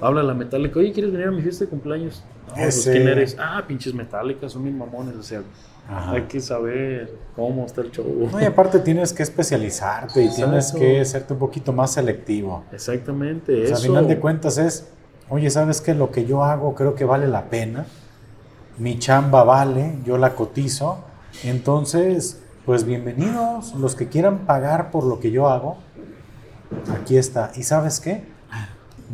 habla 0.00 0.22
la 0.22 0.34
metálica, 0.34 0.78
oye, 0.78 0.92
¿quieres 0.92 1.12
venir 1.12 1.28
a 1.28 1.30
mi 1.30 1.42
fiesta 1.42 1.64
de 1.64 1.70
cumpleaños? 1.70 2.24
No, 2.48 2.54
pues, 2.54 2.88
¿quién 2.90 3.06
eres? 3.06 3.36
Ah, 3.38 3.62
pinches 3.66 3.94
metálicas, 3.94 4.52
son 4.52 4.64
mis 4.64 4.74
mamones, 4.74 5.14
o 5.14 5.22
sea, 5.22 5.42
hay 5.88 6.22
que 6.22 6.40
saber 6.40 7.16
cómo 7.34 7.66
está 7.66 7.80
el 7.80 7.90
show. 7.90 8.28
No, 8.30 8.40
y 8.40 8.44
aparte 8.44 8.78
tienes 8.80 9.12
que 9.12 9.22
especializarte 9.22 10.22
y 10.22 10.28
tienes 10.34 10.72
que 10.72 11.04
serte 11.04 11.32
un 11.32 11.38
poquito 11.38 11.72
más 11.72 11.92
selectivo. 11.92 12.64
Exactamente, 12.72 13.64
eso. 13.64 13.76
Al 13.76 13.82
final 13.82 14.08
de 14.08 14.18
cuentas 14.18 14.58
es, 14.58 14.88
oye, 15.28 15.50
¿sabes 15.50 15.80
qué? 15.80 15.94
Lo 15.94 16.10
que 16.10 16.24
yo 16.26 16.44
hago 16.44 16.74
creo 16.74 16.94
que 16.94 17.04
vale 17.04 17.26
la 17.26 17.50
pena, 17.50 17.86
mi 18.78 18.98
chamba 18.98 19.44
vale, 19.44 19.98
yo 20.04 20.18
la 20.18 20.34
cotizo, 20.34 20.98
entonces, 21.44 22.42
pues 22.66 22.84
bienvenidos, 22.84 23.74
los 23.74 23.94
que 23.94 24.08
quieran 24.08 24.46
pagar 24.46 24.90
por 24.90 25.04
lo 25.04 25.20
que 25.20 25.30
yo 25.30 25.48
hago, 25.48 25.78
aquí 26.94 27.16
está. 27.16 27.52
¿Y 27.56 27.62
sabes 27.62 28.00
qué? 28.00 28.30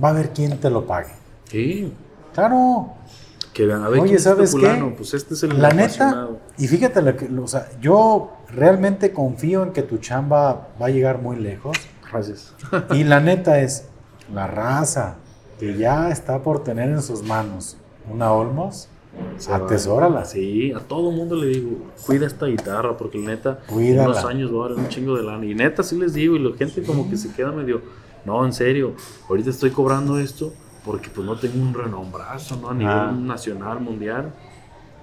va 0.02 0.08
a 0.08 0.10
haber 0.12 0.30
quien 0.30 0.58
te 0.58 0.70
lo 0.70 0.86
pague. 0.86 1.12
Sí. 1.44 1.92
Claro. 2.34 2.92
Que 3.56 3.64
vean, 3.64 3.82
a 3.82 3.88
ver, 3.88 4.00
Oye, 4.00 4.18
¿sabes 4.18 4.54
qué? 4.54 4.92
Pues 4.98 5.14
este 5.14 5.32
es 5.32 5.42
el 5.42 5.58
La 5.62 5.70
neta, 5.70 6.28
y 6.58 6.68
fíjate, 6.68 7.00
lo 7.00 7.16
que, 7.16 7.26
o 7.26 7.48
sea, 7.48 7.70
yo 7.80 8.32
realmente 8.52 9.12
confío 9.12 9.62
en 9.62 9.72
que 9.72 9.80
tu 9.80 9.96
chamba 9.96 10.68
va 10.78 10.86
a 10.86 10.90
llegar 10.90 11.22
muy 11.22 11.36
lejos. 11.36 11.74
Gracias. 12.12 12.52
Y 12.92 13.04
la 13.04 13.20
neta 13.20 13.62
es, 13.62 13.88
la 14.30 14.46
raza 14.46 15.16
que 15.58 15.74
ya 15.74 16.10
está 16.10 16.42
por 16.42 16.64
tener 16.64 16.90
en 16.90 17.00
sus 17.00 17.22
manos 17.22 17.78
una 18.12 18.30
Olmos, 18.30 18.90
atesórala. 19.50 20.26
Sí, 20.26 20.72
a 20.72 20.80
todo 20.80 21.10
mundo 21.10 21.34
le 21.34 21.46
digo, 21.46 21.78
cuida 22.04 22.26
esta 22.26 22.44
guitarra, 22.44 22.94
porque 22.98 23.16
la 23.16 23.28
neta, 23.28 23.60
en 23.70 24.00
unos 24.00 24.22
años 24.26 24.54
va 24.54 24.66
a 24.66 24.68
dar 24.68 24.78
un 24.78 24.88
chingo 24.90 25.16
de 25.16 25.22
lana. 25.22 25.46
Y 25.46 25.54
neta, 25.54 25.82
sí 25.82 25.98
les 25.98 26.12
digo, 26.12 26.36
y 26.36 26.40
la 26.40 26.54
gente 26.58 26.82
como 26.82 27.08
que 27.08 27.16
se 27.16 27.32
queda 27.32 27.52
medio 27.52 27.80
no, 28.26 28.44
en 28.44 28.52
serio, 28.52 28.94
ahorita 29.28 29.50
estoy 29.50 29.70
cobrando 29.70 30.18
esto 30.18 30.52
porque 30.86 31.10
pues 31.10 31.26
no 31.26 31.36
tengo 31.36 31.60
un 31.60 31.74
renombrazo, 31.74 32.56
¿no? 32.56 32.70
A 32.70 32.74
nivel 32.74 32.92
ah. 32.92 33.12
nacional, 33.12 33.80
mundial. 33.80 34.32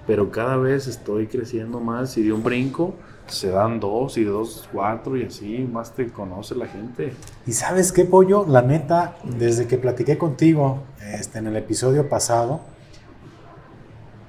Pero 0.06 0.30
cada 0.30 0.56
vez 0.56 0.86
estoy 0.86 1.26
creciendo 1.26 1.78
más 1.78 2.16
y 2.16 2.22
de 2.22 2.32
un 2.32 2.42
brinco 2.42 2.94
se 3.26 3.50
dan 3.50 3.80
dos 3.80 4.18
y 4.18 4.24
de 4.24 4.30
dos 4.30 4.68
cuatro 4.70 5.16
y 5.16 5.24
así 5.24 5.66
más 5.70 5.92
te 5.92 6.08
conoce 6.08 6.54
la 6.54 6.66
gente. 6.66 7.14
Y 7.46 7.52
sabes 7.52 7.92
qué, 7.92 8.04
Pollo, 8.04 8.44
la 8.46 8.62
neta, 8.62 9.16
desde 9.24 9.66
que 9.66 9.78
platiqué 9.78 10.18
contigo 10.18 10.82
este, 11.00 11.38
en 11.38 11.46
el 11.46 11.56
episodio 11.56 12.08
pasado, 12.08 12.60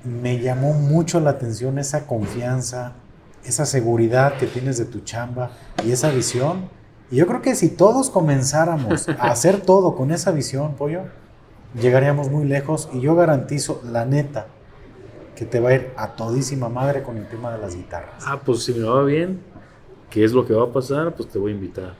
me 0.03 0.39
llamó 0.39 0.74
mucho 0.74 1.20
la 1.20 1.32
atención 1.32 1.78
esa 1.78 2.06
confianza, 2.06 2.93
esa 3.43 3.66
seguridad 3.66 4.38
que 4.38 4.45
tienes 4.45 4.78
de 4.78 4.86
tu 4.86 4.99
chamba 5.01 5.51
y 5.84 5.91
esa 5.91 6.10
visión 6.10 6.70
y 7.12 7.18
yo 7.18 7.28
creo 7.28 7.41
que 7.41 7.56
si 7.56 7.70
todos 7.70 8.10
comenzáramos 8.10 9.08
a 9.10 9.32
hacer 9.32 9.62
todo 9.62 9.95
con 9.95 10.12
esa 10.12 10.32
visión, 10.32 10.74
pollo, 10.76 11.01
llegaríamos 11.80 12.30
muy 12.30 12.45
lejos 12.45 12.89
y 12.93 13.01
yo 13.01 13.15
garantizo, 13.15 13.82
la 13.91 14.05
neta, 14.05 14.47
que 15.36 15.45
te 15.45 15.59
va 15.59 15.69
a 15.69 15.73
ir 15.76 15.89
a 15.97 16.15
todísima 16.15 16.69
madre 16.69 17.03
con 17.03 17.17
el 17.17 17.28
tema 17.28 17.51
de 17.53 17.59
las 17.59 17.76
guitarras. 17.76 18.23
Ah, 18.26 18.39
pues 18.43 18.63
si 18.63 18.73
me 18.73 18.86
va 18.86 19.03
bien, 19.03 19.39
¿qué 20.09 20.23
es 20.23 20.32
lo 20.32 20.45
que 20.45 20.53
va 20.53 20.63
a 20.65 20.71
pasar? 20.71 21.13
Pues 21.13 21.30
te 21.30 21.38
voy 21.39 21.51
a 21.51 21.55
invitar. 21.55 21.93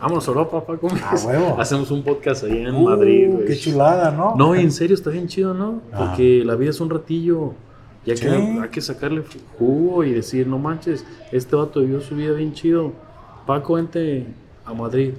Vámonos 0.00 0.26
a 0.26 0.30
Europa, 0.30 0.64
Paco. 0.64 0.88
A 0.88 1.14
huevo. 1.26 1.56
Hacemos 1.60 1.90
un 1.90 2.02
podcast 2.02 2.44
ahí 2.44 2.58
en 2.64 2.74
Uh, 2.74 2.88
Madrid, 2.88 3.30
güey. 3.30 3.46
Qué 3.46 3.56
chulada, 3.56 4.10
¿no? 4.10 4.34
No, 4.36 4.54
en 4.54 4.72
serio, 4.72 4.94
está 4.94 5.10
bien 5.10 5.28
chido, 5.28 5.54
¿no? 5.54 5.80
Ah. 5.92 5.98
Porque 6.08 6.42
la 6.44 6.54
vida 6.56 6.70
es 6.70 6.80
un 6.80 6.90
ratillo. 6.90 7.54
Ya 8.04 8.16
que 8.16 8.28
hay 8.28 8.68
que 8.70 8.80
sacarle 8.80 9.22
jugo 9.60 10.02
y 10.02 10.12
decir, 10.12 10.48
no 10.48 10.58
manches, 10.58 11.04
este 11.30 11.54
vato 11.54 11.78
vivió 11.80 12.00
su 12.00 12.16
vida 12.16 12.32
bien 12.32 12.52
chido. 12.52 12.90
Paco, 13.46 13.74
vente 13.74 14.26
a 14.64 14.74
Madrid. 14.74 15.14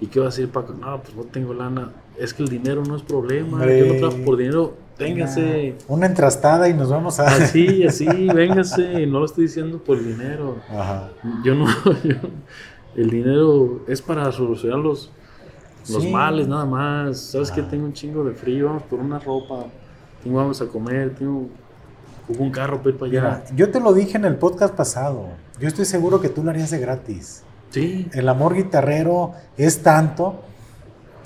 ¿Y 0.00 0.06
qué 0.08 0.20
va 0.20 0.26
a 0.26 0.28
decir 0.28 0.50
Paco? 0.50 0.74
No, 0.78 1.00
pues 1.00 1.14
no 1.16 1.22
tengo 1.22 1.54
lana. 1.54 1.92
Es 2.18 2.32
que 2.34 2.42
el 2.42 2.48
dinero 2.48 2.82
no 2.84 2.96
es 2.96 3.02
problema. 3.02 3.58
Hombre. 3.58 3.78
Yo 3.86 3.92
no 3.92 3.98
trabajo 4.00 4.24
por 4.24 4.36
dinero. 4.36 4.74
Véngase. 4.98 5.74
Una 5.88 6.06
entrastada 6.06 6.68
y 6.68 6.74
nos 6.74 6.88
vamos 6.90 7.20
a. 7.20 7.26
Así, 7.26 7.84
así, 7.84 8.06
véngase. 8.34 9.06
No 9.06 9.18
lo 9.20 9.26
estoy 9.26 9.44
diciendo 9.44 9.78
por 9.78 9.98
el 9.98 10.06
dinero. 10.16 10.56
Ajá. 10.70 11.10
Yo 11.44 11.54
no. 11.54 11.66
yo- 12.04 12.16
el 12.94 13.10
dinero 13.10 13.82
es 13.86 14.00
para 14.00 14.32
solucionar 14.32 14.78
los, 14.78 15.10
los 15.90 16.02
Sí. 16.02 16.10
males, 16.10 16.48
nada 16.48 16.64
más. 16.64 17.18
¿Sabes? 17.20 17.52
Ah. 17.54 17.66
Tengo 17.68 17.84
un 17.84 17.92
chingo 17.92 18.24
de 18.24 18.32
frío, 18.34 18.66
vamos 18.66 18.84
por 18.84 19.00
una 19.00 19.18
ropa. 19.18 19.66
Tengo 20.22 20.38
vamos 20.38 20.62
a 20.62 20.66
comer, 20.66 21.14
tengo 21.14 21.46
un 22.38 22.50
carro 22.50 22.78
para 22.78 22.90
ir 22.90 22.96
para 22.96 23.10
allá. 23.10 23.20
Mira, 23.44 23.44
yo 23.56 23.70
te 23.70 23.80
lo 23.80 23.92
dije 23.92 24.16
en 24.16 24.24
el 24.24 24.36
podcast 24.36 24.74
pasado. 24.74 25.28
Yo 25.60 25.68
estoy 25.68 25.84
seguro 25.84 26.20
que 26.22 26.30
tú 26.30 26.42
lo 26.42 26.48
harías 26.50 26.70
de 26.70 26.78
gratis. 26.78 27.42
Sí, 27.70 28.08
El 28.14 28.28
amor 28.30 28.54
guitarrero 28.54 29.32
es 29.58 29.82
tanto 29.82 30.40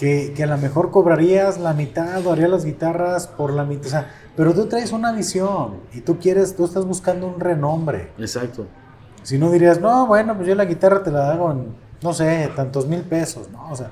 que, 0.01 0.32
que 0.34 0.44
a 0.44 0.46
lo 0.46 0.57
mejor 0.57 0.90
cobrarías 0.90 1.59
la 1.59 1.74
mitad 1.74 2.26
o 2.26 2.32
harías 2.32 2.48
las 2.48 2.64
guitarras 2.64 3.26
por 3.26 3.53
la 3.53 3.64
mitad. 3.64 3.86
O 3.86 3.90
sea, 3.90 4.11
pero 4.34 4.55
tú 4.55 4.64
traes 4.64 4.92
una 4.92 5.12
visión 5.12 5.80
y 5.92 6.01
tú 6.01 6.18
quieres, 6.18 6.57
tú 6.57 6.64
estás 6.64 6.86
buscando 6.86 7.26
un 7.26 7.38
renombre. 7.38 8.11
exacto. 8.16 8.66
Si 9.22 9.36
no 9.36 9.51
dirías, 9.51 9.78
no, 9.78 10.07
bueno, 10.07 10.34
pues 10.34 10.48
yo 10.48 10.55
la 10.55 10.64
guitarra 10.64 11.03
te 11.03 11.11
la 11.11 11.30
hago 11.30 11.53
en, 11.53 11.74
no 12.01 12.14
sé, 12.14 12.51
tantos 12.57 12.86
mil 12.86 13.03
pesos. 13.03 13.51
No, 13.51 13.70
o 13.70 13.76
sea, 13.76 13.90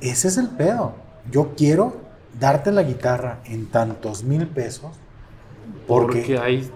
ese 0.00 0.26
es 0.26 0.38
el 0.38 0.48
pedo. 0.48 0.94
Yo 1.30 1.52
quiero 1.56 1.98
darte 2.40 2.72
la 2.72 2.82
guitarra 2.82 3.38
en 3.44 3.70
tantos 3.70 4.24
mil 4.24 4.48
pesos. 4.48 4.90
Porque, 5.86 6.18
Porque 6.18 6.38
hay 6.38 6.68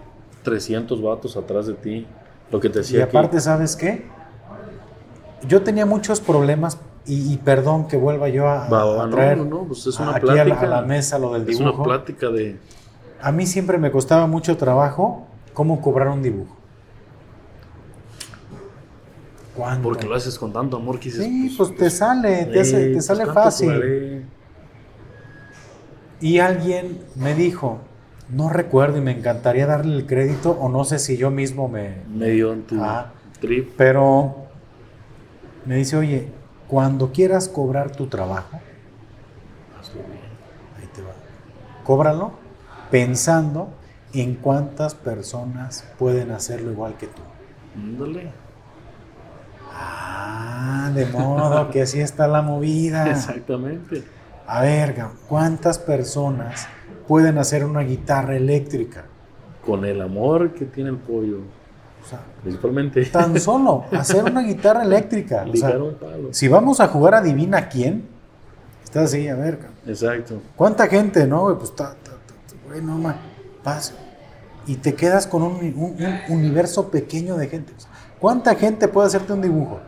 300 0.45 1.03
vatos 1.03 1.37
atrás 1.37 1.67
de 1.67 1.75
ti. 1.75 2.07
Lo 2.53 2.61
que 2.61 2.71
te 2.71 2.79
y 2.79 2.83
decía 2.83 3.05
aparte, 3.07 3.41
¿sabes 3.41 3.75
qué? 3.75 4.07
Yo 5.49 5.63
tenía 5.63 5.85
muchos 5.85 6.21
problemas 6.21 6.79
y, 7.09 7.33
y 7.33 7.37
perdón 7.39 7.89
que 7.89 7.97
vuelva 7.97 8.29
yo 8.29 8.47
a, 8.49 8.69
va, 8.69 9.05
a 9.05 9.11
traer 9.11 9.39
no, 9.39 9.45
no, 9.45 9.65
pues 9.65 9.87
es 9.87 9.99
una 9.99 10.15
aquí 10.17 10.29
a 10.29 10.35
la, 10.35 10.45
plática. 10.45 10.61
a 10.67 10.69
la 10.69 10.83
mesa 10.83 11.19
lo 11.19 11.33
del 11.33 11.49
es 11.49 11.59
una 11.59 11.71
dibujo. 11.71 11.85
plática 11.85 12.29
de 12.29 12.59
A 13.21 13.33
mí 13.33 13.47
siempre 13.47 13.79
me 13.79 13.91
costaba 13.91 14.27
mucho 14.27 14.57
trabajo 14.57 15.27
cómo 15.55 15.81
cobrar 15.81 16.09
un 16.09 16.23
dibujo. 16.23 16.55
¿Cuánto? 19.57 19.83
porque 19.83 20.07
lo 20.07 20.15
haces 20.15 20.39
con 20.39 20.53
tanto 20.53 20.77
amor 20.77 21.01
que 21.01 21.07
dices, 21.07 21.25
Sí, 21.25 21.53
pues 21.57 21.75
te 21.75 21.91
sale, 21.91 22.45
te, 22.47 22.61
hace- 22.61 22.83
eh, 22.83 22.87
te 22.89 22.93
pues, 22.93 23.07
sale 23.07 23.25
¿cuánto 23.25 23.43
fácil. 23.43 23.73
cobraré? 23.73 24.23
Y 26.21 26.39
alguien 26.39 27.01
me 27.17 27.35
dijo, 27.35 27.79
no 28.29 28.51
recuerdo 28.51 28.99
y 28.99 29.01
me 29.01 29.11
encantaría 29.13 29.67
darle 29.67 29.97
el 29.97 30.07
crédito 30.07 30.51
o 30.53 30.69
no 30.69 30.85
sé 30.85 30.99
si 31.01 31.17
yo 31.17 31.31
mismo 31.31 31.69
me... 31.69 32.03
Me 32.09 32.29
dio 32.31 32.53
en 32.53 32.63
tu 32.63 32.77
Ah. 32.81 33.13
trip. 33.41 33.73
Pero 33.77 34.37
me 35.65 35.75
dice, 35.77 35.97
oye, 35.97 36.29
cuando 36.69 37.13
quieras 37.13 37.49
cobrar 37.49 37.91
tu 37.91 38.07
trabajo, 38.07 38.61
ahí 40.79 40.87
te 40.95 41.03
va, 41.03 41.13
cóbralo 41.85 42.33
pensando 42.91 43.71
en 44.13 44.35
cuántas 44.35 44.95
personas 44.95 45.85
pueden 45.99 46.31
hacerlo 46.31 46.71
igual 46.71 46.97
que 46.97 47.07
tú. 47.07 47.23
Ándale. 47.75 48.31
Ah, 49.73 50.91
de 50.95 51.07
modo 51.07 51.71
que 51.71 51.83
así 51.83 52.01
está 52.01 52.27
la 52.27 52.43
movida. 52.43 53.11
Exactamente. 53.11 54.05
A 54.47 54.63
ver, 54.63 54.97
¿cuántas 55.29 55.79
personas 55.79 56.67
pueden 57.07 57.39
hacer 57.39 57.65
una 57.65 57.81
guitarra 57.81 58.37
eléctrica? 58.37 59.05
Con 59.65 59.85
el 59.85 60.01
amor 60.01 60.55
que 60.55 60.65
tiene 60.65 60.91
el 60.91 60.97
pollo. 60.97 61.41
O 62.09 62.11
sea, 62.11 62.21
Principalmente. 62.43 63.05
tan 63.07 63.39
solo 63.41 63.85
hacer 63.93 64.25
una 64.25 64.41
guitarra 64.43 64.83
eléctrica. 64.83 65.45
O 65.47 65.55
sea, 65.57 65.69
Ligar 65.69 65.83
un 65.83 65.95
palo. 65.97 66.29
si 66.33 66.49
vamos 66.49 66.81
a 66.81 66.89
jugar 66.89 67.15
adivina 67.15 67.69
quién, 67.69 68.09
está 68.83 69.03
así, 69.03 69.29
a 69.29 69.35
ver, 69.35 69.59
Exacto. 69.87 70.41
¿cuánta 70.57 70.87
gente, 70.87 71.27
no? 71.27 71.43
güey? 71.43 71.57
Pues, 71.57 71.77
ta, 71.77 71.95
ta, 72.03 72.13
no, 72.81 72.97
ma, 72.99 73.17
vas. 73.63 73.93
Y 74.67 74.77
te 74.77 74.95
quedas 74.95 75.27
con 75.27 75.43
un, 75.43 75.57
un- 75.57 75.97
un 76.31 76.37
universo 76.39 76.89
pequeño 76.91 77.37
de 77.37 77.49
gente. 77.49 77.73
O 77.77 77.81
sea, 77.81 77.91
¿Cuánta 78.19 78.55
gente 78.55 78.89
puede 78.89 79.07
hacerte 79.09 79.33
un 79.35 79.43
dibujo? 79.43 79.79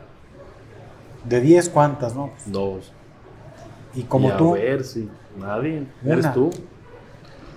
De 1.24 1.40
10, 1.40 1.68
¿cuántas, 1.70 2.14
no? 2.14 2.30
Dos. 2.46 2.92
Y 3.94 4.02
como 4.04 4.28
Y 4.28 4.30
a 4.30 4.36
tú, 4.36 4.52
ver 4.52 4.84
si 4.84 5.08
nadie. 5.38 5.86
Una. 6.02 6.12
Eres 6.12 6.32
tú. 6.32 6.50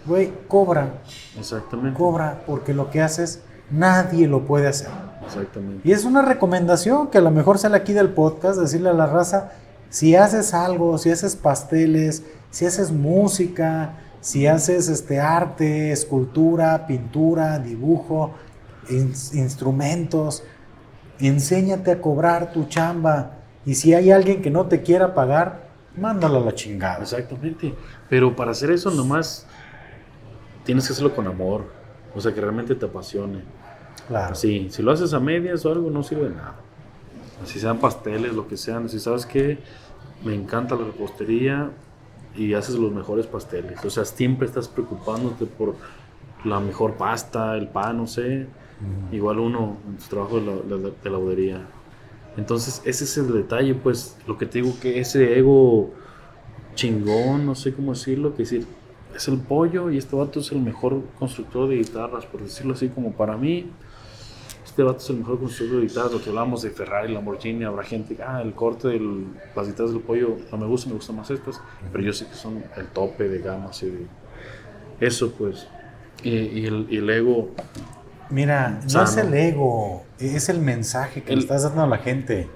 güey, 0.05 0.31
cobra, 0.47 0.93
Exactamente. 1.37 1.97
cobra, 1.97 2.41
porque 2.45 2.73
lo 2.73 2.89
que 2.89 3.01
haces, 3.01 3.41
nadie 3.71 4.27
lo 4.27 4.45
puede 4.45 4.67
hacer. 4.67 4.89
Exactamente. 5.25 5.87
Y 5.87 5.91
es 5.93 6.03
una 6.05 6.21
recomendación 6.21 7.07
que 7.07 7.17
a 7.17 7.21
lo 7.21 7.31
mejor 7.31 7.57
sale 7.57 7.77
aquí 7.77 7.93
del 7.93 8.09
podcast, 8.09 8.59
decirle 8.59 8.89
a 8.89 8.93
la 8.93 9.05
raza, 9.07 9.51
si 9.89 10.15
haces 10.15 10.53
algo, 10.53 10.97
si 10.97 11.11
haces 11.11 11.35
pasteles, 11.35 12.23
si 12.49 12.65
haces 12.65 12.91
música, 12.91 13.93
si 14.21 14.47
haces 14.47 14.89
este 14.89 15.19
arte, 15.19 15.91
escultura, 15.91 16.87
pintura, 16.87 17.59
dibujo, 17.59 18.31
ins- 18.89 19.33
instrumentos, 19.35 20.43
enséñate 21.19 21.91
a 21.91 22.01
cobrar 22.01 22.51
tu 22.51 22.65
chamba. 22.65 23.37
Y 23.65 23.75
si 23.75 23.93
hay 23.93 24.11
alguien 24.11 24.41
que 24.41 24.49
no 24.49 24.65
te 24.65 24.81
quiera 24.81 25.13
pagar, 25.13 25.67
mándalo 25.95 26.39
a 26.39 26.41
la 26.41 26.55
chingada. 26.55 27.03
Exactamente. 27.03 27.73
Pero 28.09 28.35
para 28.35 28.51
hacer 28.51 28.71
eso 28.71 28.91
nomás 28.91 29.45
tienes 30.65 30.87
que 30.87 30.93
hacerlo 30.93 31.15
con 31.15 31.27
amor. 31.27 31.65
O 32.15 32.21
sea, 32.21 32.33
que 32.33 32.41
realmente 32.41 32.75
te 32.75 32.85
apasione. 32.85 33.39
Claro. 34.07 34.35
Sí, 34.35 34.67
si 34.69 34.81
lo 34.83 34.91
haces 34.91 35.13
a 35.13 35.19
medias 35.19 35.65
o 35.65 35.71
algo, 35.71 35.89
no 35.89 36.03
sirve 36.03 36.29
de 36.29 36.35
nada. 36.35 36.55
Si 37.45 37.59
sean 37.59 37.79
pasteles, 37.79 38.33
lo 38.33 38.47
que 38.47 38.57
sean. 38.57 38.89
Si 38.89 38.99
sabes 38.99 39.25
que 39.25 39.57
me 40.23 40.33
encanta 40.33 40.75
la 40.75 40.85
repostería 40.85 41.71
y 42.35 42.53
haces 42.53 42.75
los 42.75 42.91
mejores 42.91 43.27
pasteles. 43.27 43.83
O 43.85 43.89
sea, 43.89 44.05
siempre 44.05 44.47
estás 44.47 44.67
preocupándote 44.67 45.45
por 45.45 45.75
la 46.45 46.59
mejor 46.59 46.93
pasta, 46.95 47.55
el 47.57 47.67
pan, 47.67 47.97
no 47.97 48.07
sé. 48.07 48.47
Igual 49.11 49.39
uno 49.39 49.77
en 49.89 49.99
su 50.01 50.09
trabajo 50.09 50.39
de 50.39 50.45
la, 50.45 50.51
de 50.53 50.69
la- 50.83 50.89
de 50.89 50.93
la 51.05 51.11
laudería. 51.11 51.61
Entonces, 52.35 52.81
ese 52.85 53.03
es 53.05 53.17
el 53.17 53.31
detalle, 53.31 53.75
pues, 53.75 54.17
lo 54.27 54.37
que 54.37 54.45
te 54.45 54.61
digo, 54.61 54.75
que 54.81 54.99
ese 54.99 55.37
ego 55.37 55.91
chingón, 56.75 57.45
no 57.45 57.55
sé 57.55 57.73
cómo 57.73 57.93
decirlo, 57.93 58.31
que 58.33 58.39
decir, 58.43 58.65
es 59.15 59.27
el 59.27 59.37
pollo 59.39 59.91
y 59.91 59.97
este 59.97 60.15
vato 60.15 60.39
es 60.39 60.51
el 60.51 60.59
mejor 60.61 61.01
constructor 61.19 61.69
de 61.69 61.75
guitarras, 61.77 62.25
por 62.25 62.41
decirlo 62.41 62.73
así, 62.73 62.89
como 62.89 63.11
para 63.13 63.37
mí, 63.37 63.69
este 64.65 64.81
vato 64.83 64.97
es 64.99 65.09
el 65.11 65.17
mejor 65.17 65.39
constructor 65.39 65.81
de 65.81 65.87
guitarras, 65.87 66.11
lo 66.13 66.21
que 66.21 66.29
hablamos 66.29 66.61
de 66.63 66.69
Ferrari, 66.71 67.13
Lamborghini, 67.13 67.63
habrá 67.63 67.83
gente, 67.83 68.17
ah, 68.25 68.41
el 68.41 68.53
corte 68.53 68.87
de 68.87 68.99
las 69.55 69.67
guitarras 69.67 69.91
del 69.93 70.01
pollo 70.01 70.37
no 70.51 70.57
me 70.57 70.65
gusta, 70.65 70.89
me 70.89 70.95
gustan 70.95 71.15
más 71.17 71.29
estas, 71.29 71.61
pero 71.91 72.03
yo 72.03 72.13
sé 72.13 72.25
que 72.27 72.33
son 72.35 72.63
el 72.77 72.87
tope 72.87 73.27
de 73.29 73.39
gama, 73.39 73.65
así 73.69 73.87
de 73.87 74.07
eso, 74.99 75.31
pues, 75.37 75.67
y, 76.23 76.29
y 76.29 76.65
el, 76.65 76.87
y 76.89 76.97
el 76.97 77.09
ego, 77.09 77.51
Mira, 78.29 78.79
no 78.83 78.89
Sano. 78.89 79.03
es 79.03 79.17
el 79.17 79.33
ego, 79.33 80.03
es 80.17 80.49
el 80.49 80.59
mensaje 80.59 81.21
que 81.21 81.33
El- 81.33 81.39
le 81.39 81.43
estás 81.43 81.63
dando 81.63 81.83
a 81.83 81.87
la 81.87 81.97
gente. 81.99 82.49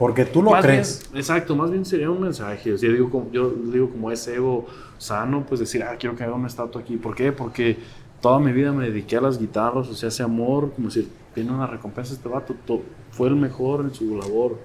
Porque 0.00 0.24
tú 0.24 0.42
lo 0.42 0.50
Más 0.52 0.64
crees. 0.64 1.06
bien- 1.12 1.20
exacto, 1.20 1.54
más 1.54 1.70
bien 1.70 1.84
sería 1.84 2.10
un 2.10 2.22
mensaje. 2.22 2.72
O 2.72 2.78
sea, 2.78 2.88
yo, 2.88 2.94
digo, 2.94 3.10
como, 3.10 3.30
yo 3.30 3.50
digo 3.50 3.90
como 3.90 4.10
ese 4.10 4.34
ego 4.36 4.66
sano, 4.96 5.44
pues 5.46 5.60
decir, 5.60 5.82
ah, 5.82 5.94
quiero 5.98 6.16
que 6.16 6.24
haga 6.24 6.34
una 6.34 6.48
estatua 6.48 6.80
aquí. 6.80 6.96
¿Por 6.96 7.14
qué? 7.14 7.32
Porque 7.32 7.76
toda 8.22 8.38
mi 8.40 8.50
vida 8.50 8.72
me 8.72 8.86
dediqué 8.88 9.18
a 9.18 9.20
las 9.20 9.38
guitarras, 9.38 9.88
o 9.88 9.94
sea, 9.94 10.08
ese 10.08 10.22
amor, 10.22 10.72
como 10.72 10.88
decir, 10.88 11.08
tiene 11.34 11.52
una 11.52 11.66
recompensa 11.66 12.14
este 12.14 12.28
vato, 12.30 12.54
to- 12.66 12.82
fue 13.10 13.28
el 13.28 13.36
mejor 13.36 13.82
en 13.82 13.92
su 13.94 14.16
labor. 14.16 14.58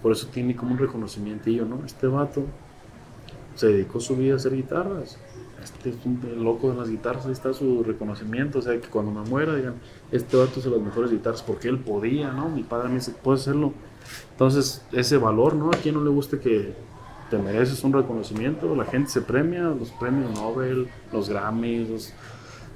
Por 0.00 0.10
eso 0.12 0.26
tiene 0.28 0.56
como 0.56 0.72
un 0.72 0.78
reconocimientillo, 0.78 1.66
¿no? 1.66 1.80
Este 1.84 2.06
vato 2.06 2.42
se 3.54 3.66
dedicó 3.68 4.00
su 4.00 4.16
vida 4.16 4.32
a 4.32 4.36
hacer 4.36 4.54
guitarras. 4.56 5.18
Este 5.62 5.90
es 5.90 5.96
un 6.06 6.42
loco 6.42 6.70
de 6.72 6.78
las 6.78 6.88
guitarras, 6.88 7.26
ahí 7.26 7.32
está 7.32 7.52
su 7.52 7.84
reconocimiento. 7.84 8.58
O 8.60 8.62
sea, 8.62 8.80
que 8.80 8.88
cuando 8.88 9.12
me 9.12 9.28
muera 9.28 9.54
digan, 9.54 9.74
este 10.10 10.36
vato 10.36 10.60
de 10.60 10.70
las 10.70 10.80
mejores 10.80 11.10
guitarras 11.10 11.42
porque 11.42 11.68
él 11.68 11.78
podía, 11.78 12.32
¿no? 12.32 12.48
Mi 12.48 12.62
padre 12.62 12.88
me 12.88 12.94
dice, 12.96 13.12
puedes 13.22 13.42
hacerlo. 13.42 13.74
Entonces, 14.32 14.82
ese 14.92 15.16
valor, 15.16 15.54
¿no? 15.54 15.68
A 15.68 15.76
quien 15.76 15.94
no 15.94 16.02
le 16.02 16.10
guste 16.10 16.38
que 16.38 16.74
te 17.30 17.38
mereces 17.38 17.82
un 17.84 17.92
reconocimiento, 17.92 18.74
la 18.74 18.84
gente 18.84 19.10
se 19.10 19.22
premia, 19.22 19.62
los 19.62 19.90
premios 19.92 20.38
Nobel, 20.38 20.88
los 21.12 21.28
Grammys, 21.28 21.88
los 21.88 22.12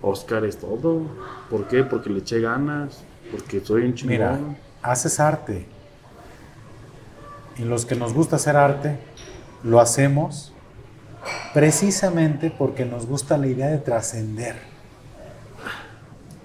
Oscars, 0.01 0.57
todo. 0.57 1.03
¿Por 1.51 1.69
qué? 1.69 1.83
Porque 1.83 2.11
le 2.11 2.21
eché 2.21 2.41
ganas, 2.41 3.03
porque 3.31 3.61
soy 3.61 3.83
un 3.83 3.95
chingón. 3.95 4.17
Mira, 4.17 4.39
haces 4.83 5.21
arte. 5.21 5.67
Y 7.59 7.65
los 7.65 7.85
que 7.87 7.97
nos 7.97 8.13
gusta 8.13 8.37
hacer 8.37 8.57
arte, 8.57 8.99
lo 9.63 9.81
hacemos 9.81 10.53
precisamente 11.53 12.55
porque 12.57 12.85
nos 12.85 13.07
gusta 13.07 13.37
la 13.37 13.47
idea 13.47 13.69
de 13.69 13.79
trascender. 13.79 14.57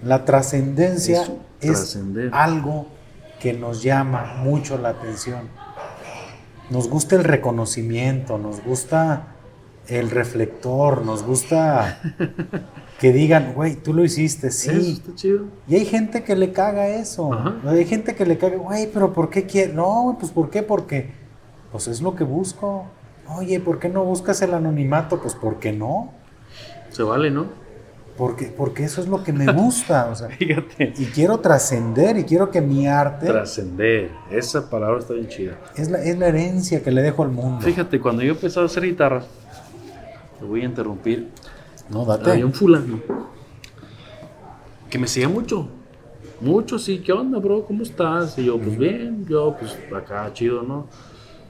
La 0.03 0.25
trascendencia 0.25 1.23
es 1.59 1.99
algo 2.31 2.87
que 3.41 3.53
nos 3.53 3.81
llama 3.81 4.35
mucho 4.43 4.77
la 4.77 4.89
atención. 4.89 5.49
nos 6.69 6.87
gusta 6.87 7.15
el 7.15 7.23
reconocimiento, 7.23 8.37
nos 8.37 8.63
gusta 8.63 9.35
el 9.87 10.09
reflector, 10.09 11.03
nos 11.03 11.23
gusta 11.23 11.99
que 12.99 13.11
digan, 13.11 13.53
güey, 13.53 13.75
tú 13.75 13.93
lo 13.93 14.05
hiciste, 14.05 14.51
sí. 14.51 14.69
Eso 14.69 14.91
está 14.91 15.15
chido. 15.15 15.45
Y 15.67 15.75
hay 15.75 15.85
gente 15.85 16.23
que 16.23 16.35
le 16.35 16.53
caga 16.53 16.87
eso. 16.87 17.33
Ajá. 17.33 17.55
Hay 17.65 17.85
gente 17.85 18.15
que 18.15 18.25
le 18.25 18.37
caga, 18.37 18.57
güey, 18.57 18.89
pero 18.91 19.11
¿por 19.11 19.29
qué 19.29 19.45
quiere? 19.45 19.73
No, 19.73 20.15
pues 20.19 20.31
¿por 20.31 20.49
qué? 20.49 20.63
Porque, 20.63 21.11
pues 21.71 21.87
es 21.87 22.01
lo 22.01 22.15
que 22.15 22.23
busco. 22.23 22.85
Oye, 23.27 23.59
¿por 23.59 23.79
qué 23.79 23.89
no 23.89 24.05
buscas 24.05 24.41
el 24.41 24.53
anonimato? 24.53 25.19
Pues 25.19 25.35
porque 25.35 25.73
no. 25.73 26.13
Se 26.89 27.03
vale, 27.03 27.31
¿no? 27.31 27.47
Porque, 28.17 28.45
porque 28.45 28.83
eso 28.83 29.01
es 29.01 29.07
lo 29.07 29.23
que 29.23 29.33
me 29.33 29.51
gusta. 29.51 30.09
O 30.11 30.15
sea, 30.15 30.27
Fíjate. 30.37 30.93
y 30.97 31.05
quiero 31.05 31.39
trascender 31.39 32.17
y 32.17 32.23
quiero 32.23 32.51
que 32.51 32.61
mi 32.61 32.87
arte 32.87 33.27
Trascender. 33.27 34.11
Esa 34.29 34.69
palabra 34.69 34.99
está 34.99 35.13
bien 35.13 35.27
chida. 35.27 35.57
es 35.75 35.89
la, 35.89 36.03
es 36.03 36.17
la 36.17 36.27
herencia 36.27 36.83
que 36.83 36.91
le 36.91 37.01
dejo 37.01 37.23
al 37.23 37.31
mundo. 37.31 37.61
Fíjate, 37.61 37.99
cuando 37.99 38.21
yo 38.21 38.33
empezaba 38.33 38.65
a 38.65 38.67
hacer 38.67 38.83
guitarra, 38.83 39.23
te 40.39 40.45
voy 40.45 40.61
a 40.61 40.65
interrumpir. 40.65 41.29
No, 41.89 42.05
date. 42.05 42.31
Había 42.31 42.45
un 42.45 42.53
fulano 42.53 42.99
que 44.89 44.99
me 44.99 45.07
seguía 45.07 45.29
mucho. 45.29 45.67
Mucho, 46.41 46.77
sí. 46.77 46.99
¿Qué 46.99 47.13
onda, 47.13 47.39
bro? 47.39 47.65
¿Cómo 47.65 47.83
estás? 47.83 48.37
Y 48.37 48.45
yo, 48.45 48.59
pues 48.59 48.77
bien. 48.77 49.25
Yo, 49.27 49.55
pues 49.57 49.77
acá, 49.95 50.29
chido, 50.33 50.63
¿no? 50.63 50.87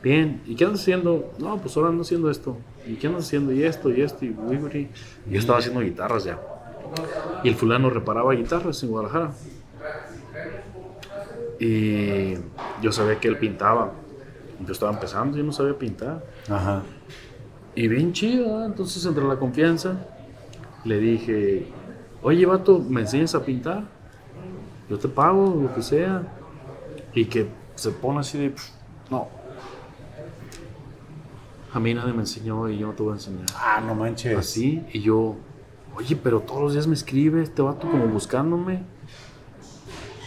Bien. 0.03 0.41
¿Y 0.45 0.55
qué 0.55 0.65
andas 0.65 0.81
haciendo? 0.81 1.31
No, 1.39 1.57
pues 1.57 1.75
ahora 1.75 1.89
ando 1.89 2.03
haciendo 2.03 2.29
esto. 2.29 2.57
¿Y 2.87 2.95
qué 2.95 3.07
andas 3.07 3.25
haciendo? 3.25 3.51
Y 3.51 3.63
esto, 3.63 3.89
y 3.91 4.01
esto, 4.01 4.25
y 4.25 4.35
yo 5.29 5.39
estaba 5.39 5.59
haciendo 5.59 5.81
guitarras 5.81 6.23
ya. 6.23 6.39
Y 7.43 7.49
el 7.49 7.55
fulano 7.55 7.89
reparaba 7.89 8.33
guitarras 8.33 8.81
en 8.83 8.89
Guadalajara. 8.89 9.31
Y 11.59 12.33
yo 12.81 12.91
sabía 12.91 13.19
que 13.19 13.27
él 13.27 13.37
pintaba. 13.37 13.91
Yo 14.65 14.71
estaba 14.73 14.91
empezando, 14.91 15.37
yo 15.37 15.43
no 15.43 15.51
sabía 15.51 15.77
pintar. 15.77 16.23
Ajá. 16.49 16.81
Y 17.75 17.87
bien 17.87 18.13
chido, 18.13 18.65
entonces 18.65 19.05
entre 19.05 19.23
la 19.23 19.37
confianza 19.37 19.95
le 20.83 20.97
dije, 20.99 21.67
oye 22.21 22.45
vato, 22.45 22.79
¿me 22.79 23.01
enseñas 23.01 23.33
a 23.35 23.43
pintar? 23.45 23.83
Yo 24.89 24.97
te 24.99 25.07
pago, 25.07 25.55
lo 25.61 25.73
que 25.73 25.81
sea. 25.81 26.23
Y 27.13 27.25
que 27.25 27.47
se 27.75 27.91
pone 27.91 28.19
así 28.19 28.37
de, 28.37 28.49
"Pff, 28.51 28.69
no. 29.09 29.27
A 31.73 31.79
mí 31.79 31.93
nadie 31.93 32.11
me 32.11 32.19
enseñó 32.19 32.67
y 32.69 32.77
yo 32.77 32.87
no 32.87 32.93
te 32.93 33.03
voy 33.03 33.11
a 33.13 33.15
enseñar. 33.15 33.45
Ah, 33.55 33.81
no 33.85 33.95
manches. 33.95 34.37
Así, 34.37 34.83
y 34.91 34.99
yo, 34.99 35.35
oye, 35.95 36.17
pero 36.17 36.41
todos 36.41 36.61
los 36.61 36.73
días 36.73 36.87
me 36.87 36.95
escribe 36.95 37.41
este 37.41 37.61
vato 37.61 37.89
como 37.89 38.07
buscándome. 38.07 38.83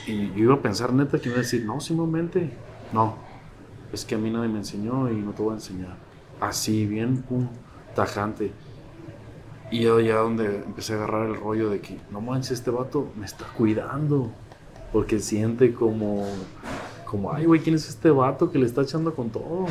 Y 0.07 0.29
yo 0.29 0.45
iba 0.45 0.55
a 0.55 0.63
pensar 0.63 0.93
neta 0.93 1.19
que 1.19 1.29
iba 1.29 1.39
a 1.39 1.41
decir, 1.41 1.65
no, 1.65 1.81
simplemente, 1.81 2.51
no, 2.93 3.17
es 3.93 4.05
que 4.05 4.15
a 4.15 4.19
mí 4.19 4.31
nadie 4.31 4.49
me 4.49 4.59
enseñó 4.59 5.11
y 5.11 5.17
no 5.17 5.33
te 5.33 5.43
voy 5.43 5.53
a 5.53 5.55
enseñar. 5.55 5.97
Así, 6.41 6.87
bien, 6.87 7.23
pum, 7.23 7.49
tajante. 7.95 8.53
Y 9.71 9.81
yo 9.81 10.01
ya 10.01 10.17
donde 10.17 10.63
empecé 10.65 10.95
a 10.95 10.97
agarrar 10.97 11.29
el 11.29 11.37
rollo 11.37 11.69
de 11.71 11.81
que, 11.81 11.99
no 12.11 12.21
manches, 12.21 12.53
este 12.53 12.71
vato 12.71 13.13
me 13.17 13.27
está 13.27 13.45
cuidando. 13.57 14.31
Porque 14.93 15.19
siente 15.19 15.75
como, 15.75 16.25
como, 17.05 17.33
ay, 17.33 17.47
güey, 17.47 17.61
¿quién 17.61 17.75
es 17.75 17.89
este 17.89 18.11
vato 18.11 18.51
que 18.51 18.59
le 18.59 18.67
está 18.67 18.83
echando 18.83 19.15
con 19.15 19.31
todo? 19.31 19.67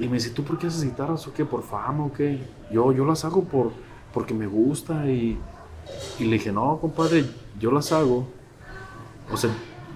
Y 0.00 0.06
me 0.08 0.14
dice, 0.14 0.30
¿tú 0.30 0.44
por 0.44 0.58
qué 0.58 0.66
haces 0.68 0.84
guitarras 0.84 1.26
o 1.26 1.32
qué? 1.32 1.44
¿Por 1.44 1.62
fama 1.62 2.04
o 2.06 2.12
qué? 2.12 2.40
Yo, 2.70 2.92
yo 2.92 3.04
las 3.04 3.24
hago 3.24 3.44
por, 3.44 3.72
porque 4.12 4.34
me 4.34 4.46
gusta 4.46 5.06
y, 5.06 5.38
y 6.18 6.24
le 6.24 6.32
dije, 6.34 6.52
no, 6.52 6.78
compadre, 6.80 7.24
yo 7.58 7.70
las 7.72 7.92
hago. 7.92 8.26
O 9.32 9.36
sea, 9.36 9.50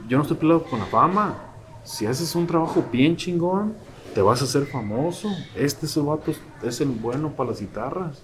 yo 0.08 0.16
no 0.18 0.22
estoy 0.22 0.36
peleado 0.36 0.64
con 0.64 0.78
la 0.80 0.86
fama. 0.86 1.36
Si 1.84 2.06
haces 2.06 2.34
un 2.34 2.46
trabajo 2.46 2.84
bien 2.92 3.16
chingón, 3.16 3.74
te 4.14 4.20
vas 4.22 4.40
a 4.42 4.44
hacer 4.44 4.66
famoso. 4.66 5.28
Este 5.54 5.86
vato 6.00 6.30
es- 6.30 6.40
es 6.62 6.80
el 6.80 6.88
bueno 6.88 7.30
para 7.30 7.50
las 7.50 7.60
guitarras. 7.60 8.20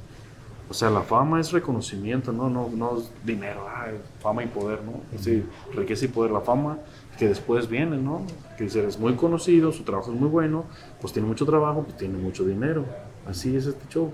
O 0.70 0.74
sea, 0.74 0.90
la 0.90 1.00
fama 1.00 1.40
es 1.40 1.50
reconocimiento, 1.50 2.30
no, 2.30 2.50
no, 2.50 2.68
no 2.74 2.98
es 2.98 3.10
dinero, 3.24 3.66
ah, 3.68 3.86
fama 4.20 4.44
y 4.44 4.48
poder, 4.48 4.80
¿no? 4.84 5.00
Sí, 5.18 5.42
riqueza 5.74 6.04
y 6.04 6.08
poder. 6.08 6.30
La 6.30 6.40
fama 6.42 6.78
que 7.18 7.28
después 7.28 7.68
viene, 7.68 7.96
¿no? 7.96 8.22
Que 8.56 8.64
dice, 8.64 8.86
es 8.86 8.98
muy 8.98 9.14
conocido, 9.14 9.72
su 9.72 9.82
trabajo 9.82 10.12
es 10.12 10.20
muy 10.20 10.28
bueno, 10.28 10.64
pues 11.00 11.12
tiene 11.12 11.26
mucho 11.26 11.44
trabajo, 11.44 11.82
pues 11.82 11.96
tiene 11.96 12.16
mucho 12.16 12.44
dinero. 12.44 12.84
Así 13.26 13.56
es 13.56 13.66
este 13.66 13.86
show. 13.88 14.12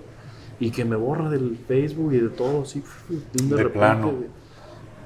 Y 0.59 0.71
que 0.71 0.85
me 0.85 0.95
borra 0.95 1.29
del 1.29 1.57
Facebook 1.67 2.13
y 2.13 2.17
de 2.17 2.29
todo, 2.29 2.63
así, 2.63 2.83
de, 3.09 3.17
de 3.45 3.63
repente, 3.63 3.69
plano. 3.69 4.13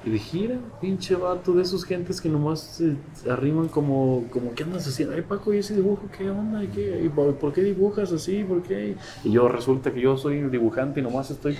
y 0.05 0.11
de 0.11 0.19
gira, 0.19 0.59
pinche 0.79 1.15
vato, 1.15 1.53
de 1.53 1.63
esos 1.63 1.83
gentes 1.83 2.21
que 2.21 2.29
nomás 2.29 2.59
se 2.61 2.95
arriman 3.29 3.67
como, 3.67 4.25
como 4.31 4.53
¿qué 4.53 4.63
andas 4.63 4.87
haciendo? 4.87 5.15
Ay, 5.15 5.23
Paco, 5.23 5.53
¿y 5.53 5.57
ese 5.57 5.75
dibujo 5.75 6.03
qué 6.17 6.29
onda? 6.29 6.63
¿Y 6.63 6.67
qué? 6.67 7.01
¿Y 7.03 7.09
por 7.09 7.35
por 7.35 7.51
qué 7.51 7.61
dibujas 7.61 8.11
así? 8.13 8.43
¿Por 8.43 8.61
qué? 8.61 8.95
Y 9.23 9.31
yo 9.31 9.49
resulta 9.49 9.91
que 9.91 9.99
yo 9.99 10.15
soy 10.17 10.37
el 10.37 10.51
dibujante 10.51 10.99
y 11.01 11.03
nomás 11.03 11.31
estoy 11.31 11.57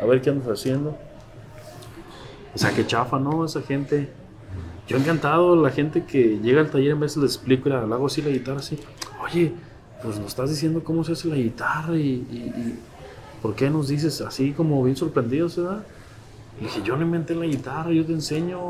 a 0.00 0.06
ver 0.06 0.20
qué 0.20 0.30
andas 0.30 0.48
haciendo. 0.48 0.96
O 2.54 2.58
sea, 2.58 2.72
qué 2.72 2.86
chafa, 2.86 3.18
¿no? 3.18 3.44
Esa 3.44 3.60
gente. 3.60 4.08
Yo 4.86 4.96
encantado, 4.96 5.56
la 5.60 5.70
gente 5.70 6.04
que 6.04 6.38
llega 6.42 6.60
al 6.60 6.70
taller 6.70 6.92
en 6.92 7.00
vez 7.00 7.16
les 7.16 7.34
explico, 7.36 7.68
le 7.68 7.74
hago 7.74 8.06
así 8.06 8.22
la 8.22 8.28
guitarra 8.30 8.60
así. 8.60 8.78
Oye, 9.24 9.52
pues 10.02 10.16
nos 10.18 10.28
estás 10.28 10.50
diciendo 10.50 10.82
cómo 10.84 11.02
se 11.02 11.12
hace 11.12 11.28
la 11.28 11.36
guitarra 11.36 11.96
y, 11.96 12.00
y- 12.30 12.52
y 12.56 12.78
¿por 13.42 13.54
qué 13.56 13.68
nos 13.68 13.88
dices 13.88 14.20
así 14.20 14.52
como 14.52 14.82
bien 14.84 14.96
sorprendidos, 14.96 15.56
verdad? 15.56 15.84
Le 16.60 16.66
dije, 16.68 16.80
yo 16.84 16.96
no 16.96 17.02
inventé 17.02 17.34
la 17.34 17.46
guitarra, 17.46 17.90
yo 17.90 18.04
te 18.06 18.12
enseño. 18.12 18.60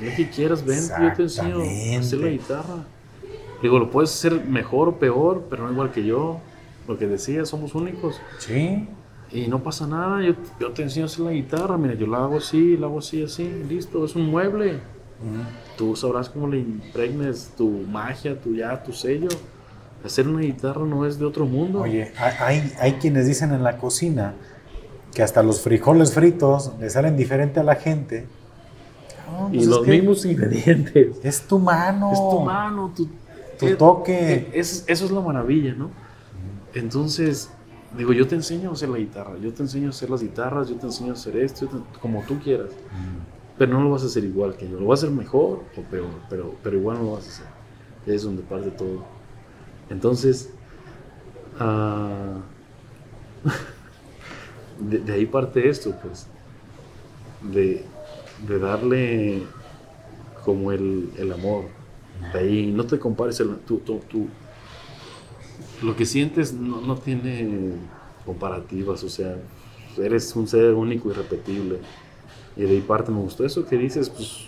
Lo 0.00 0.16
que 0.16 0.30
quieras, 0.30 0.64
ven, 0.64 0.78
yo 1.02 1.12
te 1.16 1.22
enseño 1.24 1.58
a 1.60 1.98
hacer 2.00 2.18
la 2.20 2.28
guitarra. 2.28 2.84
Digo, 3.62 3.78
lo 3.78 3.90
puedes 3.90 4.10
hacer 4.14 4.44
mejor 4.46 4.88
o 4.88 4.98
peor, 4.98 5.46
pero 5.50 5.64
no 5.66 5.72
igual 5.72 5.90
que 5.90 6.04
yo. 6.04 6.38
Lo 6.86 6.96
que 6.96 7.06
decía, 7.06 7.44
somos 7.44 7.74
únicos. 7.74 8.20
Sí. 8.38 8.86
Y 9.32 9.48
no 9.48 9.62
pasa 9.62 9.86
nada, 9.88 10.22
yo, 10.22 10.34
yo 10.60 10.70
te 10.70 10.82
enseño 10.84 11.06
a 11.06 11.06
hacer 11.06 11.20
la 11.24 11.32
guitarra, 11.32 11.76
mira, 11.76 11.94
yo 11.94 12.06
la 12.06 12.18
hago 12.18 12.36
así, 12.36 12.76
la 12.76 12.86
hago 12.86 13.00
así, 13.00 13.22
así, 13.24 13.50
listo, 13.68 14.04
es 14.04 14.14
un 14.14 14.26
mueble. 14.30 14.78
Tú 15.76 15.96
sabrás 15.96 16.28
cómo 16.28 16.46
le 16.48 16.58
impregnes 16.58 17.52
tu 17.56 17.68
magia, 17.68 18.40
tu 18.40 18.54
ya, 18.54 18.82
tu 18.82 18.92
sello. 18.92 19.28
Hacer 20.04 20.28
una 20.28 20.40
guitarra 20.40 20.84
no 20.84 21.06
es 21.06 21.18
de 21.18 21.24
otro 21.24 21.46
mundo. 21.46 21.80
Oye, 21.80 22.12
hay, 22.18 22.72
hay- 22.78 22.92
quienes 22.94 23.26
dicen 23.26 23.52
en 23.52 23.62
la 23.62 23.78
cocina 23.78 24.34
que 25.14 25.22
hasta 25.22 25.42
los 25.42 25.60
frijoles 25.62 26.12
fritos 26.12 26.72
le 26.78 26.88
salen 26.90 27.16
diferente 27.16 27.60
a 27.60 27.62
la 27.64 27.74
gente. 27.76 28.26
No, 29.26 29.48
y 29.48 29.56
pues 29.56 29.62
es 29.62 29.68
los 29.68 29.86
mismos 29.86 30.24
ingredientes. 30.26 31.16
Es 31.22 31.40
tu 31.42 31.58
mano. 31.58 32.12
Es 32.12 32.18
tu 32.18 32.40
mano, 32.40 32.92
tu, 32.94 33.08
Tu 33.58 33.66
eh, 33.68 33.76
toque. 33.76 34.32
eh, 34.34 34.50
es- 34.54 34.84
eso 34.86 35.04
es 35.06 35.10
la 35.10 35.20
maravilla, 35.20 35.74
¿no? 35.74 35.90
Entonces, 36.74 37.48
digo, 37.96 38.12
yo 38.12 38.26
te 38.28 38.34
enseño 38.34 38.70
a 38.70 38.72
hacer 38.74 38.90
la 38.90 38.98
guitarra, 38.98 39.32
yo 39.42 39.52
te 39.52 39.62
enseño 39.62 39.86
a 39.88 39.90
hacer 39.90 40.10
las 40.10 40.20
guitarras, 40.22 40.68
yo 40.68 40.76
te 40.76 40.86
enseño 40.86 41.12
a 41.12 41.14
hacer 41.14 41.36
esto, 41.38 41.66
te- 41.66 41.98
como 42.00 42.22
tú 42.22 42.38
quieras. 42.38 42.68
Pero 43.58 43.72
no 43.72 43.82
lo 43.84 43.90
vas 43.90 44.02
a 44.02 44.06
hacer 44.06 44.24
igual 44.24 44.56
que 44.56 44.68
yo, 44.68 44.78
lo 44.78 44.86
vas 44.86 45.02
a 45.02 45.06
hacer 45.06 45.16
mejor 45.16 45.70
o 45.76 45.82
peor, 45.82 46.22
pero, 46.28 46.58
pero 46.62 46.76
igual 46.76 46.98
no 46.98 47.04
lo 47.04 47.12
vas 47.12 47.26
a 47.26 47.28
hacer. 47.30 47.46
Es 48.04 48.22
donde 48.22 48.42
parte 48.42 48.70
todo. 48.70 49.06
Entonces, 49.90 50.50
ah, 51.58 52.42
de, 54.78 55.12
ahí 55.12 55.26
parte 55.26 55.68
esto, 55.68 55.98
pues, 56.02 56.28
de, 57.40 57.84
darle 58.60 59.54
como 60.44 60.72
el, 60.72 61.12
el 61.16 61.32
amor. 61.32 61.64
De 62.32 62.38
ahí, 62.40 62.72
no 62.72 62.86
te 62.86 62.98
compares, 62.98 63.40
el, 63.40 63.58
tú, 63.60 63.80
tú, 63.80 64.00
tú- 64.08 64.30
lo 65.80 65.94
que 65.96 66.06
sientes 66.06 66.52
no, 66.52 66.80
no 66.80 66.96
tiene 66.98 67.90
comparativas, 68.24 69.02
o 69.04 69.08
sea, 69.08 69.36
eres 69.96 70.34
un 70.36 70.46
ser 70.48 70.74
único 70.74 71.10
y 71.10 71.14
repetible. 71.14 71.80
Y 72.56 72.62
de 72.62 72.70
ahí 72.70 72.80
parte 72.80 73.10
me 73.12 73.20
gustó 73.20 73.44
eso 73.44 73.66
que 73.66 73.76
dices, 73.76 74.08
pues 74.08 74.46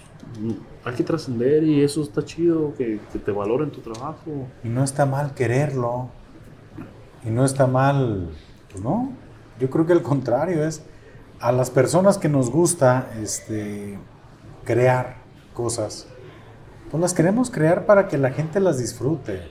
hay 0.85 0.95
que 0.95 1.05
trascender 1.05 1.63
y 1.63 1.83
eso 1.83 2.03
está 2.03 2.25
chido, 2.25 2.75
que, 2.75 3.01
que 3.13 3.19
te 3.19 3.31
valoren 3.31 3.71
tu 3.71 3.81
trabajo. 3.81 4.47
Y 4.65 4.69
no 4.69 4.83
está 4.83 5.05
mal 5.07 5.35
quererlo. 5.35 6.09
Y 7.25 7.31
no 7.31 7.45
está 7.45 7.67
mal, 7.67 8.31
pues 8.71 8.83
no. 8.83 9.13
Yo 9.61 9.69
creo 9.69 9.87
que 9.87 9.93
al 9.93 10.03
contrario 10.03 10.65
es 10.65 10.83
a 11.41 11.53
las 11.53 11.71
personas 11.71 12.19
que 12.19 12.29
nos 12.29 12.51
gusta 12.51 13.11
este, 13.21 13.99
crear 14.65 15.17
cosas, 15.55 16.07
pues 16.91 17.01
las 17.01 17.15
queremos 17.15 17.51
crear 17.51 17.87
para 17.87 18.09
que 18.09 18.19
la 18.19 18.31
gente 18.31 18.61
las 18.61 18.79
disfrute. 18.79 19.43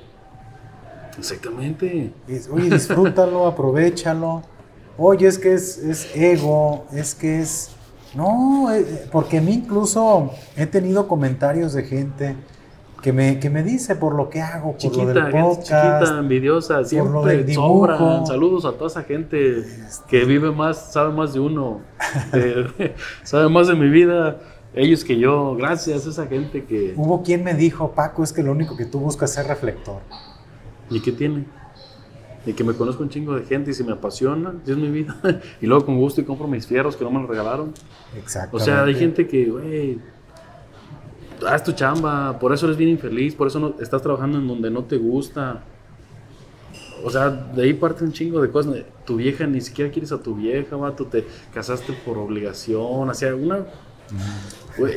Exactamente. 1.17 2.13
Es, 2.27 2.49
Oye, 2.49 2.69
disfrútalo, 2.69 3.47
aprovechalo. 3.47 4.43
Oye, 4.97 5.27
es 5.27 5.37
que 5.37 5.53
es, 5.53 5.77
es 5.77 6.15
ego, 6.15 6.85
es 6.91 7.15
que 7.15 7.41
es... 7.41 7.71
No, 8.15 8.73
eh, 8.73 9.07
porque 9.11 9.39
a 9.39 9.41
mí 9.41 9.53
incluso 9.53 10.31
he 10.55 10.65
tenido 10.65 11.07
comentarios 11.07 11.73
de 11.73 11.83
gente 11.83 12.35
que 13.01 13.13
me, 13.13 13.39
que 13.39 13.49
me 13.49 13.63
dice 13.63 13.95
por 13.95 14.15
lo 14.15 14.29
que 14.29 14.41
hago, 14.41 14.73
por 14.73 14.73
lo 14.73 14.77
Chiquita, 14.77 15.13
del 15.13 15.23
gente 15.23 15.41
podcast. 15.41 16.03
chiquita, 16.03 16.19
envidiosa, 16.19 16.77
lo 16.79 16.85
siempre 16.85 17.19
del. 17.21 17.39
Este 17.41 17.53
sobran. 17.53 18.25
Saludos 18.25 18.65
a 18.65 18.71
toda 18.73 18.87
esa 18.87 19.03
gente 19.03 19.63
que 20.07 20.25
vive 20.25 20.51
más, 20.51 20.91
sabe 20.91 21.13
más 21.13 21.33
de 21.33 21.39
uno, 21.39 21.81
eh, 22.33 22.95
sabe 23.23 23.49
más 23.49 23.67
de 23.67 23.75
mi 23.75 23.89
vida, 23.89 24.37
ellos 24.73 25.03
que 25.03 25.17
yo. 25.17 25.55
Gracias 25.55 26.05
a 26.05 26.09
esa 26.09 26.27
gente 26.27 26.65
que... 26.65 26.93
Hubo 26.95 27.23
quien 27.23 27.43
me 27.43 27.53
dijo, 27.53 27.91
Paco, 27.91 28.23
es 28.23 28.33
que 28.33 28.43
lo 28.43 28.51
único 28.51 28.75
que 28.75 28.85
tú 28.85 28.99
buscas 28.99 29.37
es 29.37 29.47
reflector. 29.47 30.01
¿Y 30.89 31.01
qué 31.01 31.11
tiene? 31.11 31.45
Y 32.47 32.53
que 32.53 32.63
me 32.63 32.73
conozco 32.73 33.03
un 33.03 33.09
chingo 33.09 33.35
de 33.35 33.43
gente 33.45 33.71
y 33.71 33.73
si 33.73 33.83
me 33.83 33.91
apasiona, 33.91 34.55
es 34.65 34.77
mi 34.77 34.89
vida. 34.89 35.19
y 35.61 35.67
luego 35.67 35.85
con 35.85 35.97
gusto 35.97 36.21
y 36.21 36.23
compro 36.23 36.47
mis 36.47 36.65
fierros 36.65 36.95
que 36.95 37.03
no 37.03 37.11
me 37.11 37.19
los 37.19 37.29
regalaron. 37.29 37.73
Exacto. 38.15 38.55
O 38.55 38.59
sea, 38.59 38.85
hay 38.85 38.95
gente 38.95 39.27
que, 39.27 39.45
güey, 39.45 39.99
haz 41.45 41.63
tu 41.63 41.73
chamba, 41.73 42.39
por 42.39 42.53
eso 42.53 42.65
eres 42.65 42.77
bien 42.77 42.89
infeliz, 42.89 43.35
por 43.35 43.47
eso 43.47 43.59
no, 43.59 43.75
estás 43.81 44.01
trabajando 44.01 44.37
en 44.37 44.47
donde 44.47 44.71
no 44.71 44.85
te 44.85 44.95
gusta. 44.95 45.61
O 47.03 47.09
sea, 47.09 47.29
de 47.29 47.63
ahí 47.63 47.73
parte 47.73 48.05
un 48.05 48.13
chingo 48.13 48.41
de 48.41 48.49
cosas. 48.49 48.77
Tu 49.05 49.17
vieja 49.17 49.45
ni 49.45 49.59
siquiera 49.59 49.91
quieres 49.91 50.13
a 50.13 50.23
tu 50.23 50.33
vieja, 50.33 50.77
vato, 50.77 51.05
te 51.05 51.25
casaste 51.53 51.93
por 52.05 52.17
obligación, 52.17 53.09
o 53.09 53.13
sea, 53.13 53.35
una... 53.35 53.65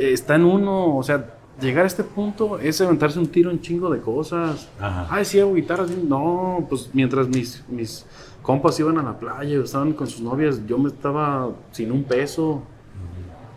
está 0.01 0.37
en 0.37 0.45
uno, 0.45 0.97
o 0.97 1.03
sea, 1.03 1.40
llegar 1.61 1.85
a 1.85 1.87
este 1.87 2.03
punto 2.05 2.59
es 2.59 2.81
aventarse 2.81 3.19
un 3.19 3.27
tiro 3.29 3.51
en 3.51 3.61
chingo 3.61 3.91
de 3.91 4.01
cosas. 4.01 4.69
Ajá. 4.81 5.07
Ay, 5.11 5.25
sí, 5.25 5.39
hago 5.41 5.55
guitarra. 5.55 5.87
sí. 5.87 6.03
No, 6.07 6.67
pues 6.69 6.91
mientras 6.93 7.29
mis, 7.29 7.63
mis 7.69 8.07
compas 8.43 8.79
iban 8.81 8.99
a 8.99 9.03
la 9.03 9.19
playa 9.19 9.59
o 9.61 9.63
estaban 9.65 9.93
con 9.93 10.07
sus 10.07 10.21
novias, 10.21 10.61
yo 10.67 10.79
me 10.79 10.89
estaba 10.89 11.51
sin 11.73 11.93
un 11.93 12.05
peso. 12.05 12.63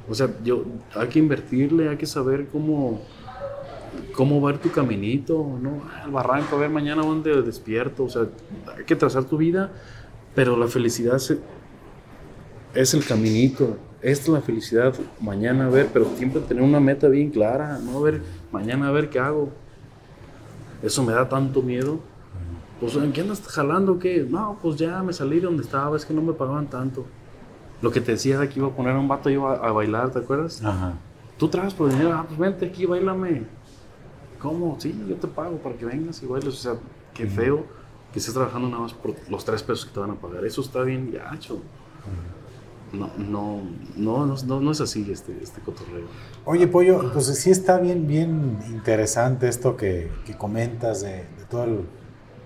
O 0.09 0.13
sea, 0.13 0.29
yo, 0.43 0.65
hay 0.95 1.07
que 1.07 1.19
invertirle, 1.19 1.87
hay 1.89 1.95
que 1.97 2.05
saber 2.05 2.47
cómo, 2.51 2.99
cómo 4.13 4.41
va 4.41 4.53
tu 4.57 4.69
caminito, 4.69 5.57
¿no? 5.61 5.81
Al 6.03 6.11
barranco, 6.11 6.57
a 6.57 6.59
ver 6.59 6.69
mañana 6.69 7.01
dónde 7.03 7.41
despierto. 7.41 8.03
O 8.03 8.09
sea, 8.09 8.23
hay 8.77 8.83
que 8.83 8.95
trazar 8.97 9.23
tu 9.23 9.37
vida, 9.37 9.71
pero 10.35 10.57
la 10.57 10.67
felicidad 10.67 11.19
se- 11.19 11.39
es 12.75 12.93
el 12.93 13.05
caminito. 13.05 13.77
Esta 14.03 14.23
es 14.23 14.27
la 14.27 14.41
felicidad, 14.41 14.93
mañana 15.21 15.67
a 15.67 15.69
ver, 15.69 15.87
pero 15.93 16.05
siempre 16.17 16.41
tener 16.41 16.61
una 16.61 16.81
meta 16.81 17.07
bien 17.07 17.29
clara, 17.29 17.79
no 17.79 17.97
a 17.97 18.01
ver, 18.01 18.21
mañana 18.51 18.89
a 18.89 18.91
ver 18.91 19.09
qué 19.09 19.17
hago. 19.17 19.49
Eso 20.83 21.03
me 21.03 21.13
da 21.13 21.29
tanto 21.29 21.61
miedo. 21.61 21.99
Pues, 22.81 22.95
¿en 22.97 23.13
qué 23.13 23.21
andas 23.21 23.41
jalando? 23.47 23.97
¿Qué? 23.97 24.27
No, 24.29 24.59
pues 24.61 24.75
ya 24.75 25.01
me 25.01 25.13
salí 25.13 25.37
de 25.39 25.45
donde 25.45 25.63
estaba, 25.63 25.95
es 25.95 26.05
que 26.05 26.13
no 26.13 26.21
me 26.21 26.33
pagaban 26.33 26.67
tanto. 26.67 27.05
Lo 27.81 27.91
que 27.91 28.01
te 28.01 28.11
decía 28.11 28.37
de 28.39 28.49
que 28.49 28.59
iba 28.59 28.67
a 28.67 28.71
poner 28.71 28.93
a 28.93 28.99
un 28.99 29.07
vato, 29.07 29.29
iba 29.29 29.53
a, 29.53 29.69
a 29.69 29.71
bailar, 29.71 30.11
¿te 30.11 30.19
acuerdas? 30.19 30.61
Ajá. 30.63 30.95
Tú 31.37 31.47
trabajas 31.47 31.73
por 31.73 31.89
dinero, 31.89 32.11
ah, 32.13 32.25
pues 32.27 32.37
vente 32.37 32.65
aquí, 32.65 32.85
bailame. 32.85 33.43
¿Cómo? 34.39 34.75
Sí, 34.81 34.93
yo 35.07 35.15
te 35.15 35.27
pago 35.29 35.57
para 35.59 35.75
que 35.75 35.85
vengas 35.85 36.21
y 36.21 36.25
bailes. 36.25 36.53
O 36.53 36.57
sea, 36.57 36.75
qué 37.13 37.25
feo 37.25 37.65
que 38.11 38.19
estés 38.19 38.33
trabajando 38.33 38.67
nada 38.67 38.81
más 38.81 38.93
por 38.93 39.15
los 39.29 39.45
tres 39.45 39.63
pesos 39.63 39.85
que 39.85 39.93
te 39.93 39.99
van 40.01 40.11
a 40.11 40.15
pagar. 40.15 40.43
Eso 40.45 40.59
está 40.59 40.81
bien 40.81 41.09
gacho. 41.09 41.55
No, 41.55 42.42
no, 42.93 43.09
no, 43.17 43.61
no, 43.95 44.25
no, 44.25 44.59
no 44.59 44.71
es 44.71 44.81
así 44.81 45.05
este, 45.11 45.37
este 45.41 45.61
cotorreo. 45.61 46.05
Oye, 46.45 46.67
Pollo, 46.67 47.11
pues 47.11 47.25
sí 47.25 47.51
está 47.51 47.79
bien, 47.79 48.07
bien 48.07 48.59
interesante 48.69 49.47
esto 49.47 49.75
que, 49.75 50.11
que 50.25 50.37
comentas 50.37 51.01
de, 51.01 51.11
de 51.17 51.45
todo 51.49 51.63
el, 51.65 51.79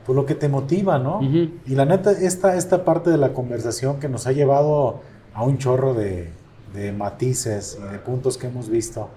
pues 0.06 0.16
lo 0.16 0.26
que 0.26 0.36
te 0.36 0.48
motiva, 0.48 1.00
¿no? 1.00 1.22
Y 1.22 1.76
la 1.76 1.86
neta, 1.86 2.12
esta, 2.12 2.56
esta 2.56 2.86
parte 2.86 3.10
de 3.10 3.18
la 3.18 3.34
conversación 3.34 4.00
que 4.00 4.08
nos 4.08 4.26
ha 4.26 4.32
llevado 4.32 5.02
a 5.34 5.44
un 5.44 5.58
chorro 5.58 5.94
de, 5.94 6.32
de 6.74 6.92
matices 6.94 7.78
y 7.80 7.92
de 7.92 8.00
puntos 8.00 8.38
que 8.38 8.48
hemos 8.48 8.70
visto. 8.70 9.10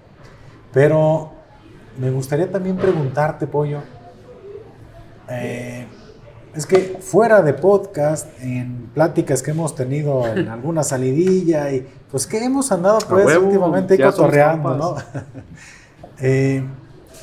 Pero 0.73 1.31
me 1.97 2.11
gustaría 2.11 2.51
también 2.51 2.75
preguntarte, 2.77 3.47
Pollo, 3.47 3.79
eh, 5.29 5.87
es 6.55 6.65
que 6.65 6.97
fuera 7.01 7.41
de 7.41 7.53
podcast, 7.53 8.27
en 8.41 8.89
pláticas 8.93 9.41
que 9.41 9.51
hemos 9.51 9.75
tenido 9.75 10.27
en 10.27 10.47
alguna 10.49 10.83
salidilla 10.83 11.71
y 11.71 11.87
pues 12.11 12.27
que 12.27 12.43
hemos 12.43 12.71
andado 12.71 12.99
pues 13.07 13.25
huevo, 13.25 13.45
últimamente 13.47 14.01
cotorreando, 14.01 14.75
¿no? 14.75 14.95
Eh, 16.23 16.63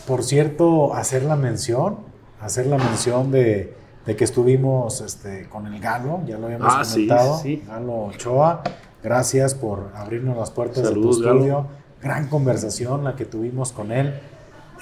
por 0.09 0.25
cierto, 0.25 0.93
hacer 0.95 1.23
la 1.23 1.37
mención, 1.37 1.99
hacer 2.41 2.67
la 2.67 2.79
mención 2.79 3.31
de, 3.31 3.75
de 4.07 4.17
que 4.17 4.25
estuvimos 4.25 5.01
este, 5.03 5.49
con 5.49 5.67
el 5.73 5.81
Galo, 5.81 6.21
ya 6.27 6.37
lo 6.37 6.47
habíamos 6.47 6.67
Ah, 6.75 6.83
comentado, 6.91 7.39
sí, 7.39 7.59
sí. 7.59 7.65
Galo 7.69 8.07
Ochoa, 8.07 8.63
gracias 9.03 9.55
por 9.55 9.93
abrirnos 9.95 10.37
las 10.37 10.51
puertas 10.51 10.83
de 10.83 10.95
tu 10.95 11.01
Galo. 11.01 11.11
estudio, 11.13 11.67
gran 12.03 12.27
conversación 12.29 13.05
la 13.05 13.15
que 13.15 13.25
tuvimos 13.25 13.71
con 13.71 13.93
él. 13.93 14.19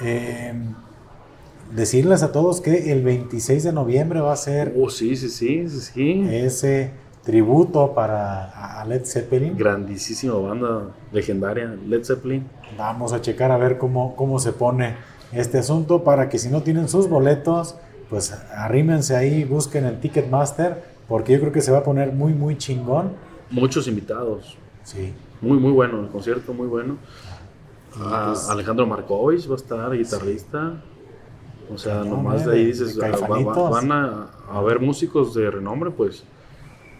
Eh, 0.00 0.54
decirles 1.74 2.22
a 2.22 2.32
todos 2.32 2.60
que 2.60 2.92
el 2.92 3.02
26 3.02 3.64
de 3.64 3.72
noviembre 3.72 4.20
va 4.20 4.32
a 4.32 4.36
ser 4.36 4.72
Oh, 4.76 4.88
sí, 4.90 5.16
sí, 5.16 5.28
sí, 5.28 5.68
sí, 5.68 5.80
sí. 5.80 6.26
ese 6.30 6.90
tributo 7.24 7.92
para 7.94 8.80
a 8.80 8.84
Led 8.84 9.04
Zeppelin. 9.04 9.56
Grandísima 9.56 10.34
banda 10.34 10.90
legendaria, 11.12 11.74
Led 11.86 12.04
Zeppelin. 12.04 12.46
Vamos 12.78 13.12
a 13.12 13.20
checar 13.20 13.50
a 13.50 13.56
ver 13.58 13.78
cómo, 13.78 14.14
cómo 14.16 14.38
se 14.38 14.52
pone 14.52 14.94
este 15.32 15.58
asunto 15.58 16.04
para 16.04 16.28
que 16.28 16.38
si 16.38 16.48
no 16.48 16.62
tienen 16.62 16.88
sus 16.88 17.08
boletos, 17.08 17.74
pues 18.08 18.32
arrímense 18.54 19.16
ahí, 19.16 19.42
busquen 19.44 19.84
el 19.86 19.98
Ticketmaster, 19.98 20.84
porque 21.08 21.32
yo 21.32 21.40
creo 21.40 21.52
que 21.52 21.60
se 21.60 21.72
va 21.72 21.78
a 21.78 21.82
poner 21.82 22.12
muy, 22.12 22.32
muy 22.32 22.56
chingón. 22.56 23.10
Muchos 23.50 23.88
invitados. 23.88 24.56
Sí. 24.84 25.12
Muy, 25.40 25.58
muy 25.58 25.72
bueno, 25.72 26.00
el 26.00 26.08
concierto 26.08 26.52
muy 26.54 26.68
bueno. 26.68 26.96
Ah, 27.98 28.26
pues- 28.32 28.48
Alejandro 28.48 28.86
Markovich 28.86 29.48
va 29.50 29.54
a 29.54 29.56
estar, 29.56 29.92
guitarrista. 29.96 30.74
O 31.72 31.78
sea, 31.78 31.98
Cañón, 32.00 32.10
nomás 32.10 32.42
eh, 32.46 32.50
de 32.50 32.56
ahí 32.56 32.64
dices, 32.66 32.96
de 32.96 33.06
ah, 33.06 33.16
va- 33.28 33.40
va- 33.42 33.70
van 33.70 33.92
a, 33.92 34.26
a 34.50 34.60
ver 34.62 34.80
músicos 34.80 35.34
de 35.34 35.50
renombre, 35.50 35.90
pues. 35.90 36.24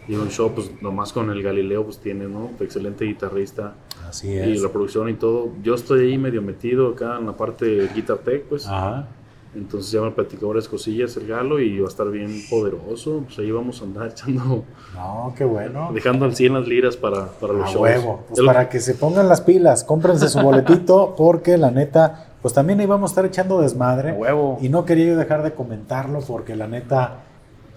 Y 0.09 0.15
un 0.15 0.29
show, 0.29 0.51
pues 0.55 0.71
nomás 0.81 1.11
con 1.11 1.29
el 1.31 1.43
Galileo, 1.43 1.83
pues 1.83 1.97
tiene, 1.99 2.27
¿no? 2.27 2.51
Excelente 2.61 3.03
guitarrista. 3.05 3.73
Así 4.07 4.29
Y 4.29 4.37
es. 4.37 4.61
la 4.61 4.69
producción 4.69 5.09
y 5.09 5.15
todo. 5.15 5.49
Yo 5.63 5.75
estoy 5.75 6.07
ahí 6.11 6.17
medio 6.17 6.41
metido 6.41 6.89
acá 6.89 7.17
en 7.19 7.25
la 7.25 7.33
parte 7.35 7.65
de 7.65 7.87
Guitar 7.89 8.19
Tech, 8.19 8.43
pues. 8.45 8.65
Ajá. 8.67 9.07
Entonces 9.55 9.91
ya 9.91 10.01
me 10.01 10.11
platicó 10.11 10.47
varias 10.49 10.67
cosillas 10.67 11.17
el 11.17 11.25
Galo 11.27 11.59
y 11.59 11.79
va 11.79 11.87
a 11.87 11.89
estar 11.89 12.09
bien 12.09 12.41
poderoso. 12.49 13.23
Pues 13.25 13.39
ahí 13.39 13.51
vamos 13.51 13.81
a 13.81 13.85
andar 13.85 14.07
echando, 14.11 14.63
No, 14.93 15.33
qué 15.37 15.43
bueno. 15.43 15.89
dejando 15.93 16.23
al 16.25 16.35
100 16.35 16.53
las 16.53 16.67
liras 16.67 16.95
para, 16.95 17.25
para 17.27 17.53
los 17.53 17.63
A 17.63 17.71
shows. 17.73 17.81
huevo. 17.81 18.23
Pues 18.29 18.41
para 18.45 18.69
que 18.69 18.79
se 18.79 18.93
pongan 18.95 19.27
las 19.27 19.41
pilas, 19.41 19.83
cómprense 19.83 20.29
su 20.29 20.39
boletito, 20.39 21.15
porque 21.17 21.57
la 21.57 21.71
neta, 21.71 22.26
pues 22.41 22.53
también 22.53 22.79
íbamos 22.81 23.09
a 23.09 23.13
estar 23.13 23.25
echando 23.25 23.61
desmadre. 23.61 24.13
Huevo. 24.13 24.57
Y 24.61 24.69
no 24.69 24.85
quería 24.85 25.07
yo 25.07 25.17
dejar 25.17 25.43
de 25.43 25.53
comentarlo, 25.53 26.19
porque 26.21 26.55
la 26.55 26.67
neta, 26.67 27.21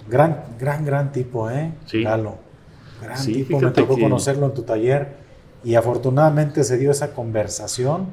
gran, 0.08 0.42
gran, 0.58 0.84
gran 0.84 1.12
tipo, 1.12 1.50
¿eh? 1.50 1.72
Sí. 1.86 2.02
Galo. 2.02 2.36
Gran 3.02 3.18
Sí, 3.18 3.32
tipo, 3.44 3.60
me 3.60 3.70
tocó 3.70 3.96
que- 3.96 4.02
conocerlo 4.02 4.46
en 4.46 4.54
tu 4.54 4.62
taller. 4.62 5.16
Y 5.64 5.74
afortunadamente 5.74 6.64
se 6.64 6.78
dio 6.78 6.90
esa 6.90 7.12
conversación. 7.12 8.08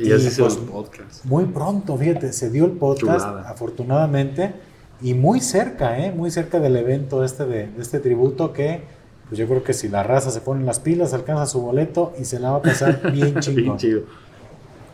Y 0.00 0.12
así 0.12 0.26
y 0.28 0.30
se 0.30 0.42
pues- 0.42 0.56
los 0.56 0.64
podcast. 0.70 1.24
Muy 1.24 1.44
pronto, 1.46 1.96
fíjate, 1.96 2.32
se 2.32 2.50
dio 2.50 2.64
el 2.64 2.72
podcast, 2.72 3.26
Chulada. 3.26 3.48
afortunadamente, 3.50 4.54
y 5.00 5.14
muy 5.14 5.40
cerca, 5.40 5.98
¿eh? 5.98 6.12
Muy 6.12 6.30
cerca 6.30 6.60
del 6.60 6.76
evento 6.76 7.24
este 7.24 7.44
de, 7.46 7.66
de 7.68 7.82
este 7.82 7.98
tributo 7.98 8.52
que, 8.52 8.82
pues 9.28 9.38
yo 9.38 9.46
creo 9.48 9.62
que 9.64 9.72
si 9.72 9.88
la 9.88 10.02
raza 10.04 10.30
se 10.30 10.40
pone 10.40 10.64
las 10.64 10.78
pilas, 10.80 11.14
alcanza 11.14 11.46
su 11.46 11.60
boleto 11.60 12.12
y 12.20 12.24
se 12.24 12.38
la 12.40 12.50
va 12.52 12.56
a 12.58 12.62
pasar 12.62 13.00
bien 13.12 13.34
Bien 13.54 13.76
chido. 13.76 14.02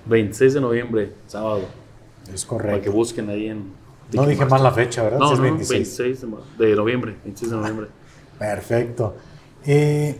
26 0.06 0.55
de 0.55 0.60
noviembre, 0.60 1.12
sábado. 1.26 1.62
Es 2.32 2.44
Para 2.44 2.59
que 2.60 2.64
correcto. 2.66 2.93
busquen 2.93 3.28
ahí 3.31 3.48
en. 3.48 3.72
No 4.12 4.26
dije 4.26 4.44
mal 4.47 4.62
la 4.62 4.70
fecha, 4.70 5.02
¿verdad? 5.02 5.18
No, 5.18 5.28
Sí 5.31 5.36
no, 5.36 5.43
26. 5.43 5.98
26 5.98 6.20
de, 6.59 6.74
noviembre. 6.76 7.16
26 7.24 7.51
de 7.51 7.56
noviembre. 7.56 7.86
Perfecto. 8.39 9.16
Eh, 9.66 10.16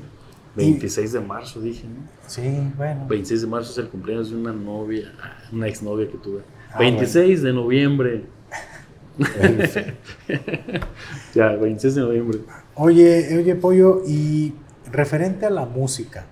y- 0.57 0.59
26 0.73 1.13
de 1.13 1.21
marzo, 1.21 1.61
dije, 1.61 1.85
¿no? 1.87 2.09
sí, 2.27 2.43
bueno. 2.77 3.07
26 3.09 3.43
de 3.43 3.47
marzo 3.47 3.71
es 3.73 3.79
el 3.79 3.89
cumpleaños 3.89 4.31
de 4.31 4.37
una 4.37 4.53
novia, 4.53 5.13
una 5.53 5.67
exnovia 5.69 6.09
que 6.11 6.17
tuve. 6.19 6.41
Ah, 6.73 6.79
26 6.79 7.43
de 7.43 7.53
noviembre. 7.53 8.25
ya, 11.35 11.49
26 11.57 11.95
de 11.95 12.01
noviembre. 12.01 12.39
Oye, 12.75 13.39
oye, 13.39 13.55
Pollo, 13.55 14.03
y 14.07 14.55
referente 14.91 15.47
a 15.47 15.51
la 15.51 15.65
música, 15.67 16.27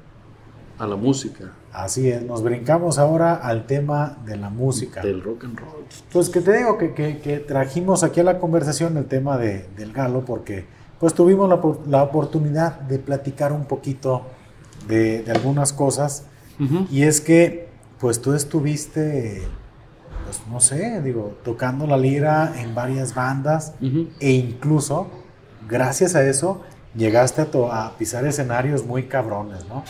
A 0.78 0.86
la 0.86 0.96
música, 0.96 1.52
así 1.72 2.08
es, 2.10 2.22
nos 2.22 2.42
brincamos 2.42 2.98
ahora 2.98 3.34
al 3.34 3.66
tema 3.66 4.18
de 4.26 4.36
la 4.36 4.50
música. 4.50 5.00
del 5.02 5.22
rock 5.22 5.44
and 5.44 5.58
roll. 5.58 5.84
Pues 6.12 6.28
que 6.30 6.40
te 6.40 6.56
digo 6.56 6.78
que, 6.78 6.94
que- 6.94 7.18
que 7.20 7.38
trajimos 7.38 8.02
aquí 8.04 8.20
a 8.20 8.24
la 8.24 8.38
conversación 8.38 8.96
el 8.96 9.06
tema 9.06 9.38
de, 9.38 9.66
del 9.76 9.92
galo 9.92 10.24
porque 10.24 10.64
pues 11.00 11.14
tuvimos 11.14 11.48
la, 11.48 11.60
la 11.88 12.02
oportunidad 12.02 12.78
de 12.80 12.98
platicar 12.98 13.52
un 13.52 13.64
poquito 13.64 14.22
de, 14.86 15.22
de 15.22 15.32
algunas 15.32 15.72
cosas 15.72 16.24
Ujú. 16.60 16.86
y 16.90 17.02
es 17.02 17.20
que 17.20 17.68
pues 17.98 18.20
tú 18.20 18.34
estuviste 18.34 19.42
pues 20.24 20.40
no 20.50 20.60
sé, 20.60 21.00
digo, 21.02 21.34
tocando 21.44 21.86
la 21.86 21.96
lira 21.96 22.52
en 22.60 22.74
varias 22.74 23.14
bandas 23.14 23.74
Ujú. 23.80 24.08
e 24.20 24.30
incluso 24.32 25.08
gracias 25.68 26.14
a 26.14 26.22
eso 26.24 26.62
llegaste 26.94 27.42
a, 27.42 27.86
a 27.86 27.96
pisar 27.98 28.24
escenarios 28.26 28.84
muy 28.86 29.04
cabrones, 29.04 29.66
¿no? 29.68 29.82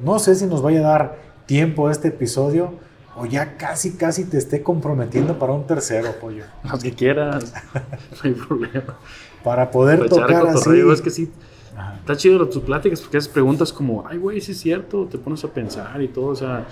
No 0.00 0.18
sé 0.18 0.34
si 0.34 0.46
nos 0.46 0.62
vaya 0.62 0.80
a 0.80 0.82
dar 0.82 1.18
tiempo 1.46 1.90
este 1.90 2.08
episodio 2.08 2.72
o 3.16 3.26
ya 3.26 3.56
casi, 3.56 3.96
casi 3.96 4.24
te 4.24 4.38
esté 4.38 4.62
comprometiendo 4.62 5.38
para 5.38 5.52
un 5.52 5.66
tercero, 5.66 6.12
pollo. 6.20 6.44
Los 6.70 6.82
que 6.82 6.92
quieras, 6.92 7.52
no 7.74 8.18
hay 8.22 8.32
problema. 8.32 8.96
Para 9.42 9.70
poder 9.70 9.98
Para 9.98 10.06
echar 10.06 10.26
tocar 10.26 10.46
así. 10.48 10.80
es 10.92 11.00
que 11.00 11.10
sí, 11.10 11.30
Ajá. 11.76 11.96
Está 11.96 12.16
chido 12.16 12.48
tus 12.48 12.62
pláticas 12.62 13.00
porque 13.00 13.18
haces 13.18 13.30
preguntas 13.30 13.72
como, 13.72 14.04
ay, 14.06 14.18
güey, 14.18 14.40
sí 14.40 14.52
es 14.52 14.58
cierto, 14.58 15.06
te 15.06 15.18
pones 15.18 15.44
a 15.44 15.48
pensar 15.52 16.00
y 16.02 16.08
todo, 16.08 16.26
o 16.26 16.36
sea, 16.36 16.66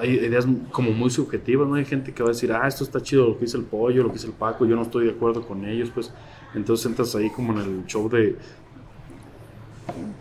hay 0.00 0.10
ideas 0.10 0.46
como 0.72 0.90
muy 0.92 1.10
subjetivas, 1.10 1.68
¿no? 1.68 1.74
Hay 1.74 1.84
gente 1.84 2.12
que 2.12 2.22
va 2.22 2.30
a 2.30 2.32
decir, 2.32 2.52
ah, 2.52 2.66
esto 2.66 2.84
está 2.84 3.00
chido 3.00 3.26
lo 3.28 3.38
que 3.38 3.44
dice 3.44 3.56
el 3.56 3.64
pollo, 3.64 4.02
lo 4.02 4.08
que 4.08 4.14
dice 4.14 4.26
el 4.26 4.32
Paco, 4.32 4.66
yo 4.66 4.76
no 4.76 4.82
estoy 4.82 5.06
de 5.06 5.12
acuerdo 5.12 5.46
con 5.46 5.64
ellos, 5.64 5.90
pues 5.92 6.12
entonces 6.54 6.86
entras 6.86 7.14
ahí 7.14 7.30
como 7.30 7.52
en 7.52 7.58
el 7.58 7.86
show 7.86 8.08
de, 8.08 8.36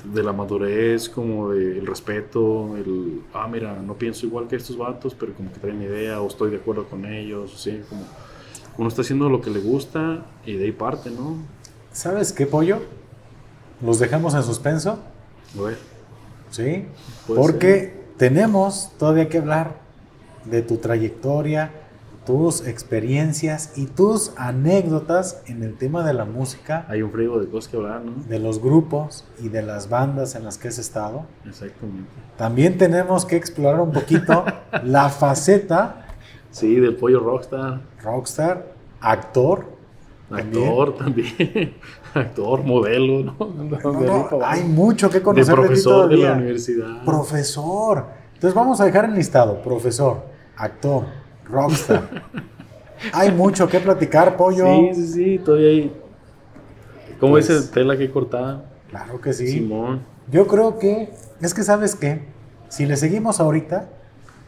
de 0.04 0.24
la 0.24 0.32
madurez, 0.34 1.10
como 1.10 1.52
del 1.52 1.86
respeto, 1.86 2.78
el, 2.78 3.22
ah, 3.34 3.48
mira, 3.48 3.82
no 3.82 3.96
pienso 3.96 4.26
igual 4.26 4.48
que 4.48 4.56
estos 4.56 4.78
vatos, 4.78 5.16
pero 5.20 5.34
como 5.34 5.52
que 5.52 5.60
traen 5.60 5.82
idea 5.82 6.22
o 6.22 6.28
estoy 6.28 6.52
de 6.52 6.58
acuerdo 6.58 6.86
con 6.86 7.06
ellos, 7.06 7.54
así 7.56 7.82
como 7.90 8.04
uno 8.78 8.90
está 8.90 9.02
haciendo 9.02 9.30
lo 9.30 9.42
que 9.42 9.50
le 9.50 9.60
gusta 9.60 10.26
y 10.46 10.54
de 10.54 10.66
ahí 10.66 10.72
parte, 10.72 11.10
¿no? 11.10 11.38
¿Sabes 11.92 12.32
qué, 12.34 12.46
pollo? 12.46 12.80
¿Los 13.82 14.00
dejamos 14.00 14.34
en 14.36 14.44
suspenso? 14.44 15.00
Bueno, 15.54 15.78
Sí, 16.56 16.86
porque 17.28 17.94
tenemos 18.18 18.92
todavía 18.98 19.28
que 19.28 19.40
hablar 19.40 19.82
de 20.46 20.62
tu 20.62 20.78
trayectoria, 20.78 21.72
tus 22.26 22.66
experiencias 22.68 23.74
y 23.76 23.86
tus 23.86 24.34
anécdotas 24.38 25.42
en 25.48 25.64
el 25.64 25.78
tema 25.78 26.06
de 26.06 26.14
la 26.14 26.26
música, 26.26 26.86
hay 26.90 27.02
un 27.02 27.12
frigo 27.12 27.40
de 27.40 27.48
cosas 27.48 27.70
que 27.70 27.78
hablar, 27.78 28.02
¿no? 28.04 28.24
de 28.28 28.40
los 28.40 28.62
grupos 28.62 29.26
y 29.40 29.50
de 29.50 29.62
las 29.62 29.90
bandas 29.90 30.36
en 30.36 30.44
las 30.44 30.58
que 30.58 30.68
has 30.70 30.78
estado. 30.80 31.26
Exactamente. 31.48 32.10
También 32.38 32.78
tenemos 32.78 33.26
que 33.26 33.36
explorar 33.36 33.80
un 33.82 33.92
poquito 33.92 34.44
la 34.84 35.10
faceta 35.10 36.02
Sí, 36.56 36.76
del 36.76 36.96
pollo 36.96 37.20
rockstar, 37.20 37.82
rockstar, 38.02 38.72
actor. 39.02 39.66
actor 40.32 40.96
también, 40.96 41.74
actor, 42.14 42.64
modelo, 42.64 43.36
¿no? 43.38 44.42
Hay 44.42 44.64
mucho 44.64 45.10
que 45.10 45.22
conocer 45.22 45.54
de 45.54 45.62
profesor 45.62 46.08
de 46.08 46.16
la 46.16 46.32
universidad. 46.32 47.04
Profesor. 47.04 48.06
Entonces 48.36 48.54
vamos 48.54 48.80
a 48.80 48.86
dejar 48.86 49.04
enlistado. 49.04 49.62
Profesor, 49.62 50.24
actor, 50.56 51.04
rockstar. 51.46 52.24
Hay 53.14 53.32
mucho 53.32 53.68
que 53.68 53.80
platicar, 53.80 54.36
pollo. 54.38 54.66
Sí, 54.66 54.90
sí, 54.96 55.08
sí, 55.14 55.40
todavía 55.44 55.70
hay. 55.70 56.02
¿Cómo 57.20 57.34
Pues- 57.34 57.48
dice 57.48 57.68
tela 57.74 57.98
que 57.98 58.10
cortada? 58.12 58.66
Claro 58.90 59.20
que 59.22 59.34
sí. 59.34 59.48
Simón. 59.48 60.02
Yo 60.32 60.48
creo 60.48 60.80
que, 60.80 61.12
es 61.42 61.54
que 61.54 61.64
sabes 61.64 61.96
qué, 61.96 62.24
si 62.70 62.86
le 62.86 62.96
seguimos 62.98 63.40
ahorita, 63.40 63.90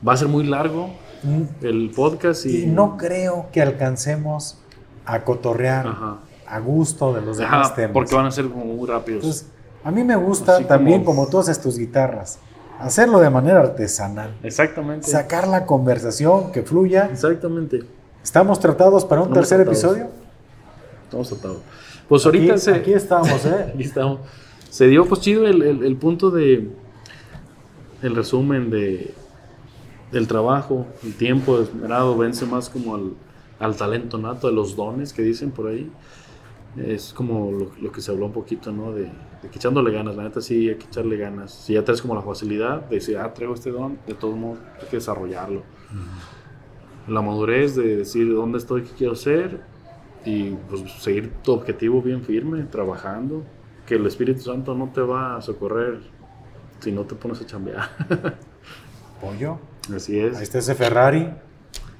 Va 0.07 0.13
a 0.13 0.17
ser 0.17 0.27
muy 0.27 0.43
largo 0.43 0.89
mm, 1.23 1.65
el 1.65 1.89
podcast 1.95 2.45
y. 2.45 2.63
y 2.63 2.65
no 2.67 2.97
creo 2.97 3.47
que 3.51 3.63
alcancemos 3.63 4.59
a 5.05 5.23
cotorrear 5.23 5.87
Ajá. 5.87 6.17
a 6.47 6.59
gusto 6.59 7.13
de 7.13 7.21
los 7.21 7.39
Ajá, 7.39 7.55
demás 7.55 7.75
temas. 7.75 7.91
porque 7.93 8.13
van 8.15 8.27
a 8.27 8.31
ser 8.31 8.47
como 8.47 8.63
muy 8.65 8.87
rápidos. 8.87 9.23
Entonces, 9.23 9.47
a 9.83 9.89
mí 9.89 10.03
me 10.03 10.15
gusta 10.15 10.55
Así 10.57 10.65
también, 10.65 11.03
como- 11.03 11.21
como 11.21 11.29
tú 11.31 11.39
haces 11.39 11.59
tus 11.59 11.79
guitarras, 11.79 12.37
hacerlo 12.79 13.19
de 13.19 13.29
manera 13.29 13.59
artesanal. 13.59 14.35
Exactamente. 14.43 15.07
Sacar 15.07 15.47
la 15.47 15.65
conversación, 15.65 16.51
que 16.51 16.63
fluya. 16.63 17.09
Exactamente. 17.11 17.83
¿Estamos 18.23 18.59
tratados 18.59 19.05
para 19.05 19.21
un 19.21 19.33
tercer 19.33 19.61
episodio? 19.61 20.07
Estamos 21.05 21.29
tratados. 21.29 21.57
Pues 22.09 22.25
ahorita 22.25 22.53
aquí, 22.53 22.61
se. 22.61 22.71
aquí 22.73 22.93
estamos, 22.93 23.45
¿eh? 23.45 23.71
Aquí 23.73 23.83
estamos. 23.83 24.19
Se 24.69 24.87
dio 24.87 25.05
pues 25.05 25.21
chido 25.21 25.47
el, 25.47 25.61
el- 25.61 25.83
el 25.83 25.95
punto 25.97 26.29
de. 26.31 26.69
El 28.01 28.15
resumen 28.15 28.69
de. 28.69 29.13
Del 30.11 30.25
trabajo, 30.27 30.85
el 31.03 31.15
tiempo 31.15 31.59
esmerado 31.59 32.15
vence 32.17 32.45
más 32.45 32.69
como 32.69 32.95
al, 32.95 33.11
al 33.59 33.75
talento 33.75 34.17
nato, 34.17 34.47
de 34.47 34.53
los 34.53 34.77
dones 34.77 35.11
que 35.11 35.21
dicen 35.21 35.51
por 35.51 35.67
ahí. 35.67 35.91
Es 36.77 37.11
como 37.11 37.51
lo, 37.51 37.71
lo 37.81 37.91
que 37.91 37.99
se 37.99 38.11
habló 38.11 38.27
un 38.27 38.31
poquito, 38.31 38.71
¿no? 38.71 38.93
De, 38.93 39.09
de 39.41 39.49
que 39.49 39.57
echándole 39.57 39.91
ganas, 39.91 40.15
la 40.15 40.23
neta 40.23 40.41
sí 40.41 40.69
hay 40.69 40.75
que 40.75 40.85
echarle 40.85 41.17
ganas. 41.17 41.51
Si 41.51 41.73
ya 41.73 41.83
traes 41.85 42.01
como 42.01 42.15
la 42.15 42.21
facilidad 42.21 42.81
de 42.81 42.95
decir, 42.95 43.17
ah, 43.17 43.33
traigo 43.33 43.53
este 43.53 43.71
don, 43.71 43.97
de 44.07 44.13
todos 44.13 44.35
modos 44.35 44.59
hay 44.81 44.87
que 44.89 44.97
desarrollarlo. 44.97 45.63
La 47.07 47.21
madurez 47.21 47.75
de 47.75 47.97
decir 47.97 48.33
dónde 48.33 48.57
estoy, 48.57 48.81
qué 48.83 48.91
quiero 48.97 49.15
ser 49.15 49.61
y 50.25 50.49
pues 50.69 50.81
seguir 50.99 51.31
tu 51.43 51.53
objetivo 51.53 52.01
bien 52.01 52.21
firme, 52.23 52.63
trabajando. 52.63 53.43
Que 53.85 53.95
el 53.95 54.05
Espíritu 54.05 54.41
Santo 54.41 54.75
no 54.75 54.89
te 54.93 54.99
va 55.01 55.37
a 55.37 55.41
socorrer 55.41 56.01
si 56.79 56.91
no 56.91 57.03
te 57.05 57.15
pones 57.15 57.39
a 57.41 57.45
chambear. 57.45 57.89
Pollo. 59.21 59.59
Así 59.95 60.19
es. 60.19 60.35
Ahí 60.37 60.43
está 60.43 60.57
ese 60.59 60.75
Ferrari. 60.75 61.29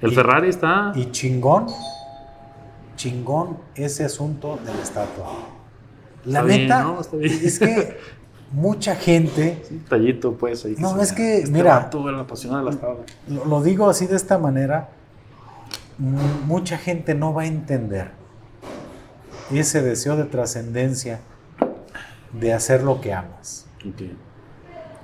El 0.01 0.11
Y- 0.11 0.15
Ferrari 0.15 0.49
está. 0.49 0.91
Y 0.95 1.09
chingón, 1.11 1.68
chingón 2.97 3.57
ese 3.76 4.03
asunto 4.03 4.59
de 4.65 4.73
la 4.73 4.81
estatua. 4.81 5.31
La 6.27 6.39
Está 6.39 6.43
bien, 6.43 6.61
neta, 6.63 6.83
¿no? 6.83 7.01
Está 7.01 7.17
bien. 7.17 7.39
es 7.43 7.59
que 7.59 7.97
mucha 8.51 8.95
gente, 8.95 9.63
tallito, 9.89 10.33
pues 10.33 10.63
ahí. 10.65 10.75
No, 10.77 11.01
es 11.01 11.11
que, 11.13 11.39
Este 11.39 11.51
mira. 11.51 11.79
vato 11.79 12.07
era 12.09 12.19
apasionado 12.21 12.65
de 12.65 12.71
las 12.71 12.79
tablas. 12.81 13.05
lo, 13.27 13.45
lo 13.45 13.61
digo 13.63 13.89
así 13.89 14.07
de 14.07 14.15
esta 14.15 14.37
manera, 14.37 14.89
m- 15.99 16.17
mucha 16.45 16.77
gente 16.77 17.15
no 17.15 17.33
va 17.33 17.43
a 17.43 17.45
entender 17.45 18.11
ese 19.51 19.81
deseo 19.81 20.15
de 20.17 20.25
trascendencia 20.25 21.21
de 22.33 22.53
hacer 22.53 22.83
lo 22.83 22.99
que 23.01 23.13
amas. 23.13 23.65
Ok. 23.87 24.01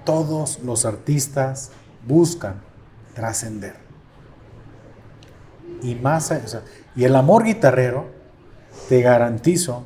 Todos 0.04 0.60
los 0.64 0.86
artistas 0.86 1.72
buscan 2.06 2.56
trascender. 3.14 3.76
Y 5.82 5.96
más, 5.96 6.32
a- 6.32 6.42
o 6.44 6.48
sea, 6.48 6.62
y 6.96 7.06
el 7.06 7.16
amor 7.16 7.44
guitarrero, 7.44 8.08
te 8.90 9.02
garantizo 9.02 9.86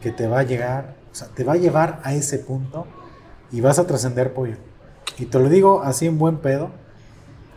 que 0.00 0.10
te 0.10 0.26
va 0.26 0.40
a 0.40 0.42
llegar, 0.42 0.94
o 1.12 1.14
sea, 1.14 1.28
te 1.28 1.44
va 1.44 1.54
a 1.54 1.56
llevar 1.56 2.00
a 2.04 2.14
ese 2.14 2.38
punto 2.38 2.86
y 3.52 3.60
vas 3.60 3.78
a 3.78 3.86
trascender 3.86 4.32
pollo. 4.32 4.56
Y 5.18 5.26
te 5.26 5.38
lo 5.38 5.48
digo 5.48 5.82
así 5.82 6.06
en 6.06 6.18
buen 6.18 6.38
pedo, 6.38 6.70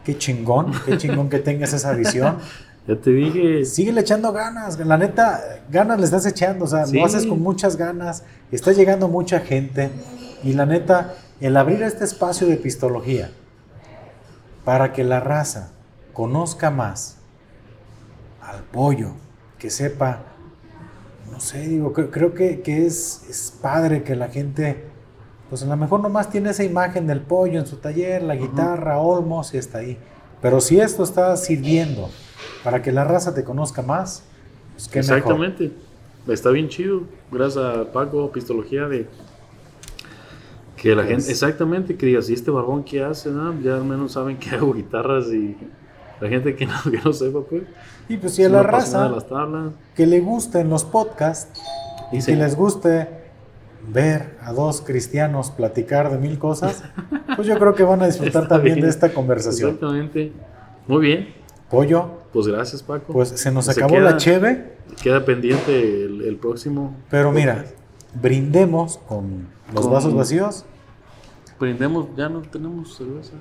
qué 0.04 0.18
chingón, 0.18 0.72
qué 0.86 0.98
chingón 0.98 1.30
que 1.30 1.40
tengas 1.40 1.74
esa 1.74 1.94
visión. 1.94 2.38
Ya 2.86 2.98
te 2.98 3.12
dije. 3.12 3.64
Síguele 3.66 4.02
echando 4.02 4.34
ganas, 4.34 4.78
la 4.80 4.98
neta, 4.98 5.42
ganas 5.70 6.00
le 6.00 6.06
estás 6.06 6.26
echando, 6.26 6.66
o 6.66 6.68
sea, 6.68 6.86
Sí. 6.86 6.98
lo 7.00 7.06
haces 7.06 7.26
con 7.26 7.42
muchas 7.42 7.78
ganas, 7.78 8.24
está 8.52 8.74
llegando 8.74 9.08
mucha 9.08 9.40
gente 9.40 9.90
y 10.44 10.52
la 10.54 10.66
neta, 10.66 11.14
el 11.40 11.56
abrir 11.56 11.82
este 11.84 12.04
espacio 12.04 12.46
de 12.48 12.58
pistología 12.58 13.32
para 14.66 14.92
que 14.92 15.04
la 15.06 15.22
raza 15.22 15.70
conozca 16.12 16.70
más 16.72 17.18
al 18.42 18.64
pollo, 18.64 19.12
que 19.58 19.70
sepa, 19.70 20.24
no 21.34 21.40
sé, 21.40 21.68
digo, 21.68 21.92
cre- 21.94 22.10
creo 22.12 22.34
que, 22.34 22.62
que 22.62 22.86
es, 22.86 23.26
es 23.30 23.58
padre 23.62 24.04
que 24.04 24.16
la 24.16 24.28
gente, 24.30 24.84
pues 25.50 25.64
a 25.64 25.66
lo 25.66 25.76
mejor 25.76 26.00
nomás 26.02 26.30
tiene 26.30 26.52
esa 26.52 26.64
imagen 26.64 27.08
del 27.08 27.22
pollo 27.22 27.60
en 27.60 27.66
su 27.66 27.78
taller, 27.78 28.22
la 28.24 28.36
guitarra, 28.36 29.00
Olmos 29.00 29.54
y 29.54 29.58
está 29.58 29.80
ahí. 29.80 29.98
Pero 30.42 30.62
si 30.62 30.80
esto 30.80 31.04
está 31.04 31.36
sirviendo 31.38 32.10
para 32.64 32.82
que 32.82 32.92
la 32.92 33.04
raza 33.04 33.34
te 33.34 33.44
conozca 33.44 33.82
más, 33.82 34.24
pues 34.74 34.88
qué 34.88 35.00
mejor. 35.00 35.18
Exactamente. 35.18 35.72
Está 36.28 36.50
bien 36.52 36.70
chido. 36.70 37.02
Gracias 37.32 37.64
a 37.64 37.92
Paco, 37.92 38.32
Pistología, 38.32 38.88
de 38.88 39.08
que 40.78 40.90
la 40.96 41.04
Pues- 41.04 41.08
gente, 41.16 41.32
exactamente, 41.32 41.96
que 41.98 42.06
digas, 42.06 42.30
¿y 42.30 42.34
este 42.34 42.52
barbón 42.52 42.84
qué 42.84 43.04
hace? 43.04 43.30
no? 43.30 43.60
Ya 43.62 43.76
al 43.76 43.86
menos 43.86 44.12
saben 44.14 44.38
que 44.38 44.50
hago 44.52 44.74
guitarras 44.74 45.28
y 45.28 45.56
la 46.24 46.30
gente 46.30 46.56
que 46.56 46.66
no, 46.66 46.74
que 46.90 47.00
no 47.04 47.14
sepa, 47.14 47.42
pues. 47.42 47.64
Y 48.10 48.18
pues 48.18 48.34
si 48.36 48.44
a 48.44 48.50
la 48.50 48.64
raza 48.64 49.04
de 49.04 49.10
las 49.16 49.28
tablas. 49.28 49.74
que 49.96 50.06
le 50.08 50.20
gusten 50.20 50.70
los 50.70 50.84
podcasts 50.84 51.60
y 52.12 52.22
Sí, 52.22 52.32
que 52.32 52.38
les 52.38 52.56
guste 52.56 53.08
ver 53.88 54.38
a 54.42 54.54
dos 54.54 54.82
cristianos 54.82 55.52
platicar 55.52 56.10
de 56.12 56.18
mil 56.18 56.38
cosas, 56.40 56.84
pues 57.36 57.48
yo 57.48 57.58
creo 57.60 57.76
que 57.76 57.84
van 57.84 58.02
a 58.02 58.06
disfrutar 58.08 58.48
también 58.48 58.76
bien. 58.76 58.86
de 58.86 58.90
esta 58.90 59.10
conversación. 59.14 59.72
Exactamente. 59.72 60.32
Muy 60.88 61.02
bien. 61.02 61.34
Pollo, 61.70 62.08
Pues 62.32 62.48
gracias, 62.48 62.84
Paco. 62.84 63.14
pues 63.14 63.30
se 63.30 63.52
nos 63.52 63.68
acabó 63.70 63.96
queda- 63.96 64.12
la 64.12 64.18
cheve, 64.18 64.74
Queda 65.02 65.26
pendiente 65.26 66.04
el, 66.06 66.22
el 66.22 66.36
próximo. 66.38 66.96
pero 67.10 67.32
mira, 67.32 67.66
brindemos 68.22 68.98
con 69.08 69.48
los 69.74 69.84
Con- 69.86 69.94
vasos 69.94 70.14
vacíos. 70.14 70.66
Brindemos, 71.60 72.08
ya 72.18 72.30
no 72.30 72.42
tenemos 72.42 72.96
cerveza. 72.96 73.34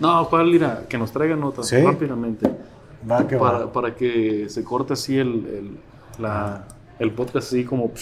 No, 0.00 0.28
¿cuál 0.28 0.54
irá? 0.54 0.84
Que 0.88 0.96
nos 0.98 1.10
traigan 1.12 1.42
otra 1.42 1.62
Sí. 1.64 1.76
rápidamente. 1.82 2.50
Va 3.10 3.26
que 3.26 3.36
va. 3.36 3.52
Para, 3.52 3.72
para 3.72 3.94
que 3.94 4.48
se 4.48 4.62
corte 4.64 4.92
así 4.92 5.18
el, 5.18 5.28
el, 5.28 5.70
la- 6.22 6.64
el 6.98 7.12
podcast 7.12 7.36
así 7.48 7.64
como, 7.64 7.92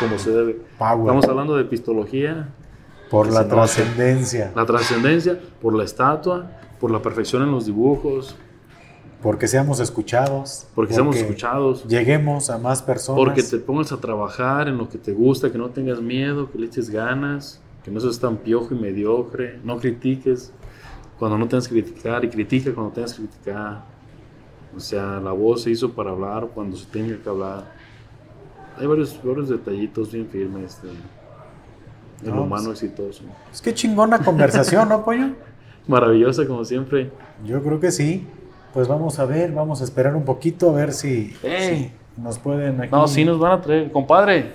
como 0.00 0.18
se 0.18 0.30
debe. 0.30 0.60
Power. 0.78 1.00
Estamos 1.00 1.24
hablando 1.28 1.56
de 1.56 1.64
pistología, 1.64 2.48
por 3.10 3.30
la 3.32 3.46
trascendencia, 3.46 4.52
la 4.56 4.66
trascendencia, 4.66 5.38
por 5.62 5.74
la 5.74 5.84
estatua, 5.84 6.50
por 6.80 6.90
la 6.90 7.00
perfección 7.00 7.42
en 7.42 7.52
los 7.52 7.66
dibujos, 7.66 8.34
porque 9.22 9.46
seamos 9.46 9.78
escuchados, 9.80 10.66
porque 10.74 10.94
seamos 10.94 11.14
escuchados, 11.16 11.84
lleguemos 11.86 12.50
a 12.50 12.58
más 12.58 12.82
personas. 12.82 13.18
porque 13.24 13.42
te 13.44 13.58
pongas 13.58 13.92
a 13.92 14.00
trabajar 14.00 14.66
en 14.68 14.78
lo 14.78 14.88
que 14.88 14.98
te 14.98 15.12
gusta, 15.12 15.52
que 15.52 15.58
no 15.58 15.68
tengas 15.70 16.00
miedo, 16.00 16.50
que 16.50 16.58
le 16.58 16.66
eches 16.66 16.90
ganas, 16.90 17.60
que 17.84 17.90
no 17.92 18.00
seas 18.00 18.18
tan 18.18 18.36
piojo 18.38 18.74
y 18.74 18.78
mediocre, 18.78 19.60
no 19.62 19.78
critiques 19.78 20.52
cuando 21.20 21.36
no 21.36 21.46
tengas 21.46 21.68
que 21.68 21.74
criticar 21.82 22.24
y 22.24 22.30
critica 22.30 22.74
cuando 22.74 22.92
tengas 22.94 23.12
que 23.12 23.26
criticar. 23.26 23.82
O 24.74 24.80
sea, 24.80 25.20
la 25.20 25.32
voz 25.32 25.62
se 25.62 25.70
hizo 25.70 25.92
para 25.92 26.10
hablar 26.10 26.48
cuando 26.54 26.76
se 26.76 26.86
tenga 26.86 27.22
que 27.22 27.28
hablar. 27.28 27.64
Hay 28.78 28.86
varios, 28.86 29.20
varios 29.22 29.50
detallitos 29.50 30.10
bien 30.10 30.26
firmes 30.28 30.80
de, 30.82 30.88
del 32.24 32.34
No, 32.34 32.44
humano 32.44 32.68
pues- 32.70 32.82
exitoso. 32.82 33.24
Es 33.52 33.60
que 33.60 33.74
chingona 33.74 34.20
conversación, 34.20 34.88
¿no, 34.88 35.04
pollo? 35.04 35.28
Maravillosa 35.86 36.46
como 36.46 36.64
siempre. 36.64 37.10
Yo 37.44 37.62
creo 37.62 37.78
que 37.78 37.90
sí. 37.90 38.26
Pues 38.72 38.88
vamos 38.88 39.18
a 39.18 39.26
ver, 39.26 39.52
vamos 39.52 39.82
a 39.82 39.84
esperar 39.84 40.16
un 40.16 40.24
poquito 40.24 40.70
a 40.70 40.72
ver 40.72 40.92
si, 40.92 41.36
nos 42.16 42.38
pueden 42.38 42.80
aquí 42.80 42.92
No, 42.92 43.06
sí 43.08 43.24
nos 43.26 43.38
van 43.38 43.52
a 43.52 43.60
traer. 43.60 43.92
Compadre. 43.92 44.52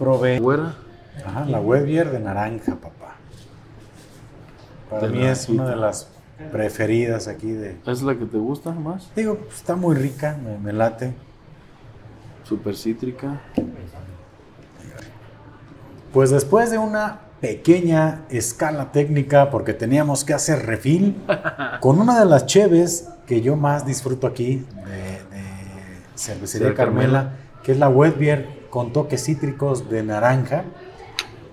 Güera. 0.00 0.74
Ajá, 1.24 1.44
la 1.44 1.60
Webbier 1.60 2.10
de 2.10 2.18
naranja, 2.18 2.74
papá. 2.76 2.99
Para 4.90 5.06
mí 5.08 5.24
es 5.24 5.48
una 5.48 5.68
de 5.68 5.76
las 5.76 6.08
preferidas 6.50 7.28
aquí 7.28 7.52
de... 7.52 7.76
¿Es 7.86 8.02
la 8.02 8.18
que 8.18 8.24
te 8.24 8.38
gusta 8.38 8.72
más? 8.72 9.10
Digo, 9.14 9.36
pues, 9.36 9.56
está 9.56 9.76
muy 9.76 9.94
rica, 9.94 10.36
me, 10.42 10.58
me 10.58 10.72
late. 10.72 11.14
Super 12.44 12.76
cítrica. 12.76 13.40
Pues 16.12 16.30
después 16.30 16.70
de 16.70 16.78
una 16.78 17.20
pequeña 17.40 18.22
escala 18.28 18.90
técnica, 18.90 19.50
porque 19.50 19.74
teníamos 19.74 20.24
que 20.24 20.34
hacer 20.34 20.66
refil, 20.66 21.22
con 21.80 22.00
una 22.00 22.18
de 22.18 22.26
las 22.26 22.46
cheves 22.46 23.08
que 23.26 23.40
yo 23.40 23.56
más 23.56 23.86
disfruto 23.86 24.26
aquí 24.26 24.66
de, 24.84 24.92
de 24.92 25.44
Cervecería 26.16 26.74
Carmela, 26.74 27.22
Carmela. 27.22 27.36
que 27.62 27.72
es 27.72 27.78
la 27.78 27.88
Wet 27.88 28.18
Beer 28.18 28.66
con 28.70 28.92
toques 28.92 29.24
cítricos 29.24 29.88
de 29.88 30.02
naranja. 30.02 30.64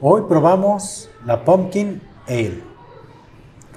Hoy 0.01 0.23
probamos 0.27 1.09
la 1.26 1.45
Pumpkin 1.45 2.01
Ale, 2.27 2.61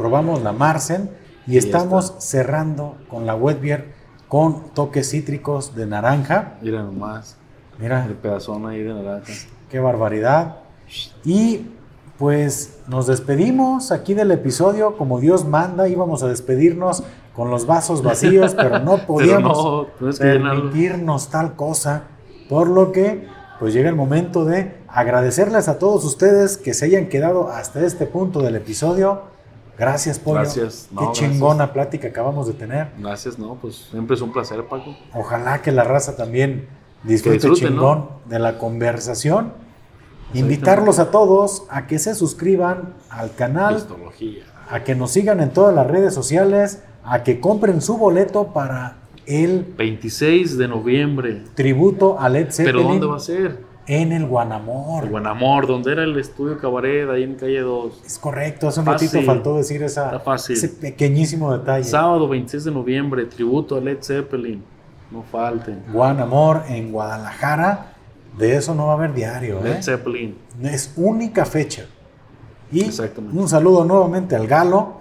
probamos 0.00 0.42
la 0.42 0.52
Marsen 0.52 1.10
y 1.46 1.54
Y 1.54 1.58
estamos 1.58 2.06
esta. 2.06 2.20
cerrando 2.20 2.96
con 3.10 3.26
la 3.26 3.34
Wet 3.34 3.60
Beer 3.60 3.92
con 4.28 4.70
toques 4.70 5.10
cítricos 5.10 5.74
de 5.74 5.84
naranja. 5.84 6.54
Mira 6.62 6.82
nomás. 6.82 7.36
Mira, 7.78 8.06
El 8.06 8.14
pedazón 8.14 8.66
ahí 8.66 8.82
de 8.82 8.94
naranja. 8.94 9.32
Qué 9.68 9.78
barbaridad. 9.78 10.56
Y 11.22 11.66
pues 12.18 12.80
nos 12.88 13.06
despedimos 13.08 13.92
aquí 13.92 14.14
del 14.14 14.30
episodio 14.30 14.96
como 14.96 15.20
Dios 15.20 15.44
manda. 15.44 15.86
Íbamos 15.86 16.22
a 16.22 16.28
despedirnos 16.28 17.02
con 17.34 17.50
los 17.50 17.66
vasos 17.66 18.02
vacíos, 18.02 18.54
pero 18.54 18.78
no 18.78 18.98
podíamos 19.06 19.58
no, 19.58 19.86
que 20.00 20.16
permitirnos 20.18 21.28
tal 21.28 21.56
cosa. 21.56 22.04
Por 22.48 22.68
lo 22.68 22.90
que 22.90 23.28
pues 23.58 23.74
llega 23.74 23.90
el 23.90 23.96
momento 23.96 24.46
de 24.46 24.78
agradecerles 24.88 25.68
a 25.68 25.78
todos 25.78 26.06
ustedes 26.06 26.56
que 26.56 26.72
se 26.72 26.86
hayan 26.86 27.10
quedado 27.10 27.50
hasta 27.50 27.84
este 27.84 28.06
punto 28.06 28.40
del 28.40 28.56
episodio. 28.56 29.29
Gracias, 29.80 30.18
Pollo. 30.18 30.40
Gracias. 30.40 30.88
Qué 30.90 30.94
No, 30.94 31.12
chingona 31.12 31.72
plática 31.72 32.08
acabamos 32.08 32.46
de 32.46 32.52
tener. 32.52 32.88
Gracias, 32.98 33.38
no, 33.38 33.54
pues 33.54 33.88
siempre 33.90 34.14
es 34.14 34.20
un 34.20 34.30
placer, 34.30 34.62
Paco. 34.66 34.94
Ojalá 35.14 35.62
que 35.62 35.72
la 35.72 35.84
raza 35.84 36.16
también 36.16 36.68
disfrute 37.02 37.50
chingón 37.54 37.98
¿no? 37.98 38.20
de 38.26 38.38
la 38.38 38.58
conversación. 38.58 39.54
Invitarlos 40.34 40.98
a 40.98 41.10
todos 41.10 41.64
a 41.70 41.86
que 41.86 41.98
se 41.98 42.14
suscriban 42.14 42.94
al 43.08 43.34
canal, 43.34 43.78
Histología. 43.78 44.44
a 44.70 44.84
que 44.84 44.94
nos 44.94 45.12
sigan 45.12 45.40
en 45.40 45.50
todas 45.50 45.74
las 45.74 45.86
redes 45.86 46.12
sociales, 46.14 46.82
a 47.02 47.22
que 47.24 47.40
compren 47.40 47.80
su 47.80 47.96
boleto 47.96 48.48
para 48.52 48.98
el 49.26 49.64
26 49.76 50.58
de 50.58 50.68
noviembre. 50.68 51.44
tributo 51.54 52.20
a 52.20 52.28
Led 52.28 52.52
Zeppelin 52.52 52.76
¿Pero 52.76 52.88
dónde 52.88 53.06
va 53.06 53.16
a 53.16 53.20
ser? 53.20 53.69
En 53.90 54.12
el 54.12 54.24
Guanamor. 54.26 55.02
El 55.04 55.10
Buen 55.10 55.26
Amor, 55.26 55.66
donde 55.66 55.90
era 55.90 56.04
el 56.04 56.16
estudio 56.16 56.58
Cabaret, 56.58 57.10
ahí 57.10 57.24
en 57.24 57.34
calle 57.34 57.60
2. 57.60 58.02
Es 58.06 58.18
correcto, 58.20 58.68
hace 58.68 58.78
un 58.80 58.86
Fácil. 58.86 59.08
ratito 59.08 59.26
faltó 59.26 59.56
decir 59.56 59.82
esa, 59.82 60.22
ese 60.48 60.68
pequeñísimo 60.68 61.52
detalle. 61.52 61.82
Sábado 61.82 62.28
26 62.28 62.64
de 62.64 62.70
noviembre, 62.70 63.24
tributo 63.24 63.76
a 63.76 63.80
Led 63.80 63.98
Zeppelin. 64.00 64.62
No 65.10 65.24
falten. 65.24 65.82
Guanamor 65.92 66.62
en 66.68 66.92
Guadalajara. 66.92 67.94
De 68.38 68.54
eso 68.54 68.76
no 68.76 68.86
va 68.86 68.92
a 68.92 68.94
haber 68.94 69.12
diario. 69.12 69.58
¿eh? 69.58 69.64
Led 69.64 69.82
Zeppelin. 69.82 70.38
Es 70.62 70.92
única 70.96 71.44
fecha. 71.44 71.86
Y 72.70 72.84
Exactamente. 72.84 73.36
un 73.36 73.48
saludo 73.48 73.84
nuevamente 73.84 74.36
al 74.36 74.46
Galo. 74.46 75.00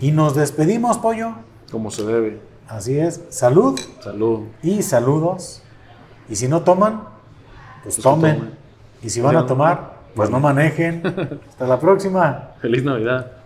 Y 0.00 0.12
nos 0.12 0.34
despedimos, 0.34 0.96
pollo. 0.96 1.32
Como 1.70 1.90
se 1.90 2.04
debe. 2.06 2.40
Así 2.68 2.98
es. 2.98 3.20
Salud 3.28 3.78
Salud. 4.02 4.44
y 4.62 4.82
saludos. 4.82 5.62
Y 6.30 6.36
si 6.36 6.48
no 6.48 6.62
toman, 6.62 7.02
pues, 7.82 7.96
Pues 7.96 8.02
tomen. 8.02 8.50
Y 9.02 9.10
si 9.10 9.20
van 9.20 9.36
a 9.36 9.46
tomar, 9.46 9.98
pues 10.14 10.30
no 10.30 10.40
manejen. 10.40 11.02
Hasta 11.48 11.66
la 11.66 11.78
próxima. 11.78 12.50
Feliz 12.60 12.84
Navidad. 12.84 13.37